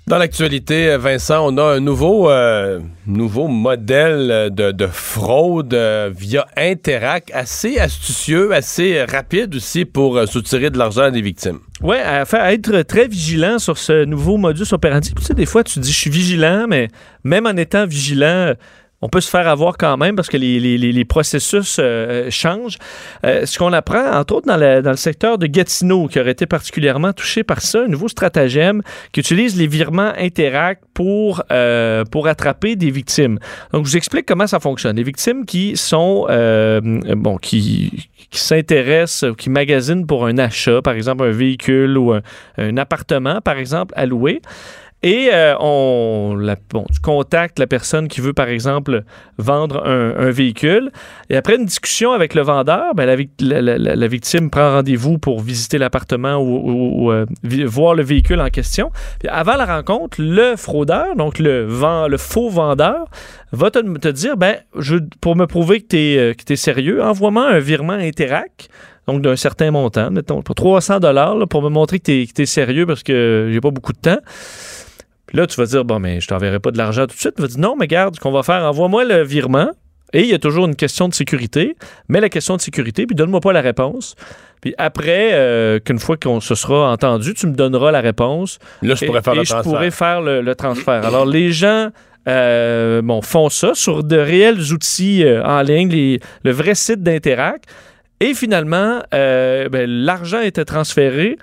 Dans 0.07 0.17
l'actualité, 0.17 0.97
Vincent, 0.97 1.45
on 1.53 1.57
a 1.59 1.75
un 1.75 1.79
nouveau, 1.79 2.31
euh, 2.31 2.79
nouveau 3.05 3.47
modèle 3.47 4.49
de, 4.51 4.71
de 4.71 4.87
fraude 4.87 5.73
euh, 5.75 6.09
via 6.15 6.47
Interac, 6.57 7.29
assez 7.31 7.77
astucieux, 7.77 8.51
assez 8.51 9.03
rapide 9.03 9.55
aussi 9.55 9.85
pour 9.85 10.17
euh, 10.17 10.25
soutirer 10.25 10.71
de 10.71 10.79
l'argent 10.79 11.11
des 11.11 11.21
victimes. 11.21 11.59
Oui, 11.81 11.97
à, 11.97 12.25
faire- 12.25 12.41
à 12.41 12.53
être 12.53 12.81
très 12.81 13.07
vigilant 13.07 13.59
sur 13.59 13.77
ce 13.77 14.03
nouveau 14.05 14.37
modus 14.37 14.71
operandi. 14.73 15.13
Tu 15.13 15.23
sais, 15.23 15.35
des 15.35 15.45
fois, 15.45 15.63
tu 15.63 15.77
dis, 15.79 15.91
je 15.91 15.99
suis 15.99 16.09
vigilant, 16.09 16.65
mais 16.67 16.87
même 17.23 17.45
en 17.45 17.55
étant 17.55 17.85
vigilant, 17.85 18.53
on 19.01 19.07
peut 19.09 19.21
se 19.21 19.29
faire 19.29 19.47
avoir 19.47 19.77
quand 19.77 19.95
même 19.97 20.15
parce 20.15 20.27
que 20.27 20.37
les, 20.37 20.59
les- 20.59 20.77
les- 20.77 21.05
processus 21.05 21.77
euh, 21.79 22.29
changent. 22.29 22.77
Euh, 23.25 23.45
ce 23.45 23.57
qu'on 23.57 23.71
apprend, 23.73 24.11
entre 24.11 24.35
autres, 24.35 24.47
dans, 24.47 24.57
le- 24.57 24.81
dans 24.81 24.91
le 24.91 24.97
secteur 24.97 25.37
de 25.37 25.47
Gatineau, 25.47 26.07
qui 26.07 26.19
aurait 26.19 26.31
été 26.31 26.45
particulièrement 26.45 27.13
touché 27.13 27.43
par 27.43 27.61
ça, 27.61 27.81
un 27.83 27.87
nouveau 27.87 28.07
stratagème 28.09 28.81
qui 29.11 29.21
utilise 29.21 29.57
les 29.57 29.67
virements 29.67 30.11
Interact 30.17 30.83
pour, 30.93 31.41
euh, 31.51 32.03
pour 32.11 32.27
attraper 32.27 32.75
des 32.75 32.91
victimes. 32.91 33.39
Donc, 33.71 33.85
je 33.85 33.91
vous 33.91 33.97
explique 33.97 34.25
comment 34.25 34.47
ça 34.47 34.59
fonctionne. 34.59 34.97
Les 34.97 35.03
victimes 35.03 35.45
qui 35.45 35.77
sont, 35.77 36.27
euh, 36.29 36.79
bon, 37.15 37.37
qui, 37.37 38.09
qui 38.29 38.39
s'intéressent, 38.39 39.33
qui 39.37 39.49
magasinent 39.49 40.05
pour 40.05 40.25
un 40.25 40.37
achat, 40.37 40.81
par 40.81 40.93
exemple 40.93 41.23
un 41.23 41.31
véhicule 41.31 41.97
ou 41.97 42.11
un, 42.11 42.21
un 42.57 42.77
appartement, 42.77 43.39
par 43.41 43.57
exemple, 43.57 43.93
à 43.95 44.05
louer. 44.05 44.41
Et 45.01 45.29
euh, 45.31 45.55
on 45.59 46.35
la, 46.37 46.57
tu 46.57 46.99
contactes 47.01 47.57
la 47.57 47.67
personne 47.67 48.09
qui 48.09 48.19
veut, 48.19 48.33
par 48.33 48.49
exemple, 48.49 49.03
vendre 49.37 49.87
un, 49.87 50.29
véhicule. 50.29 50.91
Et 51.29 51.37
après 51.37 51.55
une 51.55 51.65
discussion 51.65 52.11
avec 52.11 52.33
le 52.33 52.41
vendeur, 52.41 52.93
ben, 52.95 53.05
la, 53.05 53.61
la- 53.61 53.77
la- 53.77 54.07
victime 54.07 54.49
prend 54.49 54.73
rendez-vous 54.73 55.17
pour 55.17 55.39
visiter 55.39 55.77
l'appartement 55.77 56.35
ou, 56.37 57.11
euh, 57.11 57.25
voir 57.43 57.95
le 57.95 58.03
véhicule 58.03 58.41
en 58.41 58.49
question. 58.49 58.91
Avant 59.27 59.55
la 59.55 59.65
rencontre, 59.65 60.17
le 60.19 60.57
fraudeur, 60.57 61.15
donc 61.15 61.39
le, 61.39 61.65
vend, 61.65 62.09
le 62.09 62.17
faux 62.17 62.49
vendeur, 62.49 63.05
va 63.53 63.71
te, 63.71 63.79
te 63.79 64.09
dire, 64.09 64.35
ben, 64.35 64.57
je, 64.77 64.97
pour 65.21 65.37
me 65.37 65.47
prouver 65.47 65.81
que 65.81 65.87
tu 66.33 66.53
es, 66.53 66.55
sérieux, 66.57 67.01
envoie-moi 67.01 67.47
un 67.47 67.59
virement 67.59 67.93
Interac. 67.93 68.67
Donc, 69.07 69.23
d'un 69.23 69.35
certain 69.35 69.71
montant, 69.71 70.11
mettons, 70.11 70.43
pour 70.43 70.53
300 70.53 70.99
dollars 70.99 71.35
pour 71.49 71.63
me 71.63 71.69
montrer 71.69 71.99
que 71.99 72.03
tu 72.03 72.41
es, 72.41 72.45
sérieux 72.45 72.85
parce 72.85 73.01
que 73.01 73.49
j'ai 73.51 73.59
pas 73.59 73.71
beaucoup 73.71 73.93
de 73.93 73.97
temps. 73.97 74.19
Puis 75.29 75.37
là, 75.37 75.45
tu 75.47 75.55
vas 75.57 75.65
dire, 75.67 75.85
bon, 75.85 75.99
mais 75.99 76.19
je 76.19 76.27
t'enverrai 76.27 76.59
pas 76.59 76.71
de 76.71 76.77
l'argent 76.77 77.03
tout 77.07 77.13
de 77.15 77.19
suite. 77.19 77.35
Tu 77.35 77.41
vas 77.43 77.47
dire, 77.47 77.59
non, 77.59 77.75
mais 77.79 77.85
garde, 77.87 78.15
ce 78.15 78.19
qu'on 78.19 78.31
va 78.31 78.43
faire, 78.43 78.63
envoie-moi 78.63 79.05
le 79.05 79.21
virement. 79.23 79.69
Et 80.11 80.21
il 80.21 80.27
y 80.27 80.33
a 80.33 80.39
toujours 80.39 80.65
une 80.65 80.75
question 80.75 81.07
de 81.07 81.13
sécurité. 81.13 81.75
Mets 82.07 82.19
la 82.19 82.29
question 82.29 82.55
de 82.55 82.61
sécurité, 82.61 83.05
puis 83.05 83.15
donne-moi 83.15 83.39
pas 83.41 83.53
la 83.53 83.61
réponse. 83.61 84.15
Puis 84.59 84.73
après, 84.79 85.29
euh, 85.33 85.79
qu'une 85.79 85.99
fois 85.99 86.17
qu'on 86.17 86.39
se 86.39 86.55
sera 86.55 86.91
entendu, 86.91 87.35
tu 87.35 87.45
me 87.45 87.53
donneras 87.53 87.91
la 87.91 88.01
réponse. 88.01 88.57
Là, 88.81 88.95
je 88.95 89.03
Et- 89.03 89.07
pourrais 89.07 89.21
faire 89.21 89.33
et 89.35 89.37
le 89.37 89.43
je 89.43 89.49
transfert. 89.51 89.71
pourrais 89.71 89.91
faire 89.91 90.21
le, 90.21 90.41
le 90.41 90.55
transfert. 90.55 91.05
Alors, 91.05 91.27
les 91.27 91.51
gens 91.51 91.89
euh, 92.27 93.01
bon, 93.03 93.21
font 93.21 93.49
ça 93.49 93.71
sur 93.75 94.03
de 94.03 94.17
réels 94.17 94.73
outils 94.73 95.23
euh, 95.23 95.43
en 95.45 95.61
ligne, 95.61 95.89
les- 95.89 96.19
le 96.43 96.51
vrai 96.51 96.73
site 96.75 97.03
d'Interac. 97.03 97.61
Et 98.19 98.33
finalement, 98.33 98.99
ben, 99.11 99.85
l'argent 99.85 100.41
était 100.41 100.65
transféré. 100.65 101.37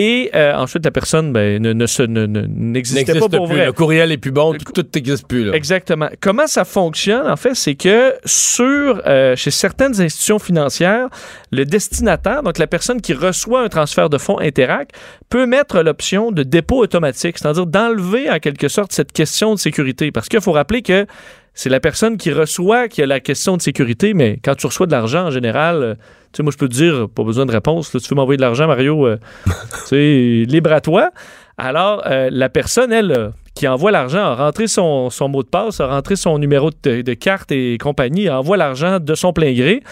Et 0.00 0.30
euh, 0.32 0.54
ensuite, 0.54 0.84
la 0.84 0.92
personne 0.92 1.32
ben, 1.32 1.60
ne, 1.60 1.72
ne- 1.72 2.26
ne- 2.26 2.40
pas 2.42 2.48
N'existe 2.48 3.18
pour 3.18 3.28
plus. 3.48 3.56
vrai. 3.56 3.66
Le 3.66 3.72
courriel 3.72 4.12
est 4.12 4.16
plus 4.16 4.30
bon, 4.30 4.52
Le 4.52 4.58
tout 4.58 4.84
n'existe 4.94 5.26
plus. 5.26 5.46
Là. 5.46 5.54
Exactement. 5.56 6.08
Comment 6.20 6.46
ça 6.46 6.64
fonctionne, 6.64 7.26
en 7.26 7.34
fait, 7.34 7.56
c'est 7.56 7.74
que 7.74 8.14
sur, 8.24 9.02
euh, 9.08 9.34
chez 9.34 9.50
certaines 9.50 10.00
institutions 10.00 10.38
financières, 10.38 11.08
le 11.50 11.64
destinataire, 11.64 12.44
donc 12.44 12.58
la 12.58 12.68
personne 12.68 13.00
qui 13.00 13.12
reçoit 13.12 13.62
un 13.64 13.68
transfert 13.68 14.08
de 14.08 14.18
fonds 14.18 14.38
Interac, 14.38 14.90
peut 15.30 15.46
mettre 15.46 15.82
l'option 15.82 16.30
de 16.30 16.44
dépôt 16.44 16.78
automatique, 16.78 17.36
c'est-à-dire 17.36 17.66
d'enlever 17.66 18.30
en 18.30 18.38
quelque 18.38 18.68
sorte 18.68 18.92
cette 18.92 19.10
question 19.10 19.52
de 19.54 19.58
sécurité. 19.58 20.12
Parce 20.12 20.28
qu'il 20.28 20.40
faut 20.40 20.52
rappeler 20.52 20.82
que 20.82 21.06
c'est 21.54 21.70
la 21.70 21.80
personne 21.80 22.18
qui 22.18 22.30
reçoit 22.30 22.86
qui 22.86 23.02
a 23.02 23.06
la 23.06 23.18
question 23.18 23.56
de 23.56 23.62
sécurité, 23.62 24.14
mais 24.14 24.38
quand 24.44 24.54
tu 24.54 24.66
reçois 24.68 24.86
de 24.86 24.92
l'argent 24.92 25.26
en 25.26 25.30
général, 25.32 25.82
euh, 25.82 25.94
sais, 26.32 26.42
moi 26.42 26.52
je 26.52 26.58
peux 26.58 26.68
te 26.68 26.74
dire, 26.74 27.08
pas 27.14 27.24
besoin 27.24 27.46
de 27.46 27.52
réponse, 27.52 27.92
là, 27.94 28.00
tu 28.00 28.08
veux 28.08 28.16
m'envoyer 28.16 28.36
de 28.36 28.42
l'argent, 28.42 28.66
Mario, 28.66 29.06
euh, 29.06 29.18
tu 29.46 29.86
sais, 29.86 30.44
libre 30.46 30.72
à 30.72 30.80
toi. 30.80 31.10
Alors, 31.56 32.02
euh, 32.06 32.28
la 32.30 32.48
personne, 32.48 32.92
elle, 32.92 33.12
euh, 33.12 33.28
qui 33.54 33.66
envoie 33.66 33.90
l'argent, 33.90 34.20
a 34.20 34.34
rentré 34.34 34.68
son, 34.68 35.10
son 35.10 35.28
mot 35.28 35.42
de 35.42 35.48
passe, 35.48 35.80
a 35.80 35.88
rentré 35.88 36.14
son 36.14 36.38
numéro 36.38 36.70
de, 36.70 37.02
de 37.02 37.14
carte 37.14 37.50
et 37.50 37.78
compagnie, 37.78 38.30
envoie 38.30 38.56
l'argent 38.56 39.00
de 39.00 39.14
son 39.14 39.32
plein 39.32 39.52
gré, 39.52 39.82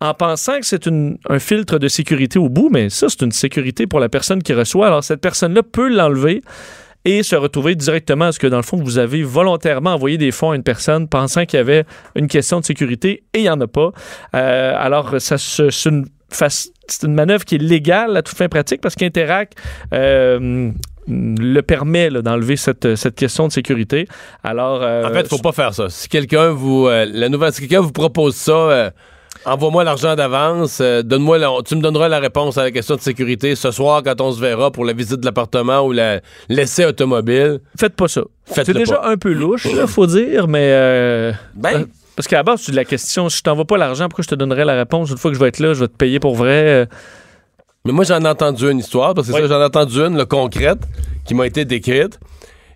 en 0.00 0.12
pensant 0.12 0.60
que 0.60 0.66
c'est 0.66 0.86
un 0.86 1.38
filtre 1.38 1.78
de 1.78 1.88
sécurité 1.88 2.38
au 2.38 2.50
bout, 2.50 2.68
mais 2.70 2.90
ça, 2.90 3.08
c'est 3.08 3.22
une 3.22 3.32
sécurité 3.32 3.86
pour 3.86 3.98
la 3.98 4.10
personne 4.10 4.42
qui 4.42 4.52
reçoit. 4.52 4.88
Alors, 4.88 5.02
cette 5.02 5.22
personne-là 5.22 5.62
peut 5.62 5.88
l'enlever 5.88 6.42
et 7.06 7.22
se 7.22 7.36
retrouver 7.36 7.76
directement 7.76 8.26
à 8.26 8.32
ce 8.32 8.38
que, 8.38 8.48
dans 8.48 8.56
le 8.56 8.64
fond, 8.64 8.76
vous 8.76 8.98
avez 8.98 9.22
volontairement 9.22 9.94
envoyé 9.94 10.18
des 10.18 10.32
fonds 10.32 10.50
à 10.50 10.56
une 10.56 10.64
personne 10.64 11.08
pensant 11.08 11.46
qu'il 11.46 11.56
y 11.56 11.60
avait 11.60 11.84
une 12.16 12.26
question 12.26 12.58
de 12.60 12.64
sécurité 12.64 13.22
et 13.32 13.38
il 13.38 13.42
n'y 13.42 13.48
en 13.48 13.60
a 13.60 13.68
pas? 13.68 13.92
Euh, 14.34 14.74
alors, 14.76 15.14
ça, 15.20 15.38
c'est 15.38 15.88
une, 15.88 16.04
manœuvre 17.04 17.44
qui 17.44 17.54
est 17.54 17.62
légale 17.62 18.16
à 18.16 18.22
toute 18.22 18.36
fin 18.36 18.48
pratique 18.48 18.80
parce 18.80 18.96
qu'Interac 18.96 19.52
euh, 19.94 20.72
le 21.06 21.60
permet 21.60 22.10
d'enlever 22.10 22.56
cette, 22.56 22.96
cette 22.96 23.14
question 23.14 23.46
de 23.46 23.52
sécurité. 23.52 24.08
Alors, 24.42 24.82
euh, 24.82 25.08
En 25.08 25.12
fait, 25.12 25.28
faut 25.28 25.38
pas 25.38 25.52
faire 25.52 25.74
ça. 25.74 25.88
Si 25.88 26.08
quelqu'un 26.08 26.50
vous, 26.50 26.88
la 26.88 27.52
si 27.52 27.60
quelqu'un 27.60 27.82
vous 27.82 27.92
propose 27.92 28.34
ça, 28.34 28.92
envoie-moi 29.46 29.84
l'argent 29.84 30.14
d'avance, 30.16 30.78
euh, 30.80 31.02
donne-moi, 31.02 31.38
la- 31.38 31.50
tu 31.64 31.76
me 31.76 31.80
donneras 31.80 32.08
la 32.08 32.18
réponse 32.18 32.58
à 32.58 32.64
la 32.64 32.70
question 32.70 32.96
de 32.96 33.00
sécurité 33.00 33.54
ce 33.54 33.70
soir 33.70 34.02
quand 34.04 34.20
on 34.20 34.32
se 34.32 34.40
verra 34.40 34.70
pour 34.70 34.84
la 34.84 34.92
visite 34.92 35.20
de 35.20 35.24
l'appartement 35.24 35.80
ou 35.86 35.92
la- 35.92 36.20
l'essai 36.48 36.84
automobile. 36.84 37.60
faites 37.78 37.94
pas 37.94 38.08
ça. 38.08 38.22
C'est 38.46 38.70
déjà 38.72 38.96
pas. 38.96 39.08
un 39.10 39.16
peu 39.16 39.32
louche, 39.32 39.64
là, 39.72 39.86
faut 39.86 40.06
dire, 40.06 40.48
mais... 40.48 40.68
euh, 40.72 41.32
Ben, 41.54 41.86
parce 42.16 42.28
qu'à 42.28 42.36
la 42.36 42.42
base, 42.42 42.60
c'est 42.62 42.72
de 42.72 42.76
la 42.76 42.84
question, 42.84 43.28
si 43.28 43.38
je 43.38 43.42
t'envoie 43.42 43.64
pas 43.64 43.76
l'argent, 43.78 44.08
pourquoi 44.08 44.24
je 44.24 44.28
te 44.28 44.34
donnerais 44.34 44.64
la 44.64 44.74
réponse? 44.74 45.10
Une 45.10 45.16
fois 45.18 45.30
que 45.30 45.34
je 45.36 45.40
vais 45.40 45.48
être 45.48 45.58
là, 45.60 45.74
je 45.74 45.80
vais 45.80 45.88
te 45.88 45.96
payer 45.96 46.18
pour 46.20 46.34
vrai. 46.34 46.68
euh. 46.68 46.86
Mais 47.84 47.92
moi, 47.92 48.04
j'en 48.04 48.20
ai 48.24 48.28
entendu 48.28 48.68
une 48.70 48.78
histoire, 48.80 49.14
parce 49.14 49.28
que 49.28 49.32
c'est 49.32 49.40
Oui. 49.42 49.48
ça, 49.48 49.54
j'en 49.54 49.60
ai 49.60 49.64
entendu 49.66 50.00
une, 50.00 50.16
le 50.16 50.24
concrète, 50.24 50.80
qui 51.24 51.34
m'a 51.34 51.46
été 51.46 51.64
décrite. 51.64 52.18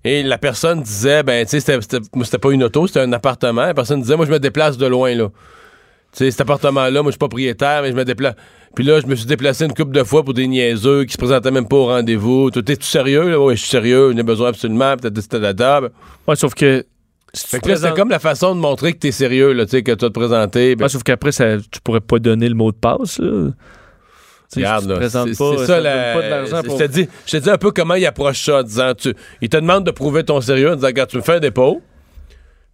Et 0.04 0.22
la 0.22 0.38
personne 0.38 0.82
disait, 0.82 1.22
ben, 1.22 1.44
tu 1.44 1.60
sais, 1.60 1.78
c'était 1.80 2.38
pas 2.38 2.50
une 2.52 2.62
auto, 2.64 2.86
c'était 2.86 3.00
un 3.00 3.12
appartement. 3.12 3.62
La 3.66 3.74
personne 3.74 4.00
disait, 4.00 4.16
moi, 4.16 4.24
je 4.24 4.30
me 4.30 4.38
déplace 4.38 4.78
de 4.78 4.86
loin, 4.86 5.14
là. 5.14 5.28
Sais, 6.12 6.30
cet 6.30 6.40
appartement-là, 6.40 7.02
moi, 7.02 7.10
je 7.10 7.14
suis 7.14 7.18
propriétaire, 7.18 7.82
mais 7.82 7.90
je 7.90 7.96
me 7.96 8.04
déplace. 8.04 8.34
Puis 8.74 8.84
là, 8.84 9.00
je 9.00 9.06
me 9.06 9.14
suis 9.14 9.26
déplacé 9.26 9.64
une 9.64 9.74
couple 9.74 9.92
de 9.92 10.02
fois 10.04 10.24
pour 10.24 10.34
des 10.34 10.46
niaiseux 10.46 11.04
qui 11.04 11.12
se 11.12 11.18
présentaient 11.18 11.50
même 11.50 11.66
pas 11.68 11.76
au 11.76 11.86
rendez-vous. 11.86 12.50
Toi, 12.50 12.62
T'es-tu 12.62 12.86
sérieux? 12.86 13.36
Oui, 13.38 13.54
je 13.56 13.60
suis 13.60 13.70
sérieux, 13.70 14.10
j'en 14.12 14.18
ai 14.18 14.22
besoin 14.22 14.48
absolument, 14.48 14.96
peut-être 14.96 15.20
c'était 15.20 15.38
la 15.38 15.54
table. 15.54 15.90
Ouais, 16.26 16.36
sauf 16.36 16.54
que... 16.54 16.84
si 17.32 17.46
Fait 17.46 17.60
que 17.60 17.68
là, 17.68 17.76
c'est 17.76 17.94
comme 17.94 18.10
la 18.10 18.18
façon 18.18 18.54
de 18.54 18.60
montrer 18.60 18.92
que 18.92 18.98
t'es 18.98 19.12
sérieux, 19.12 19.52
là, 19.52 19.66
que 19.66 19.76
tu 19.78 19.82
vas 19.90 19.96
te 19.96 20.06
présenter. 20.06 20.76
Ben, 20.76 20.84
Ouais, 20.84 20.88
sauf 20.88 21.02
qu'après, 21.02 21.32
ça, 21.32 21.56
tu 21.58 21.80
pourrais 21.82 22.00
pas 22.00 22.18
donner 22.18 22.48
le 22.48 22.54
mot 22.54 22.70
de 22.72 22.76
passe, 22.76 23.18
là. 23.18 23.50
Regarde, 24.56 24.86
c'est 25.28 25.34
ça 25.66 25.80
la- 25.80 26.14
pas 26.14 26.22
de 26.22 26.66
pour- 26.66 26.78
je 27.26 27.30
te 27.30 27.36
dis 27.36 27.50
un 27.50 27.56
peu 27.58 27.70
comment 27.70 27.94
il 27.94 28.04
approche 28.04 28.44
ça 28.44 28.58
en 28.58 28.62
disant, 28.64 28.92
tu, 28.98 29.14
il 29.40 29.48
te 29.48 29.56
demande 29.56 29.84
de 29.86 29.92
prouver 29.92 30.24
ton 30.24 30.40
sérieux 30.40 30.72
en 30.72 30.74
disant, 30.74 30.88
regarde, 30.88 31.08
tu 31.08 31.18
me 31.18 31.22
fais 31.22 31.34
un 31.34 31.40
dépôt, 31.40 31.80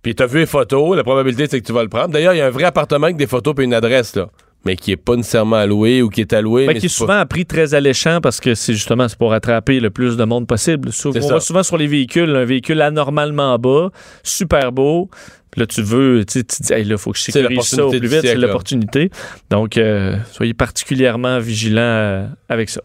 puis 0.07 0.15
t'as 0.15 0.27
vu 0.27 0.39
les 0.39 0.47
photos, 0.47 0.97
la 0.97 1.03
probabilité 1.03 1.49
c'est 1.51 1.61
que 1.61 1.67
tu 1.67 1.73
vas 1.73 1.83
le 1.83 1.89
prendre. 1.89 2.11
D'ailleurs, 2.11 2.33
il 2.33 2.39
y 2.39 2.41
a 2.41 2.47
un 2.47 2.51
vrai 2.51 2.63
appartement 2.63 3.07
avec 3.07 3.17
des 3.17 3.27
photos 3.27 3.55
et 3.59 3.63
une 3.65 3.75
adresse, 3.75 4.15
là, 4.15 4.29
mais 4.65 4.77
qui 4.77 4.93
est 4.93 4.97
pas 4.97 5.17
nécessairement 5.17 5.57
alloué 5.57 6.01
ou 6.01 6.09
qui 6.11 6.21
est 6.21 6.33
alloué. 6.33 6.65
Ben, 6.67 6.75
mais 6.75 6.79
qui 6.81 6.87
est 6.87 6.89
c'est 6.89 6.95
pas- 7.05 7.13
souvent 7.13 7.19
à 7.21 7.27
prix 7.27 7.45
très 7.45 7.75
alléchant 7.75 8.21
parce 8.21 8.39
que 8.39 8.55
c'est 8.55 8.73
justement 8.75 9.09
pour 9.19 9.33
attraper 9.33 9.81
le 9.81 9.91
plus 9.91 10.17
de 10.17 10.23
monde 10.25 10.47
possible. 10.47 10.93
Sou- 10.93 11.13
C'est 11.13 11.25
on 11.25 11.29
ça. 11.29 11.35
va 11.35 11.41
souvent 11.41 11.63
sur 11.65 11.77
les 11.77 11.89
véhicules, 11.89 12.37
un 12.37 12.45
véhicule 12.45 12.81
anormalement 12.83 13.59
bas, 13.59 13.91
super 14.23 14.71
beau. 14.71 15.11
Puis 15.51 15.61
Là, 15.61 15.67
tu 15.67 15.83
veux, 15.83 16.25
tu 16.25 16.43
dis, 16.43 16.73
hey, 16.73 16.85
là, 16.85 16.99
faut 16.99 17.13
que 17.13 17.19
je 17.19 17.23
sécurise 17.25 17.63
ça 17.63 17.87
au 17.87 17.91
plus 17.91 18.01
vite, 18.07 18.21
c'est 18.21 18.35
l'opportunité. 18.37 19.11
Donc, 19.51 19.77
euh, 19.79 20.17
soyez 20.33 20.53
particulièrement 20.55 21.39
vigilants 21.41 21.81
euh, 21.81 22.27
avec 22.49 22.69
ça. 22.69 22.81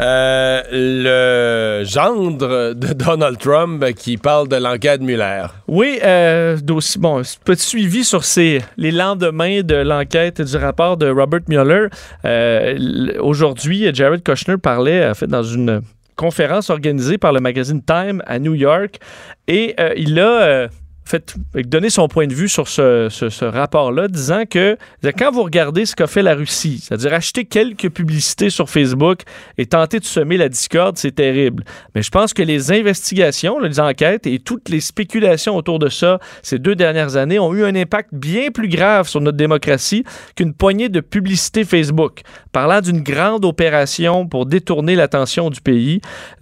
Euh, 0.00 0.62
le 0.72 1.84
gendre 1.84 2.74
de 2.74 2.92
Donald 2.94 3.38
Trump 3.38 3.84
qui 3.94 4.16
parle 4.16 4.48
de 4.48 4.56
l'enquête 4.56 5.00
Mueller. 5.00 5.46
Oui, 5.68 6.00
euh, 6.02 6.56
bon, 6.98 7.22
petit 7.44 7.64
suivi 7.64 8.04
sur 8.04 8.24
ces, 8.24 8.60
les 8.76 8.90
lendemains 8.90 9.62
de 9.62 9.76
l'enquête 9.76 10.40
du 10.42 10.56
rapport 10.56 10.96
de 10.96 11.08
Robert 11.08 11.42
Mueller. 11.48 11.88
Euh, 12.24 13.12
Aujourd'hui, 13.20 13.88
Jared 13.94 14.22
Kushner 14.22 14.58
parlait, 14.58 15.08
en 15.08 15.14
fait, 15.14 15.28
dans 15.28 15.44
une 15.44 15.82
conférence 16.16 16.70
organisée 16.70 17.18
par 17.18 17.32
le 17.32 17.40
magazine 17.40 17.82
Time 17.82 18.22
à 18.26 18.38
New 18.38 18.54
York 18.54 18.98
et 19.48 19.74
euh, 19.78 19.92
il 19.96 20.18
a 20.20 20.68
fait 21.04 21.34
donné 21.54 21.90
son 21.90 22.08
point 22.08 22.26
de 22.26 22.34
vue 22.34 22.48
sur 22.48 22.68
ce, 22.68 23.08
ce- 23.10 23.44
rapport-là, 23.44 24.08
disant 24.08 24.44
que 24.48 24.76
quand 25.18 25.30
vous 25.30 25.42
regardez 25.42 25.84
ce 25.86 25.94
qu'a 25.94 26.06
fait 26.06 26.22
la 26.22 26.34
Russie, 26.34 26.80
c'est-à-dire 26.82 27.12
acheter 27.12 27.44
quelques 27.44 27.90
publicités 27.90 28.48
sur 28.48 28.70
Facebook 28.70 29.20
et 29.58 29.66
tenter 29.66 30.00
de 30.00 30.04
semer 30.04 30.36
la 30.38 30.48
discorde, 30.48 30.96
c'est 30.96 31.14
terrible. 31.14 31.64
Mais 31.94 32.02
je 32.02 32.10
pense 32.10 32.32
que 32.32 32.42
les 32.42 32.72
investigations, 32.72 33.58
les 33.60 33.80
enquêtes 33.80 34.26
et 34.26 34.38
toutes 34.38 34.68
les 34.70 34.80
spéculations 34.80 35.56
autour 35.56 35.78
de 35.78 35.88
ça 35.88 36.18
ces 36.42 36.58
deux 36.58 36.74
dernières 36.74 37.16
années 37.16 37.38
ont 37.38 37.52
eu 37.54 37.64
un 37.64 37.74
impact 37.74 38.10
bien 38.12 38.50
plus 38.50 38.68
grave 38.68 39.08
sur 39.08 39.20
notre 39.20 39.36
démocratie 39.36 40.04
qu'une 40.36 40.54
poignée 40.54 40.88
de 40.88 41.00
publicités 41.00 41.64
Facebook. 41.64 42.22
Parlant 42.52 42.80
d'une 42.80 43.02
grande 43.02 43.44
opération 43.44 44.26
pour 44.26 44.46
détourner 44.46 44.94
l'attention 44.96 45.50
du 45.50 45.60
pays, 45.60 46.00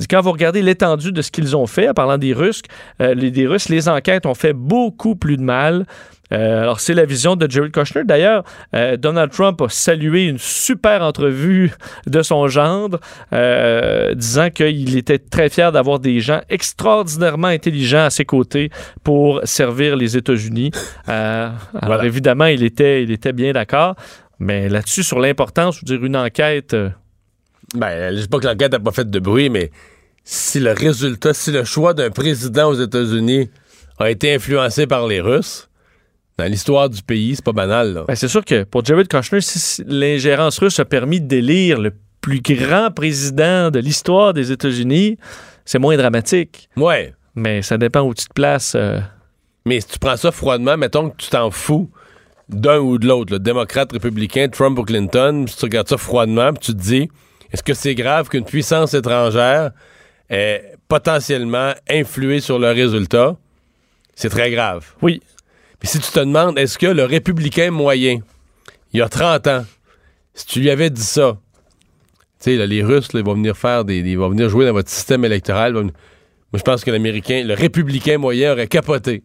quand 0.09 0.21
vous 0.21 0.33
regardez 0.33 0.63
l'étendue 0.63 1.13
de 1.13 1.23
ce 1.23 1.31
qu'ils 1.31 1.57
ont 1.57 1.67
fait, 1.67 1.89
en 1.89 1.95
parlant 1.95 2.19
des 2.19 2.33
Russes, 2.33 2.63
euh, 3.01 3.15
les, 3.15 3.31
des 3.31 3.47
Russes, 3.47 3.69
les 3.69 3.89
enquêtes 3.89 4.27
ont 4.27 4.35
fait 4.35 4.52
beaucoup 4.53 5.17
plus 5.17 5.37
de 5.37 5.43
mal. 5.43 5.87
Euh, 6.33 6.63
alors, 6.63 6.81
c'est 6.81 6.95
la 6.95 7.05
vision 7.05 7.37
de 7.37 7.51
Jared 7.51 7.73
Kushner. 7.73 8.05
D'ailleurs, 8.05 8.43
euh, 8.75 8.97
Donald 8.97 9.31
Trump 9.31 9.61
a 9.61 9.69
salué 9.69 10.25
une 10.25 10.39
super 10.39 11.03
entrevue 11.03 11.73
de 12.07 12.23
son 12.23 12.49
gendre, 12.49 13.01
euh, 13.33 14.15
disant 14.15 14.49
qu'il 14.49 14.97
était 14.97 15.19
très 15.19 15.51
fier 15.51 15.73
d'avoir 15.73 15.99
des 15.99 16.21
gens 16.21 16.41
extraordinairement 16.49 17.49
intelligents 17.49 18.05
à 18.05 18.11
ses 18.11 18.25
côtés 18.25 18.71
pour 19.05 19.41
servir 19.45 19.97
les 19.97 20.17
États-Unis. 20.17 20.71
Alors, 21.07 21.53
Voilà. 21.83 22.05
évidemment, 22.07 22.47
il 22.47 22.63
était, 22.63 23.03
il 23.03 23.11
était 23.11 23.33
bien 23.33 23.53
d'accord. 23.53 23.95
Mais 24.39 24.69
là-dessus, 24.69 25.03
sur 25.03 25.21
l'importance, 25.21 25.77
je 25.77 25.81
veux 25.81 25.99
dire, 25.99 26.07
une 26.07 26.17
enquête. 26.17 26.75
Ben, 27.75 28.15
je 28.15 28.23
dis 28.23 28.29
pas 28.29 28.39
que 28.39 28.47
l'enquête 28.47 28.73
n'a 28.73 28.81
pas 28.81 28.91
fait 28.91 29.09
de 29.09 29.19
bruit, 29.19 29.51
mais 29.51 29.71
si 30.25 30.61
le 30.61 30.73
résultat, 30.73 31.35
si 31.35 31.51
le 31.53 31.65
choix 31.65 31.95
d'un 31.95 32.11
président 32.11 32.69
aux 32.71 32.75
États-Unis 32.81 33.51
a 34.03 34.11
été 34.11 34.35
influencé 34.35 34.87
par 34.87 35.07
les 35.07 35.21
Russes, 35.21 35.69
dans 36.39 36.45
l'histoire 36.45 36.89
du 36.89 37.03
pays, 37.03 37.37
c'est 37.37 37.45
pas 37.45 37.53
banal. 37.53 38.05
Ben, 38.09 38.15
c'est 38.15 38.29
sûr 38.29 38.45
que 38.45 38.65
pour 38.65 38.85
Jared 38.85 39.09
Kushner, 39.09 39.41
si 39.41 39.59
si 39.59 39.85
l'ingérence 39.87 40.59
russe 40.59 40.79
a 40.81 40.85
permis 40.85 41.21
d'élire 41.21 41.79
le 41.81 41.93
plus 42.21 42.41
grand 42.41 42.91
président 42.91 43.71
de 43.71 43.79
l'histoire 43.79 44.33
des 44.33 44.51
États-Unis, 44.53 45.19
c'est 45.65 45.79
moins 45.79 45.97
dramatique. 45.97 46.69
Ouais. 46.77 47.15
Mais 47.35 47.63
ça 47.63 47.79
dépend 47.79 48.01
où 48.03 48.15
tu 48.15 48.27
te 48.27 48.33
places. 48.33 48.75
euh. 48.75 49.01
Mais 49.67 49.81
si 49.81 49.89
tu 49.89 49.99
prends 49.99 50.17
ça 50.17 50.33
froidement, 50.33 50.77
mettons 50.77 51.11
que 51.11 51.17
tu 51.17 51.29
t'en 51.31 51.51
fous 51.51 51.91
d'un 52.49 52.79
ou 52.79 52.99
de 52.99 53.07
l'autre, 53.07 53.33
le 53.33 53.39
démocrate, 53.39 53.93
républicain, 53.93 54.49
Trump 54.49 54.79
ou 54.79 54.83
Clinton, 54.85 55.45
si 55.49 55.57
tu 55.57 55.65
regardes 55.65 55.89
ça 55.89 55.97
froidement, 55.97 56.53
puis 56.53 56.67
tu 56.67 56.73
te 56.75 56.81
dis, 56.81 57.09
est-ce 57.53 57.63
que 57.63 57.75
c'est 57.75 57.95
grave 57.95 58.29
qu'une 58.29 58.45
puissance 58.45 58.95
étrangère 58.95 59.71
ait 60.31 60.75
potentiellement 60.89 61.73
influé 61.89 62.41
sur 62.41 62.59
le 62.59 62.71
résultat? 62.71 63.37
C'est 64.15 64.29
très 64.29 64.51
grave. 64.51 64.87
Oui. 65.03 65.21
Puis 65.79 65.89
si 65.89 65.99
tu 65.99 66.11
te 66.11 66.21
demandes, 66.21 66.59
est-ce 66.59 66.79
que 66.79 66.87
le 66.87 67.05
républicain 67.05 67.71
moyen, 67.71 68.19
il 68.93 68.99
y 68.99 69.03
a 69.03 69.09
30 69.09 69.47
ans, 69.49 69.65
si 70.35 70.47
tu 70.47 70.61
lui 70.61 70.71
avais 70.71 70.91
dit 70.91 71.03
ça, 71.03 71.39
tu 72.43 72.51
sais, 72.51 72.57
là, 72.57 72.67
les 72.67 72.83
Russes, 72.83 73.13
là, 73.13 73.21
ils 73.21 73.27
vont 73.27 73.35
venir 73.35 73.57
faire 73.57 73.85
des. 73.85 73.99
Ils 73.99 74.19
vont 74.19 74.29
venir 74.29 74.49
jouer 74.49 74.67
dans 74.67 74.73
votre 74.73 74.91
système 74.91 75.25
électoral. 75.25 75.75
venir- 75.75 75.93
Moi, 76.53 76.59
je 76.59 76.63
pense 76.63 76.85
que 76.85 76.91
l'Américain, 76.91 77.45
le 77.47 77.55
républicain 77.55 78.19
moyen 78.19 78.53
aurait 78.53 78.67
capoté. 78.67 79.23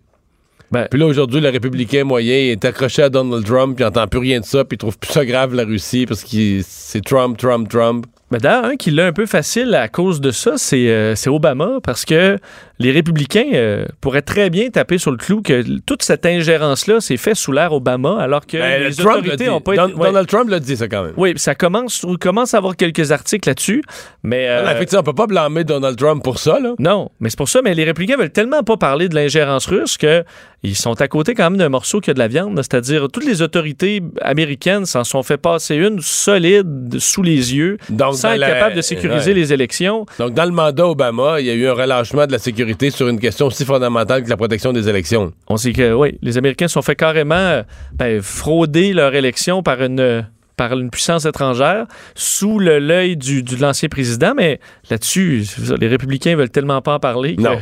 Ben- 0.71 0.87
puis 0.91 0.99
là, 0.99 1.05
aujourd'hui, 1.05 1.39
le 1.41 1.49
républicain 1.49 2.03
moyen 2.03 2.35
est 2.35 2.63
accroché 2.65 3.01
à 3.03 3.09
Donald 3.09 3.45
Trump, 3.45 3.75
puis 3.75 3.83
il 3.83 3.85
n'entend 3.87 4.07
plus 4.07 4.19
rien 4.19 4.39
de 4.41 4.45
ça, 4.45 4.65
puis 4.65 4.75
il 4.75 4.77
trouve 4.77 4.97
plus 4.97 5.11
ça 5.13 5.25
grave, 5.25 5.53
la 5.55 5.63
Russie, 5.63 6.05
parce 6.05 6.23
que 6.23 6.59
c'est 6.61 7.01
Trump, 7.03 7.37
Trump, 7.37 7.69
Trump. 7.69 8.05
Mais 8.31 8.39
d'ailleurs, 8.39 8.65
un 8.65 8.75
qui 8.75 8.91
l'a 8.91 9.05
un 9.07 9.13
peu 9.13 9.25
facile 9.25 9.73
à 9.75 9.87
cause 9.87 10.19
de 10.21 10.31
ça, 10.31 10.53
c'est 10.57 10.89
euh, 10.89 11.15
c'est 11.15 11.29
Obama, 11.29 11.79
parce 11.81 12.03
que 12.03 12.37
les 12.79 12.91
républicains 12.91 13.49
euh, 13.53 13.85
pourraient 14.01 14.21
très 14.21 14.49
bien 14.49 14.69
taper 14.69 14.97
sur 14.97 15.11
le 15.11 15.17
clou 15.17 15.41
que 15.41 15.63
toute 15.85 16.03
cette 16.03 16.25
ingérence-là 16.25 17.01
s'est 17.01 17.17
faite 17.17 17.35
sous 17.35 17.51
l'ère 17.51 17.73
Obama, 17.73 18.17
alors 18.21 18.45
que 18.45 18.57
Ben, 18.57 18.83
les 18.83 18.93
Trump 18.95 19.17
autorités 19.23 19.47
n'ont 19.47 19.61
pas 19.61 19.75
Don- 19.75 19.87
été... 19.87 19.97
ouais. 19.97 20.07
Donald 20.07 20.27
Trump 20.27 20.49
l'a 20.49 20.59
dit, 20.59 20.77
ça, 20.77 20.87
quand 20.87 21.03
même. 21.03 21.13
Oui, 21.17 21.33
ça 21.37 21.55
commence, 21.55 22.03
on 22.03 22.15
commence 22.15 22.53
à 22.53 22.57
avoir 22.57 22.75
quelques 22.75 23.11
articles 23.11 23.49
là-dessus, 23.49 23.83
mais... 24.23 24.47
euh, 24.47 24.63
Là, 24.63 24.73
effectivement, 24.75 25.01
on 25.01 25.03
peut 25.03 25.13
pas 25.13 25.27
blâmer 25.27 25.63
Donald 25.63 25.97
Trump 25.97 26.23
pour 26.23 26.39
ça, 26.39 26.59
là. 26.59 26.73
non, 26.79 27.09
mais 27.19 27.29
c'est 27.29 27.37
pour 27.37 27.49
ça, 27.49 27.61
mais 27.63 27.73
les 27.73 27.83
républicains 27.83 28.17
veulent 28.17 28.29
tellement 28.29 28.63
pas 28.63 28.77
parler 28.77 29.09
de 29.09 29.15
l'ingérence 29.15 29.65
russe 29.65 29.97
que 29.97 30.23
ils 30.63 30.75
sont 30.75 30.99
à 31.01 31.07
côté 31.07 31.35
quand 31.35 31.51
même 31.51 31.57
d'un 31.59 31.69
morceau 31.69 31.99
qui 32.01 32.09
a 32.09 32.13
de 32.15 32.19
la 32.19 32.27
viande, 32.27 32.55
c'est-à-dire 32.57 33.07
toutes 33.13 33.25
les 33.25 33.43
autorités 33.43 34.01
américaines 34.21 34.85
s'en 34.87 35.03
sont 35.03 35.21
fait 35.21 35.37
passer 35.37 35.75
une 35.75 36.01
solide 36.01 36.97
sous 36.99 37.21
les 37.21 37.55
yeux, 37.55 37.77
Donc, 37.89 38.15
sans 38.15 38.31
être 38.33 38.39
la- 38.39 38.51
capable 38.51 38.75
de 38.75 38.81
sécuriser 38.81 39.31
ouais. 39.31 39.39
les 39.39 39.53
élections. 39.53 40.05
Donc, 40.19 40.33
dans 40.33 40.45
le 40.45 40.51
mandat 40.51 40.87
Obama, 40.87 41.39
il 41.39 41.45
y 41.45 41.51
a 41.51 41.53
eu 41.53 41.67
un 41.67 41.73
relâchement 41.73 42.25
de 42.25 42.31
la 42.31 42.39
sécurité 42.39 42.66
sur 42.91 43.07
une 43.07 43.19
question 43.19 43.47
aussi 43.47 43.65
fondamentale 43.65 44.23
que 44.23 44.29
la 44.29 44.37
protection 44.37 44.73
des 44.73 44.87
élections. 44.89 45.33
On 45.47 45.57
sait 45.57 45.73
que 45.73 45.93
oui, 45.93 46.17
les 46.21 46.37
Américains 46.37 46.67
se 46.67 46.73
sont 46.73 46.81
fait 46.81 46.95
carrément 46.95 47.35
euh, 47.35 47.63
ben, 47.93 48.21
frauder 48.21 48.93
leur 48.93 49.13
élection 49.15 49.63
par 49.63 49.81
une 49.81 50.25
par 50.55 50.73
une 50.73 50.89
puissance 50.89 51.25
étrangère 51.25 51.85
sous 52.15 52.57
le- 52.57 52.79
l'œil 52.79 53.15
du, 53.15 53.43
du- 53.43 53.55
de 53.57 53.61
l'ancien 53.61 53.89
président, 53.89 54.33
mais 54.35 54.59
là-dessus, 54.89 55.45
les 55.79 55.87
républicains 55.87 56.35
veulent 56.35 56.49
tellement 56.49 56.81
pas 56.81 56.95
en 56.95 56.99
parler. 56.99 57.35
que- 57.35 57.41
Non. 57.43 57.59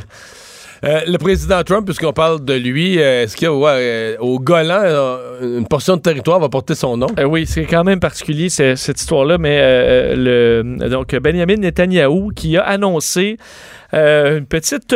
Euh, 0.84 1.02
le 1.08 1.18
président 1.18 1.64
Trump, 1.64 1.86
puisqu'on 1.86 2.14
parle 2.14 2.44
de 2.44 2.54
lui, 2.54 3.00
euh, 3.00 3.24
est-ce 3.24 3.36
qu'il 3.36 3.48
y 3.48 3.52
a 3.52 3.54
euh, 3.54 4.18
au 4.20 4.40
Golan, 4.40 5.18
une 5.42 5.68
portion 5.68 5.96
de 5.96 6.02
territoire 6.02 6.40
va 6.40 6.50
porter 6.50 6.76
son 6.76 6.98
nom? 6.98 7.08
Oui, 7.26 7.46
c'est 7.46 7.66
quand 7.66 7.84
même 7.84 8.00
particulier 8.00 8.50
cette 8.50 9.00
histoire-là, 9.00 9.38
mais 9.38 10.16
le, 10.16 10.64
donc 10.90 11.16
Benjamin 11.16 11.58
Netanyahou 11.58 12.32
qui 12.36 12.58
a 12.58 12.64
annoncé 12.64 13.38
une 13.94 14.46
petite 14.46 14.96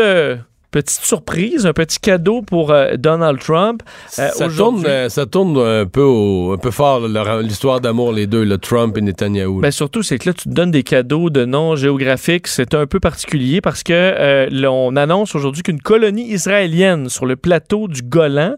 petite 0.72 1.02
surprise, 1.04 1.66
un 1.66 1.74
petit 1.74 2.00
cadeau 2.00 2.42
pour 2.42 2.72
euh, 2.72 2.96
Donald 2.98 3.40
Trump. 3.40 3.82
Euh, 4.20 4.30
ça, 4.30 4.46
aujourd'hui- 4.48 4.84
tourne, 4.84 4.86
euh, 4.86 5.10
ça 5.10 5.26
tourne 5.26 5.58
un 5.58 5.86
peu, 5.86 6.04
au- 6.04 6.54
un 6.54 6.58
peu 6.58 6.72
fort, 6.72 7.08
l'histoire 7.42 7.82
d'amour, 7.82 8.12
les 8.14 8.28
deux, 8.28 8.44
le 8.44 8.58
Trump 8.58 8.98
et 8.98 9.02
Netanyahou. 9.02 9.62
Ben 9.62 9.72
surtout, 9.72 10.04
c'est 10.04 10.18
que 10.20 10.30
là, 10.30 10.34
tu 10.34 10.44
te 10.50 10.54
donnes 10.54 10.72
des 10.72 10.84
cadeaux 10.84 11.30
de 11.30 11.46
noms 11.46 11.76
géographiques. 11.76 12.48
C'est 12.48 12.74
un 12.76 12.86
peu 12.86 13.00
particulier 13.00 13.62
parce 13.62 13.84
que 13.84 13.94
euh, 13.94 14.48
là, 14.52 14.72
on 14.72 14.96
annonce 14.96 15.36
aujourd'hui 15.36 15.64
qu'une 15.64 15.82
colonie 15.82 16.30
israélienne 16.32 17.10
sur 17.10 17.26
le 17.26 17.36
plateau 17.36 17.88
du 17.88 18.02
Golan, 18.04 18.56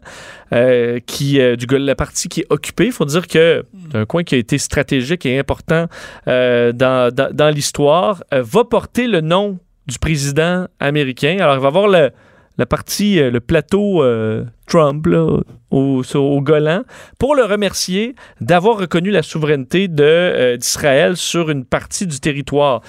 qui, 1.06 1.40
du, 1.58 1.66
la 1.78 1.96
partie 1.96 2.28
qui 2.28 2.42
est 2.42 2.46
occupée, 2.50 2.88
il 2.88 2.92
faut 2.92 3.06
dire 3.06 3.28
que 3.28 3.64
c'est 3.92 3.98
un 3.98 4.06
coin 4.06 4.24
qui 4.24 4.36
a 4.36 4.38
été 4.38 4.58
stratégique 4.58 5.26
et 5.26 5.40
important 5.40 5.86
dans, 6.28 6.74
dans- 7.14 7.34
dans 7.34 7.50
l'histoire, 7.50 8.24
va 8.32 8.64
porter 8.66 9.08
le 9.08 9.22
nom 9.22 9.60
du 9.88 10.00
président 10.00 10.68
américain. 10.80 11.38
Alors, 11.40 11.56
il 11.56 11.62
va 11.62 11.68
avoir 11.68 11.88
le, 11.88 12.12
la 12.58 12.66
partie, 12.66 13.20
euh, 13.20 13.32
le 13.32 13.40
plateau 13.40 14.04
euh, 14.04 14.44
Trump 14.68 15.06
là, 15.08 15.40
au, 15.72 16.42
Golan 16.42 16.84
pour 17.18 17.36
le 17.36 17.44
remercier 17.44 18.14
d'avoir 18.40 18.78
reconnu 18.78 19.10
la 19.10 19.24
souveraineté 19.24 19.90
euh, 20.00 20.58
d'Israël 20.58 21.18
sur 21.18 21.50
une 21.50 21.66
partie 21.66 22.06
du 22.08 22.20
territoire 22.20 22.82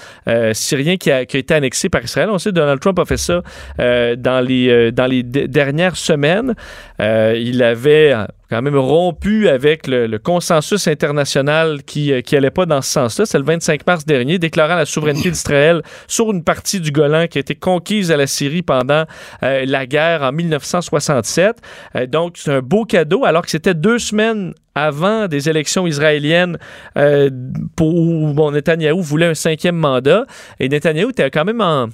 syrien 0.53 0.97
qui 0.97 1.11
a, 1.11 1.21
été 1.21 1.53
annexé 1.53 1.89
par 1.89 2.03
Israël. 2.03 2.29
On 2.29 2.37
sait 2.37 2.49
que 2.51 2.55
Donald 2.55 2.79
Trump 2.79 2.99
a 2.99 3.05
fait 3.05 3.17
ça 3.17 3.41
dans 3.77 4.45
les, 4.45 4.91
dans 4.91 5.07
les 5.07 5.23
dernières 5.23 5.95
semaines. 5.95 6.53
Il 6.99 7.63
avait 7.63 8.13
quand 8.53 8.61
même 8.61 8.77
rompu 8.77 9.49
avec 9.49 9.87
le, 9.87 10.17
consensus 10.19 10.87
international 10.87 11.81
qui 11.83 12.13
euh, 12.13 12.21
qui 12.21 12.35
allait 12.37 12.51
pas 12.51 12.67
dans 12.67 12.83
ce 12.83 12.91
sens-là. 12.91 13.25
C'est 13.25 13.39
le 13.39 13.43
25 13.43 13.85
mars 13.87 14.05
dernier, 14.05 14.37
déclarant 14.37 14.75
la 14.75 14.85
souveraineté 14.85 15.31
d'Israël 15.31 15.81
sur 16.07 16.31
une 16.31 16.43
partie 16.43 16.79
du 16.79 16.91
Golan 16.91 17.25
qui 17.25 17.39
a 17.39 17.41
été 17.41 17.55
conquise 17.55 18.11
à 18.11 18.17
la 18.17 18.27
Syrie 18.27 18.61
pendant 18.61 19.05
euh, 19.41 19.65
la 19.65 19.87
guerre 19.87 20.21
en 20.21 20.31
1967. 20.31 21.61
Euh, 21.95 22.05
donc, 22.05 22.35
c'est 22.37 22.51
un 22.51 22.61
beau 22.61 22.85
cadeau, 22.85 23.25
alors 23.25 23.41
que 23.41 23.49
c'était 23.49 23.73
deux 23.73 23.97
semaines 23.97 24.53
avant 24.75 25.27
des 25.27 25.49
élections 25.49 25.87
israéliennes 25.87 26.57
euh, 26.97 27.29
pour, 27.75 27.95
où 27.95 28.33
bon, 28.33 28.51
Netanyahou 28.51 29.01
voulait 29.01 29.27
un 29.27 29.33
cinquième 29.33 29.75
mandat. 29.75 30.25
Et 30.59 30.69
Netanyahou 30.69 31.09
était 31.09 31.29
quand 31.31 31.45
même 31.45 31.61
en 31.61 31.87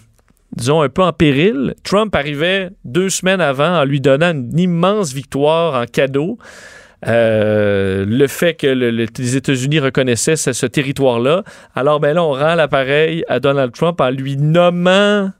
disons, 0.55 0.81
un 0.81 0.89
peu 0.89 1.03
en 1.03 1.13
péril. 1.13 1.73
Trump 1.83 2.15
arrivait 2.15 2.69
deux 2.85 3.09
semaines 3.09 3.41
avant 3.41 3.79
en 3.79 3.83
lui 3.85 4.01
donnant 4.01 4.31
une 4.31 4.57
immense 4.59 5.13
victoire 5.13 5.81
en 5.81 5.85
cadeau. 5.85 6.37
Euh, 7.07 8.03
le 8.05 8.27
fait 8.27 8.55
que 8.55 8.67
le- 8.67 8.91
le- 8.91 9.05
les 9.17 9.35
États-Unis 9.37 9.79
reconnaissaient 9.79 10.35
ce, 10.35 10.51
ce 10.51 10.65
territoire-là. 10.65 11.43
Alors, 11.73 11.99
ben 12.01 12.13
là, 12.13 12.23
on 12.23 12.31
rend 12.33 12.55
l'appareil 12.55 13.23
à 13.29 13.39
Donald 13.39 13.71
Trump 13.71 14.01
en 14.01 14.09
lui 14.09 14.35
nommant, 14.35 15.31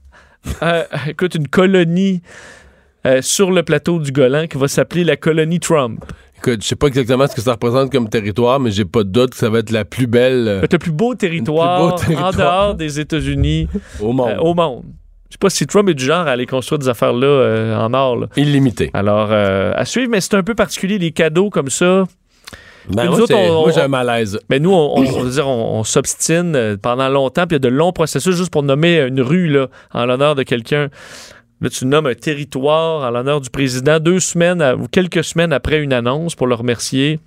euh, 0.64 0.84
écoute, 1.08 1.36
une 1.36 1.50
colonie 1.50 2.22
euh, 3.06 3.22
sur 3.22 3.52
le 3.52 3.64
plateau 3.64 4.00
du 4.00 4.12
Golan 4.14 4.48
qui 4.48 4.58
va 4.58 4.68
s'appeler 4.70 5.04
la 5.04 5.18
colonie 5.18 5.60
Trump. 5.60 6.04
Écoute, 6.42 6.62
je 6.64 6.68
sais 6.68 6.76
pas 6.76 6.88
exactement 6.88 7.28
ce 7.28 7.36
que 7.36 7.42
ça 7.42 7.52
représente 7.54 7.92
comme 7.92 8.10
territoire, 8.10 8.60
mais 8.60 8.72
j'ai 8.72 8.86
pas 8.86 9.04
de 9.04 9.10
doute 9.10 9.32
que 9.32 9.38
ça 9.38 9.50
va 9.50 9.60
être 9.60 9.72
la 9.72 9.84
plus 9.86 10.08
belle 10.08 10.48
euh, 10.48 10.62
Le 10.72 10.78
plus 10.78 10.92
beau 10.92 11.14
territoire, 11.16 11.82
Le 11.84 11.96
plus 11.96 12.08
beau 12.08 12.16
territoire. 12.22 12.28
en 12.34 12.38
dehors 12.66 12.76
des 12.76 13.00
États-Unis 13.00 13.68
au 14.02 14.14
monde. 14.14 14.30
euh, 14.32 14.38
au 14.40 14.54
monde. 14.54 14.84
Je 15.30 15.34
sais 15.34 15.38
pas 15.40 15.50
si 15.50 15.68
Trump 15.68 15.88
est 15.90 15.94
du 15.94 16.06
genre 16.06 16.26
à 16.28 16.32
aller 16.32 16.46
construire 16.48 16.80
des 16.80 16.88
affaires-là 16.88 17.28
euh, 17.28 17.76
en 17.78 17.94
or. 17.94 18.16
là. 18.16 18.28
Illimité. 18.38 18.90
Alors, 18.94 19.28
euh, 19.32 19.74
à 19.76 19.86
suivre, 19.86 20.10
mais 20.10 20.22
c'est 20.22 20.34
un 20.36 20.44
peu 20.44 20.56
particulier, 20.56 20.98
les 20.98 21.12
cadeaux 21.12 21.50
comme 21.50 21.70
ça. 21.70 22.06
Ben, 22.90 23.04
nous 23.06 23.12
moi, 23.12 23.20
autres, 23.22 23.36
on- 23.36 23.62
moi, 23.64 23.72
j'ai 23.72 23.82
un 23.82 23.88
malaise. 23.88 24.40
Mais 24.50 24.60
nous, 24.60 24.72
on, 24.74 24.98
on- 24.98 25.46
on 25.46 25.84
s'obstine 25.84 26.78
pendant 26.82 27.10
longtemps, 27.10 27.46
puis 27.46 27.58
il 27.58 27.64
y 27.64 27.68
a 27.68 27.70
de 27.70 27.76
longs 27.76 27.92
processus 27.92 28.36
juste 28.36 28.50
pour 28.52 28.64
nommer 28.64 29.02
une 29.02 29.22
rue 29.22 29.48
là, 29.50 29.68
en 29.94 30.06
l'honneur 30.06 30.34
de 30.34 30.42
quelqu'un. 30.44 30.88
Là, 31.62 31.70
tu 31.70 31.86
nommes 31.86 32.06
un 32.08 32.14
territoire 32.16 33.06
en 33.06 33.12
l'honneur 33.12 33.42
du 33.42 33.50
président 33.50 34.00
deux 34.00 34.20
semaines 34.20 34.62
à- 34.62 34.76
ou 34.76 34.88
quelques 34.88 35.24
semaines 35.24 35.52
après 35.54 35.80
une 35.80 35.92
annonce 35.94 36.36
pour 36.36 36.48
le 36.48 36.56
remercier. 36.56 37.20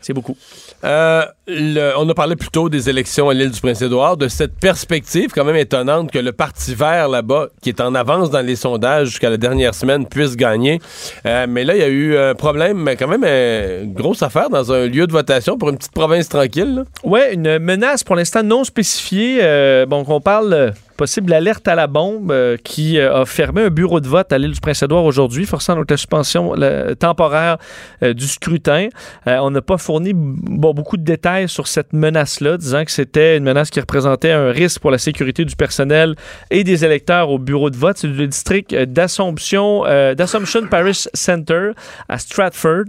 C'est 0.00 0.12
beaucoup. 0.12 0.36
Euh, 0.84 1.24
le- 1.46 1.92
on 1.96 2.06
a 2.08 2.14
parlé 2.14 2.36
plus 2.36 2.50
tôt 2.50 2.68
des 2.68 2.90
élections 2.90 3.30
à 3.30 3.34
l'île 3.34 3.50
du 3.50 3.60
Prince-Édouard, 3.60 4.18
de 4.18 4.28
cette 4.28 4.54
perspective 4.58 5.30
quand 5.34 5.44
même 5.44 5.56
étonnante 5.56 6.10
que 6.10 6.18
le 6.18 6.32
Parti 6.32 6.74
vert 6.74 7.08
là-bas, 7.08 7.48
qui 7.62 7.70
est 7.70 7.80
en 7.80 7.94
avance 7.94 8.30
dans 8.30 8.40
les 8.44 8.56
sondages 8.56 9.08
jusqu'à 9.08 9.30
la 9.30 9.38
dernière 9.38 9.74
semaine, 9.74 10.06
puisse 10.06 10.36
gagner. 10.36 10.80
Euh, 11.24 11.46
mais 11.48 11.64
là, 11.64 11.74
il 11.74 11.80
y 11.80 11.84
a 11.84 11.88
eu 11.88 12.16
un 12.18 12.34
problème, 12.34 12.76
mais 12.78 12.96
quand 12.96 13.08
même 13.08 13.24
euh, 13.24 13.84
une 13.84 13.94
grosse 13.94 14.22
affaire 14.22 14.50
dans 14.50 14.72
un 14.72 14.86
lieu 14.86 15.06
de 15.06 15.12
votation 15.12 15.56
pour 15.56 15.70
une 15.70 15.78
petite 15.78 15.92
province 15.92 16.28
tranquille. 16.28 16.84
Ouais, 17.02 17.32
une 17.32 17.58
menace 17.58 18.04
pour 18.04 18.16
l'instant 18.16 18.42
non 18.42 18.64
spécifiée. 18.64 19.38
Euh, 19.42 19.86
bon, 19.86 20.04
qu'on 20.04 20.20
parle 20.20 20.52
euh, 20.52 20.70
possible 20.94 21.32
alerte 21.32 21.66
à 21.68 21.74
la 21.74 21.86
bombe 21.86 22.30
euh, 22.30 22.56
qui 22.62 22.98
euh, 22.98 23.22
a 23.22 23.26
fermé 23.26 23.62
un 23.62 23.70
bureau 23.70 24.00
de 24.00 24.08
vote 24.08 24.32
à 24.32 24.38
l'île 24.38 24.52
du 24.52 24.60
Prince-Édouard 24.60 25.04
aujourd'hui, 25.04 25.44
forçant 25.44 25.74
donc 25.74 25.90
la 25.90 25.96
suspension 25.96 26.54
temporaire 26.98 27.58
euh, 28.02 28.14
du 28.14 28.26
scrutin. 28.26 28.88
On 29.26 29.50
n'a 29.50 29.62
pas 29.62 29.78
fourni 29.78 30.12
beaucoup 30.14 30.96
de 30.96 31.02
détails 31.02 31.48
sur 31.48 31.66
cette 31.66 31.92
menace-là, 31.92 32.56
disant 32.56 32.84
que 32.84 32.90
c'était 32.90 33.36
une 33.36 33.44
menace 33.44 33.70
qui 33.70 33.80
représentait 33.80 34.32
un 34.32 34.50
risque 34.50 34.80
pour 34.80 34.90
la 34.90 34.98
sécurité 34.98 35.44
du 35.44 35.56
personnel 35.56 36.14
et 36.50 36.64
des 36.64 36.84
électeurs 36.84 37.30
au 37.30 37.38
bureau 37.38 37.70
de 37.70 37.76
vote. 37.76 37.98
C'est 37.98 38.06
le 38.06 38.26
district 38.26 38.74
d'Assomption, 38.74 39.82
d'Assumption 40.14 40.66
Parish 40.66 41.08
Center 41.14 41.70
à 42.08 42.18
Stratford. 42.18 42.84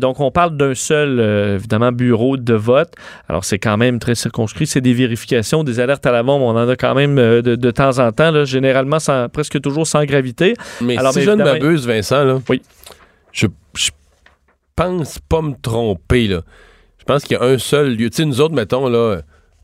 Donc, 0.00 0.20
on 0.20 0.30
parle 0.30 0.56
d'un 0.56 0.74
seul, 0.74 1.20
évidemment, 1.56 1.92
bureau 1.92 2.36
de 2.36 2.54
vote. 2.54 2.92
Alors, 3.28 3.44
c'est 3.44 3.58
quand 3.58 3.76
même 3.76 3.98
très 3.98 4.14
circonscrit. 4.14 4.66
C'est 4.66 4.80
des 4.80 4.94
vérifications, 4.94 5.64
des 5.64 5.80
alertes 5.80 6.06
à 6.06 6.12
la 6.12 6.22
bombe. 6.22 6.42
On 6.42 6.50
en 6.50 6.68
a 6.68 6.76
quand 6.76 6.94
même 6.94 7.18
de, 7.42 7.54
de 7.56 7.70
temps 7.70 7.98
en 7.98 8.12
temps, 8.12 8.30
là, 8.30 8.44
généralement 8.44 8.98
sans, 8.98 9.28
presque 9.28 9.60
toujours 9.60 9.86
sans 9.86 10.04
gravité. 10.04 10.54
Mais 10.80 10.96
Alors, 10.96 11.12
si 11.12 11.20
mais 11.20 11.24
je 11.24 11.30
ne 11.30 11.44
m'abuse, 11.44 11.86
Vincent, 11.86 12.24
là, 12.24 12.40
Oui. 12.48 12.60
je, 13.32 13.46
je 13.76 13.90
pense 14.76 15.18
pas 15.28 15.42
me 15.42 15.54
tromper. 15.60 16.26
Là. 16.28 16.42
Je 16.98 17.04
pense 17.04 17.24
qu'il 17.24 17.36
y 17.36 17.40
a 17.40 17.44
un 17.44 17.58
seul 17.58 17.94
lieu. 17.96 18.10
Tu 18.10 18.16
sais, 18.16 18.24
nous 18.24 18.40
autres, 18.40 18.54
mettons, 18.54 18.88
là, 18.88 19.20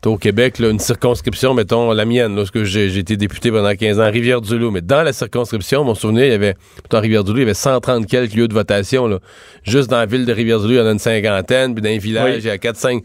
au 0.07 0.17
Québec, 0.17 0.59
là, 0.59 0.71
une 0.71 0.79
circonscription, 0.79 1.53
mettons, 1.53 1.93
la 1.93 2.05
mienne, 2.07 2.35
lorsque 2.35 2.63
j'ai 2.65 2.89
j'ai 2.89 3.01
été 3.01 3.17
député 3.19 3.51
pendant 3.51 3.75
15 3.75 4.01
ans, 4.01 4.11
Rivière-du-Loup. 4.11 4.71
Mais 4.71 4.81
dans 4.81 5.03
la 5.03 5.13
circonscription, 5.13 5.85
mon 5.85 5.95
souvenir, 5.95 6.25
il 6.25 6.31
y 6.31 6.35
avait, 6.35 6.55
Rivière-du-Loup, 6.91 7.37
il 7.39 7.41
y 7.41 7.45
avait 7.45 7.55
130 7.55 8.07
quelques 8.07 8.35
lieux 8.35 8.49
de 8.49 8.55
votation. 8.55 9.07
Là. 9.07 9.19
Juste 9.63 9.91
dans 9.91 9.99
la 9.99 10.07
ville 10.07 10.25
de 10.25 10.33
Rivière-du-Loup, 10.33 10.73
il 10.73 10.79
y 10.79 10.81
en 10.81 10.87
a 10.87 10.93
une 10.93 10.99
cinquantaine, 10.99 11.75
puis 11.75 11.83
dans 11.83 11.89
les 11.91 11.99
villages, 11.99 12.35
Oui. 12.37 12.41
il 12.43 12.47
y 12.47 12.51
a 12.51 12.57
4-5. 12.57 13.03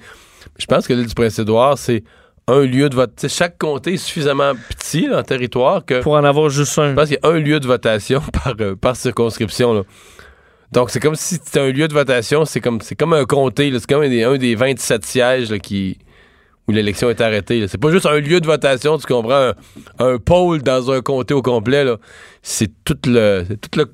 Je 0.57 0.65
pense 0.67 0.87
que 0.87 0.93
l'île 0.93 1.07
du 1.07 1.13
Prince-Édouard, 1.13 1.77
c'est 1.77 2.03
un 2.47 2.61
lieu 2.61 2.89
de 2.89 2.95
vote. 2.95 3.25
Chaque 3.27 3.57
comté 3.57 3.93
est 3.93 3.97
suffisamment 3.97 4.53
petit 4.69 5.07
là, 5.07 5.19
en 5.19 5.23
territoire 5.23 5.83
que 5.85 6.01
Pour 6.01 6.13
en 6.13 6.23
avoir 6.23 6.49
juste 6.49 6.77
un. 6.77 6.89
je 6.89 6.93
pense 6.95 7.09
qu'il 7.09 7.19
y 7.21 7.25
a 7.25 7.29
un 7.29 7.39
lieu 7.39 7.59
de 7.59 7.67
votation 7.67 8.21
par, 8.43 8.53
euh, 8.59 8.75
par 8.75 8.95
circonscription. 8.95 9.73
là. 9.73 9.81
Donc, 10.71 10.89
c'est 10.89 10.99
comme 10.99 11.15
si 11.15 11.35
c'était 11.35 11.59
un 11.59 11.71
lieu 11.71 11.87
de 11.87 11.93
votation, 11.93 12.45
c'est 12.45 12.59
comme, 12.61 12.81
c'est 12.81 12.95
comme 12.95 13.13
un 13.13 13.25
comté, 13.25 13.71
c'est 13.73 13.87
comme 13.87 14.03
un 14.03 14.09
des, 14.09 14.23
un 14.23 14.37
des 14.37 14.55
27 14.55 15.05
sièges 15.05 15.51
là, 15.51 15.59
qui, 15.59 15.97
où 16.67 16.71
l'élection 16.71 17.09
est 17.09 17.21
arrêtée. 17.21 17.67
C'est 17.67 17.77
pas 17.77 17.91
juste 17.91 18.05
un 18.05 18.19
lieu 18.19 18.39
de 18.41 18.45
votation, 18.45 18.97
tu 18.97 19.05
comprends, 19.05 19.51
un, 19.51 19.53
un 19.99 20.17
pôle 20.17 20.61
dans 20.61 20.91
un 20.91 21.01
comté 21.01 21.33
au 21.33 21.41
complet. 21.41 21.83
là. 21.83 21.97
C'est 22.41 22.71
tout 22.83 22.97
le. 23.05 23.45
C'est 23.47 23.61
tout 23.69 23.79
le 23.79 23.85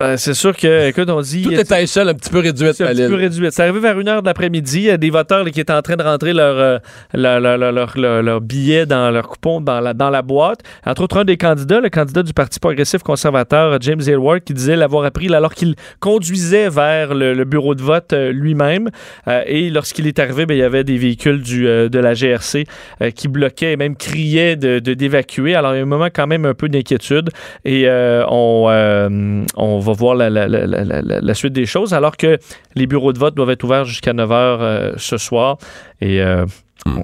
Euh, 0.00 0.16
c'est 0.16 0.34
sûr 0.34 0.56
que, 0.56 0.88
écoute, 0.88 1.10
on 1.10 1.20
dit. 1.20 1.42
Tout 1.42 1.52
est 1.52 1.72
à 1.72 1.80
échelle 1.82 2.08
un 2.08 2.14
petit 2.14 2.30
peu 2.30 2.38
réduite, 2.38 2.80
un 2.80 2.86
petit 2.94 3.02
peu 3.08 3.14
réduite. 3.16 3.50
C'est 3.52 3.62
arrivé 3.62 3.80
vers 3.80 3.98
une 3.98 4.06
heure 4.08 4.22
de 4.22 4.26
l'après-midi. 4.26 4.78
Il 4.78 4.82
y 4.84 4.90
a 4.90 4.96
des 4.96 5.10
voteurs 5.10 5.42
là, 5.44 5.50
qui 5.50 5.60
étaient 5.60 5.72
en 5.72 5.82
train 5.82 5.96
de 5.96 6.02
rentrer 6.04 6.32
leur, 6.32 6.56
euh, 6.56 6.78
leur, 7.14 7.40
leur, 7.40 7.72
leur, 7.72 8.22
leur- 8.22 8.40
billet 8.40 8.86
dans 8.86 9.10
leur 9.10 9.26
coupon 9.28 9.60
dans 9.60 9.80
la, 9.80 9.94
dans 9.94 10.10
la 10.10 10.22
boîte. 10.22 10.60
Entre 10.86 11.02
autres, 11.02 11.18
un 11.18 11.24
des 11.24 11.36
candidats, 11.36 11.80
le 11.80 11.88
candidat 11.90 12.22
du 12.22 12.32
Parti 12.32 12.60
progressif 12.60 13.02
conservateur, 13.02 13.76
James 13.80 14.00
Aylward, 14.06 14.40
qui 14.44 14.54
disait 14.54 14.76
l'avoir 14.76 15.04
appris 15.04 15.26
là, 15.26 15.38
alors 15.38 15.52
qu'il 15.54 15.74
conduisait 15.98 16.68
vers 16.68 17.14
le, 17.14 17.34
le 17.34 17.44
bureau 17.44 17.74
de 17.74 17.82
vote 17.82 18.12
euh, 18.12 18.30
lui-même. 18.32 18.90
Euh, 19.26 19.42
et 19.46 19.68
lorsqu'il 19.70 20.06
est 20.06 20.18
arrivé, 20.20 20.46
ben, 20.46 20.54
il 20.54 20.60
y 20.60 20.62
avait 20.62 20.84
des 20.84 20.96
véhicules 20.96 21.42
du, 21.42 21.66
euh, 21.66 21.88
de 21.88 21.98
la 21.98 22.14
GRC 22.14 22.64
euh, 23.02 23.10
qui 23.10 23.26
bloquaient 23.28 23.72
et 23.72 23.76
même 23.76 23.96
criaient 23.96 24.54
de, 24.56 24.78
de- 24.78 24.94
d'évacuer. 24.94 25.54
Alors, 25.56 25.74
il 25.74 25.78
y 25.78 25.80
a 25.80 25.82
un 25.82 25.86
moment 25.86 26.08
quand 26.14 26.26
même 26.28 26.44
un 26.44 26.54
peu 26.54 26.68
d'inquiétude. 26.68 27.30
Et 27.64 27.88
euh, 27.88 28.24
on, 28.28 28.66
euh, 28.70 29.42
on 29.56 29.78
va 29.88 29.92
voir 29.98 30.14
la, 30.14 30.30
la- 30.30 30.46
la- 30.48 30.66
la- 30.66 30.84
la- 30.84 31.20
la 31.20 31.34
suite 31.34 31.52
des 31.52 31.66
choses, 31.66 31.92
alors 31.94 32.16
que 32.16 32.38
les 32.74 32.86
bureaux 32.86 33.12
de 33.12 33.18
vote 33.18 33.34
doivent 33.34 33.50
être 33.50 33.64
ouverts 33.64 33.84
jusqu'à 33.84 34.12
9 34.12 34.28
h 34.30 34.92
ce 34.98 35.16
soir. 35.18 35.58
Et 36.00 36.20
euh, 36.22 36.44
on 36.86 37.02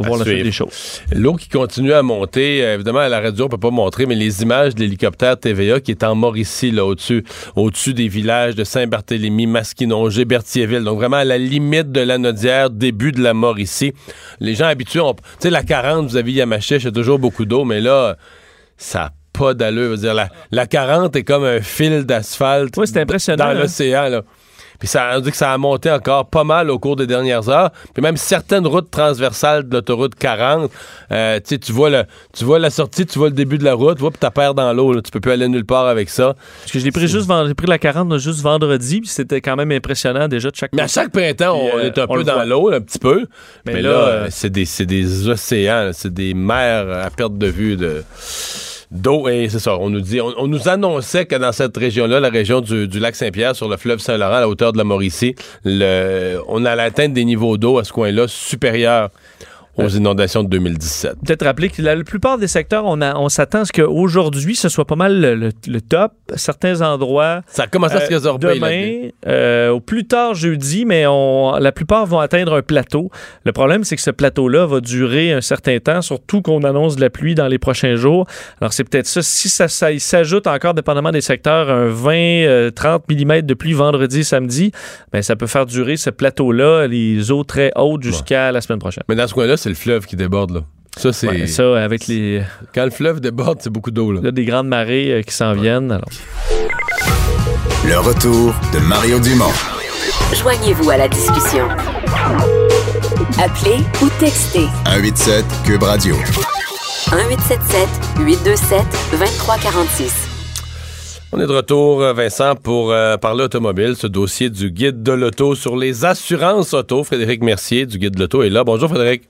on 0.00 0.04
va 0.04 0.08
voir 0.10 0.18
la 0.20 0.24
suite 0.26 0.44
des 0.44 0.52
choses. 0.52 1.02
L'eau 1.12 1.34
qui 1.34 1.48
continue 1.48 1.92
à 1.92 2.02
monter, 2.02 2.62
euh, 2.64 2.74
évidemment 2.76 3.00
à 3.00 3.08
la 3.08 3.18
radio 3.20 3.46
on 3.46 3.48
peut 3.48 3.58
pas 3.58 3.70
montrer, 3.72 4.06
mais 4.06 4.14
les 4.14 4.42
images 4.42 4.76
de 4.76 4.80
l'hélicoptère 4.80 5.36
TVA 5.40 5.80
qui 5.80 5.90
est 5.90 6.04
en 6.04 6.14
Mauricie 6.14 6.70
là 6.70 6.84
au-dessus, 6.84 7.24
au-dessus 7.56 7.94
des 7.94 8.06
villages 8.06 8.54
de 8.54 8.62
Saint-Barthélemy, 8.62 9.48
Masquinongé, 9.48 10.24
Berthierville, 10.24 10.84
donc 10.84 10.98
vraiment 10.98 11.16
à 11.16 11.24
la 11.24 11.36
limite 11.36 11.90
de 11.90 12.00
la 12.00 12.16
Nodière, 12.16 12.70
début 12.70 13.10
de 13.10 13.20
la 13.20 13.34
Mauricie. 13.34 13.92
Les 14.38 14.54
gens 14.54 14.66
habitués, 14.66 15.00
ont- 15.00 15.14
tu 15.14 15.20
sais 15.40 15.50
la 15.50 15.64
40, 15.64 16.06
vous 16.06 16.16
avez 16.16 16.30
Yamachiche, 16.30 16.82
il 16.82 16.86
y 16.86 16.88
a 16.88 16.92
toujours 16.92 17.18
beaucoup 17.18 17.44
d'eau, 17.44 17.64
mais 17.64 17.80
là 17.80 18.16
ça 18.76 19.06
a 19.06 19.10
pas 19.38 19.54
d'allure, 19.54 19.96
dire 19.96 20.14
la, 20.14 20.28
la 20.50 20.66
40 20.66 21.14
est 21.16 21.24
comme 21.24 21.44
un 21.44 21.60
fil 21.60 22.04
d'asphalte 22.04 22.76
Oui, 22.76 22.86
c'est 22.86 23.00
impressionnant, 23.00 23.44
dans 23.44 23.50
hein. 23.50 23.54
l'océan 23.54 24.08
là. 24.08 24.22
Puis 24.78 24.86
ça, 24.86 25.10
on 25.16 25.20
dit 25.20 25.32
que 25.32 25.36
ça 25.36 25.52
a 25.52 25.58
monté 25.58 25.90
encore 25.90 26.28
pas 26.30 26.44
mal 26.44 26.70
au 26.70 26.78
cours 26.78 26.94
des 26.94 27.06
dernières 27.06 27.48
heures. 27.48 27.70
Puis 27.94 28.00
même 28.02 28.16
certaines 28.16 28.66
routes 28.66 28.90
transversales 28.92 29.68
de 29.68 29.74
l'autoroute 29.74 30.14
40, 30.14 30.70
euh, 31.10 31.40
tu 31.44 31.72
vois 31.72 31.90
le, 31.90 32.04
tu 32.32 32.44
vois 32.44 32.60
la 32.60 32.70
sortie, 32.70 33.04
tu 33.04 33.18
vois 33.18 33.28
le 33.28 33.34
début 33.34 33.58
de 33.58 33.64
la 33.64 33.74
route, 33.74 33.98
puis 33.98 34.08
ta 34.20 34.30
paire 34.30 34.54
dans 34.54 34.72
l'eau. 34.72 34.92
là. 34.92 35.02
Tu 35.02 35.10
peux 35.10 35.18
plus 35.18 35.32
aller 35.32 35.48
nulle 35.48 35.64
part 35.64 35.86
avec 35.86 36.08
ça. 36.08 36.36
Parce 36.60 36.70
que 36.70 36.78
je 36.78 36.84
l'ai 36.84 36.92
pris 36.92 37.08
juste 37.08 37.28
j'ai 37.46 37.54
pris 37.54 37.66
la 37.66 37.78
40 37.78 38.18
juste 38.18 38.40
vendredi, 38.40 39.00
puis 39.00 39.10
c'était 39.10 39.40
quand 39.40 39.56
même 39.56 39.72
impressionnant 39.72 40.28
déjà 40.28 40.48
de 40.50 40.56
chaque 40.56 40.72
Mais 40.72 40.82
à 40.82 40.88
chaque 40.88 41.10
printemps, 41.10 41.56
on 41.56 41.70
Puis, 41.70 41.78
euh, 41.78 41.86
est 41.86 41.98
un 41.98 42.06
on 42.08 42.14
peu 42.14 42.22
dans 42.22 42.34
voit. 42.34 42.44
l'eau, 42.44 42.72
un 42.72 42.80
petit 42.80 43.00
peu. 43.00 43.26
Mais, 43.66 43.74
Mais 43.74 43.82
là, 43.82 43.90
euh, 43.90 44.06
euh, 44.06 44.26
c'est 44.30 44.50
des, 44.50 44.64
c'est 44.64 44.86
des 44.86 45.28
océans, 45.28 45.86
là. 45.86 45.92
c'est 45.92 46.14
des 46.14 46.34
mers 46.34 46.88
à 47.04 47.10
perte 47.10 47.36
de 47.36 47.48
vue 47.48 47.76
de 47.76 48.04
d'eau. 48.90 49.28
Et 49.28 49.48
c'est 49.48 49.58
ça, 49.58 49.76
on 49.78 49.90
nous 49.90 50.00
dit, 50.00 50.20
on, 50.20 50.46
nous 50.46 50.68
annonçait 50.68 51.26
que 51.26 51.36
dans 51.36 51.52
cette 51.52 51.76
région-là, 51.76 52.20
la 52.20 52.30
région 52.30 52.60
du, 52.60 52.86
lac 52.98 53.14
Saint-Pierre, 53.16 53.54
sur 53.54 53.68
le 53.68 53.76
fleuve 53.76 53.98
Saint-Laurent, 53.98 54.34
à 54.34 54.40
la 54.40 54.48
hauteur 54.48 54.72
de 54.72 54.78
la 54.78 54.84
Mauricie, 54.84 55.34
on 55.64 56.64
allait 56.64 56.82
atteindre 56.82 57.14
des 57.14 57.24
niveaux 57.24 57.56
d'eau 57.56 57.78
à 57.78 57.84
ce 57.84 57.92
coin-là 57.92 58.26
supérieurs 58.28 59.10
aux 59.78 59.88
inondations 59.88 60.42
de 60.42 60.48
2017. 60.48 61.16
Peut-être 61.24 61.44
rappeler 61.44 61.68
que 61.68 61.80
la, 61.82 61.94
la 61.96 62.04
plupart 62.04 62.38
des 62.38 62.48
secteurs, 62.48 62.84
on, 62.86 63.00
a- 63.00 63.16
on 63.16 63.28
s'attend 63.28 63.60
à 63.60 63.64
ce 63.64 63.72
qu'aujourd'hui, 63.72 64.56
ce 64.56 64.68
soit 64.68 64.86
pas 64.86 64.96
mal 64.96 65.20
le, 65.20 65.34
le- 65.34 65.52
le 65.66 65.80
top. 65.80 66.12
Certains 66.34 66.82
endroits. 66.82 67.42
Ça 67.46 67.64
a 67.64 67.66
commencé 67.66 67.94
à 67.96 68.00
se 68.00 68.04
euh, 68.12 68.16
résorber. 68.16 68.54
demain, 68.54 69.08
euh, 69.26 69.70
au 69.70 69.80
plus 69.80 70.06
tard 70.06 70.34
jeudi, 70.34 70.84
mais 70.84 71.06
on, 71.06 71.56
la 71.58 71.72
plupart 71.72 72.06
vont 72.06 72.18
atteindre 72.20 72.54
un 72.54 72.62
plateau. 72.62 73.10
Le 73.44 73.52
problème, 73.52 73.84
c'est 73.84 73.96
que 73.96 74.02
ce 74.02 74.10
plateau-là 74.10 74.66
va 74.66 74.80
durer 74.80 75.32
un 75.32 75.40
certain 75.40 75.78
temps, 75.78 76.02
surtout 76.02 76.42
qu'on 76.42 76.62
annonce 76.64 76.96
de 76.96 77.00
la 77.00 77.10
pluie 77.10 77.34
dans 77.34 77.48
les 77.48 77.58
prochains 77.58 77.96
jours. 77.96 78.26
Alors, 78.60 78.72
c'est 78.72 78.84
peut-être 78.84 79.06
ça. 79.06 79.22
Si 79.22 79.48
ça, 79.48 79.68
s'ajoute 79.68 80.46
encore, 80.46 80.74
dépendamment 80.74 81.12
des 81.12 81.20
secteurs, 81.20 81.70
un 81.70 81.86
20, 81.88 82.12
euh, 82.14 82.70
30 82.70 83.04
mm 83.10 83.42
de 83.42 83.54
pluie 83.54 83.72
vendredi, 83.72 84.24
samedi, 84.24 84.72
ben, 85.12 85.22
ça 85.22 85.36
peut 85.36 85.46
faire 85.46 85.66
durer 85.66 85.96
ce 85.96 86.10
plateau-là, 86.10 86.86
les 86.86 87.30
eaux 87.30 87.44
très 87.44 87.72
hautes 87.76 88.02
jusqu'à 88.02 88.52
la 88.52 88.60
semaine 88.60 88.78
prochaine. 88.78 89.04
Mais 89.08 89.14
dans 89.14 89.26
ce 89.26 89.34
coin-là, 89.34 89.56
c'est 89.56 89.67
le 89.68 89.74
fleuve 89.74 90.06
qui 90.06 90.16
déborde. 90.16 90.50
Là. 90.52 90.60
Ça, 90.96 91.12
c'est. 91.12 91.28
Ouais, 91.28 91.46
ça, 91.46 91.82
avec 91.82 92.06
les, 92.08 92.42
Quand 92.74 92.84
le 92.84 92.90
fleuve 92.90 93.20
déborde, 93.20 93.58
c'est 93.60 93.70
beaucoup 93.70 93.90
d'eau. 93.90 94.12
là. 94.12 94.20
là, 94.22 94.30
des 94.30 94.44
grandes 94.44 94.68
marées 94.68 95.12
euh, 95.12 95.22
qui 95.22 95.32
s'en 95.34 95.52
viennent. 95.54 95.92
Alors, 95.92 96.08
Le 97.86 97.98
retour 97.98 98.54
de 98.74 98.78
Mario 98.80 99.18
Dumont. 99.20 99.52
Joignez-vous 100.34 100.90
à 100.90 100.96
la 100.96 101.08
discussion. 101.08 101.66
Appelez 103.40 103.78
ou 104.02 104.08
textez 104.18 104.66
187 104.84 105.44
Cube 105.64 105.82
Radio. 105.84 106.16
1877 106.16 107.88
827 108.20 108.82
2346. 109.12 110.12
On 111.30 111.38
est 111.40 111.46
de 111.46 111.52
retour, 111.52 112.02
euh, 112.02 112.12
Vincent, 112.14 112.54
pour 112.56 112.90
euh, 112.90 113.16
parler 113.18 113.44
automobile, 113.44 113.94
ce 113.96 114.06
dossier 114.06 114.48
du 114.50 114.70
guide 114.70 115.02
de 115.02 115.12
l'auto 115.12 115.54
sur 115.54 115.76
les 115.76 116.04
assurances 116.04 116.72
auto. 116.74 117.04
Frédéric 117.04 117.42
Mercier 117.42 117.86
du 117.86 117.98
guide 117.98 118.14
de 118.14 118.20
l'auto 118.20 118.42
est 118.42 118.48
là. 118.50 118.64
Bonjour, 118.64 118.88
Frédéric. 118.88 119.22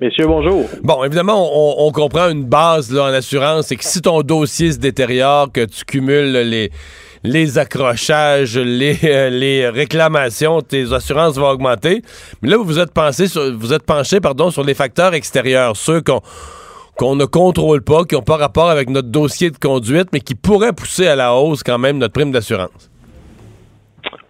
Messieurs, 0.00 0.26
bonjour. 0.26 0.64
Bon, 0.82 1.04
évidemment, 1.04 1.84
on, 1.84 1.92
comprend 1.92 2.30
une 2.30 2.44
base 2.44 2.90
là, 2.90 3.02
en 3.02 3.12
assurance, 3.12 3.66
c'est 3.66 3.76
que 3.76 3.84
si 3.84 4.00
ton 4.00 4.22
dossier 4.22 4.72
se 4.72 4.78
détériore, 4.78 5.52
que 5.52 5.66
tu 5.66 5.84
cumules 5.84 6.70
les, 7.22 7.58
accrochages, 7.58 8.56
les, 8.56 8.98
euh, 9.04 9.28
les 9.28 9.68
réclamations, 9.68 10.62
tes 10.62 10.90
assurances 10.94 11.36
vont 11.36 11.50
augmenter. 11.50 12.00
Mais 12.40 12.48
là, 12.48 12.56
vous 12.56 12.64
vous 12.64 12.78
êtes, 12.78 12.92
penché 12.94 13.26
sur 13.28 14.64
les 14.64 14.74
facteurs 14.74 15.12
extérieurs, 15.12 15.76
ceux 15.76 16.00
qu'on 16.00 16.22
qu'on 16.96 17.16
ne 17.16 17.26
contrôle 17.26 17.82
pas, 17.82 18.04
qui 18.04 18.14
n'ont 18.14 18.22
pas 18.22 18.38
rapport 18.38 18.70
avec 18.70 18.88
notre 18.88 19.08
dossier 19.08 19.50
de 19.50 19.58
conduite, 19.58 20.08
mais 20.14 20.20
qui 20.20 20.34
pourraient 20.34 20.72
pousser 20.72 21.06
à 21.08 21.16
la 21.16 21.34
hausse 21.34 21.62
quand 21.62 21.78
même 21.78 21.98
notre 21.98 22.14
prime 22.14 22.32
d'assurance. 22.32 22.90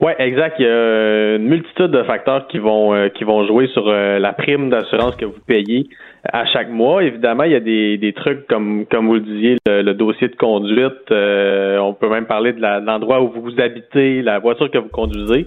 Oui, 0.00 0.12
exact. 0.18 0.56
Il 0.58 0.64
y 0.64 0.68
a 0.68 1.36
une 1.36 1.44
multitude 1.48 1.90
de 1.90 2.02
facteurs 2.04 2.46
qui 2.48 2.58
vont 2.58 2.94
euh, 2.94 3.08
qui 3.08 3.24
vont 3.24 3.46
jouer 3.46 3.66
sur 3.68 3.88
euh, 3.88 4.18
la 4.18 4.32
prime 4.32 4.70
d'assurance 4.70 5.14
que 5.16 5.24
vous 5.26 5.40
payez 5.46 5.86
à 6.32 6.44
chaque 6.46 6.70
mois. 6.70 7.02
Évidemment, 7.02 7.44
il 7.44 7.52
y 7.52 7.56
a 7.56 7.60
des, 7.60 7.96
des 7.98 8.12
trucs 8.12 8.46
comme 8.46 8.86
comme 8.86 9.06
vous 9.06 9.14
le 9.14 9.20
disiez, 9.20 9.56
le, 9.66 9.82
le 9.82 9.94
dossier 9.94 10.28
de 10.28 10.36
conduite. 10.36 11.10
euh, 11.10 11.78
on 11.78 11.94
peut 11.94 12.08
même 12.08 12.26
parler 12.26 12.52
de 12.52 12.60
l'endroit 12.60 13.20
où 13.22 13.28
vous 13.28 13.60
habitez, 13.60 14.22
la 14.22 14.38
voiture 14.38 14.70
que 14.70 14.78
vous 14.78 14.88
conduisez. 14.88 15.46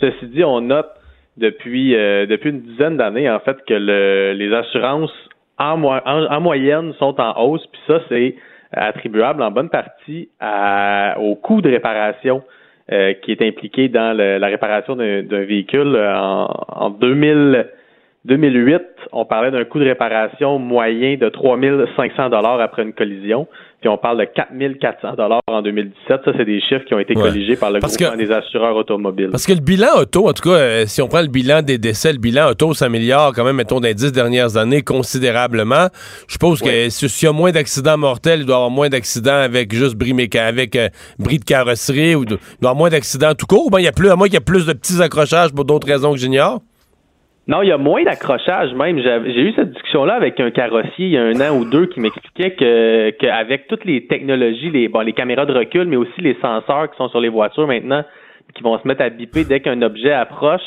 Ceci 0.00 0.26
dit, 0.26 0.44
on 0.44 0.60
note 0.60 0.90
depuis 1.36 1.94
euh, 1.96 2.26
depuis 2.26 2.50
une 2.50 2.60
dizaine 2.62 2.96
d'années 2.96 3.28
en 3.30 3.40
fait 3.40 3.56
que 3.66 3.74
le, 3.74 4.32
les 4.34 4.52
assurances 4.54 5.12
en, 5.58 5.76
mo- 5.76 5.90
en, 6.04 6.24
en 6.26 6.40
moyenne 6.40 6.92
sont 6.98 7.20
en 7.20 7.40
hausse. 7.42 7.66
Puis 7.72 7.80
ça, 7.86 8.00
c'est 8.08 8.34
attribuable 8.72 9.42
en 9.42 9.50
bonne 9.50 9.70
partie 9.70 10.28
à, 10.40 11.16
au 11.20 11.36
coût 11.36 11.60
de 11.62 11.70
réparation 11.70 12.38
euh, 12.38 12.63
qui 13.22 13.32
est 13.32 13.42
impliqué 13.42 13.88
dans 13.88 14.16
le- 14.16 14.38
la 14.38 14.46
réparation 14.48 14.94
d'un 14.96 15.22
d'un 15.22 15.44
véhicule. 15.44 15.94
Euh, 15.96 16.14
En, 16.16 16.48
en 16.68 16.90
2000, 16.90 17.66
2008, 18.26 18.80
on 19.12 19.26
parlait 19.26 19.50
d'un 19.50 19.64
coût 19.64 19.78
de 19.78 19.84
réparation 19.84 20.58
moyen 20.58 21.16
de 21.16 21.28
3500 21.28 22.30
dollars 22.30 22.58
après 22.58 22.82
une 22.82 22.94
collision, 22.94 23.46
puis 23.82 23.90
on 23.90 23.98
parle 23.98 24.18
de 24.18 24.24
4400 24.24 25.12
dollars 25.16 25.42
en 25.46 25.60
2017. 25.60 26.20
Ça, 26.24 26.32
c'est 26.34 26.46
des 26.46 26.58
chiffres 26.62 26.84
qui 26.86 26.94
ont 26.94 26.98
été 26.98 27.14
Ouais. 27.14 27.22
colligés 27.22 27.56
par 27.56 27.70
le 27.70 27.80
Parce 27.80 27.98
groupement 27.98 28.16
que- 28.16 28.24
des 28.24 28.32
assureurs 28.32 28.76
automobiles. 28.76 29.28
Parce 29.30 29.44
que 29.46 29.52
le 29.52 29.60
bilan 29.60 29.88
auto, 29.98 30.26
en 30.26 30.32
tout 30.32 30.48
cas, 30.48 30.56
euh, 30.56 30.84
si 30.86 31.02
on 31.02 31.08
prend 31.08 31.20
le 31.20 31.26
bilan 31.28 31.60
des 31.60 31.76
décès, 31.76 32.12
le 32.14 32.18
bilan 32.18 32.48
auto 32.48 32.72
s'améliore 32.72 33.32
quand 33.34 33.44
même, 33.44 33.56
mettons, 33.56 33.78
dans 33.78 33.88
les 33.88 33.94
dix 33.94 34.10
dernières 34.10 34.56
années 34.56 34.80
considérablement. 34.80 35.88
Je 36.26 36.32
suppose 36.32 36.62
que 36.62 36.88
si- 36.88 37.08
s'il 37.10 37.26
y 37.26 37.28
a 37.28 37.32
moins 37.34 37.50
d'accidents 37.52 37.98
mortels, 37.98 38.40
il 38.40 38.46
doit 38.46 38.54
y 38.54 38.56
avoir 38.56 38.70
moins 38.70 38.88
d'accidents 38.88 39.32
avec 39.42 39.74
juste 39.74 39.96
bris, 39.96 40.14
méca- 40.14 40.46
avec, 40.46 40.76
euh, 40.76 40.88
bris 41.18 41.40
de 41.40 41.44
carrosserie, 41.44 42.14
ou 42.14 42.24
de- 42.24 42.34
il 42.36 42.38
doit 42.38 42.40
y 42.62 42.64
avoir 42.64 42.74
moins 42.76 42.88
d'accidents 42.88 43.34
tout 43.34 43.44
court. 43.46 43.70
Ben, 43.70 43.80
il 43.80 43.84
y 43.84 43.88
a 43.88 43.92
plus, 43.92 44.08
à 44.08 44.16
moins 44.16 44.28
qu'il 44.28 44.34
y 44.34 44.38
ait 44.38 44.40
plus 44.40 44.64
de 44.66 44.72
petits 44.72 45.02
accrochages 45.02 45.52
pour 45.52 45.66
d'autres 45.66 45.86
raisons 45.86 46.12
que 46.12 46.18
j'ignore? 46.18 46.60
Non, 47.46 47.60
il 47.62 47.68
y 47.68 47.72
a 47.72 47.76
moins 47.78 48.02
d'accrochage 48.04 48.72
même. 48.74 48.98
J'ai 48.98 49.42
eu 49.42 49.52
cette 49.54 49.72
discussion-là 49.72 50.14
avec 50.14 50.40
un 50.40 50.50
carrossier 50.50 51.06
il 51.06 51.10
y 51.10 51.18
a 51.18 51.22
un 51.24 51.40
an 51.42 51.54
ou 51.58 51.64
deux 51.66 51.86
qui 51.86 52.00
m'expliquait 52.00 52.52
que 52.54 53.10
qu'avec 53.10 53.66
toutes 53.68 53.84
les 53.84 54.06
technologies, 54.06 54.70
les 54.70 54.88
bon, 54.88 55.00
les 55.00 55.12
caméras 55.12 55.44
de 55.44 55.52
recul, 55.52 55.86
mais 55.86 55.96
aussi 55.96 56.20
les 56.20 56.36
senseurs 56.40 56.90
qui 56.90 56.96
sont 56.96 57.08
sur 57.08 57.20
les 57.20 57.28
voitures 57.28 57.66
maintenant, 57.66 58.02
qui 58.54 58.62
vont 58.62 58.78
se 58.78 58.88
mettre 58.88 59.02
à 59.02 59.10
biper 59.10 59.44
dès 59.44 59.60
qu'un 59.60 59.82
objet 59.82 60.12
approche, 60.12 60.62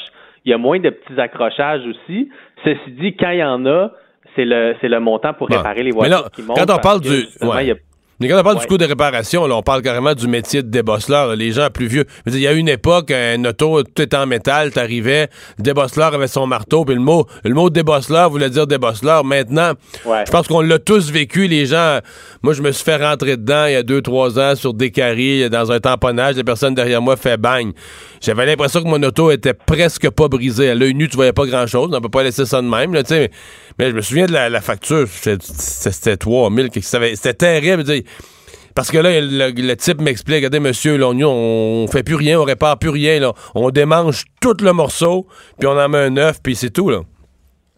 il 0.46 0.52
y 0.52 0.54
a 0.54 0.58
moins 0.60 0.80
de 0.80 0.90
petits 0.92 1.20
accrochages 1.20 1.82
aussi. 1.88 2.30
Ceci 2.64 2.92
dit, 2.92 3.16
quand 3.16 3.32
il 3.32 3.40
y 3.40 3.44
en 3.44 3.66
a, 3.66 3.92
c'est 4.36 4.46
le 4.46 4.76
c'est 4.80 4.88
le 4.88 5.00
montant 5.00 5.34
pour 5.34 5.48
Bon. 5.48 5.58
réparer 5.58 5.80
les 5.82 5.86
Mais 5.86 5.92
voitures 5.92 6.18
là, 6.26 6.30
qui 6.32 6.44
montent. 6.44 6.58
quand 6.58 6.76
on 6.76 6.80
parle 6.80 7.02
du- 7.02 7.10
ouais. 7.10 7.74
Mais 8.20 8.28
quand 8.28 8.40
on 8.40 8.44
parle 8.44 8.60
du 8.60 8.66
coût 8.66 8.78
de 8.80 8.86
réparation, 8.86 9.46
là, 9.46 9.56
on 9.56 9.62
parle 9.62 9.84
carrément 9.84 10.16
du 10.16 10.28
métier 10.28 10.64
de 10.64 10.70
débosseleur. 10.70 11.28
là. 11.28 11.36
Les 11.36 11.52
gens 11.52 11.70
plus 11.72 11.86
vieux. 11.86 12.06
Il 12.26 12.40
y 12.40 12.48
a 12.48 12.54
une 12.54 12.68
époque, 12.68 13.12
un 13.12 13.46
auto, 13.46 13.84
tout 13.84 14.02
était 14.02 14.18
en 14.18 14.26
métal, 14.26 14.72
t'arrivais, 14.72 15.28
le 15.60 15.64
débosseleur 15.64 16.16
avait 16.16 16.28
son 16.28 16.48
marteau, 16.48 16.84
puis 16.84 16.96
le 16.96 17.02
mot, 17.02 17.28
le 17.44 17.54
mot 17.54 17.70
débosseleur 17.70 18.30
voulait 18.32 18.50
dire 18.50 18.66
débosseleur. 18.66 19.24
Maintenant, 19.24 19.74
Ouais. 20.06 20.24
je 20.26 20.32
pense 20.32 20.48
qu'on 20.48 20.62
l'a 20.62 20.80
tous 20.80 21.12
vécu, 21.12 21.48
les 21.48 21.68
gens. 21.68 22.00
Moi, 22.42 22.54
je 22.54 22.62
me 22.64 22.72
suis 22.72 22.84
fait 22.84 22.96
rentrer 22.96 23.38
dedans 23.38 23.66
il 23.68 23.74
y 23.74 23.76
a 23.76 23.84
deux, 23.84 24.02
trois 24.02 24.40
ans 24.40 24.56
sur 24.56 24.74
des 24.74 24.90
caries, 24.90 25.50
dans 25.52 25.72
un 25.72 25.80
tamponnage, 25.80 26.36
la 26.38 26.44
personne 26.44 26.74
derrière 26.74 27.02
moi 27.04 27.18
fait 27.18 27.38
bang. 27.38 27.72
J'avais 28.20 28.48
l'impression 28.48 28.82
que 28.82 28.88
mon 28.88 29.02
auto 29.04 29.30
était 29.30 29.54
presque 29.54 30.10
pas 30.10 30.28
brisée. 30.28 30.72
À 30.72 30.76
l'œil 30.76 30.96
nu, 30.96 31.08
tu 31.08 31.16
voyais 31.16 31.34
pas 31.34 31.46
grand-chose. 31.46 31.92
On 31.94 32.02
peut 32.02 32.10
pas 32.10 32.24
laisser 32.24 32.46
ça 32.48 32.62
de 32.64 32.68
même, 32.68 32.94
là, 32.96 33.04
tu 33.04 33.10
sais. 33.10 33.30
Mais 33.80 33.90
je 33.90 33.96
me 33.96 34.02
souviens 34.02 34.26
de 34.26 34.34
la, 34.34 34.62
facture. 34.62 35.08
C'était 35.08 35.38
c'était 35.42 36.18
3000. 36.18 36.70
que 36.70 36.82
ça 36.82 36.98
avait- 36.98 37.16
C'était 37.16 37.34
terrible. 37.34 37.84
Parce 38.76 38.92
que 38.92 38.98
là, 39.00 39.10
le, 39.20 39.74
type 39.76 40.02
m'explique, 40.02 40.38
regardez, 40.38 40.60
monsieur, 40.60 40.98
là, 40.98 41.12
nous, 41.14 41.28
on 41.28 41.88
fait 41.88 42.04
plus 42.04 42.16
rien, 42.16 42.40
on 42.40 42.44
répare 42.44 42.78
plus 42.78 42.90
rien, 42.90 43.20
là. 43.20 43.34
On 43.56 43.72
démange 43.72 44.26
tout 44.40 44.54
le 44.64 44.72
morceau, 44.72 45.26
puis 45.58 45.68
on 45.68 45.72
en 45.78 45.90
met 45.90 45.98
un 45.98 46.10
neuf, 46.12 46.38
puis 46.44 46.54
c'est 46.54 46.70
tout, 46.72 46.90
là. 46.92 47.00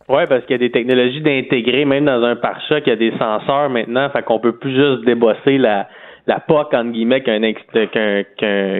Oui, 0.09 0.23
parce 0.27 0.41
qu'il 0.45 0.53
y 0.53 0.55
a 0.55 0.57
des 0.57 0.71
technologies 0.71 1.21
d'intégrer, 1.21 1.85
même 1.85 2.05
dans 2.05 2.21
un 2.23 2.35
pare-choc, 2.35 2.83
il 2.85 2.89
y 2.89 2.93
a 2.93 2.95
des 2.97 3.11
senseurs 3.11 3.69
maintenant, 3.69 4.09
fait 4.09 4.23
qu'on 4.23 4.39
peut 4.39 4.57
plus 4.57 4.75
juste 4.75 5.05
débosser 5.05 5.57
la, 5.57 5.87
la 6.27 6.39
POC, 6.39 6.73
entre 6.73 6.91
guillemets, 6.91 7.21
qu'un 7.21 7.39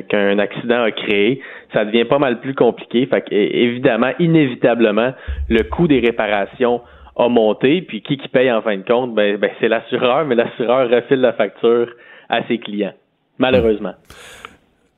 qu'un 0.09 0.39
accident 0.39 0.83
a 0.83 0.91
créé. 0.91 1.41
Ça 1.73 1.85
devient 1.85 2.05
pas 2.05 2.19
mal 2.19 2.41
plus 2.41 2.55
compliqué. 2.55 3.05
Fait 3.05 3.23
évidemment, 3.31 4.11
inévitablement, 4.19 5.13
le 5.49 5.63
coût 5.63 5.87
des 5.87 5.99
réparations 5.99 6.81
a 7.19 7.27
monté, 7.29 7.81
puis 7.81 8.01
qui 8.01 8.17
qui 8.17 8.27
paye 8.29 8.51
en 8.51 8.61
fin 8.61 8.77
de 8.77 8.83
compte? 8.83 9.13
Ben, 9.13 9.37
ben 9.37 9.51
c'est 9.59 9.67
l'assureur, 9.67 10.25
mais 10.25 10.35
l'assureur 10.35 10.89
refile 10.89 11.19
la 11.19 11.33
facture 11.33 11.89
à 12.29 12.47
ses 12.47 12.57
clients, 12.57 12.93
malheureusement. 13.37 13.93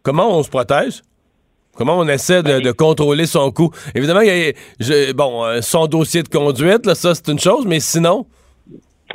Comment 0.04 0.38
on 0.38 0.44
se 0.44 0.50
protège? 0.50 1.02
Comment 1.76 1.98
on 1.98 2.08
essaie 2.08 2.44
de, 2.44 2.72
contrôler 2.72 3.26
son 3.26 3.50
coût? 3.52 3.72
Évidemment, 3.96 4.22
il 4.22 4.28
y 4.28 4.50
a, 4.50 5.14
bon, 5.14 5.44
euh, 5.46 5.62
son 5.62 5.88
dossier 5.88 6.22
de 6.22 6.28
conduite, 6.28 6.86
là, 6.86 6.96
ça 6.96 7.16
c'est 7.16 7.32
une 7.32 7.40
chose, 7.40 7.66
mais 7.66 7.80
sinon? 7.80 8.26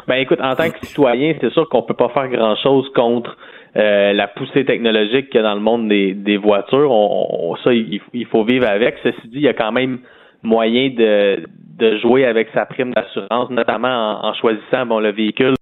Ben 0.09 0.17
écoute, 0.17 0.41
en 0.43 0.55
tant 0.55 0.71
que 0.71 0.85
citoyen, 0.87 1.35
c'est 1.41 1.53
sûr 1.53 1.69
qu'on 1.69 1.83
peut 1.83 1.95
pas 1.95 2.09
faire 2.09 2.29
grand-chose 2.29 2.91
contre 2.95 3.37
euh, 3.77 4.13
la 4.13 4.27
poussée 4.27 4.65
technologique 4.65 5.29
qu'il 5.31 5.37
y 5.37 5.39
a 5.39 5.43
dans 5.43 5.55
le 5.55 5.61
monde 5.61 5.89
des, 5.89 6.37
voitures. 6.39 6.91
On, 6.91 7.57
ça, 7.63 7.73
il, 7.73 8.27
faut 8.31 8.45
vivre 8.45 8.67
avec. 8.67 8.97
Ceci 9.03 9.29
dit, 9.29 9.37
il 9.37 9.43
y 9.43 9.49
a 9.49 9.55
quand 9.55 9.73
même 9.73 10.01
moyen 10.43 10.91
de, 10.91 11.47
de 11.79 11.99
jouer 11.99 12.25
avec 12.25 12.49
sa 12.55 12.67
prime 12.67 12.93
d'assurance, 12.93 13.51
notamment 13.51 14.25
en, 14.25 14.35
choisissant 14.35 14.87
bon 14.87 15.01
le 15.01 15.11
véhicule 15.11 15.55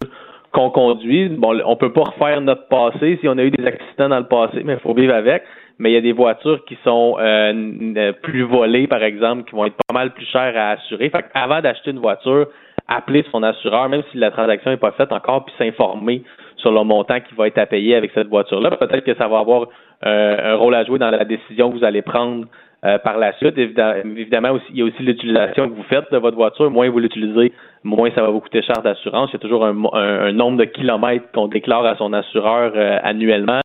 qu'on 0.52 0.70
conduit. 0.70 1.28
Bon, 1.28 1.60
on 1.64 1.76
peut 1.76 1.92
pas 1.92 2.04
refaire 2.04 2.40
notre 2.40 2.68
passé 2.68 3.18
si 3.20 3.28
on 3.28 3.36
a 3.38 3.42
eu 3.44 3.50
des 3.50 3.66
accidents 3.66 4.08
dans 4.08 4.20
le 4.20 4.26
passé, 4.28 4.62
mais 4.64 4.74
il 4.74 4.80
faut 4.80 4.94
vivre 4.94 5.14
avec 5.14 5.42
mais 5.78 5.90
il 5.90 5.94
y 5.94 5.96
a 5.96 6.00
des 6.00 6.12
voitures 6.12 6.64
qui 6.64 6.78
sont 6.84 7.16
euh, 7.18 8.12
plus 8.22 8.42
volées, 8.42 8.86
par 8.86 9.02
exemple, 9.02 9.44
qui 9.48 9.56
vont 9.56 9.64
être 9.64 9.76
pas 9.88 9.94
mal 9.94 10.12
plus 10.12 10.26
chères 10.26 10.56
à 10.56 10.70
assurer. 10.70 11.10
Fait 11.10 11.24
avant 11.34 11.60
d'acheter 11.60 11.90
une 11.90 11.98
voiture, 11.98 12.46
appeler 12.86 13.24
son 13.32 13.42
assureur, 13.42 13.88
même 13.88 14.02
si 14.12 14.18
la 14.18 14.30
transaction 14.30 14.70
n'est 14.70 14.76
pas 14.76 14.92
faite 14.92 15.12
encore, 15.12 15.44
puis 15.44 15.54
s'informer 15.58 16.22
sur 16.56 16.70
le 16.70 16.82
montant 16.84 17.20
qui 17.20 17.34
va 17.34 17.48
être 17.48 17.58
à 17.58 17.66
payer 17.66 17.96
avec 17.96 18.12
cette 18.14 18.28
voiture-là. 18.28 18.70
Peut-être 18.72 19.04
que 19.04 19.14
ça 19.14 19.26
va 19.26 19.38
avoir 19.40 19.68
euh, 20.06 20.54
un 20.54 20.56
rôle 20.56 20.74
à 20.74 20.84
jouer 20.84 20.98
dans 20.98 21.10
la 21.10 21.24
décision 21.24 21.70
que 21.70 21.78
vous 21.78 21.84
allez 21.84 22.02
prendre 22.02 22.46
euh, 22.84 22.98
par 22.98 23.18
la 23.18 23.32
suite. 23.34 23.56
Évidemment, 23.56 24.58
il 24.70 24.78
y 24.78 24.82
a 24.82 24.84
aussi 24.84 25.02
l'utilisation 25.02 25.68
que 25.68 25.74
vous 25.74 25.84
faites 25.84 26.10
de 26.12 26.18
votre 26.18 26.36
voiture. 26.36 26.70
Moins 26.70 26.88
vous 26.90 26.98
l'utilisez, 26.98 27.52
moins 27.82 28.10
ça 28.14 28.22
va 28.22 28.28
vous 28.28 28.40
coûter 28.40 28.62
cher 28.62 28.82
d'assurance. 28.82 29.30
Il 29.30 29.34
y 29.34 29.36
a 29.36 29.40
toujours 29.40 29.64
un, 29.64 30.32
nombre 30.32 30.58
de 30.58 30.64
kilomètres 30.64 31.26
qu'on 31.32 31.48
déclare 31.48 31.84
à 31.86 31.96
son 31.96 32.12
assureur 32.12 32.72
annuellement. 33.02 33.60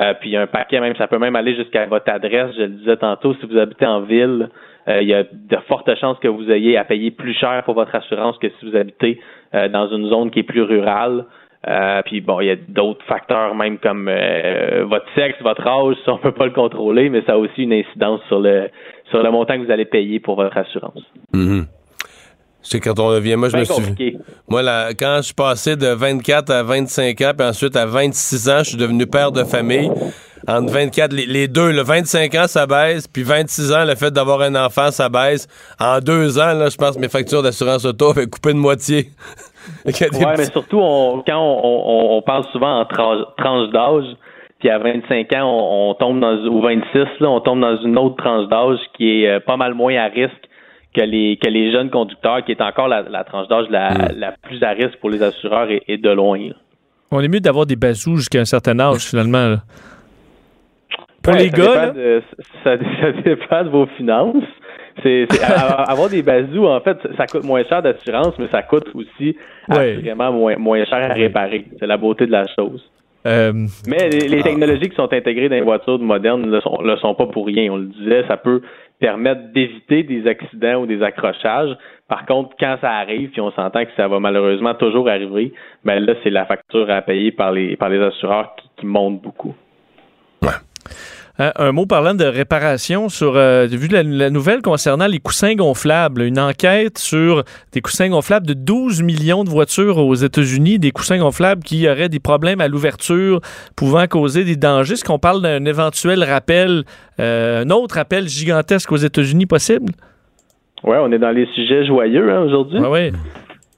Euh, 0.00 0.14
puis 0.18 0.36
un 0.36 0.46
paquet 0.46 0.80
même, 0.80 0.96
ça 0.96 1.06
peut 1.08 1.18
même 1.18 1.36
aller 1.36 1.54
jusqu'à 1.54 1.86
votre 1.86 2.10
adresse. 2.10 2.54
Je 2.56 2.62
le 2.62 2.68
disais 2.68 2.96
tantôt, 2.96 3.34
si 3.34 3.46
vous 3.46 3.58
habitez 3.58 3.86
en 3.86 4.00
ville, 4.00 4.48
euh, 4.88 5.02
il 5.02 5.08
y 5.08 5.14
a 5.14 5.24
de 5.24 5.56
fortes 5.68 5.94
chances 5.96 6.18
que 6.20 6.28
vous 6.28 6.50
ayez 6.50 6.78
à 6.78 6.84
payer 6.84 7.10
plus 7.10 7.34
cher 7.34 7.62
pour 7.64 7.74
votre 7.74 7.94
assurance 7.94 8.38
que 8.38 8.48
si 8.48 8.70
vous 8.70 8.76
habitez 8.76 9.20
euh, 9.54 9.68
dans 9.68 9.88
une 9.88 10.08
zone 10.08 10.30
qui 10.30 10.40
est 10.40 10.44
plus 10.44 10.62
rurale. 10.62 11.24
Puis 12.06 12.20
bon, 12.20 12.40
il 12.40 12.46
y 12.46 12.50
a 12.50 12.56
d'autres 12.68 13.04
facteurs 13.06 13.54
même 13.54 13.78
comme 13.78 14.06
votre 14.06 15.06
sexe, 15.14 15.40
votre 15.42 15.66
âge, 15.66 15.96
ça 16.04 16.12
on 16.12 16.18
peut 16.18 16.32
pas 16.32 16.46
le 16.46 16.52
contrôler, 16.52 17.10
mais 17.10 17.22
ça 17.26 17.32
a 17.32 17.36
aussi 17.36 17.62
une 17.62 17.72
incidence 17.72 18.20
sur 18.28 18.40
le 18.40 18.70
sur 19.10 19.22
le 19.22 19.30
montant 19.30 19.58
que 19.58 19.64
vous 19.64 19.72
allez 19.72 19.84
payer 19.84 20.20
pour 20.20 20.36
votre 20.36 20.56
assurance. 20.56 21.02
Mm-hmm. 21.34 21.64
C'est 22.62 22.80
quand 22.80 22.98
on 22.98 23.08
revient. 23.08 23.36
Moi, 23.36 23.48
je 23.48 23.56
me 23.56 23.64
suis. 23.64 24.18
Moi, 24.48 24.62
là, 24.62 24.90
quand 24.94 25.16
je 25.18 25.26
suis 25.26 25.34
passé 25.34 25.76
de 25.76 25.88
24 25.88 26.50
à 26.50 26.62
25 26.62 27.20
ans, 27.22 27.32
puis 27.36 27.46
ensuite 27.46 27.76
à 27.76 27.86
26 27.86 28.48
ans, 28.48 28.58
je 28.58 28.70
suis 28.70 28.76
devenu 28.76 29.06
père 29.06 29.32
de 29.32 29.44
famille. 29.44 29.90
Entre 30.48 30.72
24, 30.72 31.12
les, 31.12 31.48
deux, 31.48 31.70
le 31.70 31.82
25 31.82 32.34
ans, 32.34 32.46
ça 32.46 32.66
baisse, 32.66 33.06
puis 33.06 33.22
26 33.22 33.72
ans, 33.72 33.84
le 33.84 33.94
fait 33.94 34.10
d'avoir 34.10 34.40
un 34.40 34.54
enfant, 34.54 34.90
ça 34.90 35.08
baisse. 35.08 35.46
En 35.78 36.00
deux 36.00 36.38
ans, 36.38 36.54
là, 36.54 36.70
je 36.70 36.76
pense 36.76 36.96
que 36.96 37.00
mes 37.00 37.08
factures 37.08 37.42
d'assurance 37.42 37.84
auto 37.84 38.10
avaient 38.10 38.26
coupé 38.26 38.52
de 38.52 38.58
moitié. 38.58 39.10
oui, 39.86 39.92
mais 40.38 40.44
surtout, 40.44 40.80
quand 41.26 41.60
on, 41.62 42.22
parle 42.22 42.44
souvent 42.52 42.80
en 42.80 42.84
tranche 42.84 43.70
d'âge, 43.70 44.16
puis 44.60 44.68
à 44.68 44.78
25 44.78 45.32
ans, 45.34 45.88
on, 45.90 45.94
tombe 45.94 46.20
dans, 46.20 46.36
ou 46.46 46.60
26, 46.60 46.98
là, 47.20 47.30
on 47.30 47.40
tombe 47.40 47.60
dans 47.60 47.76
une 47.82 47.98
autre 47.98 48.16
tranche 48.16 48.48
d'âge 48.48 48.78
qui 48.96 49.22
est 49.22 49.28
euh, 49.28 49.40
pas 49.40 49.56
mal 49.56 49.74
moins 49.74 49.96
à 49.96 50.06
risque 50.06 50.32
que 50.94 51.02
les 51.02 51.38
que 51.42 51.48
les 51.48 51.72
jeunes 51.72 51.88
conducteurs, 51.88 52.44
qui 52.44 52.52
est 52.52 52.60
encore 52.60 52.88
la, 52.88 53.24
tranche 53.24 53.48
d'âge 53.48 53.66
la, 53.70 53.90
mm. 53.90 54.18
la, 54.18 54.32
plus 54.32 54.62
à 54.62 54.70
risque 54.70 54.96
pour 55.00 55.10
les 55.10 55.22
assureurs 55.22 55.68
et, 55.70 55.96
de 55.96 56.10
loin. 56.10 56.38
On 57.10 57.20
est 57.20 57.28
mieux 57.28 57.40
d'avoir 57.40 57.66
des 57.66 57.76
bazous 57.76 58.16
jusqu'à 58.16 58.40
un 58.40 58.44
certain 58.44 58.78
âge, 58.78 59.00
finalement. 59.00 59.56
Pour 61.22 61.34
les 61.34 61.50
gars, 61.50 61.92
ça, 62.64 62.76
dépend 63.24 63.64
de 63.64 63.68
vos 63.68 63.86
finances. 63.96 64.44
C'est, 65.02 65.26
avoir 65.88 66.08
des 66.08 66.22
bazous, 66.22 66.66
en 66.66 66.80
fait, 66.80 66.98
ça 67.16 67.26
coûte 67.26 67.44
moins 67.44 67.64
cher 67.64 67.82
d'assurance, 67.82 68.34
mais 68.38 68.48
ça 68.48 68.62
coûte 68.62 68.88
aussi 68.94 69.36
vraiment 69.68 70.32
moins, 70.32 70.56
moins 70.56 70.84
cher 70.84 71.10
à 71.10 71.14
réparer. 71.14 71.64
C'est 71.78 71.86
la 71.86 71.96
beauté 71.96 72.26
de 72.26 72.32
la 72.32 72.46
chose. 72.54 72.82
Euh, 73.26 73.52
mais 73.86 74.08
les, 74.08 74.42
technologies 74.42 74.88
qui 74.88 74.96
sont 74.96 75.12
intégrées 75.12 75.50
dans 75.50 75.56
les 75.56 75.60
voitures 75.60 75.98
modernes 75.98 76.42
ne 76.42 76.50
le 76.52 76.60
sont, 76.62 76.80
le 76.82 76.96
sont 76.96 77.14
pas 77.14 77.26
pour 77.26 77.46
rien. 77.46 77.70
On 77.70 77.76
le 77.76 77.86
disait, 77.86 78.24
ça 78.26 78.38
peut 78.38 78.62
permettre 78.98 79.52
d'éviter 79.52 80.02
des 80.02 80.26
accidents 80.26 80.82
ou 80.82 80.86
des 80.86 81.02
accrochages. 81.02 81.76
Par 82.08 82.24
contre, 82.24 82.56
quand 82.58 82.78
ça 82.80 82.90
arrive, 82.90 83.30
puis 83.30 83.40
on 83.40 83.50
s'entend 83.52 83.84
que 83.84 83.90
ça 83.96 84.08
va 84.08 84.20
malheureusement 84.20 84.74
toujours 84.74 85.08
arriver, 85.08 85.52
ben 85.84 86.00
là, 86.00 86.14
c'est 86.22 86.30
la 86.30 86.46
facture 86.46 86.90
à 86.90 87.02
payer 87.02 87.30
par 87.30 87.52
les 87.52 87.76
par 87.76 87.90
les 87.90 88.00
assureurs 88.00 88.54
qui, 88.56 88.68
qui 88.78 88.86
monte 88.86 89.20
beaucoup. 89.20 89.54
Hein, 91.38 91.52
un 91.56 91.72
mot 91.72 91.86
parlant 91.86 92.14
de 92.14 92.24
réparation 92.24 93.08
sur 93.08 93.36
euh, 93.36 93.66
vu 93.66 93.88
la, 93.88 94.30
nouvelle 94.30 94.62
concernant 94.62 95.06
les 95.06 95.20
coussins 95.20 95.54
gonflables, 95.54 96.22
une 96.22 96.38
enquête 96.38 96.98
sur 96.98 97.44
des 97.72 97.80
coussins 97.80 98.08
gonflables 98.08 98.46
de 98.46 98.54
12 98.54 99.02
millions 99.02 99.44
de 99.44 99.48
voitures 99.48 99.98
aux 99.98 100.14
États-Unis, 100.14 100.78
des 100.78 100.90
coussins 100.90 101.18
gonflables 101.18 101.62
qui 101.62 101.88
auraient 101.88 102.08
des 102.08 102.20
problèmes 102.20 102.60
à 102.60 102.68
l'ouverture 102.68 103.40
pouvant 103.76 104.06
causer 104.06 104.44
des 104.44 104.56
dangers. 104.56 104.94
Est-ce 104.94 105.04
qu'on 105.04 105.18
parle 105.18 105.42
d'un 105.42 105.64
éventuel 105.64 106.24
rappel, 106.24 106.84
euh, 107.20 107.64
un 107.64 107.70
autre 107.70 107.94
rappel 107.94 108.28
gigantesque 108.28 108.90
aux 108.92 108.96
États-Unis 108.96 109.46
possible? 109.46 109.92
Oui, 110.82 110.96
on 111.00 111.12
est 111.12 111.18
dans 111.18 111.30
les 111.30 111.46
sujets 111.54 111.86
joyeux 111.86 112.30
hein, 112.30 112.42
aujourd'hui. 112.42 112.80
Oui, 112.80 113.12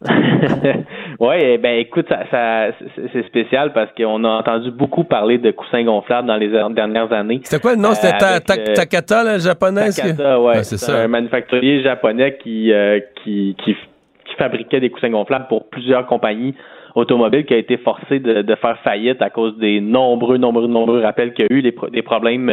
oui, 1.20 1.36
eh 1.40 1.58
ben 1.58 1.78
écoute, 1.78 2.06
ça, 2.30 2.68
c'est 3.12 3.26
spécial 3.26 3.72
parce 3.72 3.90
qu'on 3.96 4.24
a 4.24 4.28
entendu 4.28 4.70
beaucoup 4.70 5.04
parler 5.04 5.38
de 5.38 5.50
coussins 5.50 5.84
gonflables 5.84 6.26
dans 6.26 6.36
les 6.36 6.48
dernières 6.48 7.12
années. 7.12 7.40
C'était 7.44 7.60
quoi 7.60 7.74
le 7.74 7.80
nom? 7.80 7.94
C'était 7.94 8.24
euh, 8.24 8.36
euh, 8.36 8.74
Takata, 8.74 9.24
le 9.24 9.38
japonais? 9.38 9.90
Takata, 9.90 10.40
ouais. 10.40 10.64
c'est 10.64 10.78
ça. 10.78 11.02
un 11.02 11.08
manufacturier 11.08 11.82
japonais 11.82 12.36
euh, 12.46 13.00
qui, 13.22 13.56
qui, 13.64 13.76
qui, 14.24 14.34
fabriquait 14.38 14.80
des 14.80 14.90
coussins 14.90 15.10
gonflables 15.10 15.46
pour 15.48 15.68
plusieurs 15.68 16.06
compagnies 16.06 16.54
automobiles 16.94 17.44
qui 17.44 17.54
a 17.54 17.58
été 17.58 17.76
forcé 17.76 18.18
de, 18.18 18.54
faire 18.56 18.78
faillite 18.82 19.22
à 19.22 19.30
cause 19.30 19.56
des 19.58 19.80
nombreux, 19.80 20.38
nombreux, 20.38 20.66
nombreux 20.66 21.00
rappels 21.00 21.32
qu'il 21.32 21.46
y 21.48 21.52
a 21.52 21.56
eu, 21.56 21.62
des, 21.62 22.02
problèmes, 22.02 22.50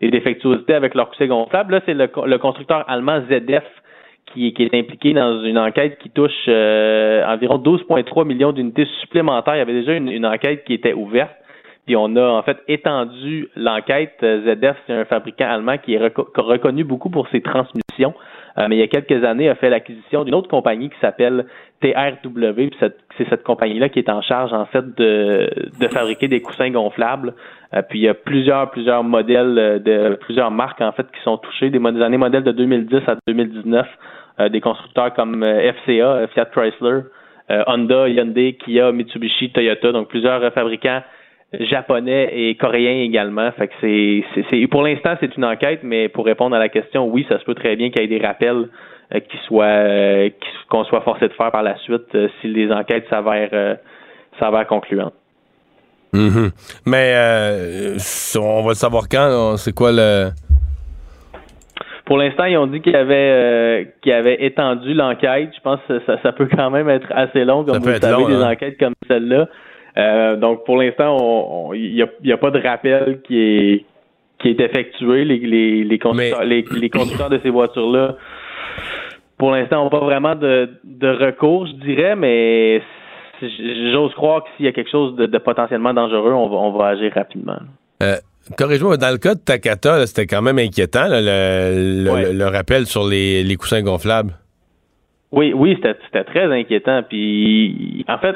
des 0.00 0.10
défectuosités 0.10 0.74
avec 0.74 0.94
leurs 0.94 1.10
coussins 1.10 1.26
gonflables. 1.26 1.74
Là, 1.74 1.80
c'est 1.86 1.94
le, 1.94 2.08
le 2.26 2.38
constructeur 2.38 2.84
allemand 2.88 3.20
ZF 3.28 3.64
qui, 4.32 4.54
est 4.58 4.74
impliqué 4.74 5.12
dans 5.12 5.42
une 5.42 5.58
enquête 5.58 5.98
qui 5.98 6.10
touche 6.10 6.32
euh, 6.48 7.24
environ 7.26 7.58
12,3 7.58 8.26
millions 8.26 8.52
d'unités 8.52 8.86
supplémentaires. 9.00 9.56
Il 9.56 9.58
y 9.58 9.62
avait 9.62 9.72
déjà 9.72 9.94
une, 9.94 10.26
enquête 10.26 10.64
qui 10.64 10.74
était 10.74 10.92
ouverte. 10.92 11.32
Puis 11.86 11.96
on 11.96 12.16
a 12.16 12.28
en 12.28 12.42
fait 12.42 12.58
étendu 12.68 13.48
l'enquête. 13.56 14.16
ZF, 14.20 14.76
c'est 14.86 14.92
un 14.92 15.04
fabricant 15.06 15.48
allemand 15.48 15.78
qui 15.78 15.94
est 15.94 16.12
reconnu 16.36 16.84
beaucoup 16.84 17.08
pour 17.08 17.28
ses 17.28 17.40
transmissions. 17.40 18.14
Euh, 18.58 18.66
mais 18.68 18.76
il 18.76 18.78
y 18.80 18.82
a 18.82 18.88
quelques 18.88 19.24
années, 19.24 19.48
a 19.48 19.54
fait 19.54 19.70
l'acquisition 19.70 20.24
d'une 20.24 20.34
autre 20.34 20.48
compagnie 20.48 20.90
qui 20.90 20.98
s'appelle 21.00 21.46
TRW. 21.80 22.70
C'est 22.80 23.28
cette 23.28 23.44
compagnie-là 23.44 23.88
qui 23.88 24.00
est 24.00 24.10
en 24.10 24.20
charge 24.20 24.52
en 24.52 24.66
fait 24.66 24.96
de, 24.96 25.48
de 25.80 25.88
fabriquer 25.88 26.28
des 26.28 26.42
coussins 26.42 26.70
gonflables. 26.70 27.34
Euh, 27.74 27.82
puis 27.82 28.00
il 28.00 28.02
y 28.02 28.08
a 28.08 28.14
plusieurs, 28.14 28.70
plusieurs 28.70 29.04
modèles 29.04 29.82
de 29.84 30.16
plusieurs 30.20 30.50
marques 30.50 30.80
en 30.80 30.92
fait 30.92 31.06
qui 31.12 31.22
sont 31.22 31.38
touchées, 31.38 31.70
des, 31.70 31.78
des 31.78 32.02
années 32.02 32.18
modèles 32.18 32.44
de 32.44 32.52
2010 32.52 32.96
à 33.06 33.16
2019 33.26 33.86
euh, 33.86 33.90
des 34.48 34.60
constructeurs 34.60 35.12
comme 35.14 35.42
euh, 35.42 35.72
FCA, 35.72 35.90
euh, 35.90 36.26
Fiat 36.28 36.46
Chrysler, 36.46 37.00
Honda, 37.66 38.08
Hyundai, 38.08 38.58
Kia, 38.62 38.92
Mitsubishi, 38.92 39.50
Toyota, 39.50 39.90
donc 39.90 40.08
plusieurs 40.08 40.52
fabricants 40.52 41.00
japonais 41.60 42.28
et 42.30 42.54
coréens 42.56 43.02
également. 43.02 43.50
Fait 43.52 43.68
que 43.68 44.22
c'est, 44.50 44.66
pour 44.66 44.82
l'instant 44.82 45.14
c'est 45.18 45.34
une 45.34 45.46
enquête, 45.46 45.80
mais 45.82 46.10
pour 46.10 46.26
répondre 46.26 46.54
à 46.54 46.58
la 46.58 46.68
question, 46.68 47.08
oui, 47.08 47.24
ça 47.26 47.38
se 47.38 47.44
peut 47.44 47.54
très 47.54 47.74
bien 47.74 47.88
qu'il 47.88 48.02
y 48.02 48.04
ait 48.04 48.18
des 48.18 48.24
rappels 48.24 48.68
qu'on 50.68 50.84
soit 50.84 51.00
forcé 51.00 51.28
de 51.28 51.32
faire 51.32 51.50
par 51.50 51.62
la 51.62 51.78
suite 51.78 52.14
si 52.42 52.48
les 52.48 52.70
enquêtes 52.70 53.06
s'avèrent 53.08 53.78
s'avèrent 54.38 54.66
concluantes. 54.66 55.14
Mm-hmm. 56.12 56.50
Mais 56.84 57.96
on 58.38 58.62
va 58.62 58.68
le 58.68 58.74
savoir 58.74 59.08
quand. 59.08 59.56
C'est 59.56 59.74
quoi 59.74 59.90
le 59.90 60.28
pour 62.08 62.16
l'instant, 62.16 62.46
ils 62.46 62.56
ont 62.56 62.66
dit 62.66 62.80
qu'ils 62.80 62.96
avaient, 62.96 63.84
euh, 64.06 64.12
avaient 64.14 64.42
étendu 64.42 64.94
l'enquête. 64.94 65.50
Je 65.54 65.60
pense 65.60 65.78
que 65.86 66.00
ça, 66.06 66.16
ça, 66.22 66.32
peut 66.32 66.48
quand 66.50 66.70
même 66.70 66.88
être 66.88 67.06
assez 67.10 67.44
long, 67.44 67.64
comme 67.64 67.80
vous 67.80 68.00
savez, 68.00 68.24
des 68.24 68.42
hein. 68.42 68.50
enquêtes 68.50 68.78
comme 68.78 68.94
celle-là. 69.06 69.46
Euh, 69.98 70.36
donc, 70.36 70.64
pour 70.64 70.78
l'instant, 70.78 71.70
il 71.74 71.92
n'y 71.92 72.00
a, 72.00 72.06
y 72.24 72.32
a, 72.32 72.38
pas 72.38 72.50
de 72.50 72.66
rappel 72.66 73.20
qui 73.24 73.38
est 73.38 73.84
qui 74.38 74.48
est 74.48 74.58
effectué. 74.58 75.26
Les, 75.26 75.36
les, 75.36 75.84
les, 75.84 75.98
conducteurs, 75.98 76.44
les, 76.44 76.64
les 76.80 76.88
conducteurs 76.88 77.28
de 77.28 77.40
ces 77.42 77.50
voitures-là, 77.50 78.16
pour 79.36 79.50
l'instant, 79.50 79.84
n'ont 79.84 79.90
pas 79.90 80.00
vraiment 80.00 80.34
de, 80.34 80.70
de 80.84 81.08
recours, 81.08 81.66
je 81.66 81.72
dirais, 81.72 82.16
mais 82.16 82.80
j'ose 83.92 84.14
croire 84.14 84.44
que 84.44 84.48
s'il 84.56 84.64
y 84.64 84.68
a 84.68 84.72
quelque 84.72 84.90
chose 84.90 85.14
de, 85.14 85.26
de 85.26 85.38
potentiellement 85.38 85.92
dangereux, 85.92 86.32
on 86.32 86.48
va, 86.48 86.56
on 86.56 86.70
va 86.70 86.86
agir 86.86 87.12
rapidement. 87.14 87.58
Euh, 88.02 88.16
Corrige-moi, 88.56 88.96
dans 88.96 89.10
le 89.10 89.18
cas 89.18 89.34
de 89.34 89.40
Takata, 89.40 90.06
c'était 90.06 90.26
quand 90.26 90.42
même 90.42 90.58
inquiétant, 90.58 91.06
le, 91.08 92.32
le, 92.32 92.44
rappel 92.46 92.86
sur 92.86 93.06
les, 93.06 93.42
les 93.42 93.56
coussins 93.56 93.82
gonflables. 93.82 94.34
Oui, 95.32 95.52
oui, 95.54 95.78
c'était 95.82 96.24
très 96.24 96.52
inquiétant. 96.52 97.02
Puis, 97.08 98.04
en 98.08 98.18
fait, 98.18 98.34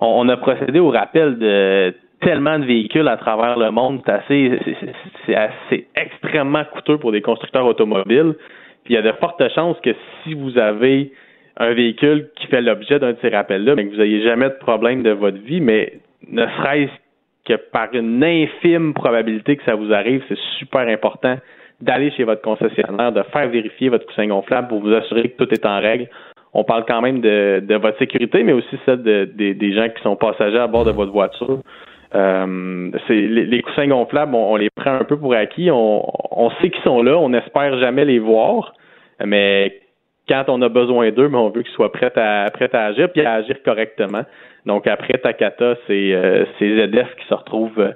on, 0.00 0.28
a 0.28 0.36
procédé 0.36 0.78
au 0.78 0.90
rappel 0.90 1.38
de 1.38 1.94
tellement 2.20 2.58
de 2.58 2.64
véhicules 2.64 3.08
à 3.08 3.16
travers 3.16 3.58
le 3.58 3.70
monde. 3.70 4.00
C'est 4.06 4.12
assez, 4.12 4.58
c'est 5.26 5.34
assez 5.34 5.86
extrêmement 5.96 6.64
coûteux 6.72 6.98
pour 6.98 7.12
des 7.12 7.22
constructeurs 7.22 7.66
automobiles. 7.66 8.34
Puis, 8.84 8.94
il 8.94 8.96
y 8.96 8.98
a 8.98 9.02
de 9.02 9.12
fortes 9.18 9.42
chances 9.54 9.76
que 9.82 9.90
si 10.22 10.34
vous 10.34 10.56
avez 10.58 11.12
un 11.56 11.74
véhicule 11.74 12.30
qui 12.36 12.46
fait 12.46 12.60
l'objet 12.60 13.00
d'un 13.00 13.12
de 13.12 13.18
ces 13.20 13.30
rappels-là, 13.30 13.74
mais 13.74 13.86
que 13.86 13.90
vous 13.90 14.00
n'ayez 14.00 14.22
jamais 14.22 14.48
de 14.48 14.58
problème 14.60 15.02
de 15.02 15.10
votre 15.10 15.38
vie, 15.38 15.60
mais 15.60 15.94
ne 16.28 16.46
serait-ce 16.46 16.92
que 17.48 17.54
par 17.54 17.88
une 17.94 18.22
infime 18.22 18.94
probabilité 18.94 19.56
que 19.56 19.64
ça 19.64 19.74
vous 19.74 19.92
arrive, 19.92 20.22
c'est 20.28 20.38
super 20.58 20.86
important 20.86 21.36
d'aller 21.80 22.10
chez 22.10 22.24
votre 22.24 22.42
concessionnaire, 22.42 23.12
de 23.12 23.22
faire 23.32 23.48
vérifier 23.48 23.88
votre 23.88 24.06
coussin 24.06 24.26
gonflable 24.26 24.68
pour 24.68 24.80
vous 24.80 24.92
assurer 24.92 25.30
que 25.30 25.44
tout 25.44 25.52
est 25.52 25.64
en 25.64 25.80
règle. 25.80 26.08
On 26.54 26.64
parle 26.64 26.84
quand 26.86 27.00
même 27.00 27.20
de, 27.20 27.74
votre 27.76 27.98
sécurité, 27.98 28.42
mais 28.42 28.52
aussi 28.52 28.78
celle 28.84 29.02
des 29.02 29.72
gens 29.72 29.88
qui 29.88 30.02
sont 30.02 30.16
passagers 30.16 30.58
à 30.58 30.66
bord 30.66 30.84
de 30.84 30.90
votre 30.90 31.12
voiture. 31.12 31.60
Euh, 32.14 32.90
les, 33.08 33.62
coussins 33.62 33.86
gonflables, 33.86 34.34
on, 34.34 34.56
les 34.56 34.70
prend 34.70 34.92
un 34.92 35.04
peu 35.04 35.18
pour 35.18 35.34
acquis. 35.34 35.70
On, 35.70 36.50
sait 36.60 36.70
qu'ils 36.70 36.82
sont 36.82 37.02
là, 37.02 37.18
on 37.18 37.28
n'espère 37.28 37.78
jamais 37.78 38.04
les 38.04 38.18
voir, 38.18 38.72
mais 39.24 39.80
quand 40.28 40.44
on 40.48 40.60
a 40.62 40.68
besoin 40.68 41.10
d'eux, 41.10 41.30
on 41.32 41.50
veut 41.50 41.62
qu'ils 41.62 41.72
soient 41.72 41.92
prêts 41.92 42.12
à, 42.16 42.46
prêts 42.52 42.70
à 42.72 42.86
agir 42.86 43.10
puis 43.12 43.24
à 43.24 43.34
agir 43.34 43.56
correctement. 43.62 44.22
Donc 44.66 44.86
après 44.86 45.14
Takata, 45.14 45.74
c'est 45.86 46.12
euh, 46.12 46.44
ZF 46.60 47.14
qui 47.16 47.26
se 47.28 47.34
retrouve 47.34 47.78
euh, 47.78 47.92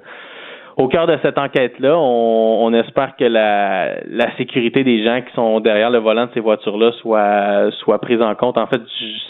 au 0.77 0.87
cœur 0.87 1.07
de 1.07 1.17
cette 1.21 1.37
enquête-là. 1.37 1.97
On, 1.97 2.73
espère 2.73 3.15
que 3.15 3.25
la, 3.25 4.35
sécurité 4.37 4.83
des 4.83 5.03
gens 5.03 5.21
qui 5.21 5.33
sont 5.33 5.59
derrière 5.59 5.91
le 5.91 5.99
volant 5.99 6.25
de 6.25 6.31
ces 6.33 6.39
voitures-là 6.39 6.91
soit, 6.93 7.71
soit 7.79 7.99
prise 7.99 8.21
en 8.21 8.33
compte. 8.35 8.57
En 8.57 8.67
fait, 8.67 8.81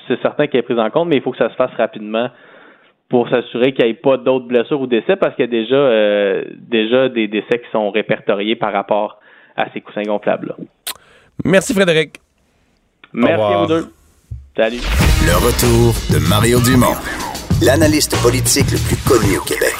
c'est 0.07 0.21
certain 0.21 0.47
qu'elle 0.47 0.59
est 0.59 0.63
prise 0.63 0.79
en 0.79 0.89
compte, 0.89 1.09
mais 1.09 1.17
il 1.17 1.21
faut 1.21 1.31
que 1.31 1.37
ça 1.37 1.49
se 1.49 1.55
fasse 1.55 1.73
rapidement 1.77 2.29
pour 3.09 3.29
s'assurer 3.29 3.73
qu'il 3.73 3.85
n'y 3.85 3.91
ait 3.91 3.95
pas 3.95 4.17
d'autres 4.17 4.47
blessures 4.47 4.81
ou 4.81 4.87
décès 4.87 5.15
parce 5.15 5.35
qu'il 5.35 5.45
y 5.45 5.47
a 5.47 5.51
déjà, 5.51 5.75
euh, 5.75 6.43
déjà 6.57 7.09
des 7.09 7.27
décès 7.27 7.59
qui 7.59 7.69
sont 7.71 7.91
répertoriés 7.91 8.55
par 8.55 8.73
rapport 8.73 9.19
à 9.55 9.67
ces 9.71 9.81
coussins 9.81 10.03
gonflables-là. 10.03 10.55
Merci 11.45 11.73
Frédéric. 11.73 12.15
Merci 13.13 13.43
à 13.43 13.57
vous 13.57 13.67
deux. 13.67 13.85
Salut. 14.55 14.77
Le 15.25 15.35
retour 15.35 15.93
de 16.11 16.27
Mario 16.27 16.59
Dumont 16.61 16.95
l'analyste 17.61 18.15
politique 18.21 18.71
le 18.71 18.77
plus 18.77 18.97
connu 18.97 19.37
au 19.37 19.41
Québec. 19.41 19.75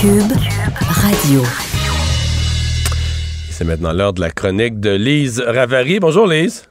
Cube 0.00 0.32
Radio. 0.88 1.42
C'est 3.50 3.64
maintenant 3.64 3.92
l'heure 3.92 4.12
de 4.12 4.20
la 4.20 4.30
chronique 4.30 4.80
de 4.80 4.90
Lise 4.90 5.40
Ravary. 5.40 6.00
Bonjour 6.00 6.26
Lise. 6.26 6.64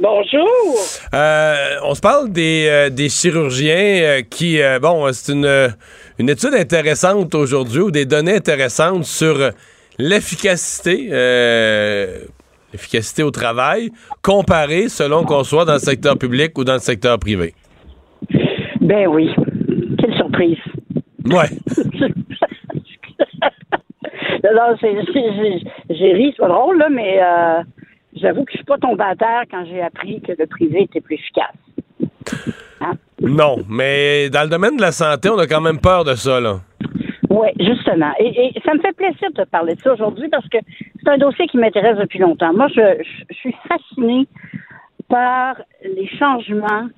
Bonjour. 0.00 0.78
Euh, 1.14 1.76
on 1.84 1.94
se 1.94 2.00
parle 2.00 2.30
des, 2.30 2.66
euh, 2.68 2.90
des 2.90 3.08
chirurgiens 3.08 4.02
euh, 4.02 4.22
qui, 4.22 4.58
bon, 4.80 5.12
c'est 5.12 5.32
une, 5.32 5.74
une 6.18 6.28
étude 6.28 6.54
intéressante 6.54 7.34
aujourd'hui 7.34 7.82
ou 7.82 7.90
des 7.90 8.06
données 8.06 8.36
intéressantes 8.36 9.04
sur 9.04 9.50
l'efficacité, 9.98 11.08
l'efficacité 12.72 13.22
au 13.22 13.30
travail 13.30 13.90
comparée 14.22 14.88
selon 14.88 15.24
qu'on 15.24 15.44
soit 15.44 15.64
dans 15.64 15.74
le 15.74 15.78
secteur 15.78 16.16
public 16.16 16.56
ou 16.58 16.64
dans 16.64 16.74
le 16.74 16.80
secteur 16.80 17.18
privé. 17.18 17.54
Ben 18.92 19.06
oui. 19.08 19.34
Quelle 19.98 20.14
surprise. 20.16 20.58
Ouais. 21.24 21.48
non, 24.44 24.76
j'ai 24.82 26.12
ri, 26.12 26.34
c'est 26.36 26.42
pas 26.42 26.48
drôle, 26.48 26.76
là, 26.76 26.90
mais 26.90 27.18
euh, 27.22 27.62
j'avoue 28.14 28.44
que 28.44 28.52
je 28.52 28.58
suis 28.58 28.66
pas 28.66 28.76
tombée 28.76 29.04
à 29.04 29.16
terre 29.16 29.44
quand 29.50 29.64
j'ai 29.64 29.80
appris 29.80 30.20
que 30.20 30.32
le 30.38 30.46
privé 30.46 30.82
était 30.82 31.00
plus 31.00 31.14
efficace. 31.14 31.56
Hein? 32.82 32.92
Non, 33.22 33.60
mais 33.66 34.28
dans 34.28 34.42
le 34.42 34.50
domaine 34.50 34.76
de 34.76 34.82
la 34.82 34.92
santé, 34.92 35.30
on 35.30 35.38
a 35.38 35.46
quand 35.46 35.62
même 35.62 35.80
peur 35.80 36.04
de 36.04 36.14
ça, 36.14 36.38
là. 36.38 36.60
Oui, 37.30 37.48
justement. 37.60 38.12
Et, 38.18 38.52
ça 38.62 38.74
me 38.74 38.80
fait 38.80 38.92
plaisir 38.94 39.30
de 39.30 39.42
te 39.42 39.48
parler 39.48 39.74
de 39.74 39.80
ça 39.80 39.94
aujourd'hui 39.94 40.28
parce 40.28 40.46
que 40.50 40.58
c'est 41.02 41.08
un 41.08 41.16
dossier 41.16 41.46
qui 41.46 41.56
m'intéresse 41.56 41.96
depuis 41.96 42.18
longtemps. 42.18 42.52
Moi, 42.52 42.68
je, 42.68 43.02
je 43.30 43.34
suis 43.36 43.54
fascinée 43.66 44.26
par 45.08 45.56
les 45.82 46.08
changements 46.18 46.88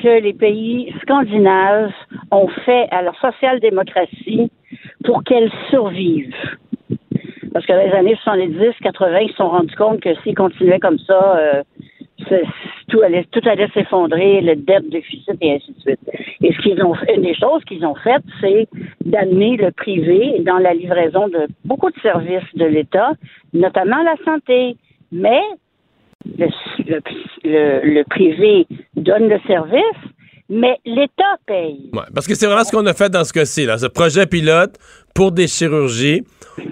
que 0.00 0.20
les 0.20 0.32
pays 0.32 0.94
scandinaves 1.02 1.92
ont 2.30 2.48
fait 2.64 2.86
à 2.90 3.02
leur 3.02 3.18
social-démocratie 3.20 4.50
pour 5.04 5.24
qu'elle 5.24 5.50
survive. 5.70 6.34
Parce 7.52 7.66
que 7.66 7.72
dans 7.72 7.82
les 7.82 7.92
années 7.92 8.18
70, 8.22 8.74
80, 8.82 9.18
ils 9.20 9.30
se 9.30 9.36
sont 9.36 9.48
rendus 9.48 9.74
compte 9.74 10.00
que 10.00 10.14
s'ils 10.22 10.34
continuaient 10.34 10.78
comme 10.78 10.98
ça, 10.98 11.38
euh, 11.38 11.62
tout 12.88 13.00
allait, 13.00 13.24
tout 13.30 13.40
allait 13.48 13.68
s'effondrer, 13.74 14.40
le 14.40 14.56
dette, 14.56 14.88
déficit 14.90 15.36
et 15.40 15.54
ainsi 15.54 15.72
de 15.72 15.80
suite. 15.80 16.00
Et 16.42 16.52
ce 16.52 16.58
qu'ils 16.60 16.82
ont 16.82 16.94
fait, 16.94 17.14
une 17.14 17.22
des 17.22 17.34
choses 17.34 17.64
qu'ils 17.64 17.84
ont 17.84 17.94
faites, 17.94 18.22
c'est 18.40 18.66
d'amener 19.04 19.56
le 19.56 19.70
privé 19.70 20.40
dans 20.40 20.58
la 20.58 20.74
livraison 20.74 21.28
de 21.28 21.46
beaucoup 21.64 21.90
de 21.90 22.00
services 22.00 22.54
de 22.54 22.64
l'État, 22.64 23.12
notamment 23.52 24.02
la 24.02 24.16
santé. 24.24 24.76
Mais 25.10 25.40
le, 26.24 28.02
privé 28.04 28.66
donne 28.96 29.28
le 29.28 29.38
service, 29.46 29.82
mais 30.48 30.76
l'État 30.84 31.36
paye. 31.46 31.90
parce 32.14 32.26
que 32.26 32.34
c'est 32.34 32.46
vraiment 32.46 32.64
ce 32.64 32.72
qu'on 32.72 32.86
a 32.86 32.94
fait 32.94 33.10
dans 33.10 33.24
ce 33.24 33.32
cas-ci, 33.32 33.66
là, 33.66 33.78
ce 33.78 33.86
projet 33.86 34.26
pilote 34.26 34.76
pour 35.14 35.32
des 35.32 35.46
chirurgies 35.46 36.22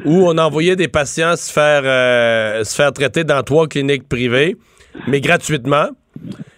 où 0.05 0.29
on 0.29 0.39
envoyait 0.39 0.77
des 0.77 0.89
patients 0.89 1.37
se 1.37 1.53
faire, 1.53 1.83
euh, 1.85 2.65
se 2.65 2.75
faire 2.75 2.93
traiter 2.93 3.25
dans 3.25 3.43
trois 3.43 3.67
cliniques 3.67 4.09
privées, 4.09 4.57
mais 5.07 5.21
gratuitement. 5.21 5.89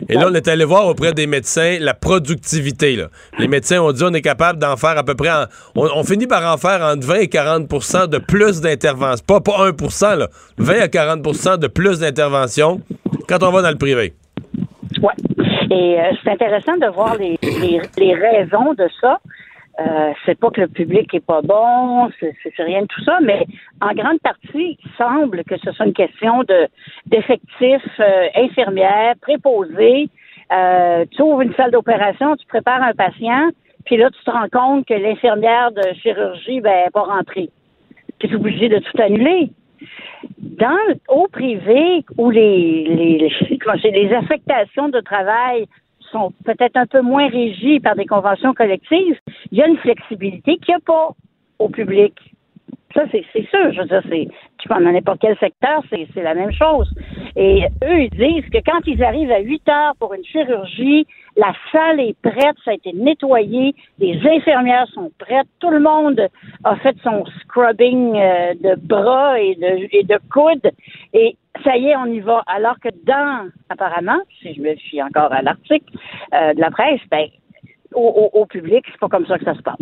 Et 0.08 0.14
là, 0.14 0.28
on 0.30 0.34
est 0.34 0.48
allé 0.48 0.64
voir 0.64 0.86
auprès 0.86 1.12
des 1.12 1.26
médecins 1.26 1.76
la 1.80 1.94
productivité. 1.94 2.98
Les 3.38 3.48
médecins 3.48 3.80
ont 3.80 3.92
dit 3.92 4.02
on 4.04 4.14
est 4.14 4.22
capable 4.22 4.58
d'en 4.58 4.76
faire 4.76 4.96
à 4.96 5.04
peu 5.04 5.14
près. 5.14 5.28
on, 5.74 6.02
finit 6.02 6.26
par 6.26 6.50
en 6.52 6.56
faire 6.56 6.80
entre 6.82 7.06
20 7.06 7.14
et 7.16 7.26
40% 7.26 8.06
de 8.08 8.18
plus 8.18 8.60
d'interventions. 8.60 9.24
Pas, 9.26 9.40
pas 9.40 9.66
1 9.66 10.16
là, 10.16 10.28
20 10.56 10.80
à 10.80 10.86
40% 10.86 11.58
de 11.58 11.66
plus 11.66 12.00
d'interventions 12.00 12.80
quand 13.28 13.42
on 13.42 13.50
va 13.50 13.62
dans 13.62 13.70
le 13.70 13.76
privé. 13.76 14.14
Oui. 15.02 15.12
Et 15.70 16.00
euh, 16.00 16.02
c'est 16.24 16.30
intéressant 16.30 16.76
de 16.78 16.86
voir 16.86 17.16
les, 17.16 17.38
les, 17.42 18.14
raisons 18.14 18.72
de 18.72 18.88
ça. 19.00 19.18
Euh, 19.80 20.12
c'est 20.26 20.38
pas 20.38 20.50
que 20.50 20.60
le 20.60 20.68
public 20.68 21.14
est 21.14 21.24
pas 21.24 21.40
bon, 21.40 22.10
c'est 22.18 22.34
rien 22.58 22.82
de 22.82 22.86
tout 22.86 23.02
ça, 23.04 23.18
mais 23.22 23.46
en 23.80 23.94
grande 23.94 24.18
partie, 24.18 24.76
il 24.82 24.90
semble 24.96 25.44
que 25.44 25.56
ce 25.58 25.70
soit 25.70 25.86
une 25.86 25.92
question 25.92 26.42
de 26.42 26.66
d'effectifs 27.06 28.00
euh, 28.00 28.26
infirmières, 28.34 29.14
préposés. 29.20 30.08
Euh, 30.52 31.04
tu 31.12 31.22
ouvres 31.22 31.42
une 31.42 31.54
salle 31.54 31.70
d'opération, 31.70 32.34
tu 32.34 32.46
prépares 32.46 32.82
un 32.82 32.92
patient, 32.92 33.50
puis 33.84 33.96
là, 33.96 34.10
tu 34.10 34.24
te 34.24 34.30
rends 34.30 34.48
compte 34.50 34.86
que 34.86 34.94
l'infirmière 34.94 35.70
de 35.70 35.82
chirurgie, 36.02 36.60
ben, 36.60 36.84
n'est 36.84 36.90
pas 36.90 37.02
rentrée. 37.02 37.50
Tu 38.18 38.26
es 38.26 38.34
obligé 38.34 38.68
de 38.68 38.78
tout 38.78 39.00
annuler. 39.00 39.50
Dans 40.38 40.76
au 41.08 41.28
privé, 41.28 42.04
où 42.16 42.30
les, 42.30 42.84
les, 42.84 43.30
les, 43.48 43.90
les 43.92 44.12
affectations 44.12 44.88
de 44.88 44.98
travail 45.00 45.66
sont 46.10 46.32
peut-être 46.44 46.76
un 46.76 46.86
peu 46.86 47.00
moins 47.00 47.28
régis 47.28 47.80
par 47.80 47.94
des 47.94 48.06
conventions 48.06 48.54
collectives, 48.54 49.18
il 49.50 49.58
y 49.58 49.62
a 49.62 49.66
une 49.66 49.78
flexibilité 49.78 50.56
qu'il 50.58 50.74
n'y 50.74 50.74
a 50.74 50.80
pas 50.84 51.10
au 51.58 51.68
public. 51.68 52.14
Ça, 52.94 53.02
c'est 53.12 53.24
sûr. 53.50 53.72
Je 53.72 53.80
veux 53.80 53.86
dire, 53.86 54.02
c'est, 54.08 54.28
tu 54.58 54.68
prends 54.68 54.80
n'importe 54.80 55.20
quel 55.20 55.36
secteur, 55.38 55.82
c'est 55.90 56.22
la 56.22 56.34
même 56.34 56.52
chose. 56.52 56.90
Et 57.36 57.64
eux, 57.84 58.00
ils 58.00 58.10
disent 58.10 58.50
que 58.50 58.58
quand 58.64 58.80
ils 58.86 59.04
arrivent 59.04 59.30
à 59.30 59.40
8 59.40 59.68
heures 59.68 59.94
pour 59.98 60.14
une 60.14 60.24
chirurgie, 60.24 61.06
la 61.36 61.52
salle 61.70 62.00
est 62.00 62.16
prête, 62.20 62.56
ça 62.64 62.70
a 62.70 62.74
été 62.74 62.92
nettoyé, 62.94 63.74
les 63.98 64.18
infirmières 64.26 64.88
sont 64.88 65.12
prêtes, 65.18 65.46
tout 65.60 65.70
le 65.70 65.80
monde 65.80 66.28
a 66.64 66.76
fait 66.76 66.96
son 67.04 67.24
scrubbing 67.42 68.16
euh, 68.16 68.54
de 68.54 68.74
bras 68.80 69.38
et 69.38 69.54
de, 69.54 69.88
et 69.92 70.02
de 70.04 70.18
coudes, 70.32 70.72
et 71.12 71.36
ça 71.64 71.76
y 71.76 71.88
est, 71.88 71.96
on 71.96 72.06
y 72.06 72.20
va. 72.20 72.42
Alors 72.46 72.78
que 72.80 72.88
dans, 73.04 73.48
apparemment, 73.68 74.18
si 74.40 74.54
je 74.54 74.60
me 74.60 74.74
fie 74.76 75.02
encore 75.02 75.32
à 75.32 75.42
l'article 75.42 75.92
euh, 76.34 76.54
de 76.54 76.60
la 76.60 76.70
presse, 76.70 77.00
ben, 77.10 77.26
au, 77.94 78.30
au, 78.32 78.46
public, 78.46 78.84
c'est 78.90 79.00
pas 79.00 79.08
comme 79.08 79.26
ça 79.26 79.38
que 79.38 79.44
ça 79.44 79.54
se 79.54 79.62
passe. 79.62 79.76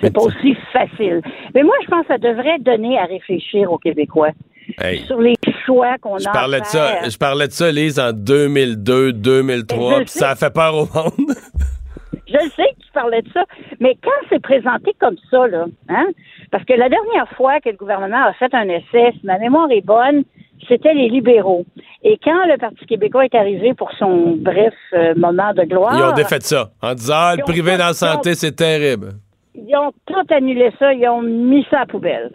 C'est 0.00 0.12
pas 0.12 0.22
aussi 0.22 0.54
facile. 0.72 1.20
Mais 1.54 1.62
moi, 1.62 1.74
je 1.82 1.88
pense 1.88 2.02
que 2.02 2.08
ça 2.08 2.18
devrait 2.18 2.58
donner 2.58 2.98
à 2.98 3.04
réfléchir 3.04 3.70
aux 3.70 3.78
Québécois. 3.78 4.30
Sur 5.06 5.20
les 5.20 5.34
choix 5.66 5.98
qu'on 5.98 6.16
a. 6.16 6.32
Parlais, 6.32 6.60
de 6.60 6.64
ça, 6.64 7.08
je 7.08 7.18
parlais 7.18 7.48
de 7.48 7.52
ça, 7.52 7.72
Lise, 7.72 7.98
en 7.98 8.12
2002, 8.12 9.12
2003, 9.12 10.00
puis 10.00 10.08
ça 10.08 10.30
a 10.30 10.36
fait 10.36 10.52
peur 10.52 10.74
au 10.74 10.86
monde. 10.86 11.34
je 12.28 12.32
le 12.32 12.50
sais 12.50 12.68
que 12.76 12.84
tu 12.84 12.92
parlais 12.92 13.22
de 13.22 13.28
ça, 13.32 13.44
mais 13.80 13.96
quand 14.02 14.10
c'est 14.28 14.40
présenté 14.40 14.94
comme 15.00 15.16
ça, 15.30 15.46
là, 15.48 15.66
hein, 15.88 16.06
parce 16.50 16.64
que 16.64 16.72
la 16.74 16.88
dernière 16.88 17.28
fois 17.36 17.60
que 17.60 17.68
le 17.68 17.76
gouvernement 17.76 18.24
a 18.24 18.32
fait 18.34 18.54
un 18.54 18.68
essai, 18.68 19.12
si 19.18 19.26
ma 19.26 19.38
mémoire 19.38 19.70
est 19.70 19.84
bonne, 19.84 20.24
c'était 20.68 20.94
les 20.94 21.08
libéraux. 21.08 21.64
Et 22.02 22.18
quand 22.22 22.46
le 22.46 22.56
Parti 22.58 22.86
québécois 22.86 23.24
est 23.24 23.34
arrivé 23.34 23.74
pour 23.74 23.90
son 23.98 24.36
bref 24.36 24.74
euh, 24.92 25.14
moment 25.16 25.52
de 25.54 25.62
gloire... 25.62 25.96
Ils 25.96 26.02
ont 26.02 26.14
défait 26.14 26.40
ça 26.40 26.70
en 26.82 26.94
disant, 26.94 27.14
ah, 27.16 27.34
le 27.36 27.42
privé 27.44 27.76
dans 27.76 27.88
la 27.88 27.92
santé, 27.92 28.34
c'est 28.34 28.52
terrible. 28.52 29.10
Ils 29.54 29.76
ont 29.76 29.92
tout 30.06 30.34
annulé 30.34 30.72
ça, 30.78 30.92
ils 30.92 31.06
ont 31.08 31.22
mis 31.22 31.66
ça 31.70 31.80
à 31.80 31.86
poubelle. 31.86 32.30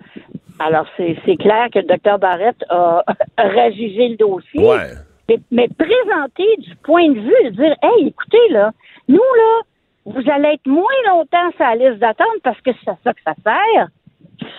Alors, 0.59 0.85
c'est 0.97 1.37
clair 1.37 1.67
que 1.73 1.79
le 1.79 1.85
docteur 1.85 2.19
Barrett 2.19 2.55
a 2.69 3.03
réagigé 3.37 4.09
le 4.09 4.15
dossier. 4.15 4.61
Ouais. 4.61 4.91
Mais, 5.27 5.39
mais, 5.51 5.67
présenter 5.67 6.47
du 6.59 6.75
point 6.83 7.09
de 7.09 7.19
vue, 7.19 7.43
de 7.45 7.49
dire, 7.49 7.75
hey, 7.81 8.07
écoutez, 8.07 8.49
là, 8.51 8.71
nous, 9.07 9.17
là, 9.17 9.61
vous 10.05 10.31
allez 10.31 10.49
être 10.53 10.67
moins 10.67 10.85
longtemps 11.07 11.51
sur 11.55 11.65
la 11.65 11.75
liste 11.75 11.99
d'attente 11.99 12.39
parce 12.43 12.61
que 12.61 12.71
c'est 12.85 12.91
ça 13.03 13.13
que 13.13 13.21
ça 13.25 13.33
sert 13.43 13.87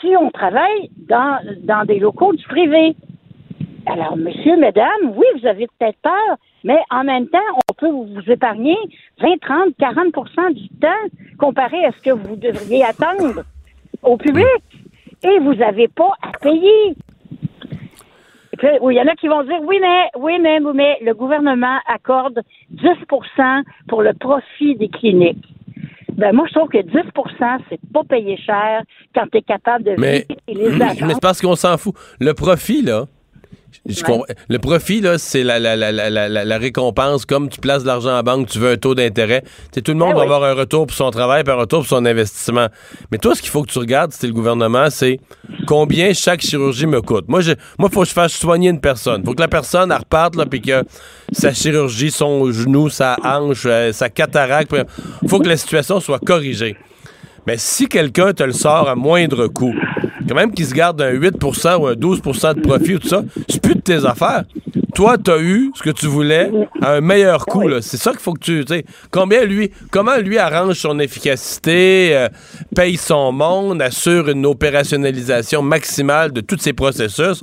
si 0.00 0.16
on 0.16 0.30
travaille 0.30 0.90
dans, 1.08 1.38
dans 1.62 1.84
des 1.84 1.98
locaux 1.98 2.32
du 2.32 2.44
privé. 2.44 2.96
Alors, 3.86 4.16
monsieur, 4.16 4.56
mesdames, 4.56 5.14
oui, 5.14 5.26
vous 5.40 5.46
avez 5.46 5.68
peut-être 5.78 5.98
peur, 6.02 6.36
mais 6.64 6.78
en 6.90 7.04
même 7.04 7.28
temps, 7.28 7.38
on 7.68 7.72
peut 7.74 7.88
vous 7.88 8.30
épargner 8.30 8.76
20, 9.20 9.38
30, 9.40 9.68
40% 9.78 10.54
du 10.54 10.68
temps 10.80 10.88
comparé 11.38 11.84
à 11.84 11.92
ce 11.92 12.02
que 12.02 12.10
vous 12.10 12.34
devriez 12.34 12.84
attendre 12.84 13.44
au 14.02 14.16
public. 14.16 14.44
Et 15.22 15.38
vous 15.38 15.54
n'avez 15.54 15.86
pas 15.88 16.10
à 16.20 16.36
payer. 16.38 16.94
il 18.62 18.92
y 18.92 19.00
en 19.00 19.06
a 19.06 19.14
qui 19.14 19.28
vont 19.28 19.44
dire 19.44 19.60
oui, 19.62 19.78
mais 19.80 20.10
oui, 20.18 20.38
mais, 20.40 20.58
oui, 20.60 20.72
mais 20.74 20.98
le 21.02 21.14
gouvernement 21.14 21.78
accorde 21.86 22.42
10% 22.74 23.62
pour 23.88 24.02
le 24.02 24.14
profit 24.14 24.74
des 24.76 24.88
cliniques. 24.88 25.46
Ben 26.12 26.34
moi, 26.34 26.46
je 26.48 26.54
trouve 26.54 26.70
que 26.70 26.78
10% 26.78 27.58
c'est 27.68 27.80
pas 27.92 28.02
payé 28.04 28.36
cher 28.38 28.82
quand 29.14 29.26
tu 29.30 29.38
es 29.38 29.42
capable 29.42 29.84
de 29.84 29.94
mais, 29.98 30.26
les 30.48 30.70
Mais 30.70 31.14
c'est 31.14 31.20
parce 31.20 31.40
qu'on 31.40 31.54
s'en 31.56 31.76
fout. 31.76 31.94
Le 32.20 32.32
profit, 32.32 32.82
là, 32.82 33.04
le 34.48 34.58
profit, 34.58 35.00
là, 35.00 35.18
c'est 35.18 35.42
la, 35.42 35.58
la, 35.58 35.76
la, 35.76 35.90
la, 35.90 36.58
récompense. 36.58 37.26
Comme 37.26 37.48
tu 37.48 37.60
places 37.60 37.82
de 37.82 37.88
l'argent 37.88 38.18
en 38.18 38.22
banque, 38.22 38.48
tu 38.48 38.58
veux 38.58 38.72
un 38.72 38.76
taux 38.76 38.94
d'intérêt. 38.94 39.42
tout 39.72 39.92
le 39.92 39.98
monde 39.98 40.14
Ben 40.14 40.20
va 40.20 40.20
oui. 40.20 40.32
avoir 40.32 40.44
un 40.44 40.54
retour 40.54 40.86
pour 40.86 40.96
son 40.96 41.10
travail 41.10 41.42
et 41.46 41.50
un 41.50 41.54
retour 41.54 41.80
pour 41.80 41.88
son 41.88 42.04
investissement. 42.04 42.68
Mais 43.10 43.18
toi, 43.18 43.34
ce 43.34 43.42
qu'il 43.42 43.50
faut 43.50 43.62
que 43.62 43.70
tu 43.70 43.78
regardes, 43.78 44.12
t'es 44.12 44.26
le 44.26 44.32
gouvernement, 44.32 44.88
c'est 44.90 45.18
combien 45.66 46.12
chaque 46.12 46.40
chirurgie 46.40 46.86
me 46.86 47.00
coûte. 47.02 47.26
Moi, 47.28 47.42
il 47.42 47.56
moi, 47.78 47.88
faut 47.90 48.02
que 48.02 48.08
je 48.08 48.12
fasse 48.12 48.32
soigner 48.32 48.70
une 48.70 48.80
personne. 48.80 49.24
faut 49.24 49.34
que 49.34 49.42
la 49.42 49.48
personne 49.48 49.90
elle 49.90 49.98
reparte 49.98 50.36
puis 50.48 50.60
que 50.60 50.84
sa 51.32 51.52
chirurgie, 51.52 52.10
son 52.10 52.50
genou, 52.52 52.88
sa 52.88 53.16
hanche, 53.24 53.64
euh, 53.66 53.92
sa 53.92 54.08
cataracte, 54.08 54.74
faut 55.28 55.38
que 55.40 55.48
la 55.48 55.56
situation 55.56 56.00
soit 56.00 56.18
corrigée. 56.18 56.76
Mais 57.46 57.56
si 57.58 57.88
quelqu'un 57.88 58.32
te 58.32 58.42
le 58.42 58.52
sort 58.52 58.88
à 58.88 58.94
moindre 58.94 59.46
coût, 59.46 59.74
quand 60.28 60.34
même 60.34 60.52
qu'il 60.52 60.66
se 60.66 60.74
garde 60.74 61.00
un 61.00 61.12
8% 61.12 61.76
ou 61.76 61.86
un 61.86 61.94
12% 61.94 62.54
de 62.54 62.60
profit 62.60 62.94
ou 62.94 62.98
tout 62.98 63.08
ça, 63.08 63.22
c'est 63.48 63.60
plus 63.62 63.74
de 63.74 63.80
tes 63.80 64.04
affaires. 64.04 64.44
Toi, 64.94 65.18
tu 65.18 65.30
as 65.30 65.38
eu 65.38 65.70
ce 65.74 65.82
que 65.82 65.90
tu 65.90 66.06
voulais 66.06 66.50
à 66.80 66.94
un 66.94 67.00
meilleur 67.02 67.44
coût. 67.44 67.68
C'est 67.82 67.98
ça 67.98 68.12
qu'il 68.12 68.20
faut 68.20 68.32
que 68.32 68.40
tu. 68.40 68.64
sais, 68.66 68.84
Combien 69.10 69.44
lui, 69.44 69.70
comment 69.90 70.16
lui 70.16 70.38
arrange 70.38 70.76
son 70.76 70.98
efficacité, 70.98 72.16
euh, 72.16 72.28
paye 72.74 72.96
son 72.96 73.30
monde, 73.30 73.82
assure 73.82 74.30
une 74.30 74.46
opérationnalisation 74.46 75.60
maximale 75.60 76.32
de 76.32 76.40
tous 76.40 76.56
ses 76.58 76.72
processus? 76.72 77.42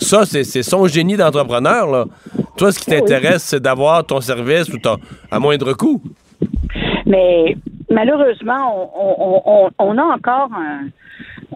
Ça, 0.00 0.24
c'est 0.24 0.44
c'est 0.44 0.62
son 0.62 0.86
génie 0.86 1.16
d'entrepreneur. 1.16 1.90
là. 1.90 2.04
Toi, 2.56 2.72
ce 2.72 2.78
qui 2.78 2.86
t'intéresse, 2.86 3.42
c'est 3.42 3.60
d'avoir 3.60 4.04
ton 4.04 4.20
service 4.22 4.68
ou 4.72 4.78
ton, 4.78 4.96
à 5.30 5.38
moindre 5.38 5.74
coût. 5.74 6.00
Mais 7.06 7.56
malheureusement, 7.90 8.90
on, 8.96 9.14
on, 9.18 9.42
on, 9.44 9.70
on 9.78 9.98
a 9.98 10.02
encore 10.02 10.48
un. 10.56 10.88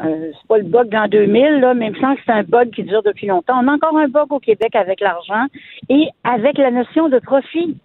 Un- 0.00 0.32
c'est 0.32 0.48
pas 0.48 0.58
le 0.58 0.64
bug 0.64 0.88
dans 0.88 1.08
2000, 1.08 1.60
là, 1.60 1.74
mais 1.74 1.86
il 1.86 1.92
me 1.92 2.00
semble 2.00 2.16
que 2.16 2.22
c'est 2.26 2.32
un 2.32 2.42
bug 2.42 2.70
qui 2.70 2.82
dure 2.84 3.02
depuis 3.02 3.26
longtemps. 3.26 3.60
On 3.62 3.68
a 3.68 3.74
encore 3.74 3.96
un 3.96 4.08
bug 4.08 4.32
au 4.32 4.38
Québec 4.38 4.74
avec 4.76 5.00
l'argent 5.00 5.46
et 5.88 6.08
avec 6.24 6.58
la 6.58 6.70
notion 6.70 7.08
de 7.08 7.18
profit. 7.18 7.76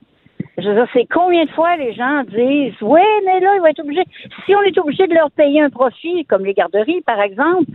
Je 0.58 0.70
veux 0.70 0.76
dire, 0.76 0.88
c'est 0.94 1.08
combien 1.12 1.46
de 1.46 1.50
fois 1.52 1.76
les 1.78 1.94
gens 1.94 2.24
disent 2.24 2.80
Oui, 2.82 3.02
mais 3.26 3.40
là, 3.40 3.56
il 3.56 3.62
va 3.62 3.72
être 3.72 3.80
obligé. 3.80 4.04
Si 4.46 4.56
on 4.56 4.62
est 4.62 4.78
obligé 4.78 5.08
de 5.08 5.14
leur 5.14 5.32
payer 5.32 5.62
un 5.62 5.70
profit, 5.70 6.26
comme 6.26 6.46
les 6.46 6.54
garderies, 6.54 7.02
par 7.02 7.20
exemple, 7.22 7.66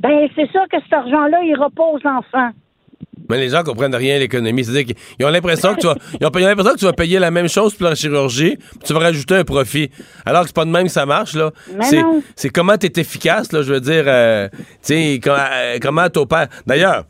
ben 0.00 0.28
c'est 0.36 0.48
sûr 0.50 0.62
que 0.70 0.80
cet 0.80 0.92
argent-là, 0.92 1.42
il 1.42 1.56
repose 1.56 2.00
aux 2.04 2.06
enfants. 2.06 2.50
Mais 3.28 3.38
les 3.38 3.48
gens 3.50 3.62
comprennent 3.62 3.94
rien 3.94 4.16
à 4.16 4.18
l'économie. 4.18 4.64
C'est-à-dire 4.64 4.94
qu'ils 5.16 5.26
ont 5.26 5.30
l'impression 5.30 5.74
que 5.74 5.80
tu 5.80 5.86
vas, 5.86 5.96
ils 6.20 6.26
ont, 6.26 6.30
ils 6.34 6.44
ont 6.44 6.48
l'impression 6.48 6.72
que 6.74 6.78
tu 6.78 6.84
vas 6.84 6.92
payer 6.92 7.18
la 7.18 7.30
même 7.30 7.48
chose 7.48 7.74
pour 7.74 7.88
la 7.88 7.94
chirurgie, 7.94 8.56
puis 8.56 8.78
tu 8.84 8.92
vas 8.92 9.00
rajouter 9.00 9.34
un 9.36 9.44
profit. 9.44 9.90
Alors 10.26 10.42
que 10.42 10.48
c'est 10.48 10.56
pas 10.56 10.64
de 10.64 10.70
même 10.70 10.84
que 10.86 10.92
ça 10.92 11.06
marche, 11.06 11.34
là. 11.34 11.50
C'est, 11.82 12.00
c'est 12.36 12.48
comment 12.50 12.76
t'es 12.76 13.00
efficace, 13.00 13.52
là, 13.52 13.62
je 13.62 13.72
veux 13.72 13.80
dire, 13.80 14.04
euh, 14.06 14.48
tu 14.52 14.58
sais, 14.82 15.20
com- 15.22 15.34
euh, 15.38 15.78
comment 15.80 16.08
t'opères. 16.08 16.48
D'ailleurs, 16.66 17.04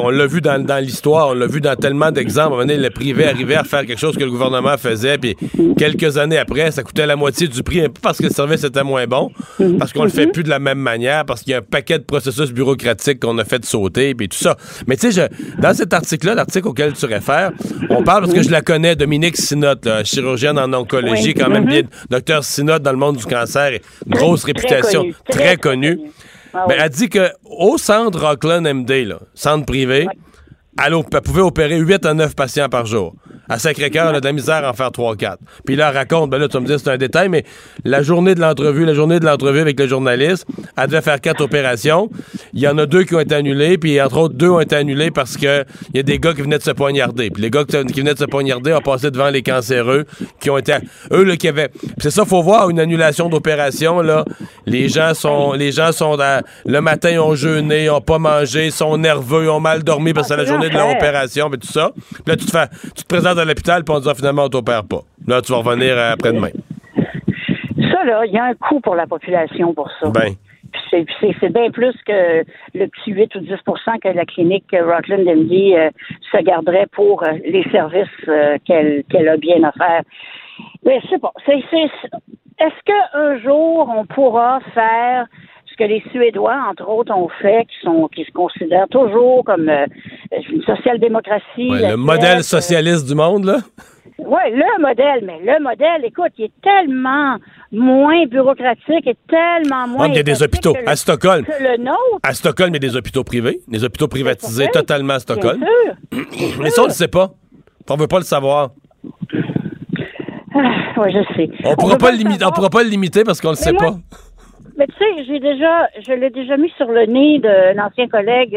on 0.00 0.10
l'a 0.10 0.26
vu 0.26 0.40
dans, 0.40 0.62
dans 0.64 0.78
l'histoire, 0.82 1.28
on 1.28 1.34
l'a 1.34 1.46
vu 1.46 1.60
dans 1.60 1.76
tellement 1.76 2.10
d'exemples. 2.10 2.40
À 2.40 2.46
un 2.46 2.50
moment 2.50 2.62
donné, 2.62 2.76
le 2.76 2.90
privé 2.90 3.26
arrivait 3.26 3.56
à 3.56 3.64
faire 3.64 3.86
quelque 3.86 3.98
chose 3.98 4.16
que 4.16 4.24
le 4.24 4.30
gouvernement 4.30 4.76
faisait, 4.78 5.18
puis 5.18 5.36
quelques 5.76 6.16
années 6.18 6.38
après, 6.38 6.70
ça 6.70 6.82
coûtait 6.82 7.06
la 7.06 7.16
moitié 7.16 7.48
du 7.48 7.62
prix, 7.62 7.82
pas 7.82 7.88
parce 8.02 8.18
que 8.18 8.24
le 8.24 8.30
service 8.30 8.64
était 8.64 8.82
moins 8.82 9.06
bon, 9.06 9.30
parce 9.78 9.92
qu'on 9.92 10.04
le 10.04 10.10
fait 10.10 10.26
plus 10.26 10.42
de 10.42 10.48
la 10.50 10.58
même 10.58 10.78
manière, 10.78 11.24
parce 11.24 11.42
qu'il 11.42 11.52
y 11.52 11.54
a 11.54 11.58
un 11.58 11.62
paquet 11.62 11.98
de 11.98 12.04
processus 12.04 12.52
bureaucratiques 12.52 13.20
qu'on 13.20 13.38
a 13.38 13.44
fait 13.44 13.64
sauter, 13.64 14.14
puis 14.14 14.28
tout 14.28 14.38
ça. 14.38 14.56
Mais 14.86 14.96
tu 14.96 15.10
sais, 15.12 15.28
je- 15.30 15.49
dans 15.58 15.74
cet 15.74 15.92
article-là, 15.92 16.34
l'article 16.34 16.68
auquel 16.68 16.92
tu 16.92 17.06
réfères, 17.06 17.52
on 17.90 18.02
parle 18.02 18.22
parce 18.24 18.34
que 18.34 18.42
je 18.42 18.50
la 18.50 18.60
connais, 18.62 18.96
Dominique 18.96 19.36
Sinotte, 19.36 19.84
là, 19.86 20.04
chirurgienne 20.04 20.58
en 20.58 20.72
oncologie, 20.72 21.28
Oui. 21.28 21.34
quand 21.34 21.48
même 21.50 21.64
bien, 21.66 21.82
docteur 22.08 22.44
Sinotte 22.44 22.82
dans 22.82 22.92
le 22.92 22.98
monde 22.98 23.16
du 23.16 23.26
cancer, 23.26 23.78
grosse 24.06 24.42
Très 24.42 24.52
réputation, 24.52 25.06
très, 25.28 25.38
très 25.38 25.56
connue. 25.56 25.96
connu. 25.96 26.10
Ah 26.52 26.64
Mais 26.68 26.74
oui. 26.74 26.80
elle 26.84 26.90
dit 26.90 27.08
que 27.08 27.30
au 27.44 27.78
centre 27.78 28.18
Rockland 28.20 28.62
MD, 28.66 29.04
là, 29.04 29.18
centre 29.34 29.64
privé, 29.66 30.06
elle, 30.84 30.94
elle 31.12 31.20
pouvait 31.20 31.42
opérer 31.42 31.78
8 31.78 32.06
à 32.06 32.14
9 32.14 32.34
patients 32.34 32.68
par 32.68 32.86
jour. 32.86 33.14
À 33.50 33.58
Sacré-Cœur, 33.58 34.12
de 34.18 34.24
la 34.24 34.32
misère 34.32 34.64
à 34.64 34.70
en 34.70 34.72
faire 34.72 34.90
3-4. 34.90 35.36
Puis 35.66 35.74
là, 35.76 35.88
elle 35.90 35.96
raconte, 35.96 36.30
ben 36.30 36.38
là, 36.38 36.46
tu 36.48 36.54
vas 36.54 36.60
me 36.60 36.66
dire 36.66 36.78
c'est 36.78 36.88
un 36.90 36.96
détail, 36.96 37.28
mais 37.28 37.44
la 37.84 38.00
journée 38.02 38.34
de 38.34 38.40
l'entrevue, 38.40 38.84
la 38.86 38.94
journée 38.94 39.18
de 39.20 39.24
l'entrevue 39.26 39.58
avec 39.60 39.78
le 39.78 39.86
journaliste, 39.88 40.46
elle 40.78 40.86
devait 40.86 41.02
faire 41.02 41.20
4 41.20 41.40
opérations. 41.42 42.08
Il 42.54 42.60
y 42.60 42.68
en 42.68 42.78
a 42.78 42.86
deux 42.86 43.02
qui 43.02 43.14
ont 43.14 43.20
été 43.20 43.34
annulées, 43.34 43.76
puis 43.76 44.00
entre 44.00 44.18
autres, 44.18 44.34
deux 44.34 44.48
ont 44.48 44.60
été 44.60 44.76
annulées 44.76 45.10
parce 45.10 45.36
que 45.36 45.64
il 45.92 45.96
y 45.96 46.00
a 46.00 46.02
des 46.04 46.18
gars 46.18 46.32
qui 46.32 46.42
venaient 46.42 46.58
de 46.58 46.62
se 46.62 46.70
poignarder. 46.70 47.30
Puis 47.30 47.42
les 47.42 47.50
gars 47.50 47.64
qui 47.64 47.76
venaient 48.00 48.14
de 48.14 48.18
se 48.18 48.24
poignarder 48.24 48.72
ont 48.72 48.80
passé 48.80 49.10
devant 49.10 49.30
les 49.30 49.42
cancéreux, 49.42 50.04
qui 50.40 50.48
ont 50.48 50.56
été... 50.56 50.74
Eux, 51.10 51.24
là, 51.24 51.36
qui 51.36 51.48
avaient... 51.48 51.68
Puis 51.68 51.90
c'est 51.98 52.10
ça, 52.10 52.24
faut 52.24 52.42
voir, 52.42 52.70
une 52.70 52.78
annulation 52.78 53.28
d'opération, 53.28 54.00
là, 54.00 54.24
les 54.66 54.88
gens 54.88 55.12
sont... 55.14 55.52
Les 55.54 55.72
gens 55.72 55.90
sont 55.90 56.16
dans- 56.16 56.42
Le 56.66 56.80
matin, 56.80 57.10
ils 57.10 57.18
ont 57.18 57.34
jeûné, 57.34 57.90
ont 57.90 58.00
pas 58.00 58.18
mangé, 58.20 58.70
sont 58.70 58.96
nerveux, 58.96 59.50
ont 59.50 59.58
mal 59.60 59.82
dormi 59.82 60.12
parce 60.12 60.28
que 60.28 60.34
c'est 60.34 60.36
la 60.36 60.42
Ah, 60.44 60.52
journée 60.52 60.68
de 60.68 60.74
leur 60.74 60.88
opération, 60.90 61.50
puis 61.50 61.58
tout 61.58 61.72
ça. 61.72 61.90
Puis 61.96 62.22
là, 62.26 62.36
tu 62.36 62.46
te, 62.46 62.50
fais, 62.52 62.68
tu 62.94 63.02
te 63.02 63.08
présentes 63.08 63.38
à 63.40 63.44
l'hôpital, 63.44 63.84
puis 63.84 63.94
on 63.96 64.14
finalement, 64.14 64.44
on 64.44 64.48
t'opère 64.48 64.84
pas. 64.84 65.00
Là, 65.26 65.40
tu 65.42 65.52
vas 65.52 65.58
revenir 65.58 65.96
euh, 65.96 66.12
après-demain. 66.12 66.50
Ça, 67.92 68.04
là, 68.04 68.24
il 68.26 68.32
y 68.32 68.38
a 68.38 68.44
un 68.44 68.54
coût 68.54 68.80
pour 68.80 68.94
la 68.94 69.06
population 69.06 69.74
pour 69.74 69.90
ça. 70.00 70.08
Ben, 70.10 70.34
Puis 70.72 71.06
c'est- 71.40 71.48
bien 71.52 71.70
plus 71.70 71.94
que 72.06 72.44
le 72.74 72.86
petit 72.86 73.12
8 73.12 73.34
ou 73.34 73.40
10% 73.40 73.98
que 74.00 74.08
la 74.08 74.24
clinique 74.24 74.72
euh, 74.72 74.84
Rockland 74.86 75.24
MD 75.26 75.74
euh, 75.76 75.90
se 76.30 76.42
garderait 76.42 76.86
pour 76.92 77.22
euh, 77.24 77.32
les 77.44 77.64
services 77.70 78.06
euh, 78.28 78.56
qu'elle 78.64 79.28
a 79.28 79.36
bien 79.36 79.62
à 79.64 79.72
faire. 79.72 80.02
Mais 80.84 81.00
c'est 81.08 81.20
bon. 81.20 81.30
C'est- 81.46 81.64
c'est- 81.70 81.90
Est-ce 82.60 82.82
qu'un 82.84 83.38
jour, 83.38 83.90
on 83.96 84.04
pourra 84.06 84.60
faire 84.74 85.26
ce 85.66 85.74
que 85.76 85.84
les 85.84 86.02
Suédois, 86.12 86.56
entre 86.70 86.86
autres, 86.88 87.12
ont 87.16 87.28
fait, 87.40 87.64
qui 87.64 87.76
sont 87.82 88.06
qui 88.08 88.24
se 88.24 88.30
considèrent 88.32 88.88
toujours 88.88 89.42
comme 89.44 89.68
une 90.48 90.62
social-démocratie? 90.62 91.70
ouais, 91.70 91.90
le 91.90 91.96
modèle 91.96 92.42
Suède, 92.44 92.60
socialiste 92.62 93.06
du 93.06 93.14
monde, 93.14 93.44
là. 93.44 93.58
oui, 94.18 94.40
le 94.52 94.80
modèle, 94.82 95.24
mais 95.24 95.38
le 95.44 95.62
modèle, 95.62 96.04
écoute, 96.04 96.32
il 96.38 96.44
est 96.46 96.52
tellement 96.62 97.36
moins 97.72 98.26
bureaucratique 98.26 99.06
et 99.06 99.16
tellement 99.28 99.86
moins. 99.88 100.06
Ah, 100.06 100.08
il 100.08 100.14
y 100.16 100.18
a 100.18 100.22
des 100.22 100.42
hôpitaux. 100.42 100.74
le- 100.74 100.88
À 100.88 100.96
Stockholm, 100.96 101.44
Que 101.44 101.52
le 101.62 101.76
nôtre. 101.82 102.18
à 102.22 102.32
Stockholm, 102.34 102.70
il 102.70 102.74
y 102.74 102.76
a 102.76 102.88
des 102.90 102.96
hôpitaux 102.96 103.24
privés, 103.24 103.60
des 103.68 103.84
hôpitaux 103.84 104.08
privatisés 104.08 104.68
totalement 104.72 105.14
à 105.14 105.18
Stockholm. 105.20 105.60
Bien 106.10 106.24
sûr. 106.32 106.58
Mais 106.62 106.70
ça, 106.70 106.82
on 106.82 106.86
ne 106.86 106.90
sait 106.92 107.08
pas. 107.08 107.30
On 107.88 107.96
veut 107.96 108.06
pas 108.08 108.18
le 108.18 108.24
savoir. 108.24 108.70
Ah, 110.54 111.00
ouais, 111.00 111.12
je 111.12 111.18
sais. 111.34 111.34
On 111.38 111.42
le 111.44 111.46
le 111.46 111.56
savoir. 111.56 111.76
pourra 112.54 112.70
pas 112.70 112.82
le 112.82 112.88
limiter 112.88 113.24
parce 113.24 113.40
qu'on 113.40 113.50
le 113.50 113.54
sait 113.56 113.72
moi- 113.72 113.82
pas. 113.82 113.96
Mais 114.76 114.86
tu 114.86 114.94
sais, 114.98 115.24
j'ai 115.26 115.40
déjà, 115.40 115.88
je 116.06 116.12
l'ai 116.12 116.30
déjà 116.30 116.56
mis 116.56 116.70
sur 116.76 116.86
le 116.90 117.04
nez 117.06 117.38
d'un 117.38 117.76
ancien 117.84 118.08
collègue, 118.08 118.56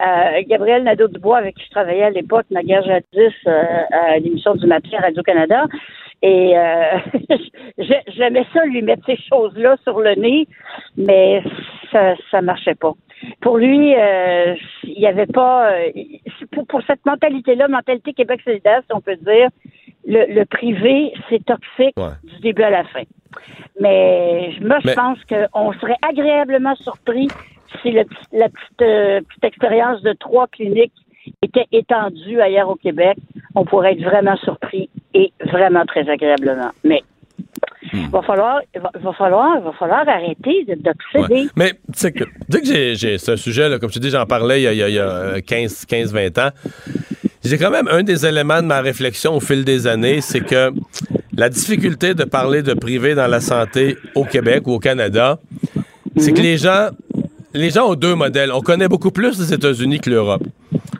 euh, 0.00 0.42
Gabriel 0.46 0.84
Nadeau-Dubois, 0.84 1.38
avec 1.38 1.56
qui 1.56 1.64
je 1.66 1.70
travaillais 1.70 2.04
à 2.04 2.10
l'époque, 2.10 2.46
ma 2.50 2.62
guerre 2.62 2.82
jadis, 2.84 3.34
euh, 3.46 3.62
à 3.90 4.18
l'émission 4.18 4.54
du 4.54 4.66
matin 4.66 4.88
à 4.98 5.02
Radio-Canada. 5.02 5.66
Et 6.22 6.56
euh, 6.56 6.98
j'ai- 7.78 8.02
j'aimais 8.08 8.44
ça 8.52 8.64
lui 8.64 8.82
mettre 8.82 9.04
ces 9.06 9.18
choses-là 9.28 9.76
sur 9.82 10.00
le 10.00 10.14
nez, 10.14 10.46
mais 10.96 11.42
ça 11.90 12.14
ça 12.30 12.40
marchait 12.42 12.76
pas. 12.76 12.92
Pour 13.40 13.58
lui, 13.58 13.94
euh, 13.96 14.54
il 14.84 14.98
y 15.00 15.06
avait 15.06 15.26
pas 15.26 15.72
euh, 15.72 15.90
pour, 16.52 16.66
pour 16.66 16.82
cette 16.86 17.04
mentalité-là, 17.06 17.68
mentalité 17.68 18.12
Québec 18.12 18.40
solidaire, 18.44 18.82
si 18.88 18.94
on 18.94 19.00
peut 19.00 19.16
dire, 19.16 19.48
le, 20.06 20.32
le 20.32 20.44
privé, 20.44 21.12
c'est 21.28 21.44
toxique 21.44 21.94
Ouais. 21.96 22.14
du 22.24 22.40
début 22.40 22.62
à 22.62 22.70
la 22.70 22.84
fin. 22.84 23.02
Mais 23.80 24.50
moi, 24.60 24.78
je 24.82 24.88
Mais- 24.88 24.94
pense 24.94 25.18
qu'on 25.24 25.72
serait 25.74 25.96
agréablement 26.08 26.74
surpris 26.76 27.28
si 27.80 27.90
le 27.92 28.04
la 28.32 28.48
petite, 28.48 28.82
euh, 28.82 29.20
petite 29.28 29.44
expérience 29.44 30.02
de 30.02 30.12
trois 30.18 30.46
cliniques 30.48 30.92
était 31.42 31.66
étendue 31.72 32.40
ailleurs 32.40 32.68
au 32.68 32.74
Québec. 32.76 33.16
On 33.54 33.64
pourrait 33.64 33.92
être 33.92 34.02
vraiment 34.02 34.36
surpris 34.38 34.90
et 35.14 35.32
vraiment 35.46 35.84
très 35.86 36.08
agréablement. 36.08 36.70
Mais 36.84 37.02
il 37.92 38.08
va 38.08 38.22
falloir, 38.22 38.60
va, 39.00 39.12
falloir, 39.12 39.60
va 39.60 39.72
falloir 39.72 40.08
arrêter 40.08 40.64
de- 40.64 40.74
d'obséder. 40.74 41.42
Ouais. 41.44 41.48
Mais 41.56 41.70
tu 41.72 41.78
sais 41.94 42.12
que, 42.12 42.24
tu 42.24 42.30
sais 42.50 42.60
que 42.60 42.94
j'ai, 42.94 43.18
ce 43.18 43.36
sujet, 43.36 43.68
là, 43.68 43.78
comme 43.78 43.90
te 43.90 43.98
dis, 43.98 44.10
j'en 44.10 44.26
parlais 44.26 44.62
il 44.62 44.64
y 44.64 44.68
a, 44.68 44.72
il 44.72 44.78
y 44.78 44.82
a- 44.82 44.88
il 44.88 44.94
y 44.94 44.98
a, 44.98 45.08
euh, 45.08 45.40
15, 45.46 45.84
15, 45.84 46.12
20 46.12 46.38
ans. 46.38 46.50
J'ai 47.44 47.58
quand 47.58 47.70
même 47.70 47.88
un 47.88 48.02
des 48.02 48.24
éléments 48.24 48.62
de 48.62 48.66
ma 48.66 48.80
réflexion 48.80 49.34
au 49.36 49.40
fil 49.40 49.64
des 49.64 49.86
années, 49.86 50.20
c'est 50.20 50.40
que 50.40 50.70
la 51.36 51.48
difficulté 51.48 52.14
de 52.14 52.24
parler 52.24 52.62
de 52.62 52.72
privé 52.74 53.14
dans 53.14 53.26
la 53.26 53.40
santé 53.40 53.96
au 54.14 54.24
Québec 54.24 54.66
ou 54.66 54.72
au 54.74 54.78
Canada, 54.78 55.38
c'est 56.16 56.32
que 56.32 56.40
les 56.40 56.56
gens, 56.56 56.88
les 57.54 57.70
gens 57.70 57.90
ont 57.90 57.94
deux 57.94 58.14
modèles. 58.14 58.50
On 58.52 58.60
connaît 58.60 58.88
beaucoup 58.88 59.10
plus 59.10 59.38
les 59.38 59.52
États-Unis 59.52 60.00
que 60.00 60.10
l'Europe. 60.10 60.42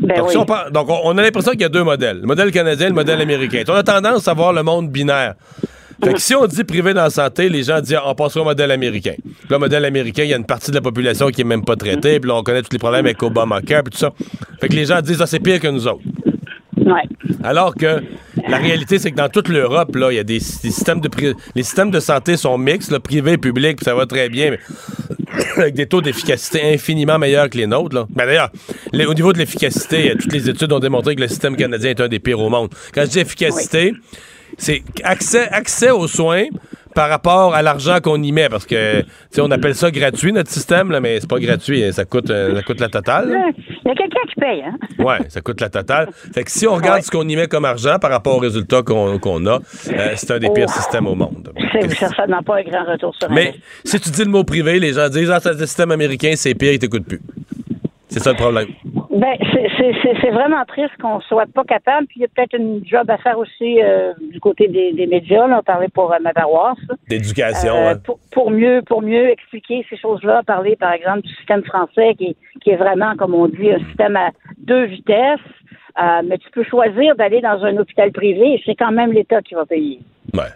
Ben 0.01 0.17
Donc, 0.19 0.27
oui. 0.27 0.33
si 0.33 0.37
on, 0.39 0.45
parle- 0.45 0.73
donc, 0.73 0.89
on- 0.89 1.17
a 1.17 1.23
l'impression 1.23 1.53
qu'il 1.53 1.61
y 1.63 1.65
a 1.65 1.69
deux 1.69 1.85
modèles. 1.85 2.21
Le 2.21 2.27
modèle 2.27 2.51
canadien 2.51 2.87
et 2.87 2.91
le 2.91 2.95
modèle 2.95 3.21
américain. 3.21 3.63
On 3.69 3.75
a 3.75 3.83
tendance 3.83 4.27
à 4.29 4.35
voir 4.35 4.53
le 4.53 4.63
monde 4.63 4.91
binaire. 4.91 5.35
Fait 6.05 6.15
que 6.15 6.21
si 6.21 6.35
on 6.35 6.47
dit 6.47 6.65
privé 6.65 6.93
dans 6.95 7.05
la 7.05 7.11
santé, 7.11 7.49
les 7.49 7.63
gens 7.63 7.81
disent 7.81 7.95
ah, 7.99 8.03
on 8.07 8.15
passera 8.17 8.41
au 8.41 8.45
modèle 8.45 8.73
américain. 8.73 9.15
Puis 9.23 9.33
là, 9.49 9.57
le 9.57 9.59
modèle 9.59 9.85
américain, 9.85 10.25
il 10.25 10.31
y 10.31 10.35
a 10.35 10.37
une 10.37 10.45
partie 10.45 10.71
de 10.73 10.77
la 10.77 10.81
population 10.83 11.29
qui 11.29 11.43
est 11.43 11.45
même 11.45 11.65
pas 11.65 11.77
traitée, 11.77 12.19
puis 12.19 12.29
là, 12.29 12.35
on 12.37 12.43
connaît 12.43 12.63
tous 12.63 12.73
les 12.73 12.79
problèmes 12.81 13.05
avec 13.07 13.23
Obamacare, 13.23 13.85
puis 13.85 13.93
tout 13.93 13.99
ça. 13.99 14.11
Fait 14.61 14.69
que 14.69 14.75
les 14.75 14.87
gens 14.87 15.01
disent 15.01 15.23
ah, 15.23 15.27
c'est 15.27 15.39
pire 15.39 15.61
que 15.61 15.69
nous 15.69 15.87
autres. 15.87 16.01
Ouais. 16.77 17.03
Alors 17.45 17.77
que 17.77 18.03
la 18.49 18.57
réalité, 18.59 18.99
c'est 18.99 19.11
que 19.11 19.17
dans 19.17 19.29
toute 19.29 19.49
l'Europe, 19.49 19.95
là, 19.97 20.11
il 20.13 20.17
y 20.17 20.19
a 20.19 20.25
des, 20.25 20.39
des 20.39 20.41
systèmes 20.71 21.01
de 21.01 21.09
pri- 21.09 21.35
les 21.55 21.63
systèmes 21.63 21.91
de 21.91 22.01
santé 22.01 22.37
sont 22.37 22.59
mixtes, 22.59 22.91
le 22.91 22.99
privé 22.99 23.33
et 23.33 23.39
public, 23.39 23.77
puis 23.77 23.85
ça 23.85 23.95
va 23.95 24.07
très 24.07 24.29
bien, 24.29 24.51
mais 24.53 24.59
avec 25.57 25.75
des 25.75 25.87
taux 25.87 26.01
d'efficacité 26.03 26.75
infiniment 26.75 27.19
meilleurs 27.19 27.49
que 27.51 27.57
les 27.59 27.67
nôtres. 27.67 27.95
Là. 27.95 28.07
Ben, 28.11 28.27
D'ailleurs, 28.27 28.51
les- 28.93 29.07
au 29.07 29.15
niveau 29.15 29.33
de 29.33 29.39
l'efficacité, 29.39 30.11
euh, 30.11 30.15
toutes 30.21 30.33
les 30.33 30.49
études 30.49 30.73
ont 30.73 30.81
démontré 30.81 31.15
que 31.17 31.21
le 31.21 31.29
système 31.29 31.57
canadien 31.57 31.91
est 31.91 32.01
un 32.01 32.09
des 32.09 32.19
pires 32.19 32.41
au 32.41 32.51
monde. 32.51 32.71
Quand 32.95 33.03
je 33.03 33.11
dis 33.11 33.19
efficacité, 33.21 33.93
c'est 34.59 34.83
accès, 35.05 35.49
accès 35.49 35.91
aux 35.91 36.07
soins 36.09 36.45
par 36.95 37.09
rapport 37.09 37.55
à 37.55 37.63
l'argent 37.63 37.99
qu'on 38.03 38.23
y 38.23 38.33
met, 38.33 38.49
parce 38.49 38.67
que 38.67 39.01
tu 39.01 39.07
sais, 39.31 39.41
on 39.41 39.51
appelle 39.51 39.75
ça 39.75 39.91
gratuit, 39.91 40.33
notre 40.33 40.51
système, 40.51 40.91
là, 40.91 41.01
mais 41.01 41.21
c'est 41.21 41.29
pas 41.31 41.39
gratuit, 41.39 41.83
hein, 41.85 41.93
ça 41.93 42.05
coûte, 42.05 42.31
euh, 42.31 42.55
ça 42.57 42.63
coûte 42.63 42.81
la 42.81 42.89
totale. 42.89 43.31
là. 43.31 43.51
Il 43.59 43.89
y 43.89 43.91
a 43.91 43.95
quelqu'un 43.95 44.21
qui 44.29 44.35
paye, 44.41 44.63
hein? 44.63 44.77
Ouais, 44.99 45.19
ça 45.29 45.41
coûte 45.41 45.61
la 45.61 45.69
totale. 45.71 46.09
Fait 46.35 46.45
que 46.45 46.51
si 46.51 46.67
on 46.67 46.75
regarde 46.75 46.97
Ouais. 46.99 47.03
ce 47.03 47.11
qu'on 47.11 47.29
y 47.29 47.35
met 47.37 47.47
comme 47.49 47.65
argent 47.65 47.99
par 48.01 48.11
rapport 48.11 48.37
aux 48.37 48.41
résultats 48.41 48.83
qu'on 48.83 49.47
a, 49.47 49.59
euh, 49.59 50.13
c'est 50.17 50.31
un 50.31 50.39
des 50.39 50.51
pires 50.51 50.67
Oh. 50.69 50.73
systèmes 50.73 51.07
au 51.07 51.15
monde. 51.15 51.53
C'est 51.73 51.91
certainement 51.95 52.43
pas 52.43 52.59
un 52.59 52.63
grand 52.63 52.85
retour 52.85 53.15
sur 53.19 53.31
Mais 53.31 53.55
si 53.85 53.99
tu 54.01 54.11
dis 54.11 54.25
le 54.25 54.31
mot 54.31 54.45
privé, 54.45 54.79
les 54.79 54.93
gens 54.93 55.09
disent 55.09 55.31
Ah, 55.31 55.41
c'est 55.41 55.53
le 55.59 55.67
système 55.67 55.91
américain, 55.91 56.33
c'est 56.37 56.55
pire, 56.55 56.73
il 56.73 56.79
t'écoute 56.79 57.05
plus. 57.07 57.21
C'est 58.09 58.21
ça 58.21 58.31
le 58.31 58.37
problème. 58.37 58.67
Ben, 59.13 59.37
c'est- 59.53 59.69
c'est 59.77 59.93
c'est- 60.03 60.17
c'est 60.23 60.31
vraiment 60.31 60.65
triste 60.67 60.97
qu'on 61.01 61.21
soit 61.21 61.45
pas 61.53 61.65
capable. 61.65 62.07
Puis 62.07 62.21
il 62.21 62.23
y 62.23 62.25
a 62.25 62.29
peut-être 62.35 62.55
une 62.59 62.81
job 62.87 63.11
à 63.11 63.19
faire 63.19 63.39
aussi 63.39 63.83
euh, 63.83 64.15
du 64.33 64.41
côté 64.41 64.69
des, 64.69 64.93
des 64.93 65.07
médias. 65.07 65.47
Là, 65.47 65.59
on 65.61 65.63
parlait 65.63 65.89
pour 65.89 66.13
euh, 66.13 66.17
ma 66.23 66.33
paroisse. 66.33 66.79
D'éducation. 67.11 67.75
Euh, 67.75 67.93
hein. 67.93 67.99
pour, 68.03 68.19
pour 68.33 68.51
mieux 68.51 68.81
pour 68.87 69.03
mieux 69.03 69.29
expliquer 69.29 69.85
ces 69.91 69.99
choses-là, 69.99 70.43
parler 70.47 70.77
par 70.77 70.93
exemple 70.93 71.21
du 71.23 71.35
système 71.35 71.63
français 71.63 72.15
qui, 72.15 72.35
qui 72.63 72.71
est 72.71 72.77
vraiment, 72.77 73.15
comme 73.17 73.35
on 73.35 73.49
dit, 73.49 73.71
un 73.71 73.79
système 73.87 74.17
à 74.17 74.31
deux 74.59 74.85
vitesses. 74.85 75.41
Euh, 76.03 76.23
mais 76.25 76.39
tu 76.39 76.49
peux 76.51 76.65
choisir 76.65 77.15
d'aller 77.17 77.43
dans 77.43 77.63
un 77.65 77.77
hôpital 77.77 78.11
privé 78.13 78.55
et 78.55 78.63
c'est 78.65 78.75
quand 78.75 78.93
même 78.93 79.13
l'État 79.13 79.43
qui 79.43 79.53
va 79.55 79.67
payer. 79.67 79.99
Ouais. 80.33 80.49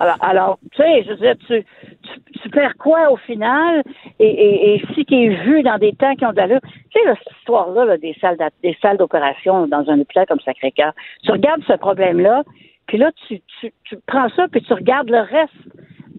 Alors, 0.00 0.16
alors, 0.20 0.58
tu 0.72 0.82
sais, 0.82 1.02
je 1.04 1.10
veux 1.10 1.16
dire, 1.16 1.34
tu, 1.46 1.64
tu, 2.02 2.40
tu 2.40 2.48
perds 2.50 2.76
quoi 2.76 3.10
au 3.10 3.16
final? 3.16 3.82
Et, 4.18 4.26
et, 4.26 4.74
et 4.74 4.82
si 4.94 5.04
tu 5.04 5.14
es 5.14 5.28
vu 5.28 5.62
dans 5.62 5.78
des 5.78 5.92
temps 5.92 6.14
qui 6.14 6.24
ont 6.24 6.32
d'allure, 6.32 6.60
tu 6.62 7.00
sais, 7.00 7.00
cette 7.06 7.38
histoire-là, 7.38 7.84
là, 7.84 7.96
des 7.98 8.14
salles 8.20 8.38
des 8.62 8.76
salles 8.80 8.98
d'opération 8.98 9.66
dans 9.66 9.88
un 9.90 10.00
hôpital 10.00 10.26
comme 10.26 10.40
Sacré-Cœur, 10.40 10.92
tu 11.22 11.30
regardes 11.30 11.62
ce 11.66 11.74
problème-là, 11.74 12.42
puis 12.86 12.98
là, 12.98 13.10
tu, 13.26 13.40
tu, 13.60 13.72
tu 13.84 13.96
prends 14.06 14.28
ça, 14.30 14.46
puis 14.50 14.62
tu 14.62 14.72
regardes 14.72 15.10
le 15.10 15.20
reste 15.20 15.52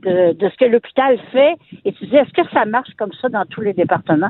de, 0.05 0.33
de 0.33 0.49
ce 0.49 0.55
que 0.57 0.65
l'hôpital 0.65 1.17
fait, 1.31 1.55
et 1.83 1.91
tu 1.93 2.05
dis, 2.05 2.15
est-ce 2.15 2.31
que 2.31 2.47
ça 2.51 2.65
marche 2.65 2.93
comme 2.97 3.13
ça 3.13 3.29
dans 3.29 3.45
tous 3.45 3.61
les 3.61 3.73
départements? 3.73 4.29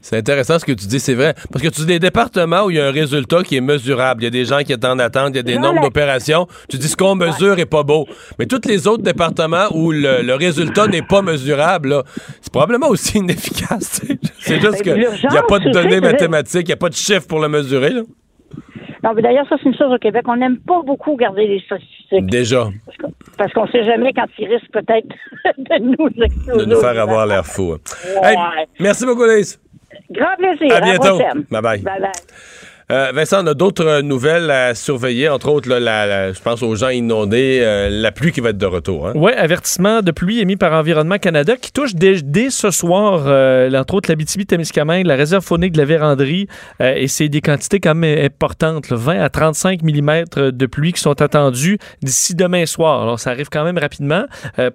C'est 0.00 0.16
intéressant 0.16 0.58
ce 0.58 0.64
que 0.64 0.72
tu 0.72 0.86
dis, 0.86 1.00
c'est 1.00 1.14
vrai. 1.14 1.34
Parce 1.52 1.62
que 1.62 1.68
tu 1.68 1.80
dis 1.82 1.86
des 1.86 1.98
départements 1.98 2.64
où 2.64 2.70
il 2.70 2.76
y 2.76 2.80
a 2.80 2.86
un 2.86 2.90
résultat 2.92 3.42
qui 3.42 3.56
est 3.56 3.60
mesurable. 3.60 4.22
Il 4.22 4.24
y 4.24 4.28
a 4.28 4.30
des 4.30 4.44
gens 4.44 4.60
qui 4.60 4.72
sont 4.72 4.84
en 4.86 4.98
attente, 4.98 5.30
il 5.32 5.36
y 5.36 5.40
a 5.40 5.42
des 5.42 5.58
nombres 5.58 5.80
d'opérations. 5.82 6.46
Tu 6.68 6.78
dis 6.78 6.88
ce 6.88 6.96
qu'on 6.96 7.14
mesure 7.14 7.58
est 7.58 7.66
pas 7.66 7.82
beau. 7.82 8.06
Mais 8.38 8.46
tous 8.46 8.66
les 8.68 8.86
autres 8.86 9.02
départements 9.02 9.66
où 9.74 9.92
le, 9.92 10.22
le 10.22 10.34
résultat 10.34 10.86
n'est 10.86 11.02
pas 11.02 11.22
mesurable, 11.22 12.02
c'est 12.40 12.52
probablement 12.52 12.88
aussi 12.88 13.18
inefficace. 13.18 14.00
c'est 14.40 14.60
juste 14.60 14.72
Ben, 14.72 14.82
qu'il 14.82 14.92
l'urgence, 14.94 15.32
n'y 15.32 15.38
a 15.38 15.42
pas 15.42 15.58
de 15.58 15.70
données 15.70 16.00
mathématiques, 16.00 16.62
il 16.62 16.66
n'y 16.68 16.72
a 16.72 16.76
pas 16.76 16.88
de 16.88 16.94
chiffres 16.94 17.26
pour 17.26 17.40
le 17.40 17.48
mesurer. 17.48 17.90
là. 17.90 18.02
Non, 19.02 19.12
mais 19.14 19.22
d'ailleurs, 19.22 19.46
ça, 19.48 19.56
c'est 19.62 19.68
une 19.68 19.76
chose 19.76 19.92
au 19.92 19.98
Québec. 19.98 20.22
On 20.28 20.36
n'aime 20.36 20.58
pas 20.58 20.80
beaucoup 20.82 21.16
garder 21.16 21.46
les 21.46 21.60
statistiques. 21.60 22.26
Déjà, 22.26 22.68
Parce 23.36 23.52
qu'on- 23.54 23.60
qu'on 23.66 23.72
sait 23.72 23.84
jamais 23.84 24.12
quand 24.12 24.26
ils 24.38 24.46
risquent 24.46 24.70
peut-être 24.72 25.08
de 25.58 25.78
nous 25.82 26.22
exploser. 26.22 26.66
de 26.66 26.70
nous 26.70 26.80
faire 26.80 27.00
avoir 27.00 27.26
l'air 27.26 27.44
fou. 27.44 27.72
Ouais. 27.72 27.78
Hey, 28.22 28.36
merci 28.78 29.04
beaucoup, 29.04 29.24
Lise. 29.24 29.60
Grand 30.10 30.36
plaisir. 30.36 30.76
À 30.76 30.80
bientôt. 30.80 31.18
Bye-bye. 31.50 31.82
Bye-bye. 31.82 32.71
Euh, 32.92 33.10
Vincent, 33.14 33.42
on 33.42 33.46
a 33.46 33.54
d'autres 33.54 33.86
euh, 33.86 34.02
nouvelles 34.02 34.50
à 34.50 34.74
surveiller, 34.74 35.30
entre 35.30 35.48
autres, 35.48 35.66
là, 35.66 35.80
la- 35.80 36.06
la- 36.06 36.32
je 36.34 36.40
pense 36.40 36.62
aux 36.62 36.76
gens 36.76 36.90
inondés, 36.90 37.60
euh, 37.62 37.88
la 37.90 38.12
pluie 38.12 38.32
qui 38.32 38.42
va 38.42 38.50
être 38.50 38.58
de 38.58 38.66
retour. 38.66 39.08
Hein? 39.08 39.12
Oui, 39.14 39.32
avertissement 39.32 40.02
de 40.02 40.10
pluie 40.10 40.40
émis 40.40 40.56
par 40.56 40.74
Environnement 40.74 41.16
Canada 41.16 41.56
qui 41.56 41.72
touche 41.72 41.94
dès, 41.94 42.50
ce 42.50 42.70
soir, 42.70 43.20
entre 43.74 43.94
autres, 43.94 44.10
l'Abitibi-Témiscamingue, 44.10 45.06
la 45.06 45.14
réserve 45.16 45.42
faunique 45.42 45.72
de 45.72 45.78
la 45.78 45.86
Vérandrie, 45.86 46.48
et 46.80 47.08
c'est 47.08 47.30
des 47.30 47.40
quantités 47.40 47.80
quand 47.80 47.94
même 47.94 48.18
importantes, 48.26 48.90
là, 48.90 48.96
20 48.98 49.20
à 49.20 49.28
35 49.30 49.80
mm 49.82 50.24
de 50.52 50.66
pluie 50.66 50.92
qui 50.92 51.00
sont 51.00 51.22
attendues 51.22 51.78
d'ici 52.02 52.34
demain 52.34 52.66
soir. 52.66 53.02
Alors, 53.02 53.18
ça 53.18 53.30
arrive 53.30 53.48
quand 53.50 53.64
même 53.64 53.78
rapidement. 53.78 54.24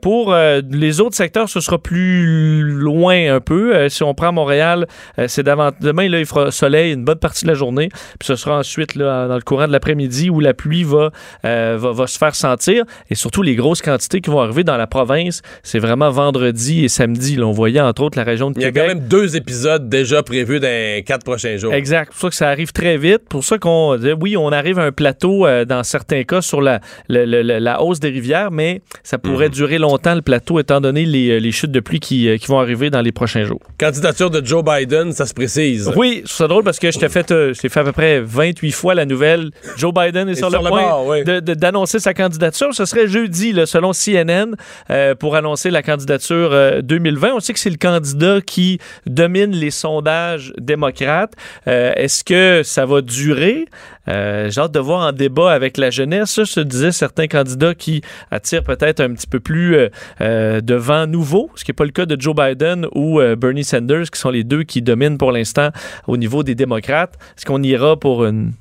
Pour 0.02 0.34
les 0.36 1.02
autres 1.02 1.16
secteurs, 1.16 1.50
ce 1.50 1.60
sera 1.60 1.78
plus 1.78 2.62
loin 2.64 3.36
un 3.36 3.40
peu. 3.42 3.88
Si 3.90 4.02
on 4.04 4.16
prend 4.16 4.32
Montréal, 4.32 4.88
c'est 5.28 5.44
demain, 5.44 5.72
là, 6.10 6.20
il 6.20 6.26
fera 6.26 6.50
soleil 6.52 6.94
une 6.94 7.04
bonne 7.06 7.20
partie 7.20 7.46
de 7.46 7.50
la 7.52 7.56
journée, 7.56 7.90
puis 8.20 8.28
ce 8.28 8.36
sera 8.36 8.58
ensuite 8.60 8.96
là, 8.96 9.28
dans 9.28 9.36
le 9.36 9.42
courant 9.42 9.68
de 9.68 9.72
l'après-midi 9.72 10.30
où 10.30 10.40
la 10.40 10.54
pluie 10.54 10.84
va, 10.84 11.12
euh, 11.46 11.78
va, 11.80 11.92
va 11.92 12.08
se 12.08 12.18
faire 12.18 12.36
sentir, 12.36 12.84
et 13.10 13.16
surtout 13.16 13.42
les 13.42 13.56
grosses 13.56 13.82
quantités 13.82 14.22
qui 14.22 14.30
vont 14.30 14.40
arriver 14.42 14.64
dans 14.64 14.78
la 14.78 14.88
province, 14.88 15.42
c'est 15.64 15.80
vraiment 15.80 16.10
vendredi 16.10 16.84
et 16.84 16.88
samedi. 16.88 17.36
Là, 17.36 17.46
on 17.46 17.52
voyait 17.52 17.82
entre 17.82 18.04
autres 18.04 18.18
la 18.18 18.24
région 18.24 18.52
de 18.52 18.58
Il 18.58 18.62
y 18.62 18.66
a 18.66 18.68
Québec. 18.70 18.84
quand 18.84 18.96
même 18.96 19.08
deux 19.08 19.36
épisodes 19.36 19.90
déjà 19.90 20.24
prévus 20.24 20.60
dans 20.60 20.68
les 20.68 21.04
quatre 21.06 21.24
prochains 21.24 21.58
jours. 21.58 21.74
Exact. 21.74 22.12
C'est 22.14 22.20
pour 22.20 22.22
ça 22.22 22.30
que 22.30 22.36
ça 22.36 22.50
arrive 22.50 22.72
très 22.72 22.98
vite. 22.98 23.22
Pour 23.30 23.44
ça 23.44 23.58
qu'on 23.58 23.96
dit, 23.98 24.12
oui, 24.20 24.38
on 24.38 24.50
arrive 24.52 24.80
à 24.80 24.84
un 24.84 24.92
plateau 24.92 25.46
euh, 25.46 25.66
dans 25.66 25.84
certains 25.84 26.24
cas 26.24 26.42
sur 26.42 26.62
la, 26.62 26.80
le- 27.10 27.26
la 27.60 27.82
hausse 27.82 28.00
des 28.00 28.10
rivières, 28.10 28.52
mais 28.52 28.82
ça 29.04 29.18
pourrait 29.18 29.50
durer 29.50 29.78
longtemps 29.78 30.16
le 30.16 30.22
plateau 30.22 30.60
étant 30.60 30.82
donné 30.82 31.06
les, 31.06 31.40
les 31.40 31.52
chutes 31.52 31.72
de 31.72 31.80
pluie 31.80 32.00
qui, 32.00 32.28
euh, 32.30 32.38
qui 32.38 32.48
vont 32.48 32.60
arriver 32.60 32.90
dans 32.90 33.02
les 33.02 33.12
prochains 33.12 33.44
jours. 33.44 33.62
Candidature 33.80 34.30
de 34.30 34.46
Joe 34.46 34.64
Biden, 34.64 35.12
ça 35.12 35.26
se 35.26 35.34
précise. 35.34 35.92
Oui, 35.96 36.24
c'est 36.26 36.48
drôle 36.48 36.64
parce 36.64 36.80
que 36.80 36.92
je 36.92 37.00
t'ai 37.00 37.10
fait, 37.10 37.32
euh, 37.32 37.54
je 37.54 37.68
fait 37.68 37.80
à 37.80 37.84
peu 37.84 37.92
près 37.98 38.22
28 38.22 38.72
fois 38.72 38.94
la 38.94 39.06
nouvelle. 39.06 39.50
Joe 39.76 39.92
Biden 39.92 40.30
est 40.30 40.36
sur, 40.36 40.50
sur 40.50 40.62
le 40.62 40.66
le 40.66 40.70
point 40.70 41.02
oui. 41.04 41.24
d'annoncer 41.56 42.00
sa 42.00 42.14
candidature. 42.14 42.74
Ce 42.74 42.86
serait 42.86 43.08
jeudi, 43.08 43.54
là, 43.54 43.66
selon 43.66 43.92
CNN, 43.92 44.56
euh, 44.92 45.16
pour 45.16 45.36
annoncer 45.36 45.72
la 45.72 45.82
candidature 45.82 46.52
euh, 46.54 46.82
2020. 46.82 47.32
On 47.34 47.40
sait 47.40 47.54
que 47.54 47.60
c'est 47.60 47.72
le 47.72 47.78
candidat 47.78 48.40
qui 48.42 48.80
domine 49.08 49.52
les 49.52 49.72
sondages 49.72 50.54
démocrates. 50.60 51.34
Euh, 51.68 51.92
Est-ce 51.96 52.24
que 52.24 52.62
ça 52.64 52.86
va 52.86 53.02
durer? 53.02 53.66
Euh, 54.10 54.50
J'ai 54.50 54.62
hâte 54.62 54.72
de 54.74 54.80
voir 54.80 55.08
en 55.08 55.12
débat 55.12 55.52
avec 55.52 55.78
la 55.78 55.90
jeunesse. 55.90 56.32
Ça, 56.32 56.44
je 56.44 56.60
disais, 56.62 56.92
certains 56.92 57.28
candidats 57.28 57.76
qui 57.76 58.02
attirent 58.32 58.64
peut-être 58.64 59.00
un 59.02 59.14
petit 59.14 59.28
peu 59.28 59.40
plus 59.40 59.76
euh, 59.76 59.90
euh, 60.22 60.62
de 60.62 60.76
vent 60.76 61.08
nouveau, 61.08 61.50
ce 61.56 61.64
qui 61.64 61.72
n'est 61.72 61.76
pas 61.76 61.86
le 61.86 61.92
cas 61.92 62.06
de 62.06 62.20
Joe 62.20 62.36
Biden 62.36 62.88
ou 62.96 63.20
euh, 63.20 63.36
Bernie 63.36 63.64
Sanders, 63.64 64.10
qui 64.12 64.20
sont 64.20 64.30
les 64.30 64.44
deux 64.44 64.64
qui 64.64 64.82
dominent 64.82 65.18
pour 65.18 65.32
l'instant 65.32 65.70
au 66.08 66.18
niveau 66.18 66.44
des 66.44 66.56
démocrates. 66.56 67.16
Est-ce 67.38 67.46
qu'on 67.46 67.62
ira 67.64 67.98
pour 68.00 68.26
une 68.26 68.54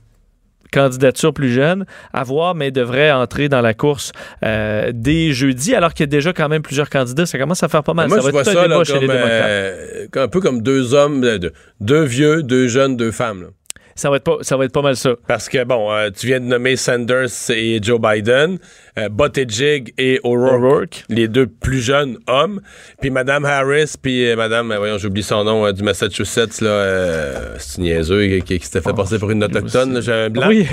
candidature 0.73 1.32
plus 1.32 1.51
jeune? 1.52 1.86
À 2.12 2.24
voir, 2.24 2.55
mais 2.55 2.70
devrait 2.70 3.12
entrer 3.12 3.48
dans 3.48 3.60
la 3.60 3.73
course 3.73 4.12
euh, 4.44 4.90
dès 4.93 5.32
jeudi, 5.32 5.74
alors 5.74 5.94
qu'il 5.94 6.02
y 6.02 6.09
a 6.09 6.10
déjà 6.10 6.32
quand 6.32 6.48
même 6.48 6.62
plusieurs 6.62 6.90
candidats. 6.90 7.24
Ça 7.27 7.39
commence 7.39 7.62
à 7.62 7.68
faire 7.68 7.82
pas 7.85 7.94
mal. 7.94 8.09
Moi, 8.09 8.16
ça 8.16 8.23
je 8.23 8.27
va 8.27 8.31
vois 8.32 8.40
être 8.43 8.48
un 8.48 8.85
ça 8.85 8.93
chez 8.93 9.01
les 9.01 9.06
démocrates. 9.06 9.31
euh, 9.32 10.06
un 10.16 10.28
peu 10.28 10.40
comme 10.40 10.62
deux 10.62 10.93
hommes, 10.94 11.20
deux, 11.20 11.52
deux 11.81 12.02
vieux, 12.05 12.43
deux 12.43 12.66
jeunes, 12.68 12.97
deux 12.97 13.12
femmes. 13.12 13.43
là. 13.43 13.48
Ça 13.97 14.10
va 14.10 14.16
être 14.16 14.24
pas, 14.24 14.36
ça 14.43 14.56
va 14.56 14.66
être 14.66 14.73
pas 14.73 14.82
mal 14.82 14.94
ça. 14.94 15.14
Parce 15.27 15.48
que, 15.48 15.64
bon, 15.64 15.90
euh, 15.90 16.10
tu 16.10 16.27
viens 16.27 16.39
de 16.39 16.44
nommer 16.44 16.77
Sanders 16.77 17.31
et 17.51 17.81
Joe 17.82 17.98
Biden, 18.01 18.59
euh, 18.98 19.09
Buttigieg 19.09 19.93
et 19.98 20.20
O'Rourke, 20.23 20.52
O'Rourke. 20.62 21.05
les 21.09 21.28
deux 21.28 21.47
plus 21.47 21.81
jeunes 21.81 22.18
hommes, 22.28 22.60
puis 23.01 23.10
Madame 23.10 23.44
Harris, 23.44 23.94
puis 24.01 24.28
euh, 24.28 24.36
Madame, 24.36 24.70
euh, 24.70 24.78
voyons, 24.78 24.98
j'oublie 24.98 25.23
son 25.23 25.44
nom, 25.44 25.66
euh, 25.66 25.73
du 25.73 25.82
Massachusetts, 25.82 26.60
là, 26.60 27.56
c'est 27.59 27.78
une 27.78 27.85
niaiseux, 27.85 28.39
qui, 28.40 28.59
qui 28.59 28.64
s'était 28.64 28.82
fait 28.82 28.94
passer 28.94 29.18
pour 29.18 29.31
une 29.31 29.43
autochtone, 29.43 29.94
là, 29.94 30.01
j'ai 30.01 30.12
un 30.12 30.31
blanc. 30.31 30.47
Oui, 30.48 30.66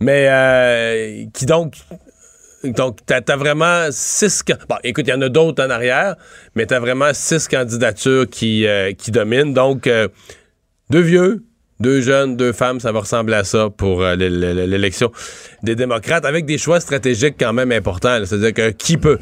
Mais 0.00 0.28
euh, 0.30 1.24
qui 1.34 1.46
donc. 1.46 1.74
Donc, 2.62 2.98
t'as 3.06 3.22
as 3.26 3.36
vraiment 3.36 3.86
six. 3.90 4.42
Bon, 4.68 4.76
écoute, 4.84 5.06
il 5.08 5.10
y 5.10 5.14
en 5.14 5.22
a 5.22 5.30
d'autres 5.30 5.64
en 5.64 5.70
arrière, 5.70 6.16
mais 6.54 6.66
t'as 6.66 6.78
vraiment 6.78 7.10
six 7.14 7.48
candidatures 7.48 8.28
qui, 8.28 8.66
euh, 8.66 8.92
qui 8.92 9.10
dominent. 9.10 9.54
Donc, 9.54 9.86
euh, 9.86 10.08
deux 10.90 11.00
vieux, 11.00 11.42
deux 11.80 12.00
jeunes, 12.02 12.36
deux 12.36 12.52
femmes, 12.52 12.78
ça 12.80 12.92
va 12.92 13.00
ressembler 13.00 13.34
à 13.36 13.44
ça 13.44 13.68
pour 13.74 14.02
euh, 14.02 14.14
l'é- 14.16 14.28
l'é- 14.30 14.66
l'élection 14.66 15.10
des 15.62 15.74
démocrates, 15.74 16.24
avec 16.24 16.44
des 16.46 16.58
choix 16.58 16.78
stratégiques 16.80 17.36
quand 17.40 17.52
même 17.52 17.72
importants. 17.72 18.18
C'est-à-dire 18.24 18.52
que 18.54 18.70
qui 18.70 18.96
peut. 18.96 19.18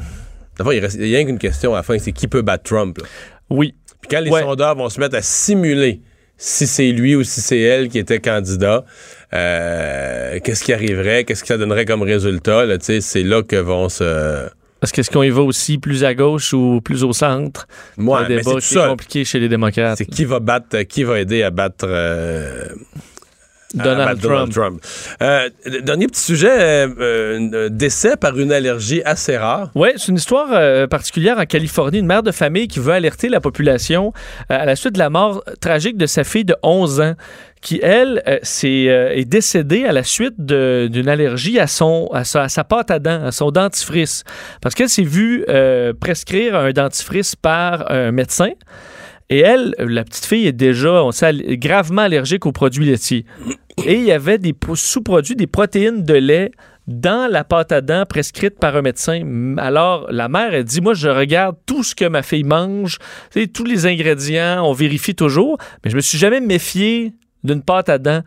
D'abord, 0.57 0.73
il 0.73 0.79
reste 0.79 0.97
il 0.99 1.07
y 1.07 1.15
a 1.15 1.17
rien 1.19 1.25
qu'une 1.25 1.39
question 1.39 1.73
à 1.73 1.77
la 1.77 1.83
fin, 1.83 1.97
c'est 1.99 2.11
qui 2.11 2.27
peut 2.27 2.41
battre 2.41 2.63
Trump. 2.63 2.97
là. 2.99 3.07
oui. 3.49 3.73
Puis 4.01 4.09
quand 4.11 4.21
les 4.21 4.29
Ouais. 4.31 4.41
sondeurs 4.41 4.75
vont 4.75 4.87
se 4.89 4.99
mettre 4.99 5.15
à 5.17 5.21
simuler 5.21 6.01
si 6.37 6.67
c'est 6.67 6.91
lui 6.91 7.15
ou 7.17 7.23
si 7.23 7.41
c'est 7.41 7.59
elle 7.59 7.89
qui 7.89 7.99
était 7.99 8.19
candidat, 8.19 8.85
euh, 9.33 10.39
qu'est-ce 10.43 10.63
qui 10.63 10.73
arriverait, 10.73 11.23
qu'est-ce 11.25 11.41
que 11.41 11.47
ça 11.47 11.57
donnerait 11.57 11.85
comme 11.85 12.01
résultat, 12.01 12.65
c'est 12.79 13.23
là 13.23 13.43
que 13.43 13.55
vont 13.57 13.89
se... 13.89 14.47
Parce 14.79 14.91
qu'est-ce 14.91 15.11
qu'on 15.11 15.23
y 15.23 15.29
va 15.29 15.41
aussi 15.41 15.77
plus 15.77 16.03
à 16.03 16.13
gauche 16.13 16.53
ou 16.53 16.79
plus 16.81 17.03
au 17.03 17.13
centre? 17.13 17.67
Moi, 17.97 18.19
un 18.19 18.21
mais 18.23 18.37
débat 18.37 18.51
c'est 18.59 18.67
qui 18.75 18.77
est 18.77 18.87
compliqué 18.87 19.25
chez 19.25 19.39
les 19.39 19.49
démocrates. 19.49 19.97
C'est 19.97 20.05
qui 20.05 20.25
va 20.25 20.39
battre, 20.39 20.81
qui 20.83 21.03
va 21.03 21.19
aider 21.19 21.43
à 21.43 21.51
battre... 21.51 21.85
euh, 21.87 22.65
Donald 23.75 24.19
battre 24.19 24.49
Trump. 24.51 24.81
Euh, 25.21 25.47
dernier 25.83 26.07
petit 26.07 26.21
sujet, 26.21 26.49
euh, 26.49 26.87
euh, 26.99 27.67
un 27.67 27.69
décès 27.69 28.17
par 28.17 28.35
une 28.39 28.51
allergie 28.51 29.03
assez 29.05 29.37
rare. 29.37 29.69
Oui, 29.75 29.89
c'est 29.95 30.07
une 30.07 30.15
histoire 30.17 30.47
euh, 30.53 30.87
particulière 30.87 31.37
en 31.37 31.45
Californie. 31.45 31.99
Une 31.99 32.07
mère 32.07 32.23
de 32.23 32.31
famille 32.31 32.67
qui 32.67 32.79
veut 32.79 32.93
alerter 32.93 33.29
la 33.29 33.39
population 33.39 34.11
euh, 34.51 34.57
à 34.59 34.65
la 34.65 34.75
suite 34.75 34.93
de 34.93 34.99
la 34.99 35.11
mort 35.11 35.43
tragique 35.61 35.97
de 35.97 36.07
sa 36.07 36.23
fille 36.23 36.45
de 36.45 36.55
11 36.63 37.01
ans, 37.01 37.13
qui, 37.61 37.79
elle, 37.83 38.23
euh, 38.27 38.39
euh, 38.63 39.09
est 39.11 39.25
décédée 39.25 39.85
à 39.85 39.91
la 39.91 40.03
suite 40.03 40.39
d'une 40.39 41.09
allergie 41.09 41.59
à, 41.59 41.67
son, 41.67 42.07
à, 42.13 42.23
sa, 42.23 42.47
à 42.53 42.63
pâte 42.63 42.91
à 42.91 42.99
dents, 42.99 43.23
à 43.25 43.31
son 43.31 43.51
dentifrice. 43.51 44.23
Parce 44.61 44.75
qu'elle 44.75 44.89
s'est 44.89 45.03
vue 45.03 45.43
euh, 45.49 45.93
prescrire 45.93 46.55
un 46.55 46.71
dentifrice 46.71 47.35
par 47.35 47.91
un 47.91 48.11
médecin. 48.11 48.51
Et 49.29 49.39
elle, 49.39 49.75
la 49.77 50.03
petite 50.03 50.25
fille, 50.25 50.47
est 50.47 50.53
déjà, 50.53 51.03
on 51.03 51.11
sait, 51.11 51.33
gravement 51.57 52.03
allergique 52.03 52.45
aux 52.45 52.51
produits 52.51 52.85
laitiers. 52.85 53.25
Et 53.85 53.95
il 53.95 54.03
y 54.03 54.11
avait 54.11 54.39
des 54.39 54.53
pro- 54.53 54.75
sous-produits, 54.75 55.35
des 55.35 55.45
protéines 55.45 56.03
de 56.03 56.15
lait 56.15 56.51
dans 56.87 57.31
la 57.31 57.43
pâte 57.43 57.71
à 57.71 57.81
dents 57.81 58.05
prescrite 58.09 58.57
par 58.57 58.75
un 58.75 58.81
médecin. 58.81 59.21
Alors, 59.57 60.07
la 60.09 60.27
mère, 60.27 60.55
elle 60.55 60.63
dit, 60.63 60.81
moi, 60.81 60.95
je 60.95 61.09
regarde 61.09 61.55
tout 61.67 61.83
ce 61.83 61.93
que 61.93 62.05
ma 62.05 62.23
fille 62.23 62.43
mange, 62.43 62.97
tous 63.53 63.63
les 63.63 63.85
ingrédients, 63.85 64.63
on 64.65 64.73
vérifie 64.73 65.13
toujours, 65.13 65.59
mais 65.83 65.91
je 65.91 65.95
me 65.95 66.01
suis 66.01 66.17
jamais 66.17 66.41
méfié 66.41 67.13
d'une 67.43 67.61
pâte 67.61 67.89
à 67.89 67.97
dents. 67.97 68.23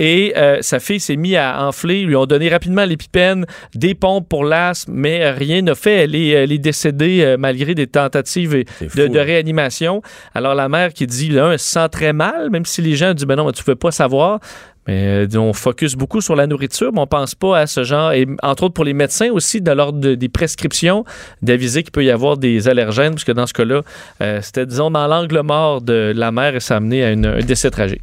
Et 0.00 0.32
euh, 0.38 0.62
sa 0.62 0.80
fille 0.80 0.98
s'est 0.98 1.16
mise 1.16 1.36
à 1.36 1.62
enfler, 1.66 2.00
ils 2.00 2.06
lui 2.06 2.16
ont 2.16 2.24
donné 2.24 2.48
rapidement 2.48 2.86
l'épipène, 2.86 3.44
des 3.74 3.94
pompes 3.94 4.26
pour 4.26 4.44
l'asthme, 4.44 4.92
mais 4.94 5.30
rien 5.30 5.60
n'a 5.60 5.74
fait. 5.74 6.04
Elle 6.04 6.14
est, 6.14 6.28
elle 6.28 6.52
est 6.52 6.58
décédée 6.58 7.20
euh, 7.20 7.36
malgré 7.36 7.74
des 7.74 7.86
tentatives 7.86 8.52
de, 8.54 8.64
hein. 9.04 9.22
réanimation. 9.22 10.00
Alors 10.34 10.54
la 10.54 10.70
mère 10.70 10.94
qui 10.94 11.06
dit, 11.06 11.28
là, 11.28 11.52
elle 11.52 11.58
se 11.58 11.68
sent 11.68 11.88
très 11.90 12.14
mal, 12.14 12.48
même 12.48 12.64
si 12.64 12.80
les 12.80 12.96
gens 12.96 13.12
disent, 13.12 13.26
ben 13.26 13.36
non, 13.36 13.52
tu 13.52 13.60
ne 13.60 13.64
peux 13.66 13.74
pas 13.74 13.90
savoir. 13.90 14.40
Mais 14.88 15.26
euh, 15.34 15.38
on 15.38 15.52
focus 15.52 15.94
beaucoup 15.94 16.20
sur 16.20 16.34
la 16.36 16.46
nourriture, 16.46 16.90
mais 16.92 17.00
on 17.00 17.06
pense 17.06 17.34
pas 17.34 17.58
à 17.58 17.66
ce 17.66 17.84
genre. 17.84 18.12
Et 18.12 18.26
entre 18.42 18.64
autres 18.64 18.74
pour 18.74 18.84
les 18.84 18.94
médecins 18.94 19.30
aussi, 19.30 19.60
de 19.60 19.70
l'ordre 19.70 20.00
de- 20.00 20.14
des 20.14 20.28
prescriptions, 20.28 21.04
d'aviser 21.42 21.82
qu'il 21.82 21.92
peut 21.92 22.04
y 22.04 22.10
avoir 22.10 22.36
des 22.38 22.66
allergènes, 22.68 23.12
parce 23.12 23.24
que 23.24 23.32
dans 23.32 23.46
ce 23.46 23.52
cas-là, 23.52 23.82
euh, 24.22 24.40
c'était, 24.42 24.66
disons, 24.66 24.90
dans 24.90 25.06
l'angle 25.06 25.40
mort 25.42 25.80
de 25.82 26.12
la 26.16 26.32
mère 26.32 26.56
et 26.56 26.60
ça 26.60 26.74
a 26.74 26.76
amené 26.78 27.04
à 27.04 27.10
une- 27.12 27.26
un 27.26 27.40
décès 27.40 27.70
tragique. 27.70 28.02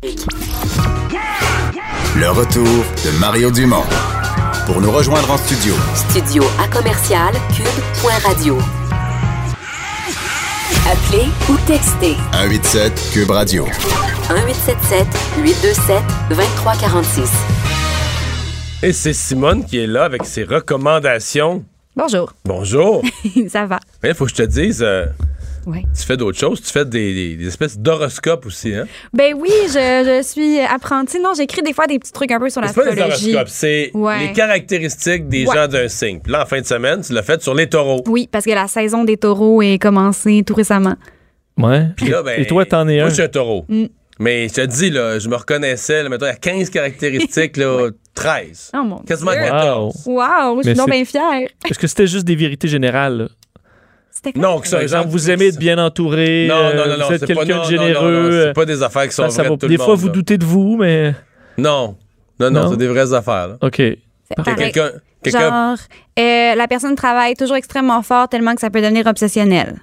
Le 2.15 2.29
retour 2.29 2.63
de 2.65 3.19
Mario 3.19 3.51
Dumont. 3.51 3.83
Pour 4.65 4.81
nous 4.81 4.91
rejoindre 4.91 5.31
en 5.31 5.37
studio, 5.37 5.73
Studio 5.95 6.43
à 6.61 6.67
commercial 6.67 7.33
cube.radio. 7.55 8.57
Appelez 10.85 11.27
ou 11.49 11.55
textez 11.65 12.15
187 12.33 13.09
Cube 13.13 13.31
Radio. 13.31 13.65
1877 13.65 15.07
827 15.41 16.01
2346. 16.29 17.29
Et 18.83 18.91
c'est 18.91 19.13
Simone 19.13 19.63
qui 19.65 19.79
est 19.79 19.87
là 19.87 20.03
avec 20.03 20.25
ses 20.25 20.43
recommandations. 20.43 21.63
Bonjour, 21.95 22.33
Bonjour. 22.43 23.01
ça 23.49 23.65
va. 23.65 23.79
Il 24.03 24.13
faut 24.13 24.25
que 24.25 24.31
je 24.31 24.35
te 24.35 24.43
dise, 24.43 24.83
euh, 24.83 25.05
Oui. 25.67 25.83
tu 25.95 26.03
fais 26.05 26.15
d'autres 26.17 26.39
choses? 26.39 26.61
Tu 26.61 26.71
fais 26.71 26.85
des, 26.85 27.13
des- 27.13 27.35
des 27.35 27.47
espèces 27.47 27.77
d'horoscopes 27.77 28.45
aussi, 28.45 28.73
hein? 28.73 28.85
Ben 29.13 29.33
oui, 29.37 29.49
je, 29.67 29.73
je 29.73 30.23
suis 30.25 30.59
apprentie. 30.61 31.19
Non, 31.19 31.33
j'écris 31.35 31.61
des 31.61 31.73
fois 31.73 31.85
des 31.87 31.99
petits 31.99 32.13
trucs 32.13 32.31
un 32.31 32.39
peu 32.39 32.49
sur 32.49 32.63
C'est 32.65 32.73
pas 32.73 32.89
des 32.91 33.01
horoscopes, 33.01 33.47
c'est 33.49 33.91
Ouais. 33.93 34.27
les 34.27 34.31
caractéristiques 34.33 35.27
des 35.27 35.45
Ouais. 35.45 35.55
gens 35.55 35.67
d'un 35.67 35.87
signe. 35.89 36.19
Puis 36.21 36.31
là, 36.31 36.43
en 36.43 36.45
fin 36.45 36.61
de 36.61 36.65
semaine, 36.65 37.01
tu 37.01 37.11
l'as 37.13 37.21
fait 37.23 37.41
sur 37.41 37.53
les 37.53 37.67
taureaux. 37.67 38.01
Oui, 38.07 38.27
parce 38.31 38.45
que 38.45 38.51
la 38.51 38.67
saison 38.67 39.03
des 39.03 39.17
taureaux 39.17 39.61
est 39.61 39.77
commencée 39.77 40.43
tout 40.47 40.55
récemment. 40.55 40.95
Ouais. 41.57 41.87
Puis 41.97 42.07
là, 42.09 42.23
ben, 42.23 42.39
et 42.41 42.47
toi, 42.47 42.65
t'en 42.65 42.87
es 42.87 42.95
Moi, 42.97 43.05
un? 43.05 43.09
je 43.09 43.13
suis 43.15 43.23
un 43.23 43.27
taureau. 43.27 43.65
Mm. 43.67 43.85
Mais 44.19 44.47
je 44.47 44.53
te 44.55 44.61
dis, 44.65 44.89
là, 44.89 45.19
je 45.19 45.29
me 45.29 45.35
reconnaissais, 45.35 46.01
là, 46.01 46.09
mettons, 46.09 46.25
il 46.25 46.29
y 46.29 46.31
a 46.31 46.35
15 46.35 46.69
caractéristiques, 46.71 47.55
là, 47.57 47.89
13. 48.15 48.71
Oh 48.75 48.83
mon 48.83 48.97
Quasiment 48.99 49.31
Dieu. 49.31 49.41
14. 49.41 50.03
Wow, 50.07 50.15
je 50.17 50.55
Mais 50.55 50.63
suis 50.63 50.73
donc 50.73 50.89
bien 50.89 51.05
fière. 51.05 51.47
Est-ce 51.69 51.77
que 51.77 51.85
c'était 51.85 52.07
juste 52.07 52.25
des 52.25 52.35
vérités 52.35 52.67
générales? 52.67 53.29
Non, 54.35 54.59
que 54.59 54.67
ça, 54.67 54.81
exemple, 54.81 55.09
vous 55.09 55.29
aimez 55.29 55.47
être 55.47 55.57
bien 55.59 55.77
entouré, 55.77 56.47
Non, 56.49 56.55
euh, 56.55 56.73
non, 56.75 56.87
non, 56.91 56.97
non. 56.99 57.07
vous 57.07 57.13
êtes 57.13 57.19
c'est 57.27 57.33
pas- 57.33 57.45
quelqu'un 57.45 57.57
non, 57.57 57.67
de 57.69 57.75
non, 57.75 57.77
non, 57.77 57.83
généreux. 57.87 58.11
non, 58.11 58.29
euh, 58.35 58.43
C'est 58.47 58.53
pas 58.53 58.65
des 58.65 58.83
affaires 58.83 59.07
qui 59.07 59.15
sont 59.15 59.23
ça, 59.23 59.29
ça 59.29 59.41
vraies 59.43 59.51
de 59.51 59.55
tout 59.59 59.67
des 59.67 59.73
le 59.73 59.77
fois, 59.77 59.87
monde, 59.87 59.99
vous 59.99 60.07
là. 60.07 60.13
doutez 60.13 60.37
de 60.37 60.45
vous, 60.45 60.77
mais... 60.77 61.13
Non. 61.57 61.95
Non, 62.39 62.51
non, 62.51 62.63
Non? 62.63 62.69
c'est 62.71 62.77
des 62.77 62.87
vraies 62.87 63.13
affaires, 63.13 63.47
là. 63.49 63.57
OK. 63.61 63.75
C'est 63.77 63.97
Que 64.35 64.41
pareil. 64.41 64.55
Quelqu'un. 64.71 64.91
quelqu'un- 65.23 65.39
Genre, 65.39 65.77
euh, 66.19 66.55
la 66.55 66.67
personne 66.67 66.95
travaille 66.95 67.33
toujours 67.35 67.55
extrêmement 67.55 68.01
fort 68.03 68.27
tellement 68.29 68.53
que 68.55 68.61
ça 68.61 68.69
peut 68.69 68.81
devenir 68.81 69.07
obsessionnel. 69.07 69.75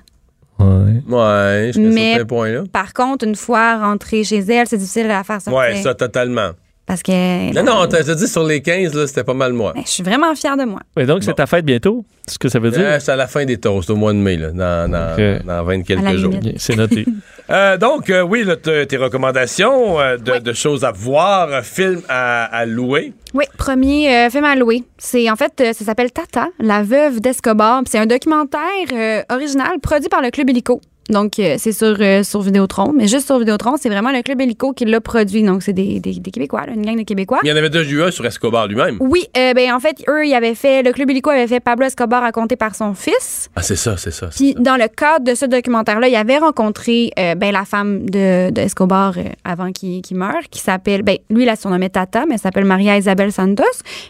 Ouais. 0.58 0.66
Ouais, 1.08 1.72
un 1.76 1.80
Mais- 1.80 2.12
certain 2.12 2.26
point, 2.26 2.50
là. 2.50 2.62
Par 2.72 2.92
contre, 2.94 3.24
une 3.26 3.34
fois 3.34 3.78
rentrée 3.78 4.22
chez 4.24 4.38
elle, 4.38 4.66
c'est 4.68 4.76
difficile 4.78 5.04
de 5.04 5.08
la 5.08 5.24
faire 5.24 5.40
sortir. 5.42 5.58
Ouais, 5.58 5.82
ça, 5.82 5.94
totalement. 5.94 6.50
Parce 6.86 7.02
que. 7.02 7.54
Non, 7.54 7.62
non, 7.62 7.86
t'as 7.86 8.04
t'as 8.04 8.14
dit 8.14 8.28
sur 8.28 8.44
les 8.44 8.60
15, 8.60 8.94
là, 8.94 9.06
c'était 9.06 9.24
pas 9.24 9.32
mal 9.34 9.52
moi. 9.54 9.72
Ben, 9.74 9.82
je 9.86 9.90
suis 9.90 10.02
vraiment 10.02 10.34
fière 10.34 10.56
de 10.56 10.64
moi. 10.64 10.80
Ouais, 10.96 11.06
donc, 11.06 11.22
c'est 11.22 11.30
Bon. 11.30 11.34
ta 11.36 11.46
fête 11.46 11.64
bientôt? 11.64 12.04
C'est 12.26 12.34
ce 12.34 12.38
que 12.38 12.48
ça 12.48 12.58
veut 12.58 12.70
dire? 12.70 12.80
Euh, 12.84 12.98
c'est 13.00 13.12
à 13.12 13.16
la 13.16 13.26
fin 13.26 13.44
des 13.44 13.58
c'est 13.62 13.90
au 13.90 13.96
mois 13.96 14.12
de 14.12 14.18
mai, 14.18 14.36
là, 14.36 14.50
dans, 14.50 14.90
dans, 14.90 15.42
dans 15.46 15.64
20 15.64 15.80
À 15.80 15.82
quelques 15.82 16.16
jours. 16.16 16.34
C'est 16.56 16.76
noté. 16.76 17.04
Euh, 17.50 17.76
donc, 17.76 18.08
euh, 18.08 18.22
oui, 18.22 18.42
là, 18.42 18.56
tes 18.56 18.96
recommandations 18.96 20.00
euh, 20.00 20.16
de, 20.16 20.38
de 20.38 20.52
choses 20.54 20.82
à 20.82 20.92
voir, 20.92 21.62
films 21.62 22.00
à, 22.08 22.44
à 22.44 22.64
louer. 22.64 23.12
Oui, 23.34 23.44
premier 23.58 24.08
euh, 24.16 24.30
film 24.30 24.44
à 24.44 24.54
louer. 24.56 24.82
C'est 24.96 25.28
en 25.30 25.36
fait, 25.36 25.52
euh, 25.60 25.72
ça 25.74 25.84
s'appelle 25.84 26.10
Tata, 26.10 26.48
la 26.58 26.82
veuve 26.82 27.20
d'Escobar. 27.20 27.82
C'est 27.86 27.98
un 27.98 28.06
documentaire 28.06 28.60
euh, 28.94 29.22
original 29.28 29.78
produit 29.82 30.08
par 30.08 30.22
le 30.22 30.30
Club 30.30 30.48
Illico. 30.48 30.80
Donc, 31.10 31.38
euh, 31.38 31.56
c'est 31.58 31.72
sur, 31.72 31.96
euh, 32.00 32.22
sur 32.22 32.40
Vidéotron, 32.40 32.92
mais 32.94 33.06
juste 33.06 33.26
sur 33.26 33.38
Vidéotron, 33.38 33.76
c'est 33.78 33.90
vraiment 33.90 34.10
le 34.10 34.22
Club 34.22 34.40
Illico 34.40 34.72
qui 34.72 34.86
l'a 34.86 35.00
produit. 35.00 35.42
Donc, 35.42 35.62
c'est 35.62 35.72
des, 35.72 36.00
des, 36.00 36.14
des 36.14 36.30
Québécois, 36.30 36.64
là, 36.66 36.72
une 36.72 36.84
gang 36.84 36.96
de 36.96 37.02
Québécois. 37.02 37.40
Il 37.42 37.48
y 37.48 37.52
en 37.52 37.56
avait 37.56 37.68
déjà 37.68 37.90
eu 37.90 38.02
un 38.02 38.10
sur 38.10 38.24
Escobar 38.24 38.66
lui-même. 38.68 38.96
Oui, 39.00 39.26
euh, 39.36 39.52
ben 39.52 39.72
en 39.74 39.80
fait, 39.80 40.02
eux, 40.08 40.26
ils 40.26 40.34
avaient 40.34 40.54
fait, 40.54 40.82
le 40.82 40.92
Club 40.92 41.10
Illico 41.10 41.30
avait 41.30 41.46
fait 41.46 41.60
Pablo 41.60 41.86
Escobar 41.86 42.22
raconté 42.22 42.56
par 42.56 42.74
son 42.74 42.94
fils. 42.94 43.50
Ah, 43.54 43.62
c'est 43.62 43.76
ça, 43.76 43.96
c'est 43.96 44.12
ça. 44.12 44.28
Puis 44.28 44.54
dans 44.54 44.76
le 44.76 44.88
cadre 44.88 45.24
de 45.24 45.34
ce 45.34 45.44
documentaire-là, 45.44 46.08
il 46.08 46.16
avait 46.16 46.38
rencontré 46.38 47.10
euh, 47.18 47.34
ben, 47.34 47.52
la 47.52 47.64
femme 47.64 48.08
de, 48.08 48.50
de 48.50 48.60
Escobar 48.62 49.14
avant 49.44 49.72
qu'il 49.72 50.02
meure, 50.12 50.42
qui 50.50 50.60
s'appelle, 50.60 51.02
ben, 51.02 51.18
lui, 51.28 51.42
il 51.42 51.46
la 51.46 51.56
surnommé 51.56 51.90
Tata, 51.90 52.24
mais 52.26 52.34
elle 52.34 52.40
s'appelle 52.40 52.64
Maria 52.64 52.96
Isabel 52.96 53.30
Santos. 53.30 53.64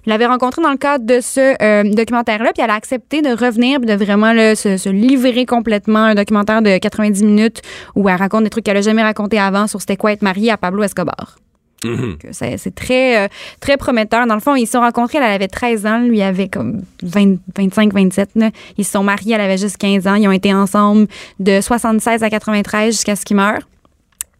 Il 0.06 0.10
l'avait 0.10 0.26
rencontré 0.26 0.62
dans 0.62 0.70
le 0.70 0.76
cadre 0.76 1.04
de 1.04 1.20
ce 1.20 1.92
documentaire-là, 1.94 2.52
puis 2.54 2.62
elle 2.62 2.70
a 2.70 2.74
accepté 2.74 3.20
de 3.20 3.30
revenir, 3.30 3.80
de 3.80 3.94
vraiment 3.94 4.32
là, 4.32 4.54
se, 4.54 4.76
se 4.76 4.88
livrer 4.88 5.44
complètement 5.44 6.04
un 6.04 6.14
documentaire 6.14 6.62
de 6.62 6.78
90 6.84 7.24
minutes 7.24 7.62
où 7.94 8.08
elle 8.08 8.16
raconte 8.16 8.44
des 8.44 8.50
trucs 8.50 8.64
qu'elle 8.64 8.76
a 8.76 8.82
jamais 8.82 9.02
raconté 9.02 9.38
avant 9.38 9.66
sur 9.66 9.80
c'était 9.80 9.96
quoi 9.96 10.12
être 10.12 10.22
mariée 10.22 10.50
à 10.50 10.56
Pablo 10.56 10.82
Escobar. 10.82 11.36
Mhm. 11.84 12.16
Que 12.18 12.28
C'est 12.32 12.74
très, 12.74 13.24
euh, 13.24 13.28
très 13.60 13.76
prometteur. 13.76 14.26
Dans 14.26 14.34
le 14.34 14.40
fond, 14.40 14.54
ils 14.54 14.66
se 14.66 14.72
sont 14.72 14.80
rencontrés, 14.80 15.18
elle 15.18 15.24
avait 15.24 15.48
13 15.48 15.86
ans, 15.86 15.98
lui 15.98 16.22
avait 16.22 16.48
comme 16.48 16.82
20, 17.02 17.36
25, 17.56 17.92
27. 17.92 18.30
là. 18.36 18.50
Ils 18.78 18.84
se 18.84 18.92
sont 18.92 19.02
mariés, 19.02 19.34
elle 19.34 19.40
avait 19.40 19.58
juste 19.58 19.76
15 19.76 20.06
ans. 20.06 20.14
Ils 20.14 20.26
ont 20.26 20.32
été 20.32 20.52
ensemble 20.54 21.06
de 21.40 21.60
76 21.60 22.22
à 22.22 22.30
93 22.30 22.92
jusqu'à 22.94 23.16
ce 23.16 23.24
qu'ils 23.24 23.36
meurent. 23.36 23.62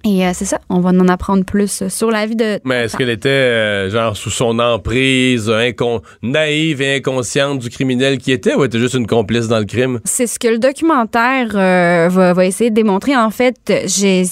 Et 0.06 0.26
euh, 0.26 0.32
c'est 0.34 0.44
ça, 0.44 0.60
on 0.68 0.80
va 0.80 0.90
en 0.90 1.08
apprendre 1.08 1.44
plus 1.44 1.88
sur 1.88 2.10
la 2.10 2.26
vie 2.26 2.36
de... 2.36 2.60
Mais 2.64 2.84
est-ce 2.84 2.96
qu'elle 2.96 3.08
était, 3.08 3.28
euh, 3.28 3.90
genre, 3.90 4.16
sous 4.16 4.30
son 4.30 4.58
emprise, 4.58 5.48
incon- 5.48 6.02
naïve 6.22 6.82
et 6.82 6.96
inconsciente 6.96 7.60
du 7.60 7.70
criminel 7.70 8.18
qui 8.18 8.30
était, 8.30 8.54
ou 8.54 8.64
était 8.64 8.78
juste 8.78 8.94
une 8.94 9.06
complice 9.06 9.48
dans 9.48 9.58
le 9.58 9.64
crime? 9.64 10.00
C'est 10.04 10.26
ce 10.26 10.38
que 10.38 10.48
le 10.48 10.58
documentaire 10.58 11.52
euh, 11.54 12.08
va, 12.10 12.34
va 12.34 12.44
essayer 12.44 12.68
de 12.68 12.74
démontrer. 12.74 13.16
En 13.16 13.30
fait, 13.30 13.72
j'ai 13.86 14.24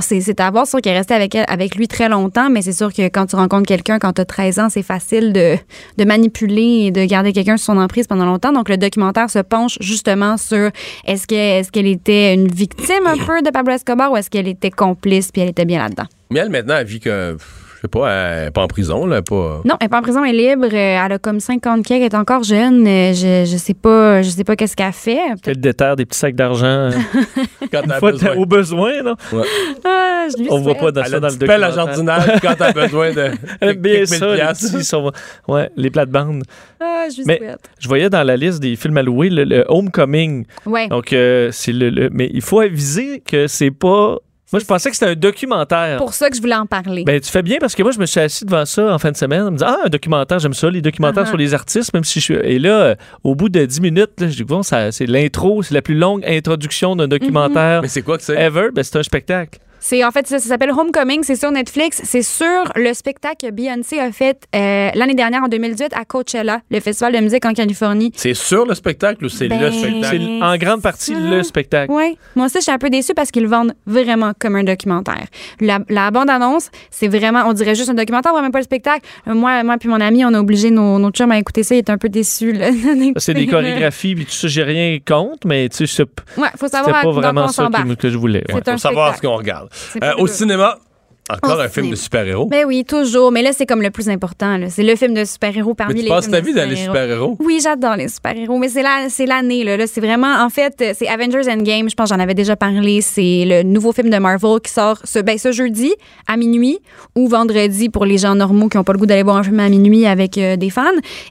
c'est 0.00 0.40
à 0.40 0.50
voir. 0.50 0.66
Sûr 0.66 0.80
qu'il 0.80 0.92
est 0.92 0.98
resté 0.98 1.14
avec, 1.14 1.34
avec 1.34 1.76
lui 1.76 1.88
très 1.88 2.08
longtemps, 2.08 2.50
mais 2.50 2.62
c'est 2.62 2.72
sûr 2.72 2.92
que 2.92 3.02
quand 3.08 3.26
tu 3.26 3.36
rencontres 3.36 3.66
quelqu'un, 3.66 3.98
quand 3.98 4.12
tu 4.14 4.20
as 4.20 4.24
13 4.24 4.58
ans, 4.58 4.68
c'est 4.68 4.82
facile 4.82 5.32
de, 5.32 5.56
manipuler 6.04 6.86
et 6.86 6.90
de 6.90 7.04
garder 7.04 7.32
quelqu'un 7.32 7.56
sous 7.56 7.66
son 7.66 7.78
emprise 7.78 8.06
pendant 8.06 8.24
longtemps. 8.24 8.52
Donc, 8.52 8.68
le 8.68 8.76
documentaire 8.76 9.30
se 9.30 9.38
penche 9.38 9.78
justement 9.80 10.36
sur 10.36 10.70
est-ce 11.04 11.26
qu'elle 11.26 11.86
était 11.86 12.34
une 12.34 12.48
victime 12.48 13.06
un 13.06 13.16
peu 13.16 13.42
de 13.42 13.50
Pablo 13.50 13.74
Escobar 13.74 14.12
ou 14.12 14.16
est-ce 14.16 14.30
qu'elle 14.30 14.48
était 14.48 14.70
complice 14.70 15.30
puis 15.30 15.42
elle 15.42 15.50
était 15.50 15.64
bien 15.64 15.78
là-dedans? 15.78 16.06
Mais 16.30 16.40
elle, 16.40 16.50
maintenant, 16.50 16.76
elle 16.78 16.86
vit 16.86 17.00
que. 17.00 17.36
Je 17.78 17.82
sais 17.82 17.88
pas, 17.88 18.10
elle 18.10 18.48
est 18.48 18.50
pas 18.50 18.62
en 18.62 18.66
prison, 18.66 19.06
là, 19.06 19.22
pas. 19.22 19.60
Non, 19.64 19.76
elle 19.78 19.84
n'est 19.84 19.88
pas 19.88 19.98
en 20.00 20.02
prison, 20.02 20.24
elle 20.24 20.34
est 20.34 20.48
libre. 20.56 20.66
Euh, 20.66 21.04
Elle 21.06 21.12
a 21.12 21.18
comme 21.20 21.38
50 21.38 21.84
quelques, 21.86 22.00
elle 22.00 22.06
est 22.06 22.14
encore 22.16 22.42
jeune. 22.42 22.84
Euh, 22.88 23.12
Je, 23.14 23.48
je 23.48 23.56
sais 23.56 23.72
pas, 23.74 24.20
je 24.20 24.30
sais 24.30 24.42
pas 24.42 24.56
qu'est-ce 24.56 24.74
qu'elle 24.74 24.92
fait. 24.92 25.20
Qu'elle 25.44 25.60
déterre 25.60 25.94
des 25.94 26.04
petits 26.04 26.18
sacs 26.18 26.34
d'argent 26.34 26.66
euh, 26.66 26.90
Quand 27.70 27.82
une 27.84 27.84
elle 27.84 27.92
a 27.92 27.98
fois 28.00 28.10
besoin. 28.10 28.34
au 28.34 28.46
besoin. 28.46 29.02
Là. 29.04 29.14
Ah, 29.84 30.26
je 30.36 30.42
lui 30.42 30.48
On 30.50 30.58
voit 30.60 30.74
pas 30.74 30.90
dans 30.90 31.02
Elle 31.02 31.10
ça 31.10 31.16
a 31.18 31.20
dans 31.20 31.28
le 31.28 31.34
petite 31.34 31.46
pelle 31.46 31.62
à 31.62 31.68
documentaire. 31.70 31.94
jardinage 31.94 32.40
quand 32.42 32.54
t'as 32.58 32.72
besoin 32.72 33.12
de. 33.12 33.30
Elle 33.60 33.78
bien 33.78 34.06
ça, 34.06 34.34
les, 34.34 34.42
petits 34.42 34.84
sont- 34.84 35.12
ouais, 35.46 35.70
les 35.76 35.90
plates-bandes. 35.90 36.42
Ah, 36.80 37.04
je 37.10 37.18
lui 37.18 37.24
Mais- 37.26 37.38
souhaite. 37.38 37.60
Je 37.78 37.86
voyais 37.88 38.10
dans 38.10 38.24
la 38.24 38.36
liste 38.36 38.60
des 38.60 38.74
films 38.74 38.96
à 38.98 39.02
louer 39.04 39.30
le, 39.30 39.44
le 39.44 39.64
Homecoming. 39.68 40.46
Ouais. 40.66 40.88
Donc, 40.88 41.12
euh, 41.12 41.50
c'est 41.52 41.72
le, 41.72 41.90
le- 41.90 42.10
Mais 42.12 42.28
il 42.32 42.42
faut 42.42 42.58
aviser 42.60 43.20
que 43.24 43.46
c'est 43.46 43.70
pas. 43.70 44.16
Moi, 44.52 44.60
je 44.60 44.64
pensais 44.64 44.88
que 44.90 44.96
c'était 44.96 45.10
un 45.10 45.14
documentaire. 45.14 45.98
pour 45.98 46.14
ça 46.14 46.30
que 46.30 46.36
je 46.36 46.40
voulais 46.40 46.54
en 46.54 46.64
parler. 46.66 47.04
Ben, 47.04 47.20
tu 47.20 47.30
fais 47.30 47.42
bien 47.42 47.58
parce 47.60 47.74
que 47.74 47.82
moi, 47.82 47.92
je 47.92 47.98
me 47.98 48.06
suis 48.06 48.18
assis 48.20 48.44
devant 48.46 48.64
ça 48.64 48.92
en 48.94 48.98
fin 48.98 49.10
de 49.10 49.16
semaine. 49.16 49.42
en 49.42 49.50
me 49.50 49.56
disant, 49.58 49.66
ah, 49.68 49.78
un 49.84 49.88
documentaire, 49.88 50.38
j'aime 50.38 50.54
ça, 50.54 50.70
les 50.70 50.80
documentaires 50.80 51.24
Uh-huh. 51.24 51.28
sur 51.28 51.36
les 51.36 51.52
artistes, 51.54 51.92
même 51.92 52.04
si 52.04 52.20
je 52.20 52.24
suis. 52.24 52.34
Et 52.34 52.58
là, 52.58 52.80
euh, 52.80 52.94
au 53.24 53.34
bout 53.34 53.48
de 53.50 53.64
10 53.64 53.80
minutes, 53.80 54.12
là, 54.20 54.28
je 54.28 54.36
dis, 54.36 54.44
bon, 54.44 54.62
ça, 54.62 54.90
c'est 54.92 55.06
l'intro, 55.06 55.62
c'est 55.62 55.74
la 55.74 55.82
plus 55.82 55.94
longue 55.96 56.24
introduction 56.26 56.96
d'un 56.96 57.08
documentaire 57.08 57.82
Mais 57.82 57.88
c'est 57.88 58.02
quoi 58.02 58.16
que 58.16 58.24
c'est? 58.24 58.36
ever. 58.40 58.68
Ben, 58.72 58.82
c'est 58.82 58.96
un 58.98 59.02
spectacle. 59.02 59.58
C'est 59.90 60.04
en 60.04 60.10
fait 60.10 60.26
ça, 60.26 60.38
ça 60.38 60.46
s'appelle 60.50 60.70
Homecoming, 60.70 61.22
c'est 61.22 61.34
sur 61.34 61.50
Netflix, 61.50 62.02
c'est 62.04 62.20
sur 62.20 62.44
le 62.76 62.92
spectacle 62.92 63.46
que 63.46 63.50
Beyoncé 63.50 63.98
a 63.98 64.12
fait 64.12 64.36
euh, 64.54 64.90
l'année 64.94 65.14
dernière 65.14 65.42
en 65.44 65.48
2018 65.48 65.94
à 65.98 66.04
Coachella, 66.04 66.60
le 66.70 66.78
festival 66.80 67.14
de 67.14 67.20
musique 67.20 67.46
en 67.46 67.54
Californie. 67.54 68.12
C'est 68.14 68.34
sur 68.34 68.66
le 68.66 68.74
spectacle 68.74 69.24
ou 69.24 69.30
c'est 69.30 69.48
Ben, 69.48 69.58
le 69.58 69.70
C'est 69.72 69.78
spectacle? 69.78 70.42
en 70.42 70.56
grande 70.58 70.82
partie 70.82 71.14
ça. 71.14 71.18
le 71.18 71.42
spectacle. 71.42 71.90
Oui, 71.90 72.18
moi 72.36 72.44
aussi 72.46 72.58
je 72.58 72.64
suis 72.64 72.70
un 72.70 72.76
peu 72.76 72.90
déçue 72.90 73.14
parce 73.14 73.30
qu'ils 73.30 73.44
le 73.44 73.48
vendent 73.48 73.72
vraiment 73.86 74.32
comme 74.38 74.56
un 74.56 74.62
documentaire. 74.64 75.24
La, 75.62 75.78
la 75.88 76.10
bande 76.10 76.28
annonce, 76.28 76.68
c'est 76.90 77.08
vraiment, 77.08 77.44
on 77.46 77.54
dirait 77.54 77.74
juste 77.74 77.88
un 77.88 77.94
documentaire, 77.94 78.32
on 78.32 78.34
voit 78.34 78.42
même 78.42 78.52
pas 78.52 78.58
le 78.58 78.64
spectacle. 78.64 79.06
Euh, 79.26 79.32
Moi, 79.32 79.62
moi 79.64 79.78
puis 79.78 79.88
mon 79.88 80.02
ami, 80.02 80.22
on 80.22 80.34
a 80.34 80.38
obligé 80.40 80.70
nos, 80.70 80.98
nos 80.98 81.10
chums 81.12 81.32
à 81.32 81.38
écouter 81.38 81.62
ça, 81.62 81.74
il 81.74 81.78
est 81.78 81.88
un 81.88 81.96
peu 81.96 82.10
déçu. 82.10 82.54
C'est 83.16 83.32
des 83.32 83.46
chorégraphies, 83.46 84.14
puis 84.16 84.26
tout 84.26 84.32
ça, 84.32 84.48
j'ai 84.48 84.64
rien 84.64 84.98
contre, 84.98 85.46
mais 85.46 85.66
tu 85.70 85.86
sais, 85.86 85.86
c'est- 85.86 86.38
Ouais, 86.38 86.48
faut 86.58 86.68
savoir 86.68 87.00
pas 87.00 87.10
vraiment 87.10 87.48
ça 87.48 87.70
que 87.98 88.10
je 88.10 88.18
voulais. 88.18 88.44
ouais. 88.52 88.60
C'est 88.62 88.68
un 88.68 88.72
Faut 88.72 88.78
savoir 88.78 89.12
ce 89.12 89.18
spectacle. 89.18 89.32
qu'on 89.32 89.38
regarde. 89.38 89.68
Euh, 90.02 90.12
au 90.18 90.26
cinéma, 90.26 90.78
encore 91.30 91.58
Au 91.58 91.60
un 91.60 91.68
film 91.68 91.90
de 91.90 91.94
super-héros. 91.94 92.46
Ben 92.46 92.64
oui, 92.66 92.84
toujours. 92.84 93.30
Mais 93.30 93.42
là, 93.42 93.50
c'est 93.52 93.66
comme 93.66 93.82
le 93.82 93.90
plus 93.90 94.08
important. 94.08 94.58
C'est 94.70 94.82
le 94.82 94.96
film 94.96 95.12
de 95.12 95.24
super-héros 95.24 95.74
parmi 95.74 95.94
Mais 95.94 96.00
tu 96.00 96.04
les 96.04 96.10
passes 96.10 96.24
films 96.24 96.32
ta 96.32 96.40
de 96.40 96.46
vie 96.46 96.54
dans 96.54 96.68
les 96.68 96.76
super-héros. 96.76 97.36
Oui, 97.40 97.60
j'adore 97.62 97.96
les 97.96 98.08
super-héros, 98.08 98.56
mais 98.56 98.68
c'est 98.68 98.82
la, 98.82 99.08
c'est 99.10 99.26
l'année 99.26 99.62
là, 99.62 99.76
là. 99.76 99.86
c'est 99.86 100.00
vraiment 100.00 100.42
en 100.42 100.48
fait 100.48 100.82
c'est 100.96 101.06
Avengers 101.06 101.50
Endgame, 101.50 101.90
je 101.90 101.94
pense 101.94 102.08
que 102.08 102.16
j'en 102.16 102.22
avais 102.22 102.34
déjà 102.34 102.56
parlé, 102.56 103.00
c'est 103.02 103.44
le 103.44 103.62
nouveau 103.62 103.92
film 103.92 104.08
de 104.08 104.16
Marvel 104.16 104.60
qui 104.62 104.72
sort 104.72 104.98
ce 105.04 105.18
ben 105.18 105.36
ce 105.36 105.52
jeudi 105.52 105.92
à 106.26 106.36
minuit 106.36 106.78
ou 107.14 107.28
vendredi 107.28 107.88
pour 107.88 108.06
les 108.06 108.18
gens 108.18 108.34
normaux 108.34 108.68
qui 108.68 108.76
n'ont 108.76 108.84
pas 108.84 108.92
le 108.92 108.98
goût 108.98 109.06
d'aller 109.06 109.22
voir 109.22 109.36
un 109.36 109.42
film 109.42 109.60
à 109.60 109.68
minuit 109.68 110.06
avec 110.06 110.38
euh, 110.38 110.56
des 110.56 110.70
fans 110.70 110.84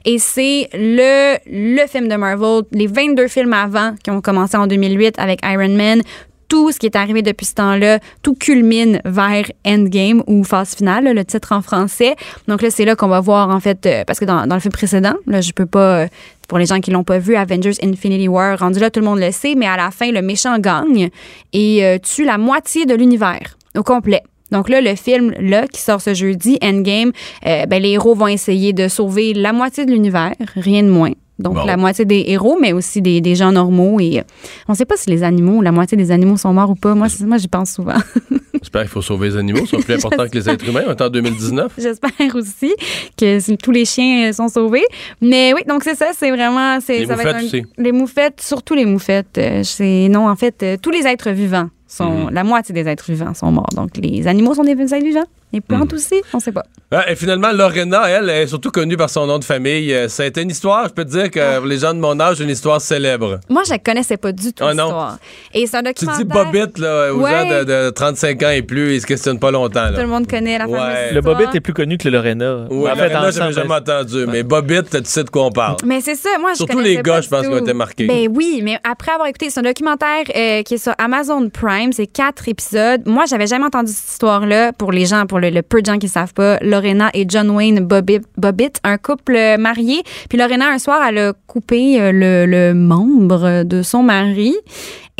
et 0.04 0.18
c'est 0.18 0.68
le 0.74 1.38
le 1.46 1.86
film 1.88 2.08
de 2.08 2.14
Marvel, 2.14 2.62
les 2.72 2.86
22 2.86 3.26
films 3.26 3.52
avant 3.52 3.94
qui 4.02 4.10
ont 4.10 4.20
commencé 4.20 4.56
en 4.56 4.66
2008 4.66 5.16
avec 5.18 5.40
Iron 5.44 5.74
Man 5.74 6.02
tout 6.48 6.72
ce 6.72 6.78
qui 6.78 6.86
est 6.86 6.96
arrivé 6.96 7.22
depuis 7.22 7.46
ce 7.46 7.54
temps-là, 7.54 8.00
tout 8.22 8.34
culmine 8.34 9.00
vers 9.04 9.44
Endgame 9.66 10.22
ou 10.26 10.44
phase 10.44 10.74
finale, 10.74 11.04
le 11.14 11.24
titre 11.24 11.52
en 11.52 11.62
français. 11.62 12.16
Donc 12.48 12.62
là, 12.62 12.70
c'est 12.70 12.84
là 12.84 12.96
qu'on 12.96 13.08
va 13.08 13.20
voir, 13.20 13.50
en 13.50 13.60
fait, 13.60 13.84
euh, 13.86 14.04
parce 14.04 14.18
que 14.18 14.24
dans, 14.24 14.44
le 14.46 14.60
film 14.60 14.72
précédent, 14.72 15.14
là, 15.26 15.40
je 15.40 15.52
peux 15.52 15.66
pas, 15.66 16.00
euh, 16.00 16.08
pour 16.48 16.58
les 16.58 16.66
gens 16.66 16.80
qui 16.80 16.90
l'ont 16.90 17.04
pas 17.04 17.18
vu, 17.18 17.36
Avengers 17.36 17.74
Infinity 17.82 18.28
War, 18.28 18.58
rendu 18.58 18.80
là, 18.80 18.90
tout 18.90 19.00
le 19.00 19.06
monde 19.06 19.20
le 19.20 19.30
sait, 19.30 19.54
mais 19.54 19.66
à 19.66 19.76
la 19.76 19.90
fin, 19.90 20.10
le 20.10 20.22
méchant 20.22 20.58
gagne 20.58 21.10
et 21.52 21.84
euh, 21.84 21.98
tue 21.98 22.24
la 22.24 22.38
moitié 22.38 22.86
de 22.86 22.94
l'univers 22.94 23.58
au 23.76 23.82
complet. 23.82 24.22
Donc 24.50 24.70
là, 24.70 24.80
le 24.80 24.94
film 24.94 25.34
là 25.38 25.66
qui 25.66 25.82
sort 25.82 26.00
ce 26.00 26.14
jeudi, 26.14 26.58
Endgame, 26.62 27.12
ben, 27.42 27.82
les 27.82 27.90
héros 27.90 28.14
vont 28.14 28.28
essayer 28.28 28.72
de 28.72 28.88
sauver 28.88 29.34
la 29.34 29.52
moitié 29.52 29.84
de 29.84 29.90
l'univers, 29.90 30.32
rien 30.56 30.82
de 30.82 30.88
moins. 30.88 31.12
Donc 31.38 31.54
Bon. 31.54 31.64
la 31.64 31.76
moitié 31.76 32.04
des 32.04 32.24
héros, 32.28 32.58
mais 32.60 32.72
aussi 32.72 33.00
des, 33.00 33.20
des 33.20 33.34
gens 33.36 33.52
normaux. 33.52 34.00
Et 34.00 34.18
euh, 34.18 34.22
on 34.68 34.74
sait 34.74 34.84
pas 34.84 34.96
si 34.96 35.08
les 35.10 35.22
animaux, 35.22 35.62
la 35.62 35.72
moitié 35.72 35.96
des 35.96 36.10
animaux 36.10 36.36
sont 36.36 36.52
morts 36.52 36.70
ou 36.70 36.74
pas. 36.74 36.94
Moi, 36.94 37.06
moi 37.26 37.38
j'y 37.38 37.48
pense 37.48 37.72
souvent. 37.74 37.94
J'espère 38.60 38.82
qu'il 38.82 38.90
faut 38.90 39.02
sauver 39.02 39.28
les 39.28 39.36
animaux. 39.36 39.60
Ils 39.62 39.68
sont 39.68 39.78
plus 39.80 39.94
importants 39.94 40.26
que 40.28 40.34
les 40.36 40.48
êtres 40.50 40.68
humains. 40.68 40.82
On 40.88 40.90
est 40.90 41.00
en 41.00 41.08
2019. 41.08 41.72
J'espère 41.78 42.34
aussi 42.34 42.74
que 43.16 43.54
tous 43.56 43.70
les 43.70 43.84
chiens 43.84 44.28
euh, 44.28 44.32
sont 44.32 44.48
sauvés. 44.48 44.84
Mais 45.20 45.52
oui, 45.54 45.62
donc 45.68 45.84
c'est 45.84 45.94
ça, 45.94 46.06
c'est 46.12 46.30
vraiment. 46.30 46.78
Les 46.88 47.06
ça 47.06 47.14
va 47.14 47.22
être 47.22 47.34
moufettes 47.36 47.44
aussi. 47.44 47.62
Les 47.78 47.92
moufettes, 47.92 48.40
surtout 48.40 48.74
les 48.74 48.84
moufettes. 48.84 49.38
euh, 49.38 49.62
c'est 49.62 50.08
non, 50.10 50.28
en 50.28 50.34
fait, 50.36 50.64
tous 50.82 50.90
les 50.90 51.06
êtres 51.06 51.30
vivants 51.30 51.70
sont. 51.86 52.26
Mhm. 52.26 52.30
La 52.32 52.42
moitié 52.44 52.74
des 52.74 52.86
êtres 52.88 53.06
vivants 53.10 53.32
sont 53.34 53.52
morts. 53.52 53.70
Donc 53.76 53.90
les 53.96 54.26
animaux 54.26 54.54
sont 54.54 54.64
des 54.64 54.72
êtres 54.72 55.04
vivants. 55.04 55.24
Les 55.52 55.60
plantes 55.62 55.92
aussi, 55.94 56.16
on 56.34 56.40
sait 56.40 56.52
pas. 56.52 56.64
Ah, 56.90 57.10
et 57.10 57.16
finalement, 57.16 57.52
Lorena, 57.52 58.08
elle, 58.08 58.28
est 58.30 58.46
surtout 58.46 58.70
connue 58.70 58.96
par 58.96 59.08
son 59.10 59.26
nom 59.26 59.38
de 59.38 59.44
famille. 59.44 59.92
Euh, 59.94 60.08
Ça 60.08 60.22
a 60.22 60.26
été 60.26 60.40
une 60.42 60.50
histoire, 60.50 60.88
je 60.88 60.92
peux 60.92 61.04
te 61.04 61.10
dire 61.10 61.30
que 61.30 61.38
Ah. 61.40 61.56
pour 61.58 61.66
les 61.66 61.78
gens 61.78 61.92
de 61.94 61.98
mon 62.00 62.18
âge, 62.20 62.40
une 62.40 62.48
histoire 62.50 62.80
célèbre. 62.80 63.40
Moi, 63.48 63.62
je 63.64 63.70
la 63.70 63.78
connaissais 63.78 64.16
pas 64.16 64.32
du 64.32 64.52
tout 64.52 64.64
Ah, 64.66 64.74
non. 64.74 64.84
l'histoire. 64.84 65.18
Et 65.54 65.66
c'est 65.66 65.76
un 65.76 65.80
Tu 65.80 66.04
documentaire. 66.06 66.26
dis 66.26 66.32
Bobbitt, 66.32 66.78
là, 66.78 67.12
aux 67.14 67.20
Ouais. 67.20 67.30
gens 67.30 67.58
de, 67.60 67.64
de 67.64 67.90
35 67.90 68.42
ans 68.42 68.50
et 68.50 68.62
plus, 68.62 68.94
ils 68.94 69.00
se 69.00 69.06
questionnent 69.06 69.38
pas 69.38 69.50
longtemps. 69.50 69.88
Tout 69.94 70.00
le 70.00 70.06
monde 70.06 70.26
connaît 70.26 70.58
la 70.58 70.64
fameuse 70.64 70.78
Ouais. 70.80 71.12
Le. 71.12 71.20
Bobbitt 71.20 71.54
est 71.54 71.60
plus 71.60 71.74
connu 71.74 71.98
que 71.98 72.08
le 72.08 72.16
Lorena. 72.16 72.66
Oui, 72.70 72.90
En 72.90 72.94
fait, 72.94 73.08
Lorena, 73.08 73.30
j'avais 73.30 73.48
ensemble, 73.48 73.52
jamais 73.54 73.74
entendu. 73.74 74.26
Mais 74.28 74.42
Bobbitt, 74.42 74.90
tu 74.90 74.98
sais 75.04 75.24
de 75.24 75.30
quoi 75.30 75.44
on 75.46 75.50
parle. 75.52 75.76
Mais 75.84 76.00
c'est 76.00 76.14
ça, 76.14 76.30
moi, 76.40 76.50
je 76.52 76.56
Surtout 76.58 76.80
les 76.80 76.96
gars, 77.02 77.20
je 77.20 77.28
pense, 77.28 77.42
du 77.42 77.48
qui 77.48 77.54
ont 77.54 77.58
été 77.58 77.74
marqués. 77.74 78.06
Ben 78.06 78.28
oui, 78.34 78.60
mais 78.62 78.78
après 78.84 79.12
avoir 79.12 79.28
écouté, 79.28 79.50
c'est 79.50 79.60
un 79.60 79.62
documentaire 79.62 80.24
euh, 80.34 80.62
qui 80.62 80.74
est 80.74 80.78
sur 80.82 80.92
Amazon 80.98 81.48
Prime, 81.50 81.92
c'est 81.92 82.06
quatre 82.06 82.48
épisodes. 82.48 83.02
Moi, 83.06 83.24
j'avais 83.26 83.46
jamais 83.46 83.64
entendu 83.66 83.92
cette 83.92 84.10
histoire-là. 84.12 84.72
Pour 84.72 84.92
les 84.92 85.06
gens, 85.06 85.26
pour 85.26 85.37
le, 85.38 85.62
peu 85.62 85.80
de 85.80 85.86
gens 85.86 85.98
qui 85.98 86.08
savent 86.08 86.34
pas, 86.34 86.58
Lorena 86.60 87.10
et 87.14 87.24
John 87.28 87.50
Wayne 87.50 87.80
Bobbitt, 87.80 88.78
un 88.84 88.98
couple 88.98 89.56
marié. 89.58 90.02
Puis 90.28 90.38
Lorena, 90.38 90.68
un 90.70 90.78
soir, 90.78 91.00
elle 91.08 91.18
a 91.18 91.32
coupé 91.46 92.00
euh, 92.00 92.12
le, 92.12 92.46
le 92.46 92.74
membre 92.74 93.64
de 93.64 93.82
son 93.82 94.02
mari. 94.02 94.54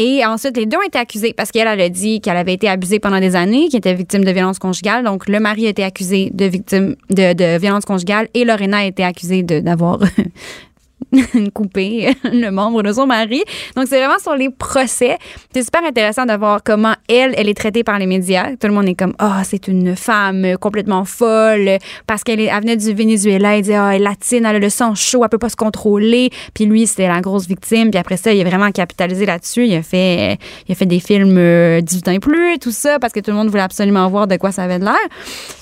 Et 0.01 0.24
ensuite, 0.24 0.57
les 0.57 0.65
deux 0.65 0.77
ont 0.77 0.86
été 0.86 0.97
accusés 0.97 1.32
parce 1.36 1.51
qu'elle, 1.51 1.66
elle 1.66 1.81
a 1.81 1.89
dit 1.89 2.20
qu'elle 2.20 2.36
avait 2.36 2.55
été 2.55 2.69
abusée 2.69 3.01
pendant 3.01 3.19
des 3.19 3.35
années, 3.35 3.69
qu'elle 3.69 3.78
était 3.78 3.95
victime 3.95 4.24
de 4.24 4.31
violence 4.31 4.61
conjugale. 4.61 5.05
Donc, 5.05 5.28
le 5.28 5.40
mari 5.40 5.66
a 5.66 5.70
été 5.70 5.82
accusé 5.82 6.31
de 6.32 6.45
victime 6.45 6.95
de, 7.11 7.32
de 7.32 7.59
violence 7.59 7.85
conjugale 7.85 8.28
et 8.32 8.45
Lorena 8.45 8.78
a 8.78 8.85
été 8.85 9.03
accusée 9.03 9.43
d'avoir 9.43 9.99
coupé 11.55 12.14
le 12.24 12.51
membre 12.51 12.82
de 12.82 12.93
son 12.93 13.06
mari. 13.06 13.43
Donc, 13.76 13.86
c'est 13.89 13.98
vraiment 13.98 14.18
sur 14.18 14.35
les 14.35 14.51
procès. 14.51 15.18
C'est 15.52 15.62
super 15.62 15.85
intéressant 15.85 16.26
de 16.26 16.35
voir 16.35 16.60
comment 16.62 16.94
elle, 17.09 17.35
elle 17.36 17.48
est 17.48 17.56
traitée 17.56 17.85
par 17.85 17.98
les 17.98 18.06
médias. 18.06 18.51
Tout 18.56 18.66
le 18.66 18.72
monde 18.72 18.89
est 18.89 18.94
comme, 18.94 19.14
ah, 19.18 19.43
c'est 19.44 19.68
une 19.68 19.97
femme 19.97 20.56
complètement 20.60 21.05
folle 21.05 21.78
parce 22.06 22.24
qu'elle 22.24 22.40
elle 22.40 22.60
venait 22.60 22.76
du 22.76 22.93
Venezuela. 22.93 23.56
Elle 23.56 23.62
dit, 23.62 23.74
ah, 23.74 23.90
elle 23.94 24.02
est 24.02 24.05
latine, 24.05 24.44
elle 24.47 24.56
a 24.56 24.59
le 24.59 24.70
sang 24.70 24.94
chaud, 24.94 25.22
elle 25.22 25.30
peut 25.30 25.39
pas 25.39 25.48
se 25.48 25.56
contrôler. 25.56 26.30
Puis 26.55 26.66
lui, 26.66 26.86
c'était 26.86 27.09
la 27.09 27.20
grosse 27.20 27.47
victime. 27.47 27.90
Puis 27.90 27.98
après 27.98 28.16
ça, 28.16 28.32
il 28.32 28.40
a 28.40 28.44
vraiment 28.44 28.70
capitalisé 28.70 29.26
là-dessus. 29.26 29.66
Il 29.66 29.74
a 29.74 29.82
fait, 29.82 30.39
il 30.68 30.72
a 30.72 30.74
fait 30.74 30.86
des 30.86 31.01
films 31.01 31.36
euh, 31.39 31.80
18 31.80 32.09
ans 32.09 32.12
et 32.12 32.20
plus, 32.20 32.59
tout 32.59 32.70
ça, 32.70 32.98
parce 32.98 33.12
que 33.12 33.20
tout 33.20 33.30
le 33.30 33.36
monde 33.36 33.48
voulait 33.48 33.62
absolument 33.62 34.09
voir 34.09 34.26
de 34.26 34.36
quoi 34.36 34.52
ça 34.52 34.64
avait 34.64 34.78
de 34.78 34.85
l'air. 34.85 34.94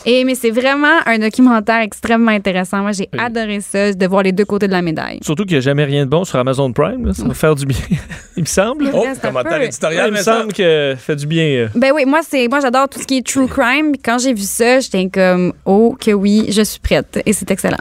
Et, 0.05 0.25
mais 0.25 0.35
c'est 0.35 0.51
vraiment 0.51 0.99
un 1.07 1.19
documentaire 1.19 1.81
extrêmement 1.81 2.31
intéressant. 2.31 2.79
Moi, 2.79 2.93
j'ai 2.93 3.09
adoré 3.19 3.61
ça, 3.61 3.93
de 3.93 4.07
voir 4.07 4.23
les 4.23 4.33
deux 4.33 4.45
côtés 4.45 4.67
de 4.67 4.73
la 4.73 4.83
médaille. 4.83 5.19
Surtout 5.23 5.36
qu'il 5.45 5.53
n'y 5.55 5.59
a 5.59 5.61
jamais 5.61 5.85
rien 5.85 6.05
de 6.05 6.11
bon 6.11 6.25
sur 6.25 6.39
Amazon 6.39 6.73
Prime. 6.73 7.07
là. 7.07 7.13
Ça 7.13 7.25
va 7.27 7.35
faire 7.35 7.55
du 7.55 7.67
bien, 7.67 7.77
il 8.37 8.43
me 8.43 8.47
semble. 8.47 8.91
Oh, 8.93 9.05
commentaire 9.23 9.61
éditorial, 9.61 10.09
il 10.09 10.13
me 10.15 10.23
semble 10.23 10.53
que 10.53 10.93
ça 10.95 11.01
fait 11.01 11.17
du 11.17 11.27
bien. 11.27 11.45
euh. 11.45 11.69
Ben 11.75 11.93
oui, 11.95 12.05
moi 12.07 12.21
c'est 12.23 12.49
moi 12.49 12.61
j'adore 12.61 12.89
tout 12.89 12.99
ce 13.01 13.07
qui 13.07 13.19
est 13.19 13.27
true 13.27 13.47
crime. 13.49 13.93
Puis 13.93 14.01
Quand 14.03 14.19
j'ai 14.19 14.33
vu 14.35 14.43
ça, 14.43 14.81
j'étais 14.81 15.09
comme 15.09 15.53
oh 15.65 15.97
que 16.01 16.11
oui, 16.13 16.47
je 16.51 16.63
suis 16.63 16.81
prête 16.81 17.21
et 17.27 17.33
c'est 17.33 17.51
excellent. 17.51 17.77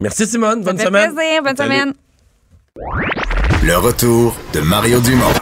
Merci, 0.00 0.26
Simone. 0.26 0.62
Bonne 0.62 0.78
semaine. 0.78 1.14
plaisir, 1.14 1.42
bonne 1.42 1.56
Salut. 1.56 1.74
semaine. 1.74 1.92
Le 3.64 3.76
retour 3.76 4.34
de 4.52 4.60
Mario 4.60 5.00
Dumont. 5.00 5.32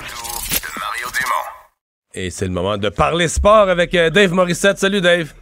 Et 2.13 2.31
c'est 2.31 2.45
le 2.47 2.51
moment 2.51 2.77
de 2.77 2.89
parler 2.89 3.29
sport 3.29 3.69
avec 3.69 3.95
euh, 3.95 4.11
Dave 4.11 4.33
Morissette. 4.33 4.79
Salut, 4.79 5.01
Dave. 5.01 5.33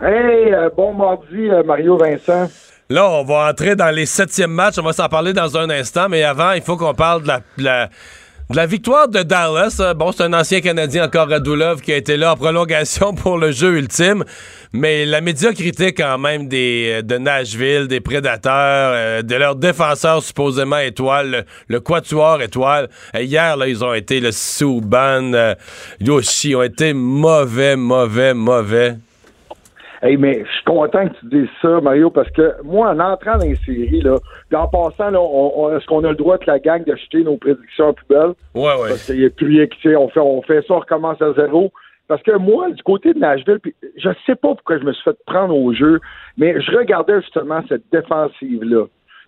Hey, 0.00 0.54
euh, 0.54 0.70
bon 0.76 0.94
mardi, 0.94 1.48
Mario 1.66 1.96
Vincent. 1.98 2.48
Là, 2.90 3.06
on 3.10 3.22
va 3.22 3.50
entrer 3.50 3.76
dans 3.76 3.90
les 3.90 4.06
septièmes 4.06 4.50
matchs. 4.52 4.76
On 4.78 4.82
va 4.82 4.94
s'en 4.94 5.10
parler 5.10 5.34
dans 5.34 5.58
un 5.58 5.68
instant, 5.68 6.08
mais 6.08 6.22
avant, 6.22 6.52
il 6.52 6.62
faut 6.62 6.78
qu'on 6.78 6.94
parle 6.94 7.22
de 7.22 7.28
la, 7.28 7.40
de 7.58 8.56
la- 8.56 8.66
victoire 8.66 9.08
de 9.08 9.22
Dallas, 9.22 9.76
euh, 9.80 9.92
bon, 9.92 10.10
c'est 10.10 10.22
un 10.22 10.32
ancien 10.32 10.62
Canadien 10.62 11.04
encore 11.04 11.28
Radulov 11.28 11.82
qui 11.82 11.92
a 11.92 11.96
été 11.96 12.16
là 12.16 12.32
en 12.32 12.36
prolongation 12.36 13.12
pour 13.22 13.36
le 13.36 13.52
jeu 13.52 13.76
ultime, 13.76 14.24
mais 14.72 15.04
la 15.04 15.20
médiocrité 15.20 15.92
quand 15.92 16.16
même 16.16 16.48
des, 16.48 17.00
euh, 17.00 17.02
de 17.02 17.18
Nashville, 17.18 17.88
des 17.88 18.00
prédateurs, 18.00 18.92
euh, 18.94 19.20
de 19.20 19.34
leurs 19.34 19.56
défenseurs 19.56 20.22
supposément 20.22 20.78
étoiles, 20.78 21.44
le, 21.68 21.80
quatuor 21.80 22.40
étoile. 22.40 22.88
Hier, 23.14 23.54
là, 23.58 23.68
ils 23.68 23.84
ont 23.84 23.92
été 23.92 24.18
le 24.18 24.32
Souban, 24.32 25.54
Yoshi, 26.00 26.54
ont 26.54 26.62
été 26.62 26.94
mauvais, 26.94 27.76
mauvais, 27.76 28.32
mauvais. 28.32 28.96
Hey, 30.00 30.16
mais 30.16 30.44
je 30.44 30.50
suis 30.52 30.64
content 30.64 31.08
que 31.08 31.14
tu 31.18 31.26
dises 31.26 31.48
ça, 31.60 31.80
Mario, 31.80 32.10
parce 32.10 32.30
que 32.30 32.54
moi, 32.62 32.90
en 32.90 33.00
entrant 33.00 33.36
dans 33.38 33.44
les 33.44 33.56
séries, 33.66 34.00
là, 34.00 34.18
puis 34.48 34.56
en 34.56 34.68
passant, 34.68 35.10
là, 35.10 35.20
on, 35.20 35.52
on- 35.56 35.76
est-ce 35.76 35.86
qu'on 35.86 36.04
a 36.04 36.10
le 36.10 36.14
droit 36.16 36.38
que 36.38 36.46
la 36.48 36.60
gang 36.60 36.84
de 36.84 36.94
jeter 36.94 37.24
nos 37.24 37.36
prédictions 37.36 37.88
à 37.88 37.92
poubelle? 37.94 38.32
Ouais, 38.54 38.62
ouais. 38.80 38.88
Parce 38.90 39.06
qu'il 39.06 39.18
n'y 39.18 39.24
a 39.26 39.30
plus 39.30 39.46
rien 39.46 39.66
qui 39.66 39.88
on 39.96 40.08
fait, 40.08 40.20
on 40.20 40.40
fait 40.42 40.62
ça, 40.66 40.74
on 40.74 40.78
recommence 40.80 41.20
à 41.20 41.32
zéro. 41.32 41.72
Parce 42.06 42.22
que 42.22 42.36
moi, 42.38 42.70
du 42.70 42.82
côté 42.84 43.12
de 43.12 43.18
Nashville, 43.18 43.58
puis 43.60 43.74
je 43.96 44.08
sais 44.24 44.36
pas 44.36 44.54
pourquoi 44.54 44.78
je 44.78 44.84
me 44.84 44.92
suis 44.92 45.02
fait 45.02 45.16
prendre 45.26 45.54
au 45.54 45.72
jeu, 45.74 46.00
mais 46.38 46.58
je 46.60 46.76
regardais 46.76 47.20
justement 47.20 47.60
cette 47.68 47.82
défensive-là. 47.92 48.84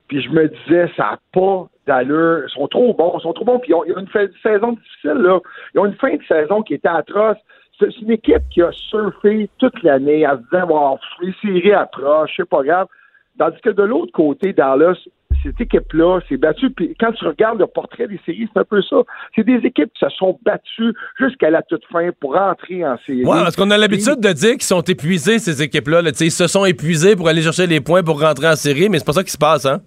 Puis 0.08 0.22
je 0.22 0.30
me 0.30 0.48
disais, 0.48 0.88
ça 0.96 1.02
n'a 1.02 1.18
pas 1.32 1.66
d'allure. 1.86 2.44
Ils 2.46 2.50
sont 2.52 2.66
trop 2.68 2.94
bons, 2.94 3.14
ils 3.18 3.22
sont 3.22 3.32
trop 3.32 3.44
bons. 3.44 3.58
Puis 3.58 3.70
ils 3.70 3.74
ont, 3.74 3.84
ils 3.84 3.92
ont 3.92 3.98
une 4.00 4.08
fin 4.08 4.24
de 4.24 4.32
saison 4.42 4.72
difficile, 4.72 5.18
là. 5.22 5.40
Ils 5.74 5.80
ont 5.80 5.86
une 5.86 5.94
fin 5.94 6.14
de 6.14 6.22
saison 6.26 6.62
qui 6.62 6.74
était 6.74 6.88
atroce. 6.88 7.36
C'est 7.80 7.96
une 8.02 8.10
équipe 8.12 8.42
qui 8.50 8.62
a 8.62 8.70
surfé 8.72 9.48
toute 9.58 9.82
l'année 9.82 10.26
en 10.26 10.36
se 10.36 10.42
disant, 10.50 10.66
bon, 10.66 10.98
les 11.22 11.34
séries 11.42 11.72
approchent, 11.72 12.34
c'est 12.36 12.48
pas 12.48 12.62
grave. 12.62 12.86
Tandis 13.38 13.60
que 13.62 13.70
de 13.70 13.82
l'autre 13.82 14.12
côté, 14.12 14.52
Dallas, 14.52 14.98
cette 15.42 15.60
équipe-là 15.60 16.20
s'est 16.28 16.36
battue. 16.36 16.70
Puis 16.70 16.94
quand 17.00 17.12
tu 17.12 17.26
regardes 17.26 17.58
le 17.58 17.66
portrait 17.66 18.06
des 18.06 18.20
séries, 18.26 18.48
c'est 18.52 18.60
un 18.60 18.64
peu 18.64 18.82
ça. 18.82 18.96
C'est 19.34 19.44
des 19.44 19.66
équipes 19.66 19.90
qui 19.94 20.04
se 20.04 20.10
sont 20.10 20.38
battues 20.44 20.92
jusqu'à 21.18 21.48
la 21.48 21.62
toute 21.62 21.84
fin 21.90 22.10
pour 22.20 22.36
entrer 22.36 22.84
en 22.84 22.98
série. 22.98 23.24
Ouais, 23.24 23.40
parce 23.42 23.56
qu'on 23.56 23.70
a 23.70 23.78
l'habitude 23.78 24.20
de 24.20 24.32
dire 24.32 24.52
qu'ils 24.52 24.62
sont 24.62 24.82
épuisés, 24.82 25.38
ces 25.38 25.62
équipes-là. 25.62 26.02
là. 26.02 26.12
Tu 26.12 26.18
sais, 26.18 26.26
Ils 26.26 26.30
se 26.30 26.46
sont 26.46 26.66
épuisés 26.66 27.16
pour 27.16 27.28
aller 27.28 27.40
chercher 27.42 27.66
les 27.66 27.80
points 27.80 28.02
pour 28.02 28.20
rentrer 28.20 28.48
en 28.48 28.56
série, 28.56 28.90
mais 28.90 28.98
c'est 28.98 29.06
pas 29.06 29.12
ça 29.12 29.24
qui 29.24 29.32
se 29.32 29.38
passe, 29.38 29.64
hein? 29.64 29.80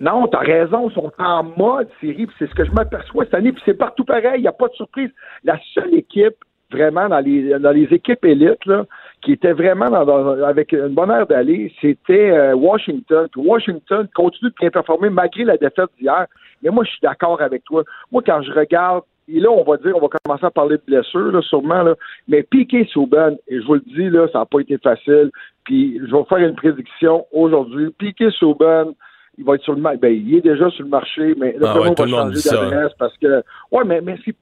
Non, 0.00 0.26
t'as 0.28 0.38
raison, 0.38 0.88
ils 0.88 0.94
sont 0.94 1.12
en 1.18 1.44
mode 1.44 1.88
série, 2.00 2.26
c'est 2.38 2.48
ce 2.48 2.54
que 2.54 2.64
je 2.64 2.70
m'aperçois 2.70 3.24
cette 3.24 3.34
année, 3.34 3.52
puis 3.52 3.62
c'est 3.66 3.74
partout 3.74 4.04
pareil, 4.04 4.38
il 4.38 4.40
n'y 4.40 4.48
a 4.48 4.52
pas 4.52 4.68
de 4.68 4.72
surprise. 4.72 5.10
La 5.44 5.60
seule 5.74 5.94
équipe, 5.94 6.36
vraiment, 6.70 7.08
dans 7.08 7.20
les, 7.20 7.58
dans 7.58 7.70
les 7.72 7.84
équipes 7.92 8.24
élites, 8.24 8.64
là, 8.66 8.84
qui 9.22 9.32
était 9.32 9.52
vraiment 9.52 9.90
dans, 9.90 10.04
dans- 10.04 10.42
avec 10.44 10.72
une 10.72 10.88
bonne 10.94 11.10
aire 11.10 11.26
d'aller, 11.26 11.72
c'était 11.80 12.30
euh, 12.30 12.54
Washington. 12.54 13.28
Puis 13.32 13.40
Washington 13.44 14.08
continue 14.14 14.50
de 14.50 14.54
bien 14.60 14.70
performer 14.70 15.10
malgré 15.10 15.44
la 15.44 15.56
défaite 15.56 15.90
d'hier. 15.98 16.26
Mais 16.62 16.70
moi, 16.70 16.84
je 16.84 16.90
suis 16.90 17.00
d'accord 17.02 17.40
avec 17.40 17.64
toi. 17.64 17.82
Moi, 18.12 18.22
quand 18.24 18.42
je 18.42 18.52
regarde, 18.52 19.02
et 19.32 19.38
là, 19.38 19.50
on 19.50 19.62
va 19.62 19.76
dire, 19.76 19.96
on 19.96 20.00
va 20.00 20.08
commencer 20.24 20.44
à 20.46 20.50
parler 20.50 20.76
de 20.76 20.82
blessures, 20.86 21.30
là, 21.32 21.40
sûrement, 21.42 21.82
là, 21.82 21.94
mais 22.26 22.42
Piqué 22.42 22.84
Souban, 22.92 23.36
et 23.48 23.60
je 23.60 23.66
vous 23.66 23.74
le 23.74 23.80
dis, 23.86 24.10
là, 24.10 24.26
ça 24.32 24.40
n'a 24.40 24.46
pas 24.46 24.58
été 24.60 24.76
facile. 24.78 25.30
Puis 25.64 26.00
je 26.04 26.14
vais 26.16 26.24
faire 26.28 26.38
une 26.38 26.56
prédiction 26.56 27.26
aujourd'hui. 27.32 27.90
Piqué 27.96 28.30
Souban, 28.32 28.92
il 29.38 29.44
va 29.44 29.54
être 29.54 29.62
sur 29.62 29.74
le 29.74 29.80
marché. 29.80 29.98
Ben, 29.98 30.12
il 30.12 30.34
est 30.34 30.40
déjà 30.40 30.68
sur 30.70 30.82
le 30.84 30.90
marché, 30.90 31.34
mais 31.38 31.54
le 31.56 31.64
Ah 31.66 31.80
ouais, 31.80 31.94
tout 31.94 32.02
va 32.02 32.08
changer 32.08 32.36
ça. 32.40 32.56
d'adresse 32.56 32.92
parce 32.98 33.16
que. 33.18 33.42
Ouais, 33.70 33.84
mais, 33.86 34.00
mais 34.00 34.16
c'est 34.24 34.34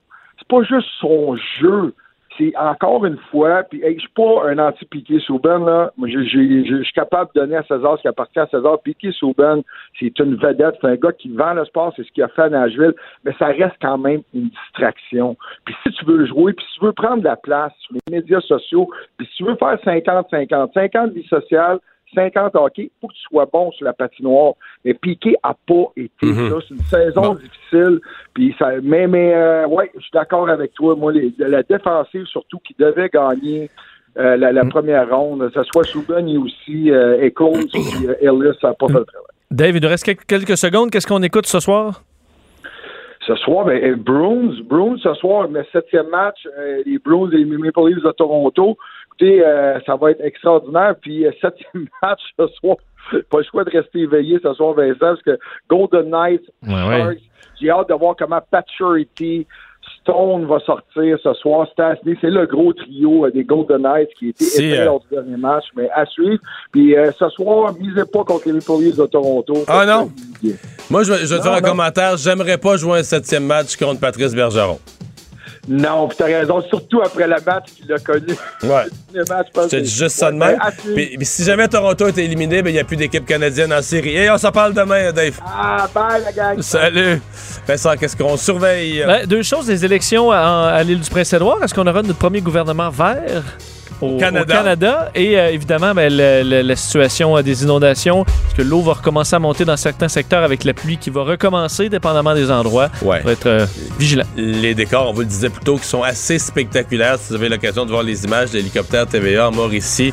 pas 0.48 0.62
juste 0.62 0.88
son 1.00 1.36
jeu. 1.60 1.92
C'est 2.38 2.56
encore 2.56 3.04
une 3.04 3.18
fois, 3.30 3.64
puis 3.64 3.82
hey, 3.82 3.94
je 3.94 4.00
suis 4.00 4.08
pas 4.10 4.48
un 4.48 4.58
anti-Piqué 4.58 5.18
Souben, 5.18 5.64
là. 5.64 5.90
Moi, 5.96 6.08
je 6.08 6.20
suis 6.20 6.92
capable 6.94 7.30
de 7.34 7.40
donner 7.40 7.56
à 7.56 7.64
César 7.64 7.96
ce 7.96 8.02
qui 8.02 8.08
appartient 8.08 8.38
à 8.38 8.46
César. 8.46 8.80
Piqué 8.80 9.10
Souben, 9.10 9.62
c'est 9.98 10.16
une 10.20 10.36
vedette, 10.36 10.76
c'est 10.80 10.86
un 10.86 10.94
gars 10.94 11.12
qui 11.12 11.30
vend 11.30 11.54
le 11.54 11.64
sport, 11.64 11.92
c'est 11.96 12.04
ce 12.04 12.12
qu'il 12.12 12.22
a 12.22 12.28
fait 12.28 12.42
à 12.42 12.48
Nashville, 12.48 12.94
mais 13.24 13.34
ça 13.40 13.46
reste 13.46 13.76
quand 13.82 13.98
même 13.98 14.22
une 14.34 14.50
distraction. 14.50 15.36
Puis 15.64 15.74
si 15.82 15.90
tu 15.90 16.04
veux 16.04 16.26
jouer, 16.26 16.52
puis 16.52 16.64
si 16.72 16.78
tu 16.78 16.86
veux 16.86 16.92
prendre 16.92 17.18
de 17.18 17.24
la 17.24 17.36
place 17.36 17.72
sur 17.80 17.94
les 17.94 18.18
médias 18.18 18.40
sociaux, 18.40 18.88
puis 19.16 19.26
si 19.26 19.38
tu 19.38 19.44
veux 19.44 19.56
faire 19.56 19.76
50-50, 19.84 20.72
50 20.72 21.12
vie 21.12 21.26
sociale, 21.26 21.80
50 22.14 22.54
hockey, 22.56 22.90
faut 23.00 23.08
que 23.08 23.12
tu 23.14 23.20
sois 23.22 23.46
bon 23.52 23.70
sur 23.72 23.84
la 23.84 23.92
patinoire. 23.92 24.54
Mais 24.84 24.94
Piqué 24.94 25.34
a 25.42 25.54
pas 25.54 25.92
été 25.96 26.26
Mhm. 26.26 26.50
ça. 26.50 26.56
C'est 26.68 26.74
une 26.74 26.80
saison 26.82 27.34
difficile. 27.34 28.00
Puis 28.34 28.54
ça, 28.58 28.70
mais 28.82 29.06
mais 29.06 29.34
euh, 29.34 29.66
ouais, 29.66 29.90
je 29.94 30.00
suis 30.00 30.10
d'accord 30.12 30.48
avec 30.48 30.72
toi. 30.74 30.96
Moi, 30.96 31.12
les- 31.12 31.32
la 31.38 31.62
défensive 31.62 32.24
surtout 32.26 32.58
qui 32.58 32.74
devait 32.78 33.08
gagner 33.08 33.68
euh, 34.16 34.36
la, 34.36 34.50
la 34.52 34.64
première 34.64 35.08
ronde, 35.10 35.48
que 35.52 35.54
ce 35.54 35.62
soit 35.64 35.84
Souben 35.84 36.28
et 36.28 36.38
aussi 36.38 36.90
euh, 36.90 37.20
Echols 37.20 37.66
puis 37.72 38.06
euh, 38.08 38.14
Ellis, 38.20 38.56
ça 38.60 38.68
n'a 38.68 38.74
pas 38.74 38.86
fait 38.88 38.94
le 38.94 39.04
travail. 39.04 39.26
Dave, 39.50 39.76
il 39.76 39.82
nous 39.82 39.88
reste 39.88 40.04
quelques, 40.26 40.56
secondes. 40.56 40.90
Qu'est-ce 40.90 41.06
qu'on 41.06 41.22
écoute 41.22 41.46
ce 41.46 41.60
soir? 41.60 42.02
Ce 43.26 43.34
soir, 43.36 43.66
ben, 43.66 43.82
euh, 43.84 43.94
Bruins, 43.96 44.54
Bruins, 44.64 44.96
ce 45.02 45.12
soir, 45.14 45.48
le 45.48 45.62
septième 45.70 46.08
match, 46.08 46.38
euh, 46.58 46.82
les 46.86 46.98
Bruins 46.98 47.30
et 47.32 47.36
les 47.36 47.44
Maple 47.44 47.88
Leafs 47.88 48.02
de 48.02 48.10
Toronto. 48.12 48.76
Écoutez, 49.20 49.44
euh, 49.44 49.78
ça 49.86 49.96
va 49.96 50.12
être 50.12 50.20
extraordinaire. 50.20 50.94
Puis, 51.00 51.26
euh, 51.26 51.30
septième 51.40 51.86
match 52.02 52.20
ce 52.38 52.46
soir, 52.60 52.76
pas 53.30 53.38
le 53.38 53.44
choix 53.44 53.64
de 53.64 53.70
rester 53.70 54.00
éveillé 54.00 54.38
ce 54.42 54.52
soir, 54.54 54.74
Vincent, 54.74 54.98
parce 55.00 55.22
que 55.22 55.38
Golden 55.68 56.10
Knights, 56.10 56.50
ouais. 56.62 56.98
Sharks, 56.98 57.18
j'ai 57.60 57.70
hâte 57.70 57.88
de 57.88 57.94
voir 57.94 58.14
comment 58.16 58.40
Paturity, 58.50 59.46
Stone 60.02 60.46
va 60.46 60.58
sortir 60.60 61.18
ce 61.22 61.32
soir. 61.34 61.66
Stastny, 61.72 62.16
c'est 62.20 62.30
le 62.30 62.46
gros 62.46 62.72
trio 62.72 63.26
euh, 63.26 63.30
des 63.30 63.44
Golden 63.44 63.82
Knights 63.82 64.10
qui 64.18 64.30
était 64.30 64.78
euh, 64.78 64.84
lors 64.84 65.00
du 65.00 65.08
dernier 65.10 65.36
match, 65.36 65.64
mais 65.76 65.88
à 65.94 66.06
suivre. 66.06 66.40
Puis, 66.72 66.96
euh, 66.96 67.10
ce 67.18 67.28
soir, 67.30 67.74
misez 67.78 68.04
pas 68.04 68.24
contre 68.24 68.46
les 68.46 68.52
Maple 68.52 68.80
Leafs 68.80 68.96
de 68.96 69.06
Toronto. 69.06 69.54
Ah 69.66 69.84
non? 69.86 70.10
Moi, 70.90 71.02
je 71.02 71.12
vais, 71.12 71.42
faire 71.42 71.52
un 71.52 71.60
commentaire. 71.60 72.16
J'aimerais 72.16 72.58
pas 72.58 72.76
jouer 72.76 73.00
un 73.00 73.02
septième 73.02 73.44
match 73.44 73.76
contre 73.76 74.00
Patrice 74.00 74.34
Bergeron. 74.34 74.78
Non, 75.68 76.08
puis 76.08 76.16
t'as 76.16 76.24
raison, 76.26 76.62
surtout 76.68 77.02
après 77.02 77.26
le 77.26 77.36
match 77.44 77.66
qu'il 77.76 77.92
a 77.92 77.98
connu. 77.98 78.26
Ouais. 78.62 78.84
Le 79.14 79.24
match, 79.28 79.46
je 79.48 79.52
pense 79.52 79.64
Je 79.64 79.68
te 79.70 79.76
que- 79.76 79.80
dis 79.82 79.90
juste 79.90 80.16
ça 80.18 80.30
de 80.30 80.36
même. 80.36 80.58
Puis, 80.94 81.14
puis 81.16 81.26
si 81.26 81.42
jamais 81.44 81.66
Toronto 81.68 82.06
est 82.08 82.18
éliminé, 82.18 82.62
ben, 82.62 82.70
il 82.70 82.74
n'y 82.74 82.78
a 82.78 82.84
plus 82.84 82.96
d'équipe 82.96 83.24
canadienne 83.24 83.72
en 83.72 83.80
série. 83.82 84.14
Et 84.16 84.30
on 84.30 84.36
s'en 84.38 84.52
parle 84.52 84.74
demain, 84.74 85.12
Dave. 85.12 85.38
Ah, 85.46 85.88
bye, 85.94 86.22
la 86.24 86.32
gang. 86.32 86.60
Salut. 86.62 87.20
Vincent, 87.66 87.96
qu'est-ce 87.96 88.16
qu'on 88.16 88.36
surveille? 88.36 89.02
Ben, 89.06 89.26
deux 89.26 89.42
choses, 89.42 89.68
les 89.68 89.84
élections 89.84 90.30
à, 90.30 90.72
à 90.74 90.82
l'île 90.82 91.00
du 91.00 91.08
Prince-Édouard. 91.10 91.62
Est-ce 91.64 91.72
qu'on 91.74 91.86
aura 91.86 92.02
notre 92.02 92.18
premier 92.18 92.40
gouvernement 92.40 92.90
vert? 92.90 93.42
Au, 94.00 94.16
Canada. 94.16 94.54
au 94.54 94.56
Canada. 94.58 95.10
Et 95.14 95.38
euh, 95.38 95.50
évidemment, 95.50 95.94
ben, 95.94 96.12
le- 96.12 96.42
le- 96.42 96.62
la 96.62 96.76
situation 96.76 97.36
euh, 97.36 97.42
des 97.42 97.62
inondations, 97.64 98.24
parce 98.24 98.54
que 98.56 98.62
l'eau 98.62 98.80
va 98.80 98.92
recommencer 98.94 99.34
à 99.36 99.38
monter 99.38 99.64
dans 99.64 99.76
certains 99.76 100.08
secteurs 100.08 100.42
avec 100.44 100.64
la 100.64 100.72
pluie 100.74 100.98
qui 100.98 101.10
va 101.10 101.22
recommencer, 101.22 101.88
dépendamment 101.88 102.34
des 102.34 102.50
endroits. 102.50 102.90
Ouais. 103.02 103.20
Va 103.22 103.32
être 103.32 103.46
euh, 103.46 103.66
vigilant. 103.98 104.24
Les 104.36 104.74
décors, 104.74 105.08
on 105.10 105.12
vous 105.12 105.20
le 105.20 105.26
disait 105.26 105.50
plus 105.50 105.64
tôt, 105.64 105.76
qui 105.78 105.86
sont 105.86 106.02
assez 106.02 106.38
spectaculaires. 106.38 107.16
Si 107.18 107.30
vous 107.30 107.34
avez 107.36 107.48
l'occasion 107.48 107.84
de 107.84 107.90
voir 107.90 108.02
les 108.02 108.24
images 108.24 108.50
de 108.52 108.58
l'hélicoptère 108.58 109.06
TVA 109.06 109.48
en 109.48 109.52
Mauricie. 109.52 110.12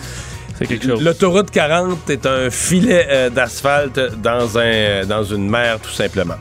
C'est 0.57 0.67
quelque 0.67 0.85
chose. 0.87 1.03
L'autoroute 1.03 1.51
40 1.51 2.09
est 2.09 2.25
un 2.25 2.49
filet 2.49 3.05
euh, 3.09 3.29
d'asphalte 3.29 3.99
dans, 4.23 4.57
un, 4.57 5.05
dans 5.05 5.23
une 5.23 5.49
mer, 5.49 5.79
tout 5.81 5.89
simplement. 5.91 6.35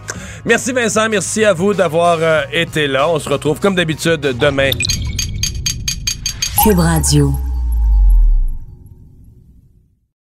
Merci 0.44 0.72
Vincent, 0.72 1.08
merci 1.08 1.44
à 1.44 1.52
vous 1.52 1.74
d'avoir 1.74 2.18
euh, 2.20 2.42
été 2.52 2.86
là. 2.86 3.08
On 3.08 3.18
se 3.18 3.28
retrouve 3.28 3.58
comme 3.58 3.74
d'habitude 3.74 4.20
demain. 4.20 4.70
Cube 6.64 6.80
Radio. 6.80 7.53